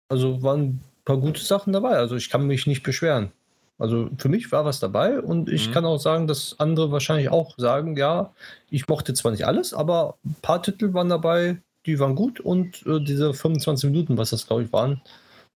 Also 0.09 0.43
waren 0.43 0.61
ein 0.63 0.81
paar 1.05 1.19
gute 1.19 1.43
Sachen 1.43 1.73
dabei. 1.73 1.97
Also 1.97 2.17
ich 2.17 2.31
kann 2.31 2.47
mich 2.47 2.67
nicht 2.67 2.83
beschweren. 2.83 3.33
Also 3.79 4.11
für 4.19 4.29
mich 4.29 4.53
war 4.53 4.65
was 4.65 4.79
dabei 4.79 5.19
und 5.21 5.49
ich 5.49 5.69
mhm. 5.69 5.73
kann 5.73 5.85
auch 5.85 5.99
sagen, 5.99 6.27
dass 6.29 6.55
andere 6.61 6.93
wahrscheinlich 6.93 7.31
auch 7.31 7.55
sagen, 7.59 7.97
ja, 7.97 8.33
ich 8.71 8.87
mochte 8.87 9.13
zwar 9.15 9.33
nicht 9.33 9.47
alles, 9.47 9.75
aber 9.75 10.19
ein 10.25 10.37
paar 10.41 10.63
Titel 10.63 10.95
waren 10.95 11.09
dabei, 11.09 11.57
die 11.87 11.99
waren 11.99 12.15
gut 12.15 12.41
und 12.41 12.85
äh, 12.87 13.01
diese 13.01 13.35
25 13.35 13.91
Minuten, 13.91 14.17
was 14.17 14.31
das 14.31 14.47
glaube 14.47 14.65
ich 14.65 14.73
waren, 14.73 15.01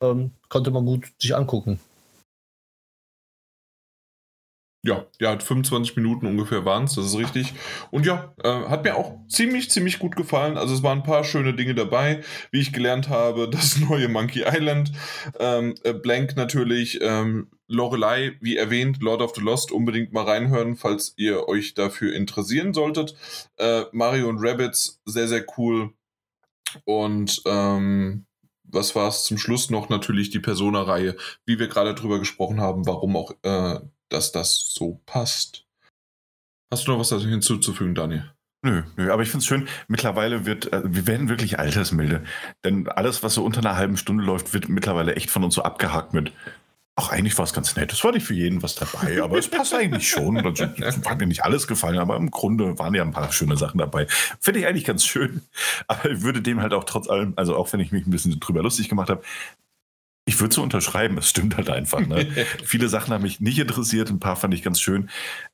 ähm, 0.01 0.31
konnte 0.49 0.71
man 0.71 0.85
gut 0.85 1.11
sich 1.19 1.35
angucken. 1.35 1.79
Ja, 4.85 5.07
ja, 5.19 5.39
25 5.39 5.95
Minuten 5.95 6.27
ungefähr 6.27 6.63
waren 6.63 6.83
es, 6.83 6.93
das 6.93 7.07
ist 7.07 7.17
richtig. 7.17 7.55
Und 7.89 8.05
ja, 8.05 8.35
äh, 8.43 8.67
hat 8.69 8.83
mir 8.83 8.95
auch 8.95 9.17
ziemlich, 9.27 9.71
ziemlich 9.71 9.97
gut 9.97 10.15
gefallen. 10.15 10.57
Also 10.57 10.75
es 10.75 10.83
waren 10.83 10.99
ein 10.99 11.03
paar 11.03 11.23
schöne 11.23 11.55
Dinge 11.55 11.73
dabei, 11.73 12.21
wie 12.51 12.59
ich 12.59 12.71
gelernt 12.71 13.09
habe, 13.09 13.49
das 13.51 13.79
neue 13.79 14.09
Monkey 14.09 14.43
Island, 14.45 14.91
ähm, 15.39 15.73
äh, 15.83 15.93
Blank 15.93 16.35
natürlich, 16.35 16.99
ähm, 17.01 17.47
Lorelei, 17.67 18.37
wie 18.41 18.57
erwähnt, 18.57 19.01
Lord 19.01 19.23
of 19.23 19.33
the 19.33 19.41
Lost, 19.41 19.71
unbedingt 19.71 20.13
mal 20.13 20.25
reinhören, 20.25 20.75
falls 20.75 21.15
ihr 21.17 21.47
euch 21.47 21.73
dafür 21.73 22.13
interessieren 22.13 22.75
solltet. 22.75 23.15
Äh, 23.57 23.85
Mario 23.91 24.29
und 24.29 24.37
Rabbits, 24.39 25.01
sehr, 25.05 25.27
sehr 25.27 25.45
cool. 25.57 25.93
Und 26.83 27.41
ähm, 27.45 28.25
was 28.63 28.95
war 28.95 29.07
es 29.07 29.23
zum 29.23 29.37
Schluss 29.37 29.69
noch? 29.69 29.89
Natürlich 29.89 30.29
die 30.29 30.39
Persona-Reihe, 30.39 31.15
wie 31.45 31.59
wir 31.59 31.67
gerade 31.67 31.95
drüber 31.95 32.19
gesprochen 32.19 32.59
haben, 32.59 32.85
warum 32.85 33.15
auch 33.15 33.31
äh, 33.43 33.79
dass 34.09 34.31
das 34.31 34.73
so 34.73 35.01
passt. 35.05 35.65
Hast 36.71 36.87
du 36.87 36.91
noch 36.91 36.99
was 36.99 37.09
dazu 37.09 37.27
hinzuzufügen, 37.27 37.95
Daniel? 37.95 38.31
Nö, 38.63 38.81
nö, 38.97 39.11
aber 39.11 39.21
ich 39.21 39.29
finde 39.29 39.43
es 39.43 39.45
schön, 39.45 39.67
mittlerweile 39.87 40.45
wird, 40.47 40.73
äh, 40.73 40.81
wir 40.83 41.05
werden 41.05 41.29
wirklich 41.29 41.59
altersmilde. 41.59 42.23
Denn 42.63 42.87
alles, 42.87 43.21
was 43.21 43.35
so 43.35 43.43
unter 43.43 43.59
einer 43.59 43.77
halben 43.77 43.95
Stunde 43.95 44.23
läuft, 44.23 44.53
wird 44.53 44.69
mittlerweile 44.69 45.15
echt 45.15 45.29
von 45.29 45.43
uns 45.43 45.53
so 45.53 45.61
abgehakt 45.61 46.13
mit, 46.13 46.31
ach, 46.95 47.09
eigentlich 47.09 47.37
war 47.37 47.45
es 47.45 47.53
ganz 47.53 47.75
nett. 47.75 47.91
Es 47.91 48.03
war 48.03 48.11
nicht 48.11 48.25
für 48.25 48.33
jeden 48.33 48.63
was 48.63 48.75
dabei, 48.75 49.21
aber 49.23 49.37
es 49.37 49.49
passt 49.49 49.73
eigentlich 49.73 50.09
schon. 50.09 50.37
Also, 50.37 50.65
hat 50.65 51.19
mir 51.19 51.27
nicht 51.27 51.43
alles 51.43 51.67
gefallen, 51.67 51.99
aber 51.99 52.15
im 52.15 52.31
Grunde 52.31 52.77
waren 52.79 52.95
ja 52.95 53.03
ein 53.03 53.11
paar 53.11 53.31
schöne 53.31 53.57
Sachen 53.57 53.79
dabei. 53.79 54.07
Finde 54.39 54.61
ich 54.61 54.67
eigentlich 54.67 54.85
ganz 54.85 55.05
schön. 55.05 55.41
Aber 55.87 56.09
ich 56.09 56.21
würde 56.21 56.41
dem 56.41 56.61
halt 56.61 56.73
auch 56.73 56.85
trotz 56.85 57.09
allem, 57.09 57.33
also 57.35 57.55
auch 57.55 57.71
wenn 57.73 57.79
ich 57.79 57.91
mich 57.91 58.05
ein 58.07 58.11
bisschen 58.11 58.39
drüber 58.39 58.63
lustig 58.63 58.89
gemacht 58.89 59.09
habe, 59.09 59.23
Ich 60.27 60.39
würde 60.39 60.55
so 60.55 60.63
unterschreiben, 60.63 61.17
es 61.17 61.29
stimmt 61.29 61.57
halt 61.57 61.69
einfach. 61.69 61.99
Ne? 61.99 62.27
Viele 62.63 62.89
Sachen 62.89 63.13
haben 63.13 63.21
mich 63.21 63.39
nicht 63.41 63.59
interessiert, 63.59 64.09
ein 64.09 64.19
paar 64.19 64.35
fand 64.35 64.53
ich 64.53 64.63
ganz 64.63 64.79
schön. 64.79 65.09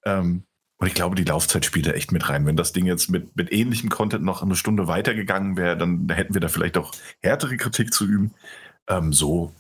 Ähm, 0.06 0.44
und 0.78 0.88
ich 0.88 0.94
glaube, 0.94 1.16
die 1.16 1.24
Laufzeit 1.26 1.66
spielt 1.66 1.86
da 1.86 1.92
echt 1.92 2.12
mit 2.12 2.28
rein. 2.30 2.46
Wenn 2.46 2.56
das 2.56 2.72
Ding 2.72 2.86
jetzt 2.86 3.10
mit, 3.10 3.36
mit 3.36 3.52
ähnlichem 3.52 3.90
Content 3.90 4.24
noch 4.24 4.42
eine 4.42 4.56
Stunde 4.56 4.88
weitergegangen 4.88 5.56
wäre, 5.58 5.78
dann 5.78 6.10
hätten 6.10 6.34
wir 6.34 6.42
da 6.42 6.48
vielleicht 6.48 6.78
auch 6.78 6.94
härtere 7.22 7.58
Kritik 7.58 7.94
zu 7.94 8.06
üben. 8.06 8.34
Ähm, 8.88 9.14
so 9.14 9.54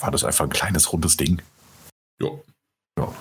war 0.00 0.10
das 0.10 0.24
einfach 0.24 0.44
ein 0.44 0.50
kleines, 0.50 0.92
rundes 0.92 1.16
Ding. 1.16 1.42
Ja. 2.20 2.30
ja. 2.98 3.14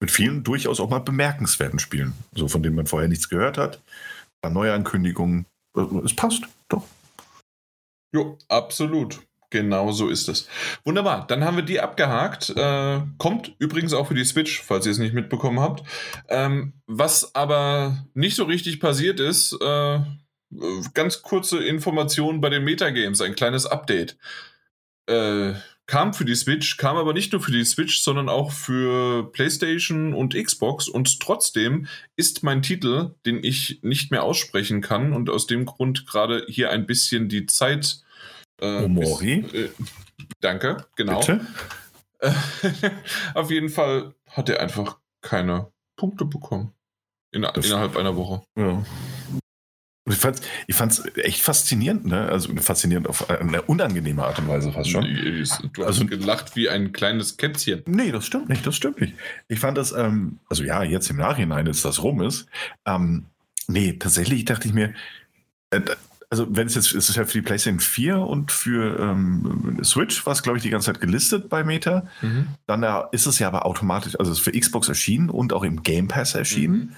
Mit 0.00 0.10
vielen 0.10 0.42
durchaus 0.42 0.80
auch 0.80 0.88
mal 0.88 1.00
bemerkenswerten 1.00 1.78
Spielen, 1.78 2.14
so 2.34 2.48
von 2.48 2.62
denen 2.62 2.76
man 2.76 2.86
vorher 2.86 3.08
nichts 3.08 3.28
gehört 3.28 3.58
hat. 3.58 3.76
Ein 3.76 4.40
paar 4.42 4.50
Neuankündigungen. 4.50 5.46
Äh, 5.76 5.82
es 6.04 6.14
passt, 6.14 6.44
doch. 6.68 6.84
Ja, 8.12 8.34
absolut. 8.48 9.20
Genau 9.50 9.90
so 9.90 10.08
ist 10.08 10.28
es. 10.28 10.48
Wunderbar, 10.84 11.26
dann 11.26 11.44
haben 11.44 11.56
wir 11.56 11.64
die 11.64 11.80
abgehakt. 11.80 12.50
Äh, 12.50 13.00
kommt 13.18 13.52
übrigens 13.58 13.92
auch 13.92 14.06
für 14.06 14.14
die 14.14 14.24
Switch, 14.24 14.62
falls 14.62 14.86
ihr 14.86 14.92
es 14.92 14.98
nicht 14.98 15.12
mitbekommen 15.12 15.58
habt. 15.58 15.82
Ähm, 16.28 16.74
was 16.86 17.34
aber 17.34 18.06
nicht 18.14 18.36
so 18.36 18.44
richtig 18.44 18.78
passiert 18.78 19.18
ist, 19.18 19.52
äh, 19.60 20.00
ganz 20.94 21.22
kurze 21.22 21.58
Informationen 21.64 22.40
bei 22.40 22.48
den 22.48 22.62
Metagames, 22.62 23.20
ein 23.20 23.34
kleines 23.34 23.66
Update. 23.66 24.16
Äh, 25.06 25.54
kam 25.90 26.14
für 26.14 26.24
die 26.24 26.36
Switch, 26.36 26.76
kam 26.76 26.96
aber 26.96 27.12
nicht 27.12 27.32
nur 27.32 27.42
für 27.42 27.50
die 27.50 27.64
Switch, 27.64 28.00
sondern 28.00 28.28
auch 28.28 28.52
für 28.52 29.28
PlayStation 29.32 30.14
und 30.14 30.36
Xbox. 30.36 30.88
Und 30.88 31.18
trotzdem 31.18 31.88
ist 32.14 32.44
mein 32.44 32.62
Titel, 32.62 33.16
den 33.26 33.42
ich 33.42 33.80
nicht 33.82 34.12
mehr 34.12 34.22
aussprechen 34.22 34.82
kann 34.82 35.12
und 35.12 35.28
aus 35.28 35.48
dem 35.48 35.66
Grund 35.66 36.06
gerade 36.06 36.46
hier 36.48 36.70
ein 36.70 36.86
bisschen 36.86 37.28
die 37.28 37.46
Zeit 37.46 38.04
äh, 38.60 38.84
Omori. 38.84 39.40
Ist, 39.40 39.54
äh, 39.54 39.70
danke, 40.38 40.86
genau. 40.94 41.24
Auf 43.34 43.50
jeden 43.50 43.68
Fall 43.68 44.14
hat 44.28 44.48
er 44.48 44.60
einfach 44.60 44.98
keine 45.22 45.72
Punkte 45.96 46.24
bekommen. 46.24 46.72
In, 47.32 47.42
innerhalb 47.42 47.96
einer 47.96 48.14
Woche. 48.14 48.44
Ja. 48.56 48.84
Ich 50.06 50.16
fand 50.16 50.40
ich 50.66 50.74
fand's 50.74 51.02
echt 51.16 51.42
faszinierend, 51.42 52.06
ne? 52.06 52.28
Also 52.28 52.54
faszinierend 52.56 53.06
auf 53.06 53.28
eine 53.28 53.62
unangenehme 53.62 54.24
Art 54.24 54.38
und 54.38 54.48
Weise 54.48 54.72
fast 54.72 54.90
schon. 54.90 55.04
Du 55.04 55.82
hast 55.82 55.86
also, 55.86 56.06
gelacht 56.06 56.56
wie 56.56 56.68
ein 56.68 56.92
kleines 56.92 57.36
Kätzchen. 57.36 57.82
Nee, 57.86 58.10
das 58.10 58.24
stimmt 58.24 58.48
nicht, 58.48 58.66
das 58.66 58.76
stimmt 58.76 59.00
nicht. 59.00 59.14
Ich 59.48 59.60
fand 59.60 59.76
das, 59.76 59.92
ähm, 59.92 60.38
also 60.48 60.64
ja, 60.64 60.82
jetzt 60.82 61.10
im 61.10 61.16
Nachhinein, 61.16 61.68
als 61.68 61.82
das 61.82 62.02
rum 62.02 62.22
ist, 62.22 62.46
ähm, 62.86 63.26
nee, 63.68 63.92
tatsächlich 63.92 64.46
dachte 64.46 64.68
ich 64.68 64.74
mir, 64.74 64.94
äh, 65.70 65.80
also 66.30 66.46
wenn 66.48 66.68
es 66.68 66.76
jetzt, 66.76 66.94
es 66.94 67.08
ist 67.08 67.16
ja 67.16 67.24
für 67.24 67.38
die 67.38 67.42
PlayStation 67.42 67.80
4 67.80 68.18
und 68.18 68.52
für 68.52 68.98
ähm, 69.00 69.80
Switch 69.82 70.24
war 70.24 70.32
es, 70.32 70.42
glaube 70.42 70.58
ich, 70.58 70.62
die 70.62 70.70
ganze 70.70 70.92
Zeit 70.92 71.00
gelistet 71.00 71.48
bei 71.48 71.64
Meta. 71.64 72.06
Mhm. 72.22 72.46
Dann 72.66 72.84
äh, 72.84 73.02
ist 73.10 73.26
es 73.26 73.40
ja 73.40 73.48
aber 73.48 73.66
automatisch, 73.66 74.18
also 74.18 74.30
es 74.30 74.38
ist 74.38 74.44
für 74.44 74.58
Xbox 74.58 74.88
erschienen 74.88 75.28
und 75.28 75.52
auch 75.52 75.64
im 75.64 75.82
Game 75.82 76.06
Pass 76.06 76.36
erschienen. 76.36 76.76
Mhm. 76.76 76.92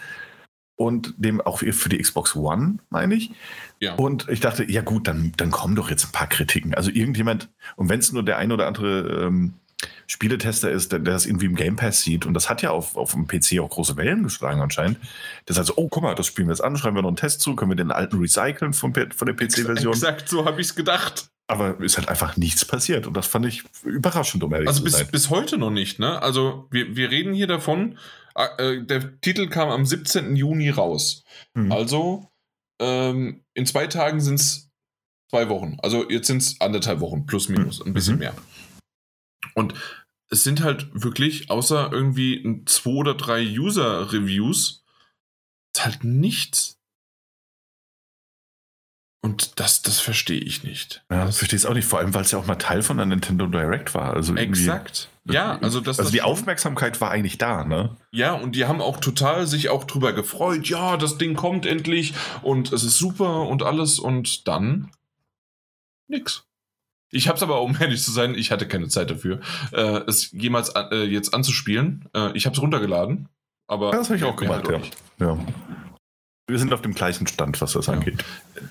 Und 0.76 1.14
dem 1.16 1.40
auch 1.40 1.58
für 1.58 1.88
die 1.88 1.98
Xbox 1.98 2.34
One, 2.34 2.78
meine 2.90 3.14
ich. 3.14 3.30
Ja. 3.78 3.94
Und 3.94 4.28
ich 4.28 4.40
dachte, 4.40 4.68
ja 4.70 4.80
gut, 4.80 5.06
dann, 5.06 5.32
dann 5.36 5.50
kommen 5.50 5.76
doch 5.76 5.90
jetzt 5.90 6.06
ein 6.06 6.12
paar 6.12 6.28
Kritiken. 6.28 6.74
Also 6.74 6.90
irgendjemand, 6.90 7.50
und 7.76 7.88
wenn 7.88 8.00
es 8.00 8.10
nur 8.12 8.24
der 8.24 8.38
ein 8.38 8.52
oder 8.52 8.66
andere 8.66 9.26
ähm, 9.26 9.54
Spieletester 10.06 10.70
ist, 10.70 10.92
der, 10.92 10.98
der, 10.98 11.14
das 11.14 11.26
irgendwie 11.26 11.46
im 11.46 11.54
Game 11.54 11.76
Pass 11.76 12.02
sieht. 12.02 12.26
Und 12.26 12.34
das 12.34 12.48
hat 12.48 12.62
ja 12.62 12.70
auf, 12.70 12.96
auf 12.96 13.12
dem 13.12 13.26
PC 13.26 13.60
auch 13.60 13.70
große 13.70 13.96
Wellen 13.96 14.22
geschlagen 14.22 14.60
anscheinend. 14.60 14.98
Das 15.46 15.58
heißt, 15.58 15.76
oh, 15.76 15.88
guck 15.88 16.02
mal, 16.02 16.14
das 16.14 16.26
spielen 16.26 16.48
wir 16.48 16.52
jetzt 16.52 16.62
an, 16.62 16.76
schreiben 16.76 16.96
wir 16.96 17.02
noch 17.02 17.08
einen 17.08 17.16
Test 17.16 17.40
zu, 17.40 17.56
können 17.56 17.70
wir 17.70 17.76
den 17.76 17.90
alten 17.90 18.18
recyceln 18.18 18.72
von, 18.72 18.94
von 18.94 19.26
der 19.26 19.34
PC-Version. 19.34 19.92
Exakt, 19.92 20.28
so 20.28 20.44
habe 20.44 20.60
ich 20.60 20.68
es 20.68 20.74
gedacht. 20.74 21.26
Aber 21.48 21.80
ist 21.80 21.98
halt 21.98 22.08
einfach 22.08 22.36
nichts 22.36 22.64
passiert. 22.64 23.06
Und 23.06 23.16
das 23.16 23.26
fand 23.26 23.46
ich 23.46 23.64
überraschend, 23.84 24.42
um 24.44 24.52
ehrlich 24.52 24.68
also 24.68 24.80
zu 24.80 24.84
bis, 24.84 24.92
sein. 24.94 25.02
Also 25.02 25.12
bis 25.12 25.30
heute 25.30 25.58
noch 25.58 25.70
nicht, 25.70 25.98
ne? 25.98 26.22
Also 26.22 26.66
wir, 26.70 26.96
wir 26.96 27.10
reden 27.10 27.34
hier 27.34 27.46
davon, 27.46 27.98
äh, 28.34 28.82
der 28.82 29.20
Titel 29.20 29.48
kam 29.48 29.68
am 29.68 29.84
17. 29.84 30.36
Juni 30.36 30.70
raus. 30.70 31.24
Mhm. 31.54 31.72
Also 31.72 32.30
ähm, 32.80 33.44
in 33.54 33.66
zwei 33.66 33.86
Tagen 33.86 34.20
sind 34.20 34.40
es 34.40 34.70
zwei 35.30 35.48
Wochen. 35.48 35.78
Also 35.82 36.08
jetzt 36.10 36.26
sind 36.26 36.42
es 36.42 36.60
anderthalb 36.60 37.00
Wochen, 37.00 37.26
plus 37.26 37.48
minus, 37.48 37.80
mhm. 37.80 37.86
ein 37.86 37.94
bisschen 37.94 38.14
mhm. 38.14 38.20
mehr. 38.20 38.34
Und 39.54 39.74
es 40.30 40.44
sind 40.44 40.62
halt 40.62 40.88
wirklich, 40.92 41.50
außer 41.50 41.90
irgendwie 41.92 42.62
zwei 42.66 42.90
oder 42.90 43.14
drei 43.14 43.42
User-Reviews, 43.42 44.84
halt 45.78 46.04
nichts. 46.04 46.78
Und 49.24 49.60
das, 49.60 49.82
das 49.82 50.00
verstehe 50.00 50.40
ich 50.40 50.64
nicht. 50.64 51.04
Ja, 51.08 51.26
das 51.26 51.38
verstehe 51.38 51.56
ich 51.56 51.66
auch 51.66 51.74
nicht, 51.74 51.86
vor 51.86 52.00
allem, 52.00 52.12
weil 52.12 52.22
es 52.22 52.32
ja 52.32 52.38
auch 52.38 52.46
mal 52.46 52.56
Teil 52.56 52.82
von 52.82 52.96
der 52.96 53.06
Nintendo 53.06 53.46
Direct 53.46 53.94
war. 53.94 54.14
Also 54.14 54.34
Exakt. 54.34 55.08
Ja, 55.24 55.58
also 55.60 55.80
das. 55.80 56.00
Also 56.00 56.10
die 56.10 56.22
Aufmerksamkeit 56.22 57.00
war 57.00 57.12
eigentlich 57.12 57.38
da, 57.38 57.64
ne? 57.64 57.96
Ja, 58.10 58.32
und 58.32 58.56
die 58.56 58.64
haben 58.64 58.80
auch 58.80 58.98
total 58.98 59.46
sich 59.46 59.68
auch 59.68 59.84
drüber 59.84 60.12
gefreut. 60.12 60.68
Ja, 60.68 60.96
das 60.96 61.18
Ding 61.18 61.34
kommt 61.34 61.66
endlich 61.66 62.14
und 62.42 62.72
es 62.72 62.82
ist 62.82 62.98
super 62.98 63.42
und 63.42 63.62
alles 63.62 64.00
und 64.00 64.48
dann 64.48 64.90
nix. 66.08 66.44
Ich 67.10 67.28
habe 67.28 67.36
es 67.36 67.42
aber, 67.44 67.62
um 67.62 67.76
ehrlich 67.80 68.02
zu 68.02 68.10
sein, 68.10 68.34
ich 68.34 68.50
hatte 68.50 68.66
keine 68.66 68.88
Zeit 68.88 69.10
dafür, 69.10 69.40
äh, 69.70 70.00
es 70.08 70.32
jemals 70.32 70.70
äh, 70.70 71.04
jetzt 71.04 71.32
anzuspielen. 71.32 72.08
Äh, 72.12 72.36
ich 72.36 72.46
habe 72.46 72.56
es 72.56 72.60
runtergeladen, 72.60 73.28
aber 73.68 73.92
das 73.92 74.08
habe 74.08 74.16
ich 74.16 74.24
auch 74.24 74.34
gemacht, 74.34 74.66
halt 74.66 74.90
ja. 75.20 75.26
ja. 75.26 75.38
Wir 76.52 76.58
sind 76.58 76.74
auf 76.74 76.82
dem 76.82 76.92
gleichen 76.92 77.26
Stand, 77.26 77.62
was 77.62 77.72
das 77.72 77.86
ja. 77.86 77.94
angeht. 77.94 78.22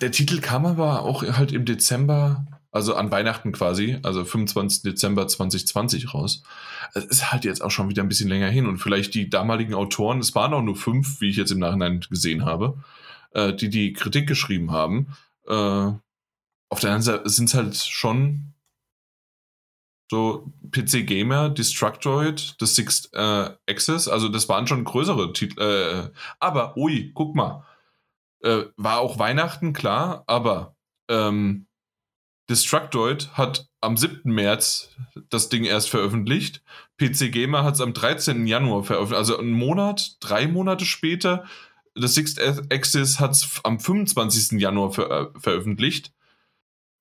Der 0.02 0.12
Titel 0.12 0.40
kam 0.40 0.68
aber 0.68 1.02
auch 1.02 1.24
halt 1.24 1.52
im 1.52 1.66
Dezember, 1.66 2.45
also 2.72 2.94
an 2.94 3.10
Weihnachten 3.10 3.53
quasi, 3.53 3.98
also 4.03 4.24
25. 4.24 4.84
Dezember 4.84 5.28
2020 5.28 6.14
raus. 6.14 6.44
Es 6.94 7.06
ist 7.06 7.32
halt 7.32 7.44
jetzt 7.44 7.64
auch 7.64 7.72
schon 7.72 7.90
wieder 7.90 8.03
ein 8.03 8.08
bisschen 8.08 8.30
länger 8.30 8.49
hin 8.49 8.68
und 8.68 8.78
vielleicht 8.78 9.16
die 9.16 9.32
damaligen 9.32 9.74
Autoren, 9.74 10.20
es 10.20 10.36
waren 10.36 10.53
auch 10.53 10.62
nur 10.62 10.76
fünf, 10.76 11.22
wie 11.22 11.32
ich 11.32 11.38
jetzt 11.38 11.52
im 11.52 11.58
Nachhinein 11.58 12.06
gesehen 12.08 12.45
habe, 12.45 12.78
äh, 13.32 13.52
die 13.52 13.70
die 13.70 13.94
Kritik 13.94 14.28
geschrieben 14.28 14.72
haben. 14.72 15.08
Äh, 15.48 15.53
auf 15.53 16.80
der 16.80 16.91
anderen 16.91 17.02
Seite 17.02 17.30
sind 17.30 17.45
es 17.45 17.56
halt 17.56 17.76
schon 17.78 18.53
so 20.12 20.53
PC 20.72 21.08
Gamer, 21.08 21.49
Destructoid, 21.49 22.58
The 22.60 22.68
Sixth 22.68 23.10
äh, 23.14 23.49
Access, 23.68 24.08
also 24.08 24.30
das 24.30 24.48
waren 24.49 24.68
schon 24.68 24.84
größere 24.84 25.34
Titel. 25.34 25.60
Äh, 25.60 26.10
aber, 26.40 26.78
ui, 26.78 27.12
guck 27.16 27.34
mal. 27.34 27.66
Äh, 28.44 28.66
war 28.76 29.00
auch 29.00 29.20
Weihnachten, 29.20 29.74
klar, 29.74 30.24
aber 30.28 30.76
ähm, 31.10 31.68
Destructoid 32.50 33.34
hat 33.34 33.68
am 33.82 33.98
7. 33.98 34.32
März 34.32 34.90
das 35.30 35.50
Ding 35.50 35.64
erst 35.64 35.90
veröffentlicht. 35.90 36.64
PC 36.98 37.32
Gamer 37.32 37.64
hat 37.64 37.76
es 37.76 37.82
am 37.82 37.94
13. 37.94 38.48
Januar 38.48 38.84
veröffentlicht, 38.84 39.20
also 39.20 39.38
einen 39.38 39.52
Monat, 39.52 40.18
drei 40.20 40.48
Monate 40.48 40.86
später. 40.86 41.46
The 41.96 42.08
Sixth 42.08 42.40
Access 42.72 43.20
hat 43.20 43.32
es 43.32 43.62
am 43.64 43.80
25. 43.80 44.60
Januar 44.60 44.92
ver 44.92 45.10
äh, 45.10 45.40
veröffentlicht 45.40 46.14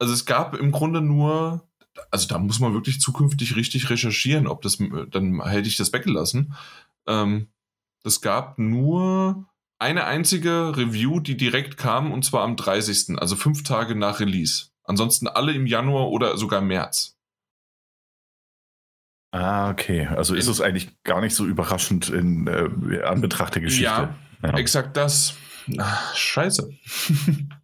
also 0.01 0.15
es 0.15 0.25
gab 0.25 0.57
im 0.57 0.73
Grunde 0.73 1.03
nur, 1.03 1.69
also 2.11 2.27
da 2.27 2.39
muss 2.39 2.59
man 2.59 2.73
wirklich 2.73 3.01
zukünftig 3.01 3.55
richtig 3.55 3.91
recherchieren, 3.91 4.47
ob 4.47 4.63
das, 4.63 4.79
dann 5.11 5.45
hätte 5.45 5.69
ich 5.69 5.77
das 5.77 5.93
weggelassen. 5.93 6.55
Ähm, 7.07 7.49
es 8.03 8.23
gab 8.23 8.59
nur 8.59 9.47
eine 9.81 10.05
einzige 10.05 10.77
Review, 10.77 11.21
die 11.21 11.37
direkt 11.37 11.77
kam, 11.77 12.13
und 12.13 12.25
zwar 12.25 12.43
am 12.43 12.57
30., 12.57 13.19
also 13.19 13.35
fünf 13.35 13.63
Tage 13.63 13.95
nach 13.95 14.21
Release. 14.21 14.67
Ansonsten 14.85 15.27
alle 15.27 15.53
im 15.53 15.67
Januar 15.67 16.09
oder 16.09 16.37
sogar 16.37 16.61
März. 16.61 17.17
Ah, 19.33 19.71
okay. 19.71 20.07
Also 20.07 20.35
ist 20.35 20.49
es 20.49 20.61
eigentlich 20.61 21.03
gar 21.05 21.21
nicht 21.21 21.35
so 21.35 21.47
überraschend 21.47 22.09
in 22.11 22.47
äh, 22.47 23.03
Anbetracht 23.03 23.55
der 23.55 23.63
Geschichte. 23.63 23.85
Ja, 23.85 24.15
ja. 24.43 24.57
exakt 24.57 24.97
das. 24.97 25.35
Ach, 25.79 26.17
scheiße. 26.17 26.71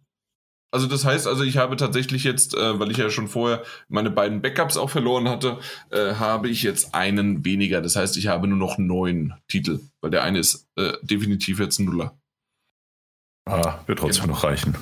Also 0.71 0.87
das 0.87 1.05
heißt, 1.05 1.27
also 1.27 1.43
ich 1.43 1.57
habe 1.57 1.77
tatsächlich 1.77 2.23
jetzt, 2.23 2.53
äh, 2.53 2.79
weil 2.79 2.91
ich 2.91 2.97
ja 2.97 3.09
schon 3.09 3.27
vorher 3.27 3.63
meine 3.87 4.11
beiden 4.11 4.41
Backups 4.41 4.75
auch 4.75 4.89
verloren 4.89 5.29
hatte, 5.29 5.59
äh, 5.91 6.15
habe 6.15 6.49
ich 6.49 6.61
jetzt 6.61 6.93
einen 6.93 7.45
weniger. 7.45 7.81
Das 7.81 7.95
heißt, 7.95 8.17
ich 8.17 8.27
habe 8.27 8.47
nur 8.47 8.57
noch 8.57 8.77
neun 8.77 9.33
Titel, 9.47 9.79
weil 10.01 10.11
der 10.11 10.23
eine 10.23 10.39
ist 10.39 10.67
äh, 10.75 10.93
definitiv 11.01 11.59
jetzt 11.59 11.79
ein 11.79 11.85
Nuller. 11.85 12.17
Ah, 13.45 13.79
wird 13.85 13.99
trotzdem 13.99 14.23
genau. 14.23 14.35
noch 14.35 14.43
reichen. 14.43 14.75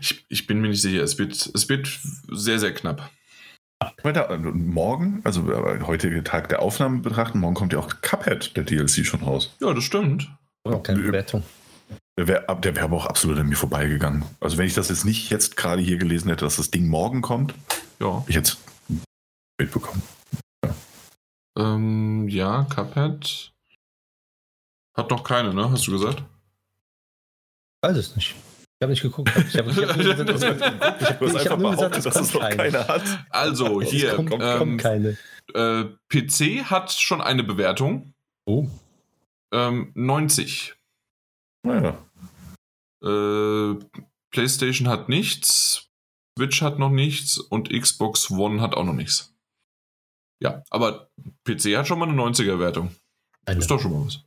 Ich, 0.00 0.26
ich 0.28 0.46
bin 0.48 0.60
mir 0.60 0.68
nicht 0.68 0.82
sicher. 0.82 1.04
Es 1.04 1.18
wird, 1.18 1.34
es 1.54 1.68
wird 1.68 1.88
sehr, 2.32 2.58
sehr 2.58 2.74
knapp. 2.74 3.08
Also 4.02 4.50
morgen, 4.52 5.20
also 5.22 5.52
äh, 5.52 5.80
heutige 5.82 6.24
Tag 6.24 6.48
der 6.48 6.60
Aufnahme 6.60 6.98
betrachten, 6.98 7.38
morgen 7.38 7.54
kommt 7.54 7.72
ja 7.72 7.78
auch 7.78 8.00
Cuphead, 8.02 8.56
der 8.56 8.64
DLC, 8.64 9.06
schon 9.06 9.22
raus. 9.22 9.54
Ja, 9.60 9.72
das 9.72 9.84
stimmt. 9.84 10.28
Oh, 10.64 10.78
keine 10.80 11.00
Bewertung. 11.00 11.44
Der 12.18 12.26
wäre 12.26 12.44
wär 12.48 12.82
aber 12.82 12.96
auch 12.96 13.06
absolut 13.06 13.38
an 13.38 13.48
mir 13.48 13.54
vorbeigegangen. 13.54 14.24
Also 14.40 14.58
wenn 14.58 14.66
ich 14.66 14.74
das 14.74 14.88
jetzt 14.88 15.04
nicht 15.04 15.30
jetzt 15.30 15.56
gerade 15.56 15.80
hier 15.80 15.98
gelesen 15.98 16.28
hätte, 16.30 16.44
dass 16.44 16.56
das 16.56 16.72
Ding 16.72 16.88
morgen 16.88 17.22
kommt, 17.22 17.54
ja. 18.00 18.24
ich 18.26 18.34
jetzt 18.34 18.58
mitbekommen. 19.56 20.02
Ja. 20.64 20.74
Ähm, 21.56 22.28
ja, 22.28 22.64
Cuphead 22.64 23.52
hat 24.96 25.10
noch 25.12 25.22
keine, 25.22 25.54
ne? 25.54 25.70
Hast 25.70 25.86
du 25.86 25.92
gesagt? 25.92 26.24
Weiß 27.82 27.96
es 27.96 28.16
nicht. 28.16 28.34
Ich 28.34 28.82
habe 28.82 28.90
nicht 28.90 29.02
geguckt. 29.02 29.30
Ich 29.36 29.56
habe 29.56 29.70
hab 29.70 29.96
nur 29.96 30.14
gesagt, 30.26 30.60
Du 31.20 31.26
hast 31.28 31.36
einfach 31.36 31.56
behauptet, 31.56 32.04
dass 32.04 32.16
es 32.16 32.34
noch 32.34 32.50
keiner 32.50 32.88
hat. 32.88 33.26
Also, 33.30 33.80
hier, 33.80 34.16
kommt, 34.16 34.32
ähm, 34.32 34.58
kommt 34.58 34.80
keine. 34.80 35.16
äh, 35.54 35.84
PC 36.08 36.64
hat 36.64 36.90
schon 36.90 37.20
eine 37.20 37.44
Bewertung. 37.44 38.12
Oh. 38.44 38.66
Ähm, 39.52 39.92
90. 39.94 40.74
Naja. 41.62 41.96
Äh, 43.02 43.74
PlayStation 44.30 44.88
hat 44.88 45.08
nichts, 45.08 45.88
Switch 46.38 46.62
hat 46.62 46.78
noch 46.78 46.90
nichts 46.90 47.38
und 47.38 47.70
Xbox 47.70 48.30
One 48.30 48.60
hat 48.60 48.74
auch 48.74 48.84
noch 48.84 48.92
nichts. 48.94 49.34
Ja, 50.40 50.62
aber 50.70 51.10
PC 51.44 51.76
hat 51.76 51.86
schon 51.88 51.98
mal 51.98 52.08
eine 52.08 52.20
90er-Wertung. 52.20 52.90
Eine. 53.46 53.58
Ist 53.60 53.70
doch 53.70 53.80
schon 53.80 53.92
mal 53.92 54.06
was. 54.06 54.20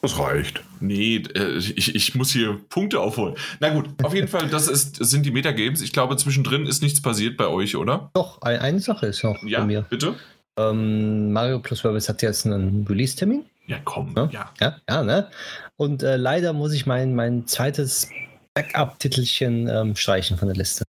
Das 0.00 0.16
reicht. 0.16 0.62
Nee, 0.78 1.16
äh, 1.34 1.56
ich, 1.56 1.92
ich 1.92 2.14
muss 2.14 2.30
hier 2.30 2.60
Punkte 2.68 3.00
aufholen. 3.00 3.34
Na 3.58 3.70
gut, 3.70 3.88
auf 4.04 4.14
jeden 4.14 4.28
Fall, 4.28 4.48
das, 4.48 4.68
ist, 4.68 4.94
sind 5.04 5.26
die 5.26 5.32
Metagames. 5.32 5.80
Ich 5.80 5.92
glaube, 5.92 6.16
zwischendrin 6.16 6.66
ist 6.66 6.82
nichts 6.82 7.02
passiert 7.02 7.36
bei 7.36 7.48
euch, 7.48 7.74
oder? 7.74 8.10
Doch, 8.14 8.40
ein, 8.42 8.60
eine 8.60 8.78
Sache 8.78 9.06
ist 9.06 9.24
noch 9.24 9.42
Ja, 9.42 9.58
von 9.58 9.66
mir. 9.66 9.82
bitte? 9.82 10.14
Ähm, 10.56 11.32
Mario 11.32 11.58
Plus 11.58 11.84
Rabbids 11.84 12.08
hat 12.08 12.22
jetzt 12.22 12.46
einen 12.46 12.86
Release-Termin. 12.86 13.44
Ja, 13.68 13.78
komm. 13.84 14.14
Ja? 14.16 14.28
Ja. 14.32 14.52
Ja, 14.60 14.80
ja, 14.88 15.02
ne? 15.02 15.30
Und 15.76 16.02
äh, 16.02 16.16
leider 16.16 16.52
muss 16.52 16.72
ich 16.72 16.86
mein, 16.86 17.14
mein 17.14 17.46
zweites 17.46 18.08
Backup-Titelchen 18.54 19.68
ähm, 19.68 19.94
streichen 19.94 20.36
von 20.36 20.48
der 20.48 20.56
Liste. 20.56 20.84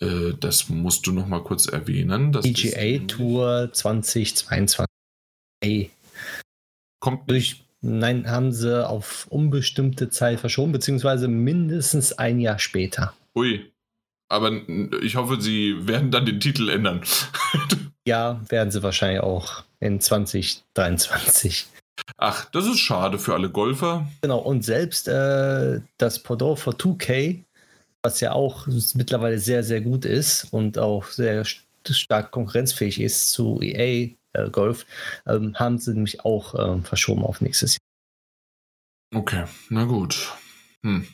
Äh, 0.00 0.32
das 0.40 0.68
musst 0.68 1.06
du 1.06 1.12
noch 1.12 1.26
mal 1.26 1.42
kurz 1.42 1.66
erwähnen. 1.66 2.32
Das 2.32 2.44
PGA 2.44 3.04
Tour 3.06 3.70
2022. 3.72 4.86
Ey, 5.60 5.90
Kommt 7.00 7.30
durch, 7.30 7.64
nein, 7.80 8.28
haben 8.28 8.52
sie 8.52 8.86
auf 8.86 9.26
unbestimmte 9.30 10.10
Zeit 10.10 10.40
verschoben, 10.40 10.72
beziehungsweise 10.72 11.28
mindestens 11.28 12.12
ein 12.12 12.40
Jahr 12.40 12.58
später. 12.58 13.14
Ui. 13.36 13.72
Aber 14.30 14.52
ich 15.00 15.16
hoffe, 15.16 15.40
sie 15.40 15.86
werden 15.86 16.10
dann 16.10 16.26
den 16.26 16.40
Titel 16.40 16.68
ändern. 16.68 17.02
Ja, 18.06 18.40
werden 18.48 18.70
sie 18.70 18.82
wahrscheinlich 18.82 19.20
auch 19.20 19.64
in 19.80 20.00
2023. 20.00 21.66
Ach, 22.16 22.44
das 22.46 22.66
ist 22.66 22.78
schade 22.78 23.18
für 23.18 23.34
alle 23.34 23.50
Golfer. 23.50 24.08
Genau, 24.22 24.38
und 24.38 24.64
selbst 24.64 25.08
äh, 25.08 25.80
das 25.96 26.22
Pendant 26.22 26.58
für 26.58 26.70
2K, 26.70 27.42
was 28.02 28.20
ja 28.20 28.32
auch 28.32 28.66
mittlerweile 28.94 29.38
sehr, 29.38 29.62
sehr 29.62 29.80
gut 29.80 30.04
ist 30.04 30.52
und 30.52 30.78
auch 30.78 31.06
sehr 31.06 31.44
st 31.44 31.64
stark 31.90 32.32
konkurrenzfähig 32.32 33.00
ist 33.00 33.30
zu 33.30 33.62
EA 33.62 34.10
äh, 34.34 34.50
Golf, 34.50 34.84
ähm, 35.26 35.54
haben 35.58 35.78
sie 35.78 35.94
nämlich 35.94 36.22
auch 36.22 36.54
ähm, 36.54 36.84
verschoben 36.84 37.24
auf 37.24 37.40
nächstes 37.40 37.78
Jahr. 39.12 39.20
Okay, 39.22 39.44
na 39.70 39.84
gut. 39.84 40.34
Hm. 40.82 41.06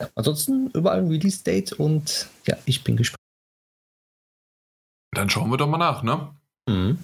Ja, 0.00 0.08
ansonsten 0.14 0.70
überall 0.70 0.98
ein 0.98 1.08
Release-Date 1.08 1.72
und 1.72 2.28
ja, 2.46 2.56
ich 2.64 2.84
bin 2.84 2.96
gespannt. 2.96 3.18
Dann 5.14 5.28
schauen 5.28 5.50
wir 5.50 5.56
doch 5.56 5.66
mal 5.66 5.78
nach, 5.78 6.02
ne? 6.02 6.34
Mhm. 6.68 6.98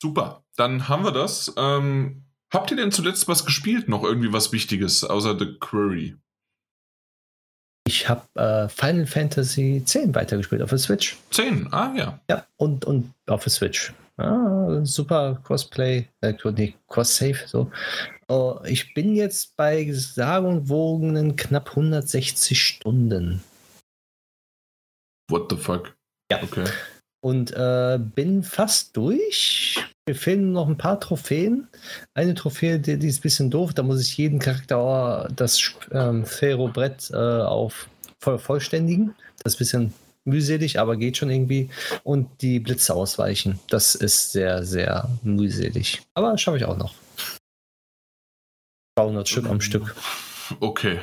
Super. 0.00 0.44
Dann 0.56 0.88
haben 0.88 1.04
wir 1.04 1.12
das. 1.12 1.52
Ähm, 1.56 2.24
habt 2.52 2.70
ihr 2.70 2.76
denn 2.76 2.92
zuletzt 2.92 3.28
was 3.28 3.44
gespielt? 3.44 3.88
Noch 3.88 4.04
irgendwie 4.04 4.32
was 4.32 4.52
Wichtiges 4.52 5.04
außer 5.04 5.38
The 5.38 5.58
Query? 5.58 6.16
Ich 7.86 8.08
habe 8.08 8.22
äh, 8.34 8.68
Final 8.68 9.06
Fantasy 9.06 9.78
X 9.78 9.96
weitergespielt 10.14 10.62
auf 10.62 10.68
der 10.68 10.78
Switch. 10.78 11.16
10. 11.30 11.72
Ah, 11.72 11.94
ja. 11.96 12.20
Ja, 12.28 12.46
und, 12.56 12.84
und 12.84 13.14
auf 13.26 13.44
der 13.44 13.52
Switch. 13.52 13.92
Ah, 14.18 14.84
super 14.84 15.40
Crossplay, 15.44 16.08
äh, 16.20 16.34
nee, 16.56 16.74
Cross-Save. 16.88 17.38
So. 17.46 17.70
Oh, 18.26 18.58
ich 18.64 18.92
bin 18.92 19.14
jetzt 19.14 19.56
bei 19.56 19.90
sagenwogenen 19.92 21.36
knapp 21.36 21.70
160 21.70 22.60
Stunden. 22.60 23.42
What 25.30 25.50
the 25.50 25.56
fuck? 25.56 25.96
Ja. 26.30 26.42
Okay. 26.42 26.64
Und 27.20 27.50
äh, 27.50 27.98
bin 28.00 28.42
fast 28.44 28.96
durch. 28.96 29.84
Mir 30.08 30.14
fehlen 30.14 30.52
noch 30.52 30.68
ein 30.68 30.78
paar 30.78 31.00
Trophäen. 31.00 31.66
Eine 32.14 32.34
Trophäe, 32.34 32.78
die, 32.78 32.98
die 32.98 33.08
ist 33.08 33.18
ein 33.18 33.22
bisschen 33.22 33.50
doof. 33.50 33.74
Da 33.74 33.82
muss 33.82 34.00
ich 34.00 34.16
jeden 34.16 34.38
Charakter 34.38 35.28
das 35.34 35.60
ähm, 35.92 36.24
Ferro-Brett 36.24 37.10
äh, 37.12 37.16
auf 37.16 37.88
voll, 38.20 38.38
vollständigen. 38.38 39.14
Das 39.42 39.54
ist 39.54 39.56
ein 39.56 39.58
bisschen 39.58 39.94
mühselig, 40.24 40.78
aber 40.78 40.96
geht 40.96 41.16
schon 41.16 41.30
irgendwie. 41.30 41.70
Und 42.04 42.28
die 42.40 42.60
Blitze 42.60 42.94
ausweichen. 42.94 43.58
Das 43.68 43.94
ist 43.96 44.30
sehr, 44.32 44.64
sehr 44.64 45.10
mühselig. 45.22 46.02
Aber 46.14 46.38
schaffe 46.38 46.58
ich 46.58 46.64
auch 46.64 46.76
noch. 46.76 46.94
200 48.98 49.28
Stück 49.28 49.46
am 49.48 49.60
Stück. 49.60 49.94
Okay. 50.60 51.00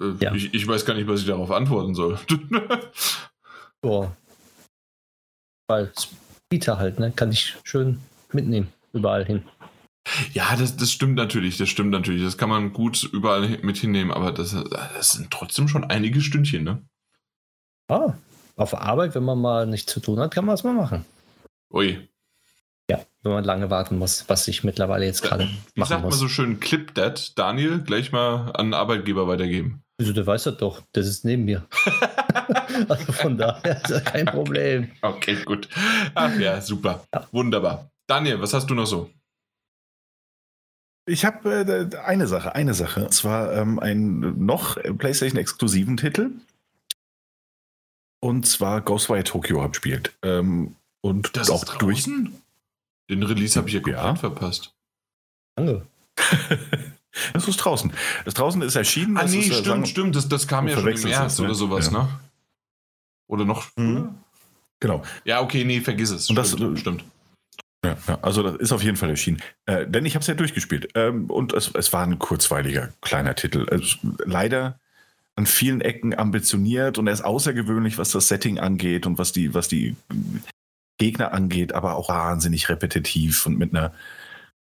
Äh, 0.00 0.24
Ja. 0.24 0.34
ich, 0.34 0.54
ich 0.54 0.66
weiß 0.66 0.84
gar 0.84 0.94
nicht, 0.94 1.08
was 1.08 1.20
ich 1.20 1.26
darauf 1.26 1.50
antworten 1.50 1.94
soll. 1.94 2.18
So. 3.84 4.10
Weil 5.68 5.92
Speeder 6.46 6.78
halt, 6.78 6.98
ne? 6.98 7.12
Kann 7.14 7.32
ich 7.32 7.56
schön 7.64 8.00
mitnehmen. 8.32 8.68
Überall 8.92 9.24
hin. 9.24 9.44
ja, 10.32 10.54
das, 10.56 10.76
das 10.76 10.92
stimmt 10.92 11.16
natürlich. 11.16 11.58
Das 11.58 11.68
stimmt 11.68 11.90
natürlich. 11.90 12.22
Das 12.22 12.38
kann 12.38 12.48
man 12.48 12.72
gut 12.72 13.02
überall 13.12 13.58
mit 13.62 13.76
hinnehmen, 13.76 14.12
aber 14.12 14.32
das, 14.32 14.52
das 14.70 15.12
sind 15.12 15.30
trotzdem 15.30 15.68
schon 15.68 15.84
einige 15.84 16.20
Stündchen, 16.20 16.64
ne? 16.64 16.82
Ah, 17.88 18.14
auf 18.56 18.74
Arbeit, 18.74 19.14
wenn 19.14 19.24
man 19.24 19.40
mal 19.40 19.66
nichts 19.66 19.92
zu 19.92 20.00
tun 20.00 20.18
hat, 20.18 20.32
kann 20.32 20.44
man 20.44 20.54
es 20.54 20.64
mal 20.64 20.72
machen. 20.74 21.04
Ui. 21.72 22.08
Ja, 22.88 23.00
wenn 23.22 23.32
man 23.32 23.44
lange 23.44 23.68
warten 23.70 23.98
muss, 23.98 24.24
was 24.28 24.46
ich 24.48 24.62
mittlerweile 24.64 25.04
jetzt 25.04 25.22
gerade 25.22 25.44
Wie 25.44 25.80
machen 25.80 25.88
sagt 25.88 26.02
man 26.02 26.10
muss. 26.10 26.18
so 26.18 26.28
schön, 26.28 26.60
Clip 26.60 26.94
that, 26.94 27.36
Daniel, 27.36 27.80
gleich 27.80 28.12
mal 28.12 28.52
an 28.52 28.68
den 28.68 28.74
Arbeitgeber 28.74 29.26
weitergeben. 29.26 29.82
Wieso, 29.98 30.12
der 30.12 30.26
weiß 30.26 30.44
das 30.44 30.56
doch. 30.58 30.82
Das 30.92 31.06
ist 31.06 31.24
neben 31.24 31.44
mir. 31.44 31.66
also 32.88 33.12
von 33.12 33.36
daher 33.38 33.76
ist 33.76 33.90
das 33.90 34.04
kein 34.04 34.26
Problem. 34.26 34.90
Okay, 35.02 35.42
gut. 35.44 35.68
Ach 36.14 36.34
ja, 36.38 36.60
super. 36.60 37.04
Ja. 37.14 37.26
Wunderbar. 37.32 37.90
Daniel, 38.06 38.40
was 38.40 38.54
hast 38.54 38.68
du 38.70 38.74
noch 38.74 38.86
so? 38.86 39.10
Ich 41.08 41.24
habe 41.24 41.90
äh, 41.92 41.96
eine 41.98 42.26
Sache, 42.26 42.54
eine 42.54 42.74
Sache. 42.74 43.04
Und 43.04 43.12
zwar 43.14 43.52
ähm, 43.52 43.78
einen 43.78 44.44
noch 44.44 44.76
PlayStation-exklusiven 44.76 45.96
Titel. 45.96 46.30
Und 48.20 48.46
zwar 48.46 48.80
Ghostwire 48.80 49.22
Tokyo 49.24 49.60
habe 49.60 49.70
gespielt. 49.72 50.12
Ähm, 50.22 50.74
und 51.02 51.36
Das 51.36 51.50
auch 51.50 51.62
ist 51.62 51.80
durch. 51.80 52.04
draußen? 52.04 52.34
Den 53.08 53.22
Release 53.22 53.56
habe 53.56 53.68
ich 53.68 53.74
ja 53.74 53.80
komplett 53.80 54.02
Ja. 54.04 54.14
verpasst. 54.16 54.72
Danke. 55.56 55.86
Das 57.32 57.48
ist 57.48 57.56
draußen. 57.56 57.90
Das 58.26 58.34
draußen 58.34 58.60
ist 58.60 58.76
erschienen. 58.76 59.16
Ah, 59.16 59.22
das 59.22 59.30
nee, 59.30 59.38
ist, 59.38 59.46
äh, 59.46 59.52
stimmt, 59.52 59.66
sagen- 59.66 59.86
stimmt. 59.86 60.16
Das, 60.16 60.28
das 60.28 60.46
kam 60.46 60.68
ja 60.68 60.74
schon 60.74 60.86
im 60.86 61.00
März 61.02 61.32
es, 61.32 61.38
ne? 61.38 61.46
oder 61.46 61.54
sowas, 61.54 61.86
Ja. 61.90 62.02
ne? 62.02 62.08
Oder 63.28 63.44
noch 63.44 63.66
Mhm. 63.76 63.94
früher? 63.96 64.14
Genau. 64.80 65.02
Ja, 65.24 65.40
okay, 65.40 65.64
nee, 65.64 65.80
vergiss 65.80 66.10
es. 66.10 66.28
Und 66.28 66.36
das- 66.36 66.52
stimmt, 66.52 66.78
stimmt. 66.80 67.04
Ja, 67.84 67.96
ja, 68.08 68.18
also 68.22 68.42
das 68.42 68.56
ist 68.56 68.72
auf 68.72 68.82
jeden 68.82 68.96
Fall 68.96 69.10
erschienen. 69.10 69.40
Äh, 69.66 69.86
denn 69.86 70.04
ich 70.06 70.14
habe 70.14 70.20
es 70.20 70.26
ja 70.26 70.34
durchgespielt. 70.34 70.88
Ähm, 70.94 71.30
und 71.30 71.52
es, 71.52 71.70
es 71.74 71.92
war 71.92 72.02
ein 72.02 72.18
kurzweiliger 72.18 72.90
kleiner 73.00 73.34
Titel. 73.34 73.66
Es, 73.70 73.98
leider 74.24 74.78
an 75.36 75.46
vielen 75.46 75.80
Ecken 75.82 76.18
ambitioniert 76.18 76.98
und 76.98 77.06
er 77.06 77.12
ist 77.12 77.22
außergewöhnlich, 77.24 77.98
was 77.98 78.10
das 78.10 78.28
Setting 78.28 78.58
angeht 78.58 79.06
und 79.06 79.18
was 79.18 79.32
die, 79.32 79.54
was 79.54 79.68
die 79.68 79.94
Gegner 80.98 81.32
angeht, 81.32 81.74
aber 81.74 81.94
auch 81.96 82.08
wahnsinnig 82.08 82.68
repetitiv 82.70 83.44
und 83.46 83.58
mit 83.58 83.74
einer, 83.74 83.92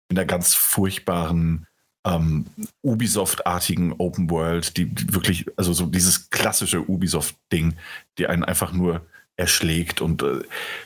mit 0.10 0.18
einer 0.20 0.26
ganz 0.26 0.54
furchtbaren 0.54 1.66
ähm, 2.06 2.46
Ubisoft-artigen 2.84 3.94
Open 3.98 4.30
World, 4.30 4.78
die, 4.78 4.86
die 4.86 5.14
wirklich, 5.14 5.46
also 5.58 5.74
so 5.74 5.86
dieses 5.86 6.30
klassische 6.30 6.88
Ubisoft-Ding, 6.90 7.76
die 8.18 8.28
einen 8.28 8.44
einfach 8.44 8.72
nur 8.74 9.06
erschlägt 9.38 10.02
und 10.02 10.22
äh, 10.24 10.42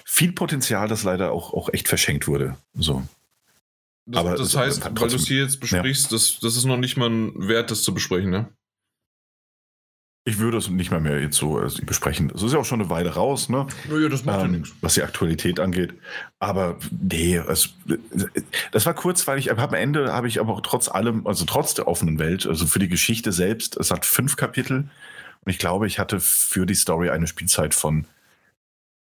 viel 0.06 0.32
Potenzial, 0.32 0.88
das 0.88 1.04
leider 1.04 1.32
auch, 1.32 1.54
auch 1.54 1.70
echt 1.74 1.88
verschenkt 1.88 2.28
wurde. 2.28 2.58
So. 2.74 3.04
Das, 4.06 4.20
Aber 4.20 4.36
das 4.36 4.56
heißt, 4.56 4.86
hat 4.86 4.92
weil 4.92 5.10
trotzdem- 5.10 5.18
du 5.18 5.24
es 5.24 5.28
hier 5.28 5.42
jetzt 5.42 5.60
besprichst, 5.60 6.12
das, 6.12 6.40
das 6.40 6.56
ist 6.56 6.66
noch 6.66 6.78
nicht 6.78 6.96
mal 6.96 7.10
ein 7.10 7.48
Wert, 7.48 7.72
das 7.72 7.82
zu 7.82 7.94
besprechen, 7.94 8.30
ne? 8.30 8.48
Ich 10.27 10.39
würde 10.39 10.57
es 10.57 10.69
nicht 10.69 10.89
mal 10.89 10.99
mehr 10.99 11.22
jetzt 11.22 11.38
so 11.38 11.61
äh, 11.61 11.69
besprechen. 11.85 12.31
Es 12.34 12.41
ist 12.41 12.52
ja 12.52 12.57
auch 12.57 12.65
schon 12.65 12.81
eine 12.81 12.89
Weile 12.89 13.14
raus, 13.14 13.47
ne? 13.47 13.68
Naja, 13.88 14.10
das 14.10 14.23
ähm, 14.26 14.64
was 14.81 14.95
die 14.95 15.03
Aktualität 15.03 15.60
angeht. 15.60 15.93
Aber 16.39 16.80
nee, 16.89 17.35
es, 17.35 17.76
das 18.72 18.88
war 18.88 18.95
kurzweilig. 18.95 19.52
Am 19.52 19.73
Ende 19.76 20.11
habe 20.11 20.27
ich 20.27 20.39
aber 20.39 20.53
auch 20.53 20.61
trotz 20.61 20.89
allem, 20.89 21.27
also 21.27 21.45
trotz 21.45 21.76
der 21.76 21.88
offenen 21.88 22.18
Welt, 22.18 22.47
also 22.47 22.65
für 22.65 22.80
die 22.80 22.88
Geschichte 22.88 23.31
selbst, 23.31 23.77
es 23.77 23.91
hat 23.91 24.03
fünf 24.03 24.35
Kapitel. 24.35 24.89
Und 25.45 25.52
ich 25.52 25.60
glaube, 25.60 25.85
ich 25.85 25.99
hatte 25.99 26.19
für 26.19 26.65
die 26.65 26.73
Story 26.73 27.11
eine 27.11 27.27
Spielzeit 27.27 27.76
von 27.76 28.06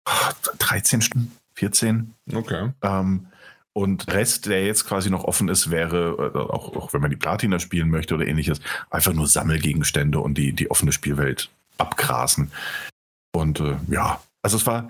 ah, 0.05 0.33
13 0.59 1.01
Stunden, 1.01 1.31
14. 1.55 2.13
Okay. 2.31 2.73
Ähm, 2.83 3.25
und 3.77 4.11
Rest, 4.11 4.47
der 4.47 4.65
jetzt 4.65 4.87
quasi 4.87 5.11
noch 5.11 5.23
offen 5.23 5.49
ist, 5.49 5.69
wäre, 5.69 6.31
äh, 6.33 6.37
auch, 6.51 6.75
auch 6.75 6.93
wenn 6.93 7.01
man 7.01 7.11
die 7.11 7.15
Platina 7.15 7.59
spielen 7.59 7.91
möchte 7.91 8.15
oder 8.15 8.25
ähnliches, 8.25 8.59
einfach 8.89 9.13
nur 9.13 9.27
Sammelgegenstände 9.27 10.19
und 10.19 10.35
die, 10.35 10.51
die 10.51 10.71
offene 10.71 10.91
Spielwelt 10.91 11.51
abgrasen. 11.77 12.51
Und 13.35 13.59
äh, 13.59 13.75
ja, 13.87 14.19
also 14.41 14.57
es 14.57 14.65
war 14.65 14.89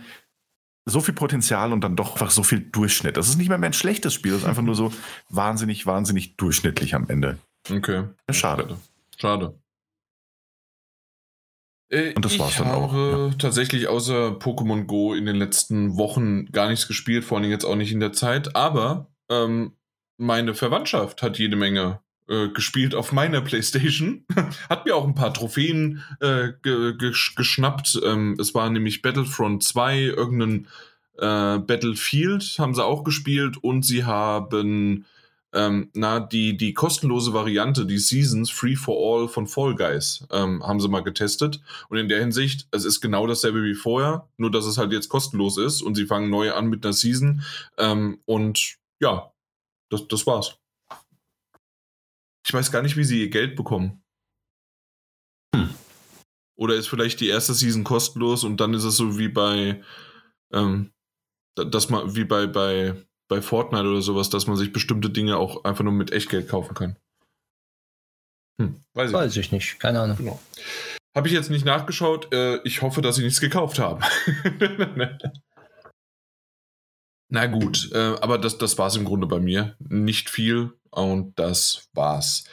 so 0.85 1.01
viel 1.01 1.13
Potenzial 1.13 1.73
und 1.73 1.81
dann 1.81 1.97
doch 1.97 2.13
einfach 2.13 2.31
so 2.31 2.43
viel 2.43 2.61
Durchschnitt. 2.61 3.17
Das 3.17 3.27
ist 3.27 3.37
nicht 3.37 3.49
mehr, 3.49 3.57
mehr 3.57 3.71
ein 3.71 3.73
schlechtes 3.73 4.13
Spiel, 4.13 4.31
das 4.31 4.43
ist 4.43 4.47
einfach 4.47 4.63
nur 4.63 4.75
so 4.75 4.93
wahnsinnig, 5.27 5.85
wahnsinnig 5.85 6.37
durchschnittlich 6.37 6.95
am 6.95 7.09
Ende. 7.09 7.39
Okay. 7.69 8.05
Schade. 8.31 8.77
Schade. 9.17 9.53
Äh, 11.89 12.13
Und 12.13 12.25
das 12.25 12.33
ich 12.33 12.39
war's 12.39 12.57
dann 12.57 12.67
auch, 12.67 12.91
habe 12.91 13.35
tatsächlich 13.37 13.87
außer 13.87 14.37
Pokémon 14.39 14.85
Go 14.85 15.13
in 15.13 15.25
den 15.25 15.37
letzten 15.37 15.97
Wochen 15.97 16.47
gar 16.47 16.69
nichts 16.69 16.87
gespielt, 16.87 17.23
vor 17.23 17.37
allem 17.37 17.49
jetzt 17.49 17.65
auch 17.65 17.75
nicht 17.75 17.91
in 17.91 17.99
der 17.99 18.13
Zeit. 18.13 18.55
Aber 18.55 19.09
ähm, 19.29 19.73
meine 20.17 20.53
Verwandtschaft 20.53 21.21
hat 21.21 21.39
jede 21.39 21.55
Menge 21.55 21.99
äh, 22.27 22.49
gespielt 22.49 22.93
auf 22.93 23.11
meiner 23.13 23.41
Playstation. 23.41 24.25
hat 24.69 24.85
mir 24.85 24.95
auch 24.95 25.07
ein 25.07 25.15
paar 25.15 25.33
Trophäen 25.33 26.03
äh, 26.19 26.49
ge 26.61 26.97
gesch 26.97 27.35
geschnappt. 27.35 28.01
Ähm, 28.03 28.35
es 28.39 28.53
war 28.53 28.69
nämlich 28.69 29.01
Battlefront 29.01 29.63
2, 29.63 29.99
irgendein 30.01 30.67
äh, 31.17 31.59
Battlefield 31.59 32.55
haben 32.59 32.75
sie 32.75 32.83
auch 32.83 33.03
gespielt 33.03 33.57
und 33.57 33.83
sie 33.83 34.03
haben 34.03 35.05
ähm, 35.53 35.89
na, 35.93 36.19
die, 36.19 36.57
die 36.57 36.73
kostenlose 36.73 37.33
Variante, 37.33 37.85
die 37.85 37.97
Seasons 37.97 38.49
Free 38.49 38.75
for 38.75 38.97
All 38.97 39.27
von 39.27 39.47
Fall 39.47 39.75
Guys, 39.75 40.27
ähm, 40.31 40.61
haben 40.61 40.79
sie 40.79 40.89
mal 40.89 41.03
getestet. 41.03 41.61
Und 41.89 41.97
in 41.97 42.09
der 42.09 42.19
Hinsicht, 42.19 42.67
es 42.71 42.83
ist 42.85 42.99
genau 43.01 43.25
dasselbe 43.27 43.63
wie 43.63 43.73
vorher, 43.75 44.29
nur 44.37 44.51
dass 44.51 44.65
es 44.65 44.77
halt 44.77 44.91
jetzt 44.91 45.09
kostenlos 45.09 45.57
ist 45.57 45.81
und 45.81 45.95
sie 45.95 46.05
fangen 46.05 46.29
neu 46.29 46.51
an 46.53 46.67
mit 46.67 46.85
einer 46.85 46.93
Season. 46.93 47.43
Ähm, 47.77 48.19
und 48.25 48.77
ja, 48.99 49.31
das, 49.89 50.07
das 50.07 50.27
war's. 50.27 50.59
Ich 52.45 52.53
weiß 52.53 52.71
gar 52.71 52.81
nicht, 52.81 52.97
wie 52.97 53.03
sie 53.03 53.21
ihr 53.21 53.29
Geld 53.29 53.55
bekommen. 53.55 54.03
Hm. 55.55 55.69
Oder 56.57 56.75
ist 56.75 56.87
vielleicht 56.87 57.19
die 57.19 57.27
erste 57.27 57.53
Season 57.53 57.83
kostenlos 57.83 58.43
und 58.43 58.59
dann 58.59 58.73
ist 58.73 58.83
es 58.83 58.97
so 58.97 59.17
wie 59.17 59.27
bei, 59.29 59.83
ähm, 60.51 60.91
da- 61.55 61.63
dass 61.65 61.89
man, 61.89 62.15
wie 62.15 62.25
bei, 62.25 62.47
bei, 62.47 63.06
bei 63.29 63.41
Fortnite 63.41 63.85
oder 63.87 64.01
sowas, 64.01 64.29
dass 64.29 64.47
man 64.47 64.57
sich 64.57 64.71
bestimmte 64.73 65.09
Dinge 65.09 65.37
auch 65.37 65.63
einfach 65.65 65.83
nur 65.83 65.93
mit 65.93 66.11
Echtgeld 66.11 66.47
kaufen 66.47 66.73
kann. 66.75 66.95
Hm, 68.61 68.81
weiß 68.93 69.09
ich. 69.09 69.13
nicht. 69.13 69.21
Weiß 69.21 69.37
ich 69.37 69.51
nicht, 69.51 69.79
keine 69.79 70.01
Ahnung. 70.01 70.17
Genau. 70.17 70.39
Habe 71.15 71.27
ich 71.27 71.33
jetzt 71.33 71.49
nicht 71.49 71.65
nachgeschaut. 71.65 72.33
Äh, 72.33 72.57
ich 72.63 72.81
hoffe, 72.81 73.01
dass 73.01 73.15
sie 73.15 73.23
nichts 73.23 73.41
gekauft 73.41 73.79
haben. 73.79 74.03
Na 77.29 77.45
gut, 77.47 77.89
äh, 77.91 78.15
aber 78.21 78.37
das, 78.37 78.57
das 78.57 78.77
war 78.77 78.87
es 78.87 78.95
im 78.95 79.03
Grunde 79.03 79.27
bei 79.27 79.39
mir. 79.39 79.75
Nicht 79.79 80.29
viel 80.29 80.71
und 80.91 81.37
das 81.37 81.89
war's. 81.93 82.45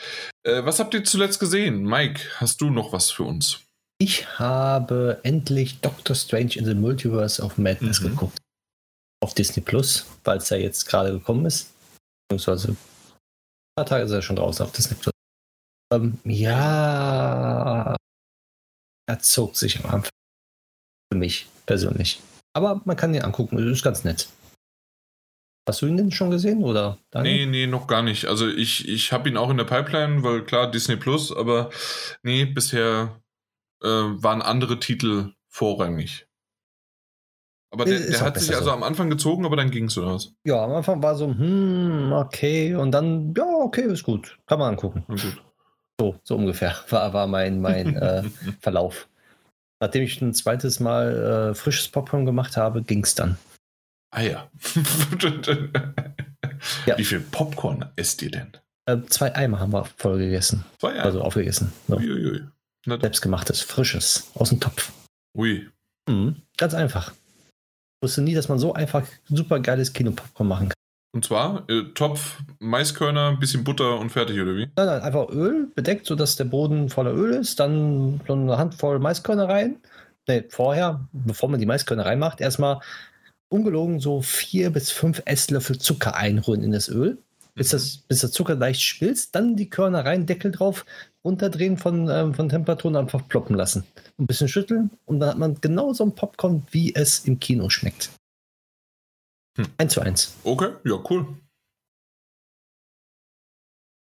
Äh, 0.42 0.64
was 0.64 0.80
habt 0.80 0.94
ihr 0.94 1.04
zuletzt 1.04 1.38
gesehen? 1.38 1.84
Mike, 1.84 2.20
hast 2.38 2.60
du 2.60 2.70
noch 2.70 2.92
was 2.92 3.10
für 3.12 3.22
uns? 3.22 3.60
Ich 3.98 4.38
habe 4.38 5.20
endlich 5.22 5.80
Doctor 5.80 6.16
Strange 6.16 6.56
in 6.56 6.64
the 6.64 6.74
Multiverse 6.74 7.40
of 7.40 7.56
Madness 7.58 8.00
Mhm. 8.00 8.08
geguckt. 8.08 8.38
Auf 9.24 9.32
Disney 9.32 9.62
Plus, 9.62 10.04
weil 10.24 10.36
es 10.36 10.50
ja 10.50 10.58
jetzt 10.58 10.84
gerade 10.84 11.10
gekommen 11.10 11.46
ist. 11.46 11.72
Beziehungsweise 12.28 12.72
ein 12.72 12.76
paar 13.74 13.86
Tage 13.86 14.04
ist 14.04 14.10
er 14.10 14.20
schon 14.20 14.36
draußen 14.36 14.66
auf 14.66 14.72
Disney 14.72 14.98
Plus. 14.98 15.14
Ähm, 15.94 16.18
ja, 16.24 17.96
er 19.06 19.18
zog 19.20 19.56
sich 19.56 19.82
am 19.82 19.86
Anfang. 19.86 20.10
Für 21.10 21.18
mich 21.18 21.46
persönlich. 21.64 22.20
Aber 22.52 22.82
man 22.84 22.98
kann 22.98 23.14
ihn 23.14 23.22
angucken, 23.22 23.58
es 23.58 23.78
ist 23.78 23.82
ganz 23.82 24.04
nett. 24.04 24.28
Hast 25.66 25.80
du 25.80 25.86
ihn 25.86 25.96
denn 25.96 26.12
schon 26.12 26.30
gesehen? 26.30 26.62
Oder 26.62 26.98
Nee, 27.14 27.46
nee, 27.46 27.66
noch 27.66 27.86
gar 27.86 28.02
nicht. 28.02 28.26
Also 28.26 28.46
ich, 28.46 28.86
ich 28.86 29.10
habe 29.10 29.30
ihn 29.30 29.38
auch 29.38 29.48
in 29.48 29.56
der 29.56 29.64
Pipeline, 29.64 30.22
weil 30.22 30.44
klar, 30.44 30.70
Disney 30.70 30.96
Plus, 30.96 31.34
aber 31.34 31.70
nee, 32.22 32.44
bisher 32.44 33.22
äh, 33.82 33.88
waren 33.88 34.42
andere 34.42 34.78
Titel 34.80 35.32
vorrangig. 35.48 36.26
Aber 37.74 37.84
der, 37.86 37.98
der 37.98 38.20
hat 38.20 38.38
sich 38.38 38.54
also 38.54 38.66
so. 38.66 38.70
am 38.70 38.84
Anfang 38.84 39.10
gezogen, 39.10 39.44
aber 39.44 39.56
dann 39.56 39.70
ging 39.72 39.86
es 39.86 39.98
oder 39.98 40.14
was? 40.14 40.32
Ja, 40.44 40.62
am 40.62 40.72
Anfang 40.72 41.02
war 41.02 41.16
so, 41.16 41.26
hm, 41.26 42.12
okay. 42.12 42.74
Und 42.76 42.92
dann, 42.92 43.34
ja, 43.36 43.44
okay, 43.44 43.82
ist 43.82 44.04
gut. 44.04 44.38
Kann 44.46 44.60
man 44.60 44.70
angucken. 44.74 45.02
Gut. 45.08 45.42
So, 45.98 46.14
so 46.22 46.36
ungefähr 46.36 46.76
war, 46.90 47.12
war 47.12 47.26
mein, 47.26 47.60
mein 47.60 47.96
äh, 47.96 48.22
Verlauf. 48.60 49.08
Nachdem 49.80 50.04
ich 50.04 50.22
ein 50.22 50.34
zweites 50.34 50.78
Mal 50.78 51.50
äh, 51.50 51.54
frisches 51.56 51.88
Popcorn 51.88 52.24
gemacht 52.24 52.56
habe, 52.56 52.82
ging 52.82 53.02
es 53.02 53.16
dann. 53.16 53.38
Ah 54.12 54.22
ja. 54.22 54.48
Ja. 56.86 56.96
Wie 56.96 57.04
viel 57.04 57.20
Popcorn 57.20 57.84
esst 57.96 58.22
ihr 58.22 58.30
denn? 58.30 58.52
Äh, 58.86 58.98
zwei 59.08 59.34
Eimer 59.34 59.60
haben 59.60 59.72
wir 59.72 59.84
voll 59.96 60.18
gegessen. 60.18 60.64
Zwei 60.78 60.98
Also 61.00 61.20
aufgegessen. 61.20 61.72
So. 61.88 61.96
Uiuiui. 61.96 62.44
Selbstgemachtes, 62.86 63.60
frisches, 63.62 64.30
aus 64.34 64.50
dem 64.50 64.60
Topf. 64.60 64.92
ui. 65.36 65.68
Mhm. 66.08 66.36
Ganz 66.56 66.74
einfach. 66.74 67.12
Ich 68.04 68.08
wusste 68.08 68.20
nie, 68.20 68.34
dass 68.34 68.50
man 68.50 68.58
so 68.58 68.74
einfach 68.74 69.02
super 69.30 69.60
geiles 69.60 69.94
Kinopopcorn 69.94 70.46
machen 70.46 70.68
kann. 70.68 70.76
Und 71.14 71.24
zwar 71.24 71.64
äh, 71.70 71.84
Topf, 71.94 72.42
Maiskörner, 72.58 73.38
bisschen 73.38 73.64
Butter 73.64 73.98
und 73.98 74.10
fertig, 74.10 74.38
oder 74.38 74.54
wie? 74.56 74.68
Nein, 74.76 74.86
nein, 74.86 75.00
einfach 75.00 75.30
Öl 75.30 75.68
bedeckt, 75.74 76.04
sodass 76.04 76.36
der 76.36 76.44
Boden 76.44 76.90
voller 76.90 77.14
Öl 77.14 77.32
ist. 77.32 77.58
Dann 77.60 78.20
so 78.26 78.34
eine 78.34 78.58
Handvoll 78.58 78.98
Maiskörner 78.98 79.48
rein. 79.48 79.76
Ne, 80.28 80.44
vorher, 80.50 81.08
bevor 81.14 81.48
man 81.48 81.60
die 81.60 81.64
Maiskörner 81.64 82.04
reinmacht, 82.04 82.42
erstmal 82.42 82.80
ungelogen 83.48 84.00
so 84.00 84.20
vier 84.20 84.68
bis 84.68 84.90
fünf 84.90 85.22
Esslöffel 85.24 85.78
Zucker 85.78 86.14
einrühren 86.14 86.62
in 86.62 86.72
das 86.72 86.90
Öl, 86.90 87.16
bis, 87.54 87.70
das, 87.70 87.96
bis 88.06 88.20
der 88.20 88.32
Zucker 88.32 88.56
leicht 88.56 88.82
schmilzt. 88.82 89.34
Dann 89.34 89.56
die 89.56 89.70
Körner 89.70 90.04
rein, 90.04 90.26
Deckel 90.26 90.52
drauf, 90.52 90.84
runterdrehen 91.24 91.78
von, 91.78 92.10
ähm, 92.10 92.34
von 92.34 92.50
Temperatur 92.50 92.90
und 92.90 92.98
einfach 92.98 93.26
ploppen 93.28 93.56
lassen. 93.56 93.84
Ein 94.16 94.26
bisschen 94.26 94.48
schütteln 94.48 94.90
und 95.06 95.18
dann 95.20 95.30
hat 95.30 95.38
man 95.38 95.60
genauso 95.60 96.04
ein 96.04 96.14
Popcorn, 96.14 96.64
wie 96.70 96.94
es 96.94 97.24
im 97.24 97.40
Kino 97.40 97.68
schmeckt. 97.68 98.10
Hm. 99.56 99.66
Eins 99.76 99.92
zu 99.92 100.00
eins. 100.00 100.36
Okay, 100.44 100.72
ja, 100.84 101.02
cool. 101.10 101.36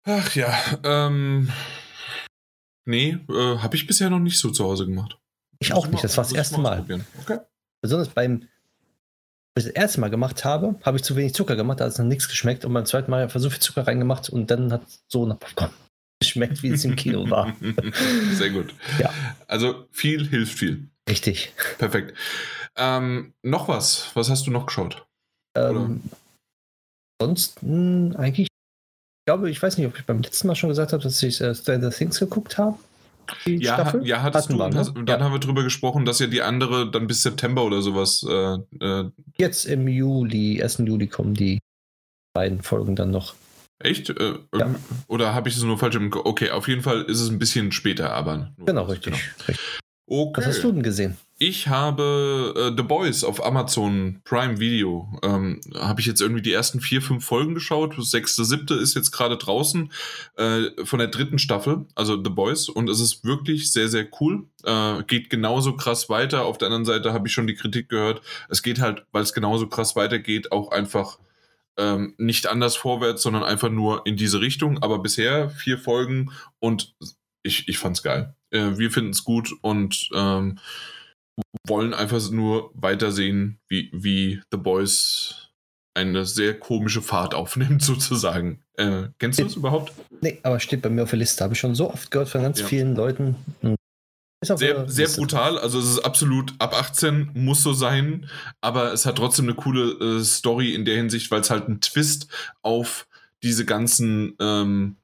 Ach 0.03 0.35
ja, 0.35 0.53
ähm. 0.83 1.49
Nee, 2.85 3.19
äh, 3.29 3.57
habe 3.57 3.75
ich 3.75 3.87
bisher 3.87 4.09
noch 4.09 4.19
nicht 4.19 4.39
so 4.39 4.49
zu 4.49 4.65
Hause 4.65 4.85
gemacht. 4.85 5.17
Ich 5.59 5.73
auch 5.73 5.87
nicht, 5.87 6.03
das 6.03 6.17
war 6.17 6.23
das 6.23 6.33
erste 6.33 6.59
mal. 6.59 6.83
Okay. 7.21 7.39
Besonders 7.81 8.09
beim, 8.09 8.47
als 9.55 9.65
ich 9.67 9.73
das 9.73 9.81
erste 9.81 10.01
Mal 10.01 10.09
gemacht 10.09 10.43
habe, 10.43 10.79
habe 10.83 10.97
ich 10.97 11.03
zu 11.03 11.15
wenig 11.15 11.35
Zucker 11.35 11.55
gemacht, 11.55 11.79
da 11.79 11.85
hat 11.85 11.91
es 11.91 11.99
noch 11.99 12.05
nichts 12.05 12.27
geschmeckt. 12.27 12.65
Und 12.65 12.73
beim 12.73 12.85
zweiten 12.85 13.11
Mal 13.11 13.21
habe 13.21 13.31
ich 13.33 13.41
so 13.41 13.49
viel 13.49 13.59
Zucker 13.59 13.85
reingemacht 13.85 14.29
und 14.29 14.49
dann 14.49 14.73
hat 14.73 14.81
so 15.07 15.25
nach 15.25 15.39
Popcorn 15.39 15.71
geschmeckt, 16.31 16.63
wie 16.63 16.69
es 16.69 16.85
im 16.85 16.95
Kino 16.95 17.29
war. 17.29 17.53
Sehr 18.33 18.49
gut. 18.51 18.73
Ja. 18.99 19.13
Also 19.47 19.85
viel 19.91 20.27
hilft 20.27 20.57
viel. 20.57 20.87
Richtig. 21.09 21.53
Perfekt. 21.77 22.17
Ähm, 22.77 23.33
noch 23.43 23.67
was? 23.67 24.11
Was 24.13 24.29
hast 24.29 24.47
du 24.47 24.51
noch 24.51 24.65
geschaut? 24.65 25.05
Ähm, 25.57 26.01
sonst 27.21 27.61
mh, 27.61 28.15
eigentlich, 28.17 28.47
ich 28.47 29.25
glaube, 29.27 29.49
ich 29.49 29.61
weiß 29.61 29.77
nicht, 29.77 29.87
ob 29.87 29.97
ich 29.97 30.05
beim 30.05 30.21
letzten 30.21 30.47
Mal 30.47 30.55
schon 30.55 30.69
gesagt 30.69 30.93
habe, 30.93 31.03
dass 31.03 31.21
ich 31.21 31.41
äh, 31.41 31.53
Stranger 31.53 31.91
Things 31.91 32.19
geguckt 32.19 32.57
habe. 32.57 32.77
Ja, 33.45 33.75
Staffel. 33.75 34.05
ja 34.07 34.21
hattest 34.21 34.45
Hatten 34.49 34.57
du. 34.57 34.63
und 34.63 34.73
ne? 34.73 34.79
hast, 34.79 34.89
und 34.89 34.97
Ja. 35.09 35.15
dann 35.17 35.23
haben 35.23 35.31
wir 35.33 35.39
drüber 35.39 35.63
gesprochen, 35.63 36.05
dass 36.05 36.19
ja 36.19 36.27
die 36.27 36.41
andere 36.41 36.89
dann 36.89 37.07
bis 37.07 37.23
September 37.23 37.63
oder 37.63 37.81
sowas. 37.81 38.25
Äh, 38.27 38.57
äh, 38.85 39.09
Jetzt 39.37 39.65
im 39.65 39.87
Juli, 39.87 40.61
1. 40.61 40.79
Juli 40.79 41.07
kommen 41.07 41.33
die 41.33 41.59
beiden 42.33 42.61
Folgen 42.61 42.95
dann 42.95 43.11
noch. 43.11 43.35
Echt? 43.85 44.09
Äh, 44.09 44.35
Ja. 44.55 44.73
Oder 45.07 45.33
habe 45.33 45.49
ich 45.49 45.55
es 45.55 45.63
nur 45.63 45.77
falsch 45.77 45.95
im 45.95 46.09
Kopf? 46.09 46.25
Okay, 46.25 46.49
auf 46.51 46.67
jeden 46.67 46.81
Fall 46.81 47.03
ist 47.03 47.19
es 47.19 47.29
ein 47.29 47.39
bisschen 47.39 47.71
später, 47.71 48.13
aber. 48.13 48.51
Genau, 48.57 48.83
richtig. 48.83 49.13
richtig. 49.47 49.59
Okay. 50.13 50.41
Was 50.41 50.45
hast 50.47 50.63
du 50.63 50.73
denn 50.73 50.83
gesehen? 50.83 51.15
Ich 51.37 51.69
habe 51.69 52.53
äh, 52.57 52.75
The 52.75 52.83
Boys 52.83 53.23
auf 53.23 53.43
Amazon 53.43 54.19
Prime 54.25 54.59
Video. 54.59 55.07
Ähm, 55.23 55.61
habe 55.73 56.01
ich 56.01 56.05
jetzt 56.05 56.19
irgendwie 56.19 56.41
die 56.41 56.51
ersten 56.51 56.81
vier, 56.81 57.01
fünf 57.01 57.23
Folgen 57.23 57.55
geschaut. 57.55 57.97
Das 57.97 58.11
sechste, 58.11 58.43
siebte 58.43 58.73
ist 58.73 58.93
jetzt 58.93 59.11
gerade 59.11 59.37
draußen 59.37 59.89
äh, 60.35 60.63
von 60.83 60.99
der 60.99 61.07
dritten 61.07 61.39
Staffel, 61.39 61.85
also 61.95 62.21
The 62.21 62.29
Boys. 62.29 62.67
Und 62.67 62.89
es 62.89 62.99
ist 62.99 63.23
wirklich 63.23 63.71
sehr, 63.71 63.87
sehr 63.87 64.05
cool. 64.19 64.47
Äh, 64.65 65.03
geht 65.03 65.29
genauso 65.29 65.77
krass 65.77 66.09
weiter. 66.09 66.43
Auf 66.43 66.57
der 66.57 66.67
anderen 66.67 66.85
Seite 66.85 67.13
habe 67.13 67.29
ich 67.29 67.33
schon 67.33 67.47
die 67.47 67.55
Kritik 67.55 67.87
gehört. 67.87 68.21
Es 68.49 68.61
geht 68.61 68.81
halt, 68.81 69.05
weil 69.13 69.23
es 69.23 69.31
genauso 69.33 69.67
krass 69.67 69.95
weitergeht, 69.95 70.51
auch 70.51 70.71
einfach 70.71 71.19
ähm, 71.77 72.13
nicht 72.17 72.47
anders 72.47 72.75
vorwärts, 72.75 73.23
sondern 73.23 73.43
einfach 73.43 73.69
nur 73.69 74.05
in 74.05 74.15
diese 74.17 74.41
Richtung. 74.41 74.81
Aber 74.83 74.99
bisher 74.99 75.49
vier 75.49 75.77
Folgen 75.77 76.31
und 76.59 76.95
ich, 77.43 77.67
ich 77.67 77.77
fand's 77.77 78.03
geil. 78.03 78.35
Äh, 78.51 78.77
wir 78.77 78.91
finden 78.91 79.11
es 79.11 79.23
gut 79.23 79.51
und 79.61 80.09
ähm, 80.13 80.59
wollen 81.67 81.93
einfach 81.93 82.29
nur 82.29 82.71
weitersehen, 82.75 83.59
wie, 83.67 83.89
wie 83.93 84.41
The 84.51 84.57
Boys 84.57 85.49
eine 85.93 86.25
sehr 86.25 86.57
komische 86.59 87.01
Fahrt 87.01 87.33
aufnimmt, 87.35 87.81
sozusagen. 87.81 88.63
Äh, 88.77 89.09
kennst 89.19 89.39
du 89.39 89.43
das 89.43 89.55
überhaupt? 89.55 89.91
Nee, 90.21 90.39
aber 90.43 90.59
steht 90.59 90.81
bei 90.81 90.89
mir 90.89 91.03
auf 91.03 91.09
der 91.09 91.19
Liste. 91.19 91.43
Habe 91.43 91.53
ich 91.53 91.59
schon 91.59 91.75
so 91.75 91.91
oft 91.91 92.11
gehört 92.11 92.29
von 92.29 92.41
ganz 92.41 92.59
Ja. 92.59 92.67
vielen 92.67 92.95
Leuten. 92.95 93.35
Sehr, 94.43 94.89
sehr 94.89 95.07
brutal, 95.07 95.59
also 95.59 95.77
es 95.77 95.85
ist 95.85 95.99
absolut 95.99 96.55
ab 96.57 96.73
18, 96.73 97.31
muss 97.35 97.61
so 97.61 97.73
sein, 97.73 98.27
aber 98.59 98.91
es 98.91 99.05
hat 99.05 99.17
trotzdem 99.17 99.45
eine 99.45 99.53
coole 99.53 99.91
äh, 99.99 100.23
Story 100.23 100.73
in 100.73 100.83
der 100.83 100.95
Hinsicht, 100.95 101.29
weil 101.29 101.41
es 101.41 101.51
halt 101.51 101.69
ein 101.69 101.79
Twist 101.79 102.27
auf 102.63 103.07
diese 103.43 103.65
ganzen 103.65 104.35
ähm, 104.39 104.95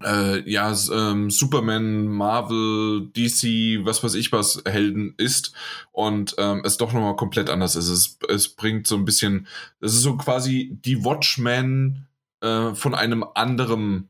äh, 0.00 0.48
ja, 0.50 0.74
ähm, 0.92 1.30
Superman, 1.30 2.06
Marvel, 2.06 3.10
DC, 3.14 3.84
was 3.84 4.02
weiß 4.02 4.14
ich 4.14 4.32
was, 4.32 4.62
Helden 4.64 5.14
ist. 5.16 5.52
Und 5.92 6.34
ähm, 6.38 6.62
es 6.64 6.76
doch 6.76 6.92
nochmal 6.92 7.16
komplett 7.16 7.50
anders 7.50 7.76
ist. 7.76 7.88
Es, 7.88 8.18
es 8.28 8.48
bringt 8.48 8.86
so 8.86 8.96
ein 8.96 9.04
bisschen, 9.04 9.46
es 9.80 9.94
ist 9.94 10.02
so 10.02 10.16
quasi 10.16 10.78
die 10.84 11.04
Watchmen 11.04 12.06
äh, 12.40 12.74
von 12.74 12.94
einem 12.94 13.24
anderen, 13.34 14.08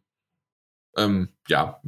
ähm, 0.97 1.31
ja, 1.49 1.81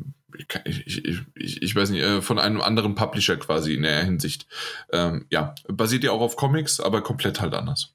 ich, 0.65 1.05
ich, 1.35 1.62
ich, 1.62 1.77
weiß 1.77 1.90
nicht, 1.90 2.02
äh, 2.02 2.23
von 2.23 2.39
einem 2.39 2.61
anderen 2.61 2.94
Publisher 2.94 3.36
quasi 3.36 3.74
in 3.74 3.82
der 3.82 4.05
Hinsicht. 4.05 4.47
Ähm, 4.93 5.27
ja, 5.31 5.55
basiert 5.69 6.05
ja 6.05 6.12
auch 6.12 6.20
auf 6.20 6.36
Comics, 6.36 6.81
aber 6.81 7.02
komplett 7.02 7.40
halt 7.40 7.55
anders. 7.55 7.94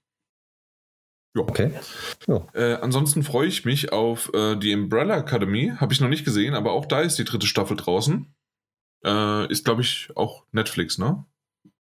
Ja. 1.35 1.41
Okay. 1.43 1.71
Ja. 2.27 2.47
Äh, 2.53 2.75
ansonsten 2.81 3.23
freue 3.23 3.47
ich 3.47 3.65
mich 3.65 3.91
auf 3.91 4.31
äh, 4.33 4.55
die 4.55 4.73
Umbrella 4.73 5.17
Academy. 5.17 5.73
Habe 5.77 5.93
ich 5.93 6.01
noch 6.01 6.09
nicht 6.09 6.25
gesehen, 6.25 6.55
aber 6.55 6.71
auch 6.71 6.85
da 6.85 7.01
ist 7.01 7.19
die 7.19 7.25
dritte 7.25 7.47
Staffel 7.47 7.77
draußen. 7.77 8.33
Äh, 9.05 9.51
ist, 9.51 9.65
glaube 9.65 9.81
ich, 9.81 10.09
auch 10.15 10.45
Netflix, 10.51 10.97
ne? 10.97 11.25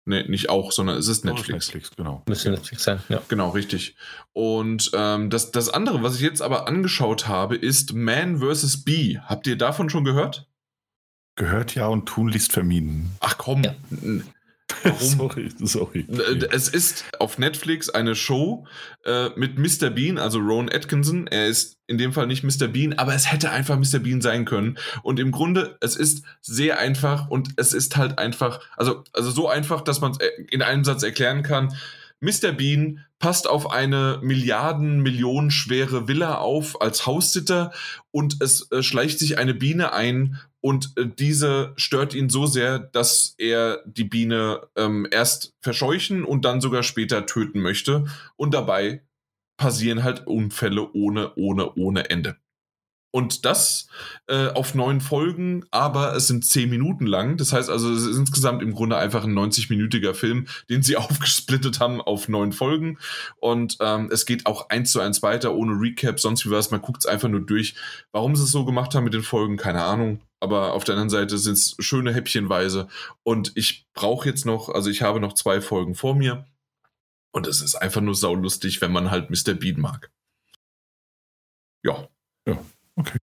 Ne, 0.07 0.25
nicht 0.29 0.49
auch, 0.49 0.73
sondern 0.73 0.97
es 0.97 1.09
ist 1.09 1.25
Netflix. 1.25 1.67
Netflix 1.69 1.95
genau. 1.95 2.23
Müsste 2.27 2.51
Netflix 2.51 2.85
sein, 2.85 3.01
ja. 3.11 3.21
Genau, 3.29 3.51
richtig. 3.51 3.97
Und 4.33 4.91
ähm, 4.95 5.29
das, 5.29 5.51
das 5.53 5.69
andere, 5.69 6.03
was 6.03 6.17
ich 6.17 6.23
jetzt 6.23 6.41
aber 6.41 6.67
angeschaut 6.67 7.29
habe, 7.29 7.55
ist 7.57 7.93
Man 7.93 8.39
vs. 8.39 8.83
Bee. 8.85 9.21
Habt 9.25 9.47
ihr 9.47 9.57
davon 9.57 9.91
schon 9.91 10.05
gehört? 10.05 10.49
Gehört 11.37 11.75
ja 11.75 11.87
und 11.87 12.07
tun 12.07 12.29
liest 12.29 12.53
vermieden. 12.53 13.17
Ach 13.21 13.37
komm. 13.37 13.63
Ja. 13.63 13.75
Warum? 14.83 14.99
sorry, 14.99 15.49
sorry. 15.59 16.07
Äh, 16.09 16.47
es 16.53 16.69
ist 16.69 17.05
auf 17.19 17.39
Netflix 17.39 17.89
eine 17.91 18.15
Show 18.15 18.67
äh, 19.05 19.31
mit 19.37 19.59
Mr. 19.59 19.91
Bean, 19.91 20.19
also 20.19 20.39
Rowan 20.39 20.71
Atkinson. 20.71 21.27
Er 21.27 21.47
ist 21.47 21.79
in 21.87 21.99
dem 21.99 22.13
Fall 22.13 22.27
nicht 22.27 22.45
Mr. 22.45 22.69
Bean, 22.69 22.95
aber 22.95 23.15
es 23.15 23.31
hätte 23.31 23.51
einfach 23.51 23.77
Mr. 23.77 23.99
Bean 23.99 24.21
sein 24.21 24.45
können. 24.45 24.79
Und 25.03 25.19
im 25.19 25.33
Grunde, 25.33 25.77
es 25.81 25.97
ist 25.97 26.25
sehr 26.41 26.79
einfach 26.79 27.29
und 27.29 27.51
es 27.57 27.73
ist 27.73 27.97
halt 27.97 28.19
einfach, 28.19 28.61
also, 28.77 29.05
also 29.13 29.31
so 29.31 29.49
einfach, 29.49 29.81
dass 29.83 30.01
man 30.01 30.13
es 30.13 30.19
äh, 30.19 30.31
in 30.51 30.63
einem 30.63 30.85
Satz 30.85 31.03
erklären 31.03 31.43
kann. 31.43 31.75
Mr. 32.21 32.53
Bean 32.53 33.05
passt 33.19 33.49
auf 33.49 33.71
eine 33.71 34.19
Milliarden, 34.23 35.01
Millionen 35.01 35.51
schwere 35.51 36.07
Villa 36.07 36.37
auf 36.37 36.81
als 36.81 37.07
Haussitter 37.07 37.73
und 38.11 38.43
es 38.43 38.71
äh, 38.71 38.83
schleicht 38.83 39.19
sich 39.19 39.39
eine 39.39 39.55
Biene 39.55 39.93
ein 39.93 40.39
und 40.61 40.93
äh, 40.97 41.07
diese 41.07 41.73
stört 41.77 42.15
ihn 42.15 42.29
so 42.29 42.47
sehr, 42.47 42.79
dass 42.79 43.35
er 43.39 43.83
die 43.87 44.05
Biene 44.05 44.69
ähm, 44.77 45.07
erst 45.11 45.55
verscheuchen 45.61 46.25
und 46.25 46.45
dann 46.45 46.61
sogar 46.61 46.83
später 46.83 47.27
töten 47.27 47.61
möchte. 47.61 48.07
Und 48.37 48.53
dabei 48.53 49.03
passieren 49.57 50.03
halt 50.03 50.27
Unfälle 50.27 50.93
ohne, 50.93 51.35
ohne, 51.37 51.75
ohne 51.77 52.11
Ende. 52.11 52.37
Und 53.13 53.45
das 53.45 53.89
äh, 54.29 54.49
auf 54.49 54.77
neun 54.77 55.01
Folgen, 55.01 55.65
aber 55.73 56.15
es 56.15 56.29
sind 56.29 56.45
zehn 56.45 56.71
Minuten 56.71 57.07
lang. 57.07 57.37
Das 57.39 57.53
heißt 57.53 57.69
also, 57.69 57.93
es 57.93 58.05
ist 58.05 58.17
insgesamt 58.17 58.63
im 58.63 58.73
Grunde 58.73 58.99
einfach 58.99 59.25
ein 59.25 59.37
90-minütiger 59.37 60.15
Film, 60.15 60.47
den 60.69 60.83
sie 60.83 60.97
aufgesplittet 60.97 61.81
haben 61.81 62.01
auf 62.01 62.29
neun 62.29 62.53
Folgen. 62.53 62.99
Und 63.41 63.79
ähm, 63.81 64.11
es 64.13 64.27
geht 64.27 64.47
auch 64.47 64.69
eins 64.69 64.93
zu 64.93 65.01
eins 65.01 65.23
weiter, 65.23 65.55
ohne 65.55 65.73
Recap, 65.73 66.21
sonst 66.21 66.47
wie 66.47 66.51
was. 66.51 66.71
Man 66.71 66.83
guckt 66.83 67.03
es 67.03 67.07
einfach 67.07 67.29
nur 67.29 67.41
durch. 67.41 67.75
Warum 68.13 68.37
sie 68.37 68.45
es 68.45 68.53
so 68.53 68.65
gemacht 68.65 68.95
haben 68.95 69.05
mit 69.05 69.15
den 69.15 69.23
Folgen, 69.23 69.57
keine 69.57 69.83
Ahnung. 69.83 70.21
Aber 70.41 70.73
auf 70.73 70.85
der 70.85 70.95
anderen 70.95 71.11
Seite 71.11 71.39
sind 71.39 71.55
es 71.55 71.77
schöne 71.79 72.15
Häppchenweise. 72.15 72.89
Und 73.23 73.53
ich 73.57 73.87
brauche 73.93 74.29
jetzt 74.29 74.47
noch, 74.47 74.71
also 74.71 74.91
ich 74.91 75.03
habe 75.03 75.21
noch 75.21 75.35
zwei 75.35 75.61
Folgen 75.61 75.95
vor 75.95 76.15
mir. 76.15 76.47
Und 77.33 77.47
es 77.47 77.61
ist 77.61 77.77
einfach 77.77 78.01
nur 78.01 78.15
saulustig, 78.15 78.81
wenn 78.81 78.91
man 78.91 79.11
halt 79.11 79.31
Mr. 79.31 79.55
Bean 79.55 79.81
mag. 79.81 80.11
Ja. 81.85 82.09
Ja. 82.47 82.59
Okay. 82.97 83.19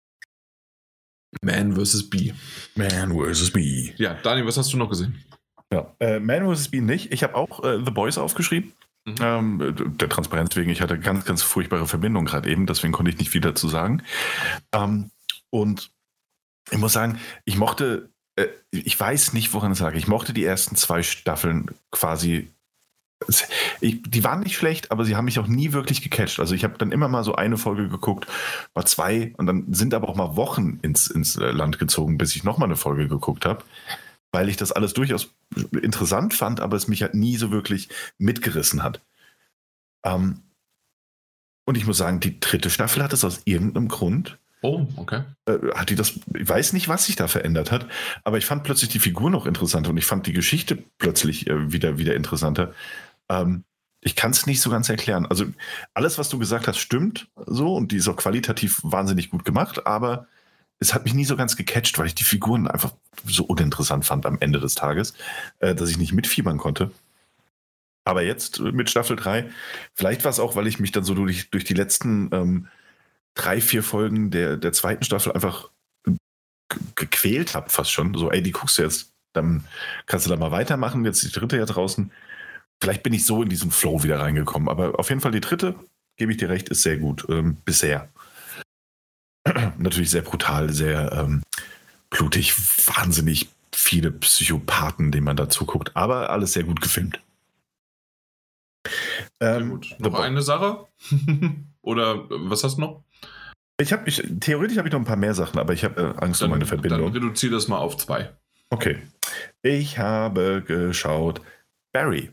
Man 1.42 1.74
vs. 1.74 2.10
Bee. 2.10 2.34
Man 2.74 3.12
vs. 3.12 3.52
Bee. 3.52 3.94
Ja, 3.96 4.14
Daniel, 4.14 4.46
was 4.46 4.56
hast 4.56 4.72
du 4.72 4.76
noch 4.76 4.90
gesehen? 4.90 5.24
Ja, 5.72 5.94
äh, 5.98 6.20
Man 6.20 6.54
vs. 6.54 6.68
Bee 6.68 6.80
nicht. 6.80 7.12
Ich 7.12 7.22
habe 7.22 7.34
auch 7.34 7.64
äh, 7.64 7.78
The 7.84 7.90
Boys 7.90 8.18
aufgeschrieben. 8.18 8.72
Mhm. 9.06 9.14
Ähm, 9.20 9.96
der 9.98 10.08
Transparenz 10.08 10.54
wegen, 10.56 10.70
ich 10.70 10.80
hatte 10.80 10.98
ganz, 10.98 11.24
ganz 11.24 11.42
furchtbare 11.42 11.86
Verbindung 11.86 12.24
gerade 12.24 12.50
eben, 12.50 12.66
deswegen 12.66 12.92
konnte 12.92 13.10
ich 13.10 13.18
nicht 13.18 13.30
viel 13.30 13.42
dazu 13.42 13.68
sagen. 13.68 14.02
Ähm, 14.72 15.10
und 15.50 15.90
ich 16.70 16.78
muss 16.78 16.92
sagen, 16.92 17.20
ich 17.44 17.56
mochte, 17.56 18.10
äh, 18.36 18.46
ich 18.70 18.98
weiß 18.98 19.32
nicht, 19.32 19.52
woran 19.52 19.72
es 19.72 19.80
lag. 19.80 19.94
Ich 19.94 20.08
mochte 20.08 20.32
die 20.32 20.44
ersten 20.44 20.76
zwei 20.76 21.02
Staffeln 21.02 21.70
quasi 21.90 22.54
ich, 23.80 24.02
die 24.02 24.24
waren 24.24 24.40
nicht 24.40 24.56
schlecht, 24.56 24.90
aber 24.90 25.04
sie 25.04 25.16
haben 25.16 25.24
mich 25.24 25.38
auch 25.38 25.46
nie 25.46 25.72
wirklich 25.72 26.02
gecatcht. 26.02 26.40
Also 26.40 26.54
ich 26.54 26.64
habe 26.64 26.78
dann 26.78 26.92
immer 26.92 27.08
mal 27.08 27.24
so 27.24 27.34
eine 27.34 27.56
Folge 27.56 27.88
geguckt, 27.88 28.26
war 28.74 28.86
zwei 28.86 29.32
und 29.36 29.46
dann 29.46 29.72
sind 29.72 29.94
aber 29.94 30.08
auch 30.08 30.16
mal 30.16 30.36
Wochen 30.36 30.78
ins, 30.82 31.08
ins 31.08 31.36
äh, 31.36 31.50
Land 31.50 31.78
gezogen, 31.78 32.18
bis 32.18 32.36
ich 32.36 32.44
nochmal 32.44 32.68
eine 32.68 32.76
Folge 32.76 33.08
geguckt 33.08 33.44
habe, 33.46 33.64
weil 34.32 34.48
ich 34.48 34.56
das 34.56 34.72
alles 34.72 34.94
durchaus 34.94 35.34
interessant 35.80 36.34
fand, 36.34 36.60
aber 36.60 36.76
es 36.76 36.88
mich 36.88 37.02
halt 37.02 37.14
nie 37.14 37.36
so 37.36 37.50
wirklich 37.50 37.88
mitgerissen 38.18 38.82
hat. 38.82 39.00
Ähm, 40.04 40.42
und 41.66 41.76
ich 41.76 41.86
muss 41.86 41.96
sagen, 41.96 42.20
die 42.20 42.40
dritte 42.40 42.68
Staffel 42.68 43.02
hat 43.02 43.12
es 43.12 43.24
aus 43.24 43.42
irgendeinem 43.46 43.88
Grund. 43.88 44.38
Oh, 44.64 44.86
okay. 44.96 45.24
Äh, 45.44 45.58
hat 45.74 45.90
die 45.90 45.94
das, 45.94 46.14
ich 46.34 46.48
weiß 46.48 46.72
nicht, 46.72 46.88
was 46.88 47.04
sich 47.04 47.16
da 47.16 47.28
verändert 47.28 47.70
hat, 47.70 47.86
aber 48.24 48.38
ich 48.38 48.46
fand 48.46 48.64
plötzlich 48.64 48.88
die 48.88 48.98
Figur 48.98 49.28
noch 49.28 49.44
interessanter 49.44 49.90
und 49.90 49.98
ich 49.98 50.06
fand 50.06 50.26
die 50.26 50.32
Geschichte 50.32 50.82
plötzlich 50.96 51.46
äh, 51.48 51.70
wieder, 51.70 51.98
wieder 51.98 52.14
interessanter. 52.14 52.72
Ähm, 53.28 53.64
ich 54.00 54.16
kann 54.16 54.30
es 54.30 54.46
nicht 54.46 54.62
so 54.62 54.70
ganz 54.70 54.88
erklären. 54.88 55.26
Also 55.26 55.44
alles, 55.92 56.16
was 56.16 56.30
du 56.30 56.38
gesagt 56.38 56.66
hast, 56.66 56.78
stimmt 56.78 57.28
so 57.44 57.74
und 57.74 57.92
die 57.92 57.96
ist 57.96 58.08
auch 58.08 58.16
qualitativ 58.16 58.80
wahnsinnig 58.82 59.28
gut 59.28 59.44
gemacht, 59.44 59.86
aber 59.86 60.28
es 60.78 60.94
hat 60.94 61.04
mich 61.04 61.12
nie 61.12 61.26
so 61.26 61.36
ganz 61.36 61.56
gecatcht, 61.56 61.98
weil 61.98 62.06
ich 62.06 62.14
die 62.14 62.24
Figuren 62.24 62.66
einfach 62.66 62.94
so 63.26 63.44
uninteressant 63.44 64.06
fand 64.06 64.24
am 64.24 64.38
Ende 64.40 64.60
des 64.60 64.74
Tages, 64.74 65.12
äh, 65.58 65.74
dass 65.74 65.90
ich 65.90 65.98
nicht 65.98 66.14
mitfiebern 66.14 66.56
konnte. 66.56 66.90
Aber 68.04 68.22
jetzt 68.22 68.60
mit 68.60 68.88
Staffel 68.88 69.16
3, 69.16 69.50
vielleicht 69.92 70.24
war 70.24 70.30
es 70.30 70.40
auch, 70.40 70.56
weil 70.56 70.66
ich 70.66 70.80
mich 70.80 70.92
dann 70.92 71.04
so 71.04 71.12
durch, 71.12 71.50
durch 71.50 71.64
die 71.64 71.74
letzten 71.74 72.30
ähm, 72.32 72.68
drei, 73.34 73.60
vier 73.60 73.82
Folgen 73.82 74.30
der, 74.30 74.56
der 74.56 74.72
zweiten 74.72 75.04
Staffel 75.04 75.32
einfach 75.32 75.70
gequält 76.94 77.54
habe, 77.54 77.70
fast 77.70 77.92
schon. 77.92 78.14
So, 78.14 78.30
ey, 78.30 78.42
die 78.42 78.52
guckst 78.52 78.78
du 78.78 78.82
jetzt, 78.82 79.12
dann 79.32 79.64
kannst 80.06 80.26
du 80.26 80.30
da 80.30 80.36
mal 80.36 80.50
weitermachen. 80.50 81.04
Jetzt 81.04 81.22
die 81.22 81.32
dritte 81.32 81.56
ja 81.56 81.66
draußen 81.66 82.10
vielleicht 82.80 83.02
bin 83.02 83.12
ich 83.12 83.24
so 83.24 83.42
in 83.42 83.48
diesen 83.48 83.70
Flow 83.70 84.02
wieder 84.02 84.20
reingekommen. 84.20 84.68
Aber 84.68 84.98
auf 84.98 85.08
jeden 85.08 85.20
Fall 85.20 85.32
die 85.32 85.40
dritte, 85.40 85.74
gebe 86.16 86.32
ich 86.32 86.38
dir 86.38 86.48
recht, 86.48 86.68
ist 86.68 86.82
sehr 86.82 86.98
gut. 86.98 87.26
Ähm, 87.28 87.56
bisher. 87.64 88.10
Natürlich 89.78 90.10
sehr 90.10 90.22
brutal, 90.22 90.70
sehr 90.70 91.12
ähm, 91.12 91.42
blutig, 92.10 92.54
wahnsinnig 92.86 93.48
viele 93.74 94.10
Psychopathen, 94.10 95.12
denen 95.12 95.24
man 95.24 95.36
dazu 95.36 95.64
guckt. 95.64 95.92
Aber 95.94 96.30
alles 96.30 96.52
sehr 96.52 96.64
gut 96.64 96.80
gefilmt. 96.80 97.20
Ähm, 99.40 99.70
gut. 99.70 99.94
Noch 99.98 100.20
eine 100.20 100.42
Sache? 100.42 100.86
Oder 101.82 102.26
was 102.28 102.64
hast 102.64 102.76
du 102.76 102.82
noch? 102.82 103.04
Ich 103.80 103.92
habe 103.92 104.08
ich, 104.08 104.22
theoretisch 104.40 104.78
habe 104.78 104.88
ich 104.88 104.92
noch 104.92 105.00
ein 105.00 105.04
paar 105.04 105.16
mehr 105.16 105.34
Sachen, 105.34 105.58
aber 105.58 105.72
ich 105.72 105.82
habe 105.84 106.00
äh, 106.00 106.14
Angst 106.24 106.40
dann, 106.40 106.46
um 106.46 106.52
meine 106.52 106.66
Verbindung. 106.66 107.12
Dann 107.12 107.12
reduziere 107.12 107.54
das 107.54 107.66
mal 107.68 107.78
auf 107.78 107.96
zwei. 107.96 108.30
Okay. 108.70 108.98
Ich 109.62 109.98
habe 109.98 110.62
geschaut 110.66 111.40
Barry. 111.92 112.30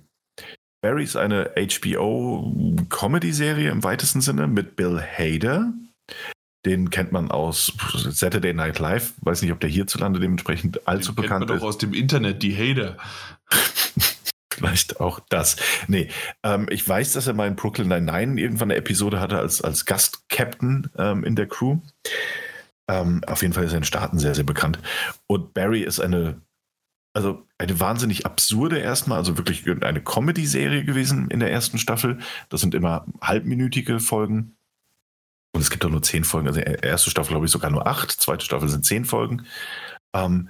Barry 0.82 1.04
ist 1.04 1.16
eine 1.16 1.52
HBO-Comedy-Serie 1.56 3.70
im 3.70 3.84
weitesten 3.84 4.22
Sinne 4.22 4.48
mit 4.48 4.76
Bill 4.76 5.00
Hader. 5.00 5.72
Den 6.66 6.90
kennt 6.92 7.12
man 7.12 7.30
aus 7.32 7.74
Saturday 8.10 8.54
Night 8.54 8.78
Live. 8.80 9.14
Weiß 9.22 9.42
nicht, 9.42 9.52
ob 9.52 9.60
der 9.60 9.70
hierzulande 9.70 10.20
dementsprechend 10.20 10.88
allzu 10.88 11.12
Den 11.12 11.24
bekannt 11.24 11.42
kennt 11.42 11.50
man 11.50 11.58
ist. 11.58 11.62
doch 11.64 11.68
aus 11.68 11.78
dem 11.80 11.94
Internet, 11.94 12.42
die 12.44 12.56
Hader. 12.56 12.98
Vielleicht 14.52 15.00
auch 15.00 15.20
das. 15.30 15.56
Nee, 15.88 16.10
ähm, 16.44 16.68
ich 16.70 16.88
weiß, 16.88 17.14
dass 17.14 17.28
er 17.28 17.34
mal 17.34 17.48
in 17.48 17.56
Brooklyn 17.56 17.88
Nine-Nine 17.88 18.40
irgendwann 18.40 18.70
eine 18.70 18.80
Episode 18.80 19.20
hatte 19.20 19.38
als, 19.38 19.62
als 19.62 19.86
Gast-Captain 19.86 20.90
ähm, 20.98 21.24
in 21.24 21.36
der 21.36 21.48
Crew. 21.48 21.80
Ähm, 22.88 23.24
auf 23.28 23.42
jeden 23.42 23.54
Fall 23.54 23.64
ist 23.64 23.72
er 23.72 23.78
in 23.78 23.84
Staaten 23.84 24.20
sehr, 24.20 24.36
sehr 24.36 24.44
bekannt. 24.44 24.80
Und 25.28 25.54
Barry 25.54 25.82
ist 25.82 26.00
eine 26.00 26.42
also 27.14 27.46
eine 27.58 27.80
wahnsinnig 27.80 28.26
absurde 28.26 28.80
erstmal, 28.80 29.18
also 29.18 29.38
wirklich 29.38 29.68
eine 29.84 30.02
Comedy-Serie 30.02 30.86
gewesen 30.86 31.30
in 31.30 31.40
der 31.40 31.52
ersten 31.52 31.78
Staffel. 31.78 32.20
Das 32.50 32.62
sind 32.62 32.74
immer 32.74 33.06
halbminütige 33.22 34.00
Folgen. 34.00 34.56
Und 35.54 35.62
es 35.62 35.70
gibt 35.70 35.84
auch 35.84 35.90
nur 35.90 36.02
zehn 36.02 36.24
Folgen. 36.24 36.48
Also 36.48 36.62
erste 36.62 37.10
Staffel, 37.10 37.32
glaube 37.32 37.46
ich, 37.46 37.52
sogar 37.52 37.70
nur 37.70 37.86
acht. 37.86 38.12
Zweite 38.12 38.46
Staffel 38.46 38.70
sind 38.70 38.86
zehn 38.86 39.04
Folgen. 39.04 39.46
Ähm, 40.14 40.50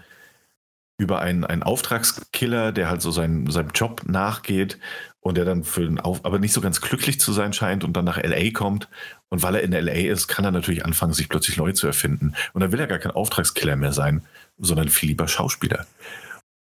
über 1.01 1.19
einen, 1.19 1.43
einen 1.43 1.63
Auftragskiller, 1.63 2.71
der 2.71 2.87
halt 2.89 3.01
so 3.01 3.09
seinen, 3.09 3.49
seinem 3.49 3.71
Job 3.73 4.03
nachgeht 4.05 4.77
und 5.19 5.35
der 5.35 5.45
dann 5.45 5.63
für 5.63 5.81
den 5.81 5.99
Auf 5.99 6.23
aber 6.25 6.37
nicht 6.37 6.53
so 6.53 6.61
ganz 6.61 6.79
glücklich 6.79 7.19
zu 7.19 7.33
sein 7.33 7.53
scheint 7.53 7.83
und 7.83 7.93
dann 7.93 8.05
nach 8.05 8.21
LA 8.21 8.51
kommt. 8.51 8.87
Und 9.29 9.41
weil 9.41 9.55
er 9.55 9.63
in 9.63 9.71
LA 9.71 10.11
ist, 10.11 10.27
kann 10.27 10.45
er 10.45 10.51
natürlich 10.51 10.85
anfangen, 10.85 11.13
sich 11.13 11.27
plötzlich 11.27 11.57
neu 11.57 11.71
zu 11.71 11.87
erfinden. 11.87 12.35
Und 12.53 12.61
dann 12.61 12.71
will 12.71 12.79
er 12.79 12.87
gar 12.87 12.99
kein 12.99 13.11
Auftragskiller 13.11 13.75
mehr 13.75 13.93
sein, 13.93 14.21
sondern 14.59 14.89
viel 14.89 15.09
lieber 15.09 15.27
Schauspieler. 15.27 15.87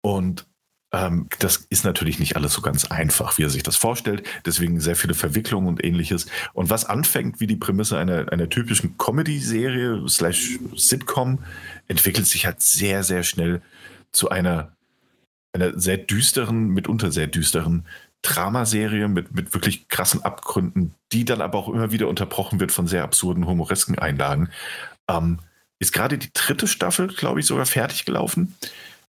Und 0.01 0.45
ähm, 0.93 1.27
das 1.39 1.57
ist 1.69 1.83
natürlich 1.83 2.19
nicht 2.19 2.37
alles 2.37 2.53
so 2.53 2.61
ganz 2.61 2.85
einfach, 2.85 3.37
wie 3.37 3.43
er 3.43 3.49
sich 3.49 3.63
das 3.63 3.75
vorstellt. 3.75 4.23
Deswegen 4.45 4.79
sehr 4.79 4.95
viele 4.95 5.13
Verwicklungen 5.13 5.67
und 5.67 5.83
ähnliches. 5.83 6.27
Und 6.53 6.69
was 6.69 6.85
anfängt 6.85 7.41
wie 7.41 7.47
die 7.47 7.57
Prämisse 7.57 7.97
einer, 7.97 8.31
einer 8.31 8.49
typischen 8.49 8.97
Comedy-Serie 8.97 10.07
slash 10.07 10.59
Sitcom, 10.75 11.39
entwickelt 11.89 12.27
sich 12.27 12.45
halt 12.45 12.61
sehr, 12.61 13.03
sehr 13.03 13.23
schnell 13.23 13.61
zu 14.11 14.29
einer, 14.29 14.75
einer 15.53 15.77
sehr 15.79 15.97
düsteren, 15.97 16.69
mitunter 16.69 17.11
sehr 17.11 17.27
düsteren 17.27 17.85
Dramaserie 18.21 19.07
mit, 19.07 19.33
mit 19.33 19.53
wirklich 19.53 19.87
krassen 19.87 20.23
Abgründen, 20.23 20.93
die 21.11 21.25
dann 21.25 21.41
aber 21.41 21.57
auch 21.57 21.69
immer 21.69 21.91
wieder 21.91 22.07
unterbrochen 22.07 22.59
wird 22.59 22.71
von 22.71 22.87
sehr 22.87 23.03
absurden, 23.03 23.47
humoresken 23.47 23.97
Einlagen. 23.97 24.49
Ähm, 25.09 25.39
ist 25.79 25.93
gerade 25.93 26.17
die 26.19 26.31
dritte 26.31 26.67
Staffel, 26.67 27.07
glaube 27.07 27.39
ich, 27.39 27.47
sogar 27.47 27.65
fertig 27.65 28.05
gelaufen. 28.05 28.55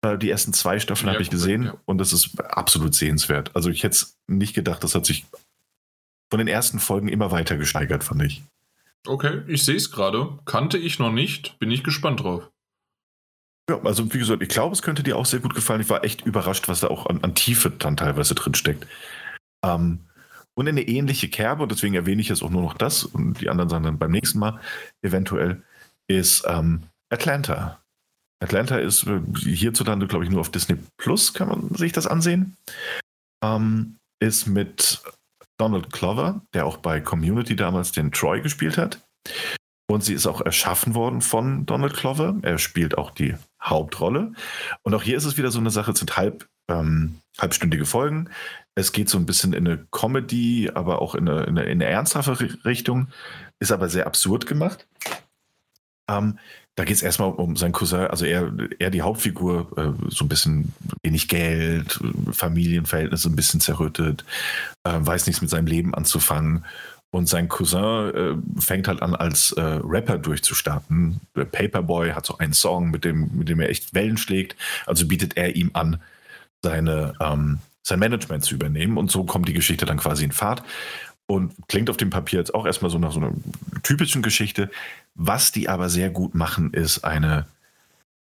Äh, 0.00 0.16
die 0.16 0.30
ersten 0.30 0.54
zwei 0.54 0.80
Staffeln 0.80 1.08
Ja, 1.08 1.14
habe 1.14 1.22
ich 1.22 1.30
gesehen 1.30 1.64
ja. 1.64 1.74
und 1.84 1.98
das 1.98 2.12
ist 2.12 2.40
absolut 2.40 2.94
sehenswert. 2.94 3.50
Also 3.54 3.68
ich 3.68 3.82
hätte 3.82 3.94
es 3.94 4.16
nicht 4.26 4.54
gedacht, 4.54 4.82
das 4.82 4.94
hat 4.94 5.04
sich 5.04 5.26
von 6.30 6.38
den 6.38 6.48
ersten 6.48 6.80
Folgen 6.80 7.08
immer 7.08 7.30
weiter 7.30 7.56
gesteigert, 7.56 8.04
fand 8.04 8.22
ich. 8.22 8.42
Okay, 9.06 9.42
ich 9.46 9.64
sehe 9.64 9.76
es 9.76 9.90
gerade. 9.90 10.38
Kannte 10.46 10.78
ich 10.78 10.98
noch 10.98 11.12
nicht. 11.12 11.58
Bin 11.58 11.70
ich 11.70 11.84
gespannt 11.84 12.20
drauf. 12.20 12.50
Ja, 13.68 13.80
also 13.82 14.12
wie 14.12 14.18
gesagt, 14.18 14.42
ich 14.42 14.48
glaube, 14.50 14.74
es 14.74 14.82
könnte 14.82 15.02
dir 15.02 15.16
auch 15.16 15.24
sehr 15.24 15.40
gut 15.40 15.54
gefallen. 15.54 15.80
Ich 15.80 15.88
war 15.88 16.04
echt 16.04 16.26
überrascht, 16.26 16.68
was 16.68 16.80
da 16.80 16.88
auch 16.88 17.06
an, 17.06 17.22
an 17.22 17.34
Tiefe 17.34 17.70
dann 17.70 17.96
teilweise 17.96 18.34
drin 18.34 18.54
steckt. 18.54 18.86
Ähm, 19.64 20.00
und 20.54 20.66
in 20.66 20.76
eine 20.76 20.86
ähnliche 20.86 21.28
Kerbe, 21.28 21.62
und 21.62 21.72
deswegen 21.72 21.94
erwähne 21.94 22.20
ich 22.20 22.28
jetzt 22.28 22.42
auch 22.42 22.50
nur 22.50 22.62
noch 22.62 22.74
das 22.74 23.04
und 23.04 23.40
die 23.40 23.48
anderen 23.48 23.70
Sachen 23.70 23.84
dann 23.84 23.98
beim 23.98 24.10
nächsten 24.10 24.38
Mal 24.38 24.60
eventuell, 25.02 25.62
ist 26.06 26.44
ähm, 26.46 26.82
Atlanta. 27.10 27.80
Atlanta 28.42 28.76
ist 28.76 29.06
äh, 29.06 29.20
hierzulande, 29.38 30.06
glaube 30.06 30.24
ich, 30.24 30.30
nur 30.30 30.40
auf 30.40 30.50
Disney 30.50 30.76
Plus, 30.98 31.32
kann 31.32 31.48
man 31.48 31.74
sich 31.74 31.92
das 31.92 32.06
ansehen. 32.06 32.56
Ähm, 33.42 33.96
ist 34.20 34.46
mit 34.46 35.02
Donald 35.58 35.90
Glover, 35.90 36.42
der 36.52 36.66
auch 36.66 36.76
bei 36.76 37.00
Community 37.00 37.56
damals 37.56 37.92
den 37.92 38.12
Troy 38.12 38.42
gespielt 38.42 38.76
hat. 38.76 39.00
Und 39.86 40.04
sie 40.04 40.14
ist 40.14 40.26
auch 40.26 40.40
erschaffen 40.40 40.94
worden 40.94 41.20
von 41.20 41.66
Donald 41.66 41.94
Glover. 41.94 42.36
Er 42.42 42.58
spielt 42.58 42.96
auch 42.96 43.10
die 43.10 43.34
Hauptrolle. 43.64 44.32
Und 44.82 44.94
auch 44.94 45.02
hier 45.02 45.16
ist 45.16 45.24
es 45.24 45.36
wieder 45.36 45.50
so 45.50 45.58
eine 45.58 45.70
Sache, 45.70 45.92
es 45.92 45.98
sind 45.98 46.16
halb, 46.16 46.46
ähm, 46.68 47.20
halbstündige 47.38 47.86
Folgen. 47.86 48.30
Es 48.74 48.92
geht 48.92 49.08
so 49.08 49.18
ein 49.18 49.26
bisschen 49.26 49.52
in 49.52 49.66
eine 49.66 49.86
Comedy, 49.90 50.70
aber 50.74 51.00
auch 51.00 51.14
in 51.14 51.28
eine, 51.28 51.44
in 51.44 51.58
eine, 51.58 51.62
in 51.64 51.82
eine 51.82 51.86
ernsthafte 51.86 52.64
Richtung. 52.64 53.08
Ist 53.60 53.72
aber 53.72 53.88
sehr 53.88 54.06
absurd 54.06 54.46
gemacht. 54.46 54.86
Ähm, 56.08 56.38
da 56.76 56.84
geht 56.84 56.96
es 56.96 57.02
erstmal 57.02 57.30
um 57.30 57.56
seinen 57.56 57.72
Cousin, 57.72 58.08
also 58.08 58.24
er, 58.24 58.52
er 58.80 58.90
die 58.90 59.02
Hauptfigur, 59.02 59.78
äh, 59.78 60.10
so 60.10 60.24
ein 60.24 60.28
bisschen 60.28 60.72
wenig 61.04 61.28
Geld, 61.28 62.00
Familienverhältnisse 62.32 63.28
ein 63.28 63.36
bisschen 63.36 63.60
zerrüttet, 63.60 64.24
äh, 64.82 64.98
weiß 64.98 65.26
nichts 65.26 65.40
mit 65.40 65.50
seinem 65.50 65.66
Leben 65.68 65.94
anzufangen. 65.94 66.64
Und 67.14 67.28
sein 67.28 67.46
Cousin 67.48 68.12
äh, 68.12 68.60
fängt 68.60 68.88
halt 68.88 69.00
an, 69.00 69.14
als 69.14 69.52
äh, 69.52 69.60
Rapper 69.62 70.18
durchzustarten. 70.18 71.20
Der 71.36 71.44
Paperboy 71.44 72.10
hat 72.10 72.26
so 72.26 72.38
einen 72.38 72.54
Song, 72.54 72.90
mit 72.90 73.04
dem, 73.04 73.30
mit 73.38 73.48
dem 73.48 73.60
er 73.60 73.68
echt 73.68 73.94
Wellen 73.94 74.16
schlägt. 74.16 74.56
Also 74.84 75.06
bietet 75.06 75.36
er 75.36 75.54
ihm 75.54 75.70
an, 75.74 76.02
seine, 76.64 77.12
ähm, 77.20 77.60
sein 77.84 78.00
Management 78.00 78.42
zu 78.42 78.56
übernehmen. 78.56 78.98
Und 78.98 79.12
so 79.12 79.22
kommt 79.22 79.46
die 79.46 79.52
Geschichte 79.52 79.86
dann 79.86 79.98
quasi 79.98 80.24
in 80.24 80.32
Fahrt. 80.32 80.64
Und 81.26 81.52
klingt 81.68 81.88
auf 81.88 81.98
dem 81.98 82.10
Papier 82.10 82.40
jetzt 82.40 82.52
auch 82.52 82.66
erstmal 82.66 82.90
so 82.90 82.98
nach 82.98 83.12
so 83.12 83.20
einer 83.20 83.30
typischen 83.84 84.20
Geschichte. 84.20 84.68
Was 85.14 85.52
die 85.52 85.68
aber 85.68 85.90
sehr 85.90 86.10
gut 86.10 86.34
machen, 86.34 86.74
ist 86.74 87.04
eine 87.04 87.46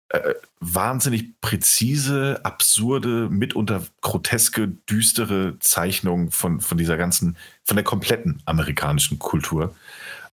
äh, 0.10 0.34
wahnsinnig 0.60 1.40
präzise, 1.42 2.42
absurde, 2.44 3.30
mitunter 3.30 3.84
groteske, 4.02 4.68
düstere 4.68 5.58
Zeichnung 5.60 6.32
von, 6.32 6.62
von 6.62 6.78
dieser 6.78 6.98
ganzen, 6.98 7.38
von 7.64 7.78
der 7.78 7.84
kompletten 7.84 8.42
amerikanischen 8.46 9.20
Kultur. 9.20 9.76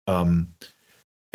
Ähm, 0.07 0.49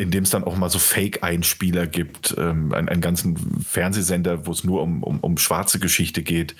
in 0.00 0.12
dem 0.12 0.22
es 0.22 0.30
dann 0.30 0.44
auch 0.44 0.56
mal 0.56 0.70
so 0.70 0.78
Fake-Einspieler 0.78 1.88
gibt, 1.88 2.34
ähm, 2.38 2.72
einen, 2.72 2.88
einen 2.88 3.00
ganzen 3.00 3.64
Fernsehsender, 3.64 4.46
wo 4.46 4.52
es 4.52 4.62
nur 4.62 4.82
um, 4.82 5.02
um, 5.02 5.18
um 5.18 5.36
schwarze 5.38 5.80
Geschichte 5.80 6.22
geht. 6.22 6.54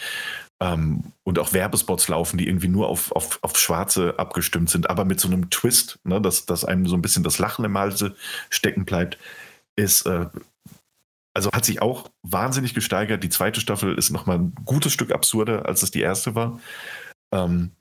Ähm, 0.60 1.12
und 1.22 1.38
auch 1.38 1.52
Werbespots 1.52 2.08
laufen, 2.08 2.36
die 2.36 2.48
irgendwie 2.48 2.66
nur 2.66 2.88
auf, 2.88 3.12
auf, 3.12 3.38
auf 3.42 3.56
Schwarze 3.56 4.14
abgestimmt 4.18 4.70
sind, 4.70 4.90
aber 4.90 5.04
mit 5.04 5.20
so 5.20 5.28
einem 5.28 5.50
Twist, 5.50 6.00
ne, 6.02 6.20
dass, 6.20 6.46
dass 6.46 6.64
einem 6.64 6.88
so 6.88 6.96
ein 6.96 7.02
bisschen 7.02 7.22
das 7.22 7.38
Lachen 7.38 7.64
im 7.64 7.78
Halse 7.78 8.16
stecken 8.50 8.84
bleibt, 8.84 9.18
ist, 9.76 10.04
äh, 10.06 10.26
also 11.34 11.50
hat 11.52 11.64
sich 11.64 11.82
auch 11.82 12.10
wahnsinnig 12.22 12.74
gesteigert. 12.74 13.22
Die 13.22 13.28
zweite 13.28 13.60
Staffel 13.60 13.96
ist 13.96 14.10
nochmal 14.10 14.38
ein 14.38 14.54
gutes 14.64 14.92
Stück 14.92 15.12
absurder, 15.12 15.66
als 15.66 15.82
es 15.82 15.90
die 15.90 16.00
erste 16.00 16.34
war. 16.34 16.60
Ähm, 17.32 17.72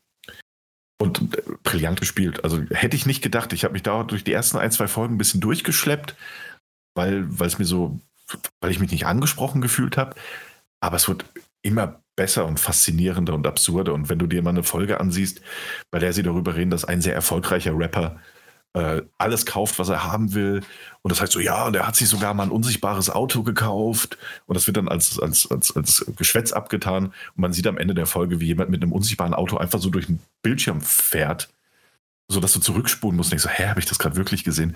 und 0.99 1.36
äh, 1.36 1.41
brillant 1.64 1.99
gespielt. 1.99 2.44
Also 2.44 2.61
hätte 2.72 2.95
ich 2.95 3.06
nicht 3.06 3.22
gedacht. 3.22 3.53
Ich 3.53 3.64
habe 3.64 3.74
mich 3.74 3.84
da 3.84 4.03
durch 4.03 4.24
die 4.24 4.34
ersten 4.34 4.57
ein, 4.57 4.72
zwei 4.72 4.88
Folgen 4.88 5.15
ein 5.15 5.18
bisschen 5.18 5.41
durchgeschleppt, 5.41 6.15
weil, 6.95 7.30
es 7.40 7.60
mir 7.60 7.65
so, 7.65 7.99
weil 8.61 8.72
ich 8.72 8.80
mich 8.80 8.91
nicht 8.91 9.06
angesprochen 9.06 9.61
gefühlt 9.61 9.98
habe. 9.98 10.15
Aber 10.80 10.98
es 10.98 11.07
wird 11.07 11.26
immer 11.61 12.02
besser 12.15 12.45
und 12.45 12.60
faszinierender 12.60 13.34
und 13.34 13.48
absurder. 13.48 13.94
Und 13.94 14.10
wenn 14.10 14.19
du 14.19 14.28
dir 14.28 14.41
mal 14.41 14.52
eine 14.52 14.64
Folge 14.64 14.99
ansiehst, 14.99 15.41
bei 15.91 15.99
der 15.99 16.14
sie 16.14 16.24
darüber 16.24 16.56
reden, 16.56 16.72
dass 16.72 16.86
ein 16.86 17.02
sehr 17.02 17.14
erfolgreicher 17.14 17.78
Rapper 17.78 18.19
äh, 18.73 19.02
alles 19.18 19.45
kauft, 19.45 19.80
was 19.80 19.89
er 19.89 20.03
haben 20.03 20.34
will. 20.34 20.61
Und 21.02 21.11
das 21.11 21.22
heißt 21.22 21.34
so, 21.34 21.39
ja, 21.39 21.65
und 21.65 21.76
er 21.76 21.88
hat 21.88 21.95
sich 21.95 22.10
sogar 22.10 22.34
mal 22.34 22.44
ein 22.44 22.52
unsichtbares 22.52 23.10
Auto 23.10 23.44
gekauft. 23.44 24.18
Und 24.45 24.56
das 24.56 24.68
wird 24.68 24.77
dann 24.77 24.88
als, 24.88 25.19
als, 25.19 25.49
als, 25.49 25.76
als 25.76 26.06
Geschwätz 26.15 26.52
abgetan. 26.52 27.06
Und 27.07 27.14
man 27.38 27.53
sieht 27.53 27.68
am 27.68 27.77
Ende 27.77 27.95
der 27.95 28.06
Folge, 28.06 28.39
wie 28.39 28.45
jemand 28.48 28.69
mit 28.69 28.84
einem 28.84 28.91
unsichtbaren 28.91 29.34
Auto 29.34 29.57
einfach 29.57 29.80
so 29.80 29.89
durch 29.89 30.06
den 30.07 30.19
Bildschirm 30.44 30.81
fährt, 30.81 31.49
sodass 32.27 32.53
du 32.53 32.60
zurückspulen 32.60 33.15
musst. 33.18 33.31
Und 33.31 33.38
ich 33.38 33.41
so, 33.44 33.49
hä, 33.49 33.68
habe 33.68 33.80
ich 33.80 33.85
das 33.85 33.99
gerade 33.99 34.15
wirklich 34.15 34.44
gesehen? 34.44 34.76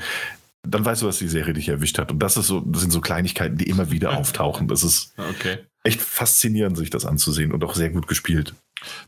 Dann 0.64 0.86
weißt 0.86 1.02
du, 1.02 1.08
dass 1.08 1.18
die 1.18 1.28
Serie 1.28 1.54
dich 1.54 1.70
erwischt 1.70 1.98
hat. 1.98 2.12
Und 2.12 2.20
das, 2.20 2.38
ist 2.38 2.48
so, 2.48 2.60
das 2.62 2.82
sind 2.82 2.92
so 2.92 3.02
Kleinigkeiten, 3.02 3.58
die 3.58 3.68
immer 3.70 3.92
wieder 3.92 4.12
auftauchen. 4.18 4.68
Das 4.68 4.84
ist 4.84 5.14
Okay. 5.18 5.60
echt 5.84 6.02
faszinierend, 6.02 6.78
sich 6.78 6.90
das 6.90 7.06
anzusehen 7.06 7.52
und 7.52 7.64
auch 7.64 7.76
sehr 7.76 7.90
gut 7.90 8.08
gespielt. 8.08 8.54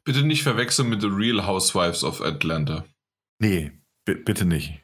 Bitte 0.03 0.23
nicht 0.23 0.43
verwechseln 0.43 0.89
mit 0.89 1.01
The 1.01 1.07
Real 1.07 1.47
Housewives 1.47 2.03
of 2.03 2.21
Atlanta. 2.21 2.85
Nee, 3.39 3.71
bi- 4.05 4.15
bitte 4.15 4.45
nicht. 4.45 4.79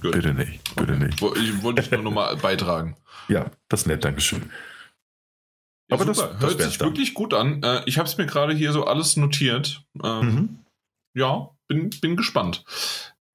Gut. 0.00 0.12
Bitte 0.12 0.32
nicht. 0.34 0.74
Bitte 0.76 0.92
nicht. 0.96 1.20
Wo- 1.20 1.34
Ich 1.34 1.62
wollte 1.62 1.82
ich 1.82 1.90
nur 1.90 2.02
nochmal 2.02 2.36
beitragen. 2.36 2.96
Ja, 3.28 3.50
das 3.68 3.82
ist 3.82 3.86
nett, 3.86 4.04
Dankeschön. 4.04 4.50
Ja, 5.90 5.96
Aber 5.96 6.04
das- 6.06 6.16
super. 6.18 6.30
das 6.32 6.40
hört 6.42 6.58
wär's 6.58 6.68
sich 6.70 6.78
dann. 6.78 6.88
wirklich 6.88 7.14
gut 7.14 7.34
an. 7.34 7.62
Äh, 7.62 7.82
ich 7.86 7.98
habe 7.98 8.08
es 8.08 8.16
mir 8.16 8.26
gerade 8.26 8.54
hier 8.54 8.72
so 8.72 8.84
alles 8.86 9.16
notiert. 9.16 9.84
Ähm, 10.02 10.20
Mhm. 10.26 10.58
Ja, 11.16 11.50
bin, 11.68 11.90
bin 12.00 12.16
gespannt. 12.16 12.64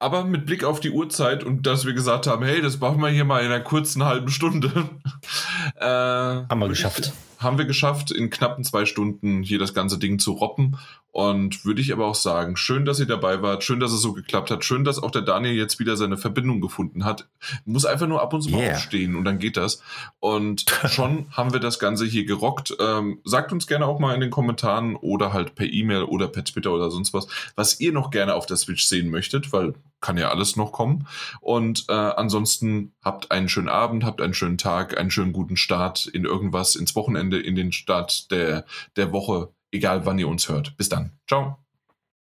Aber 0.01 0.23
mit 0.23 0.45
Blick 0.45 0.63
auf 0.63 0.79
die 0.79 0.91
Uhrzeit 0.91 1.43
und 1.43 1.63
dass 1.67 1.85
wir 1.85 1.93
gesagt 1.93 2.25
haben, 2.25 2.43
hey, 2.43 2.61
das 2.61 2.79
machen 2.79 3.01
wir 3.01 3.09
hier 3.09 3.25
mal 3.25 3.39
in 3.41 3.51
einer 3.51 3.59
kurzen 3.63 4.03
halben 4.05 4.29
Stunde. 4.29 4.71
äh, 5.75 5.85
Haben 5.85 6.59
wir 6.59 6.67
geschafft. 6.69 7.11
Haben 7.39 7.57
wir 7.57 7.65
geschafft, 7.65 8.11
in 8.11 8.29
knappen 8.29 8.63
zwei 8.63 8.85
Stunden 8.85 9.41
hier 9.43 9.59
das 9.59 9.73
ganze 9.73 9.97
Ding 9.97 10.19
zu 10.19 10.33
roppen. 10.33 10.77
Und 11.11 11.65
würde 11.65 11.81
ich 11.81 11.91
aber 11.91 12.05
auch 12.05 12.15
sagen, 12.15 12.55
schön, 12.55 12.85
dass 12.85 12.99
ihr 12.99 13.07
dabei 13.07 13.41
wart, 13.41 13.63
schön, 13.63 13.79
dass 13.79 13.91
es 13.91 14.01
so 14.01 14.13
geklappt 14.13 14.51
hat, 14.51 14.63
schön, 14.63 14.83
dass 14.83 15.01
auch 15.01 15.09
der 15.09 15.23
Daniel 15.23 15.55
jetzt 15.55 15.79
wieder 15.79 15.97
seine 15.97 16.17
Verbindung 16.17 16.61
gefunden 16.61 17.03
hat. 17.03 17.27
Muss 17.65 17.85
einfach 17.85 18.05
nur 18.05 18.21
ab 18.21 18.31
und 18.33 18.43
zu 18.43 18.51
mal 18.51 18.59
Yeah. 18.59 18.75
aufstehen 18.75 19.15
und 19.15 19.23
dann 19.23 19.39
geht 19.39 19.57
das. 19.57 19.81
Und 20.19 20.65
schon 20.87 21.25
haben 21.31 21.51
wir 21.51 21.59
das 21.59 21.79
Ganze 21.79 22.05
hier 22.05 22.25
gerockt. 22.25 22.75
Ähm, 22.79 23.21
sagt 23.23 23.51
uns 23.51 23.65
gerne 23.65 23.87
auch 23.87 23.99
mal 23.99 24.13
in 24.13 24.21
den 24.21 24.29
Kommentaren 24.29 24.95
oder 24.95 25.33
halt 25.33 25.55
per 25.55 25.65
E-Mail 25.65 26.03
oder 26.03 26.27
per 26.27 26.43
Twitter 26.43 26.71
oder 26.71 26.91
sonst 26.91 27.11
was, 27.13 27.27
was 27.55 27.79
ihr 27.79 27.91
noch 27.91 28.11
gerne 28.11 28.35
auf 28.35 28.45
der 28.45 28.57
Switch 28.57 28.85
sehen 28.85 29.09
möchtet, 29.09 29.51
weil 29.51 29.73
kann 30.01 30.17
ja 30.17 30.29
alles 30.29 30.55
noch 30.55 30.71
kommen. 30.71 31.07
Und 31.41 31.85
äh, 31.89 31.93
ansonsten 31.93 32.93
habt 33.03 33.31
einen 33.31 33.49
schönen 33.49 33.69
Abend, 33.69 34.03
habt 34.03 34.21
einen 34.21 34.33
schönen 34.33 34.57
Tag, 34.57 34.97
einen 34.97 35.11
schönen 35.11 35.33
guten 35.33 35.57
Start 35.57 36.07
in 36.07 36.25
irgendwas, 36.25 36.75
ins 36.75 36.95
Wochenende, 36.95 37.28
in 37.37 37.55
den 37.55 37.71
Start 37.71 38.31
der, 38.31 38.65
der 38.95 39.11
Woche, 39.11 39.49
egal 39.71 40.05
wann 40.05 40.19
ihr 40.19 40.27
uns 40.27 40.49
hört. 40.49 40.75
Bis 40.77 40.89
dann. 40.89 41.11
Ciao. 41.27 41.57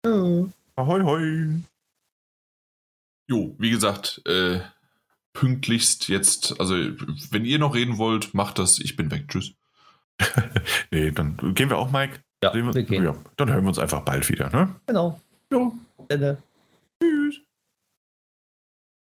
Ahoi, 0.03 1.01
hoi. 1.01 1.47
Jo, 3.27 3.55
wie 3.57 3.69
gesagt, 3.69 4.21
äh, 4.25 4.59
pünktlichst 5.33 6.07
jetzt, 6.07 6.59
also 6.59 6.75
wenn 6.75 7.45
ihr 7.45 7.59
noch 7.59 7.75
reden 7.75 7.97
wollt, 7.97 8.33
macht 8.33 8.57
das. 8.57 8.79
Ich 8.79 8.95
bin 8.95 9.11
weg. 9.11 9.27
Tschüss. 9.27 9.53
Nee, 10.91 11.11
dann 11.11 11.37
gehen 11.53 11.69
wir 11.69 11.77
auch, 11.77 11.91
Mike. 11.91 12.19
Ja, 12.43 12.53
Sehen 12.53 12.73
wir 12.73 12.83
gehen. 12.83 13.03
Ja, 13.03 13.15
dann 13.35 13.49
hören 13.51 13.63
wir 13.63 13.69
uns 13.69 13.79
einfach 13.79 14.01
bald 14.01 14.27
wieder. 14.29 14.49
Ne? 14.49 14.75
Genau. 14.85 15.19
Ja. 15.51 15.71
Ende. 16.07 16.41
Tschüss. 17.01 17.41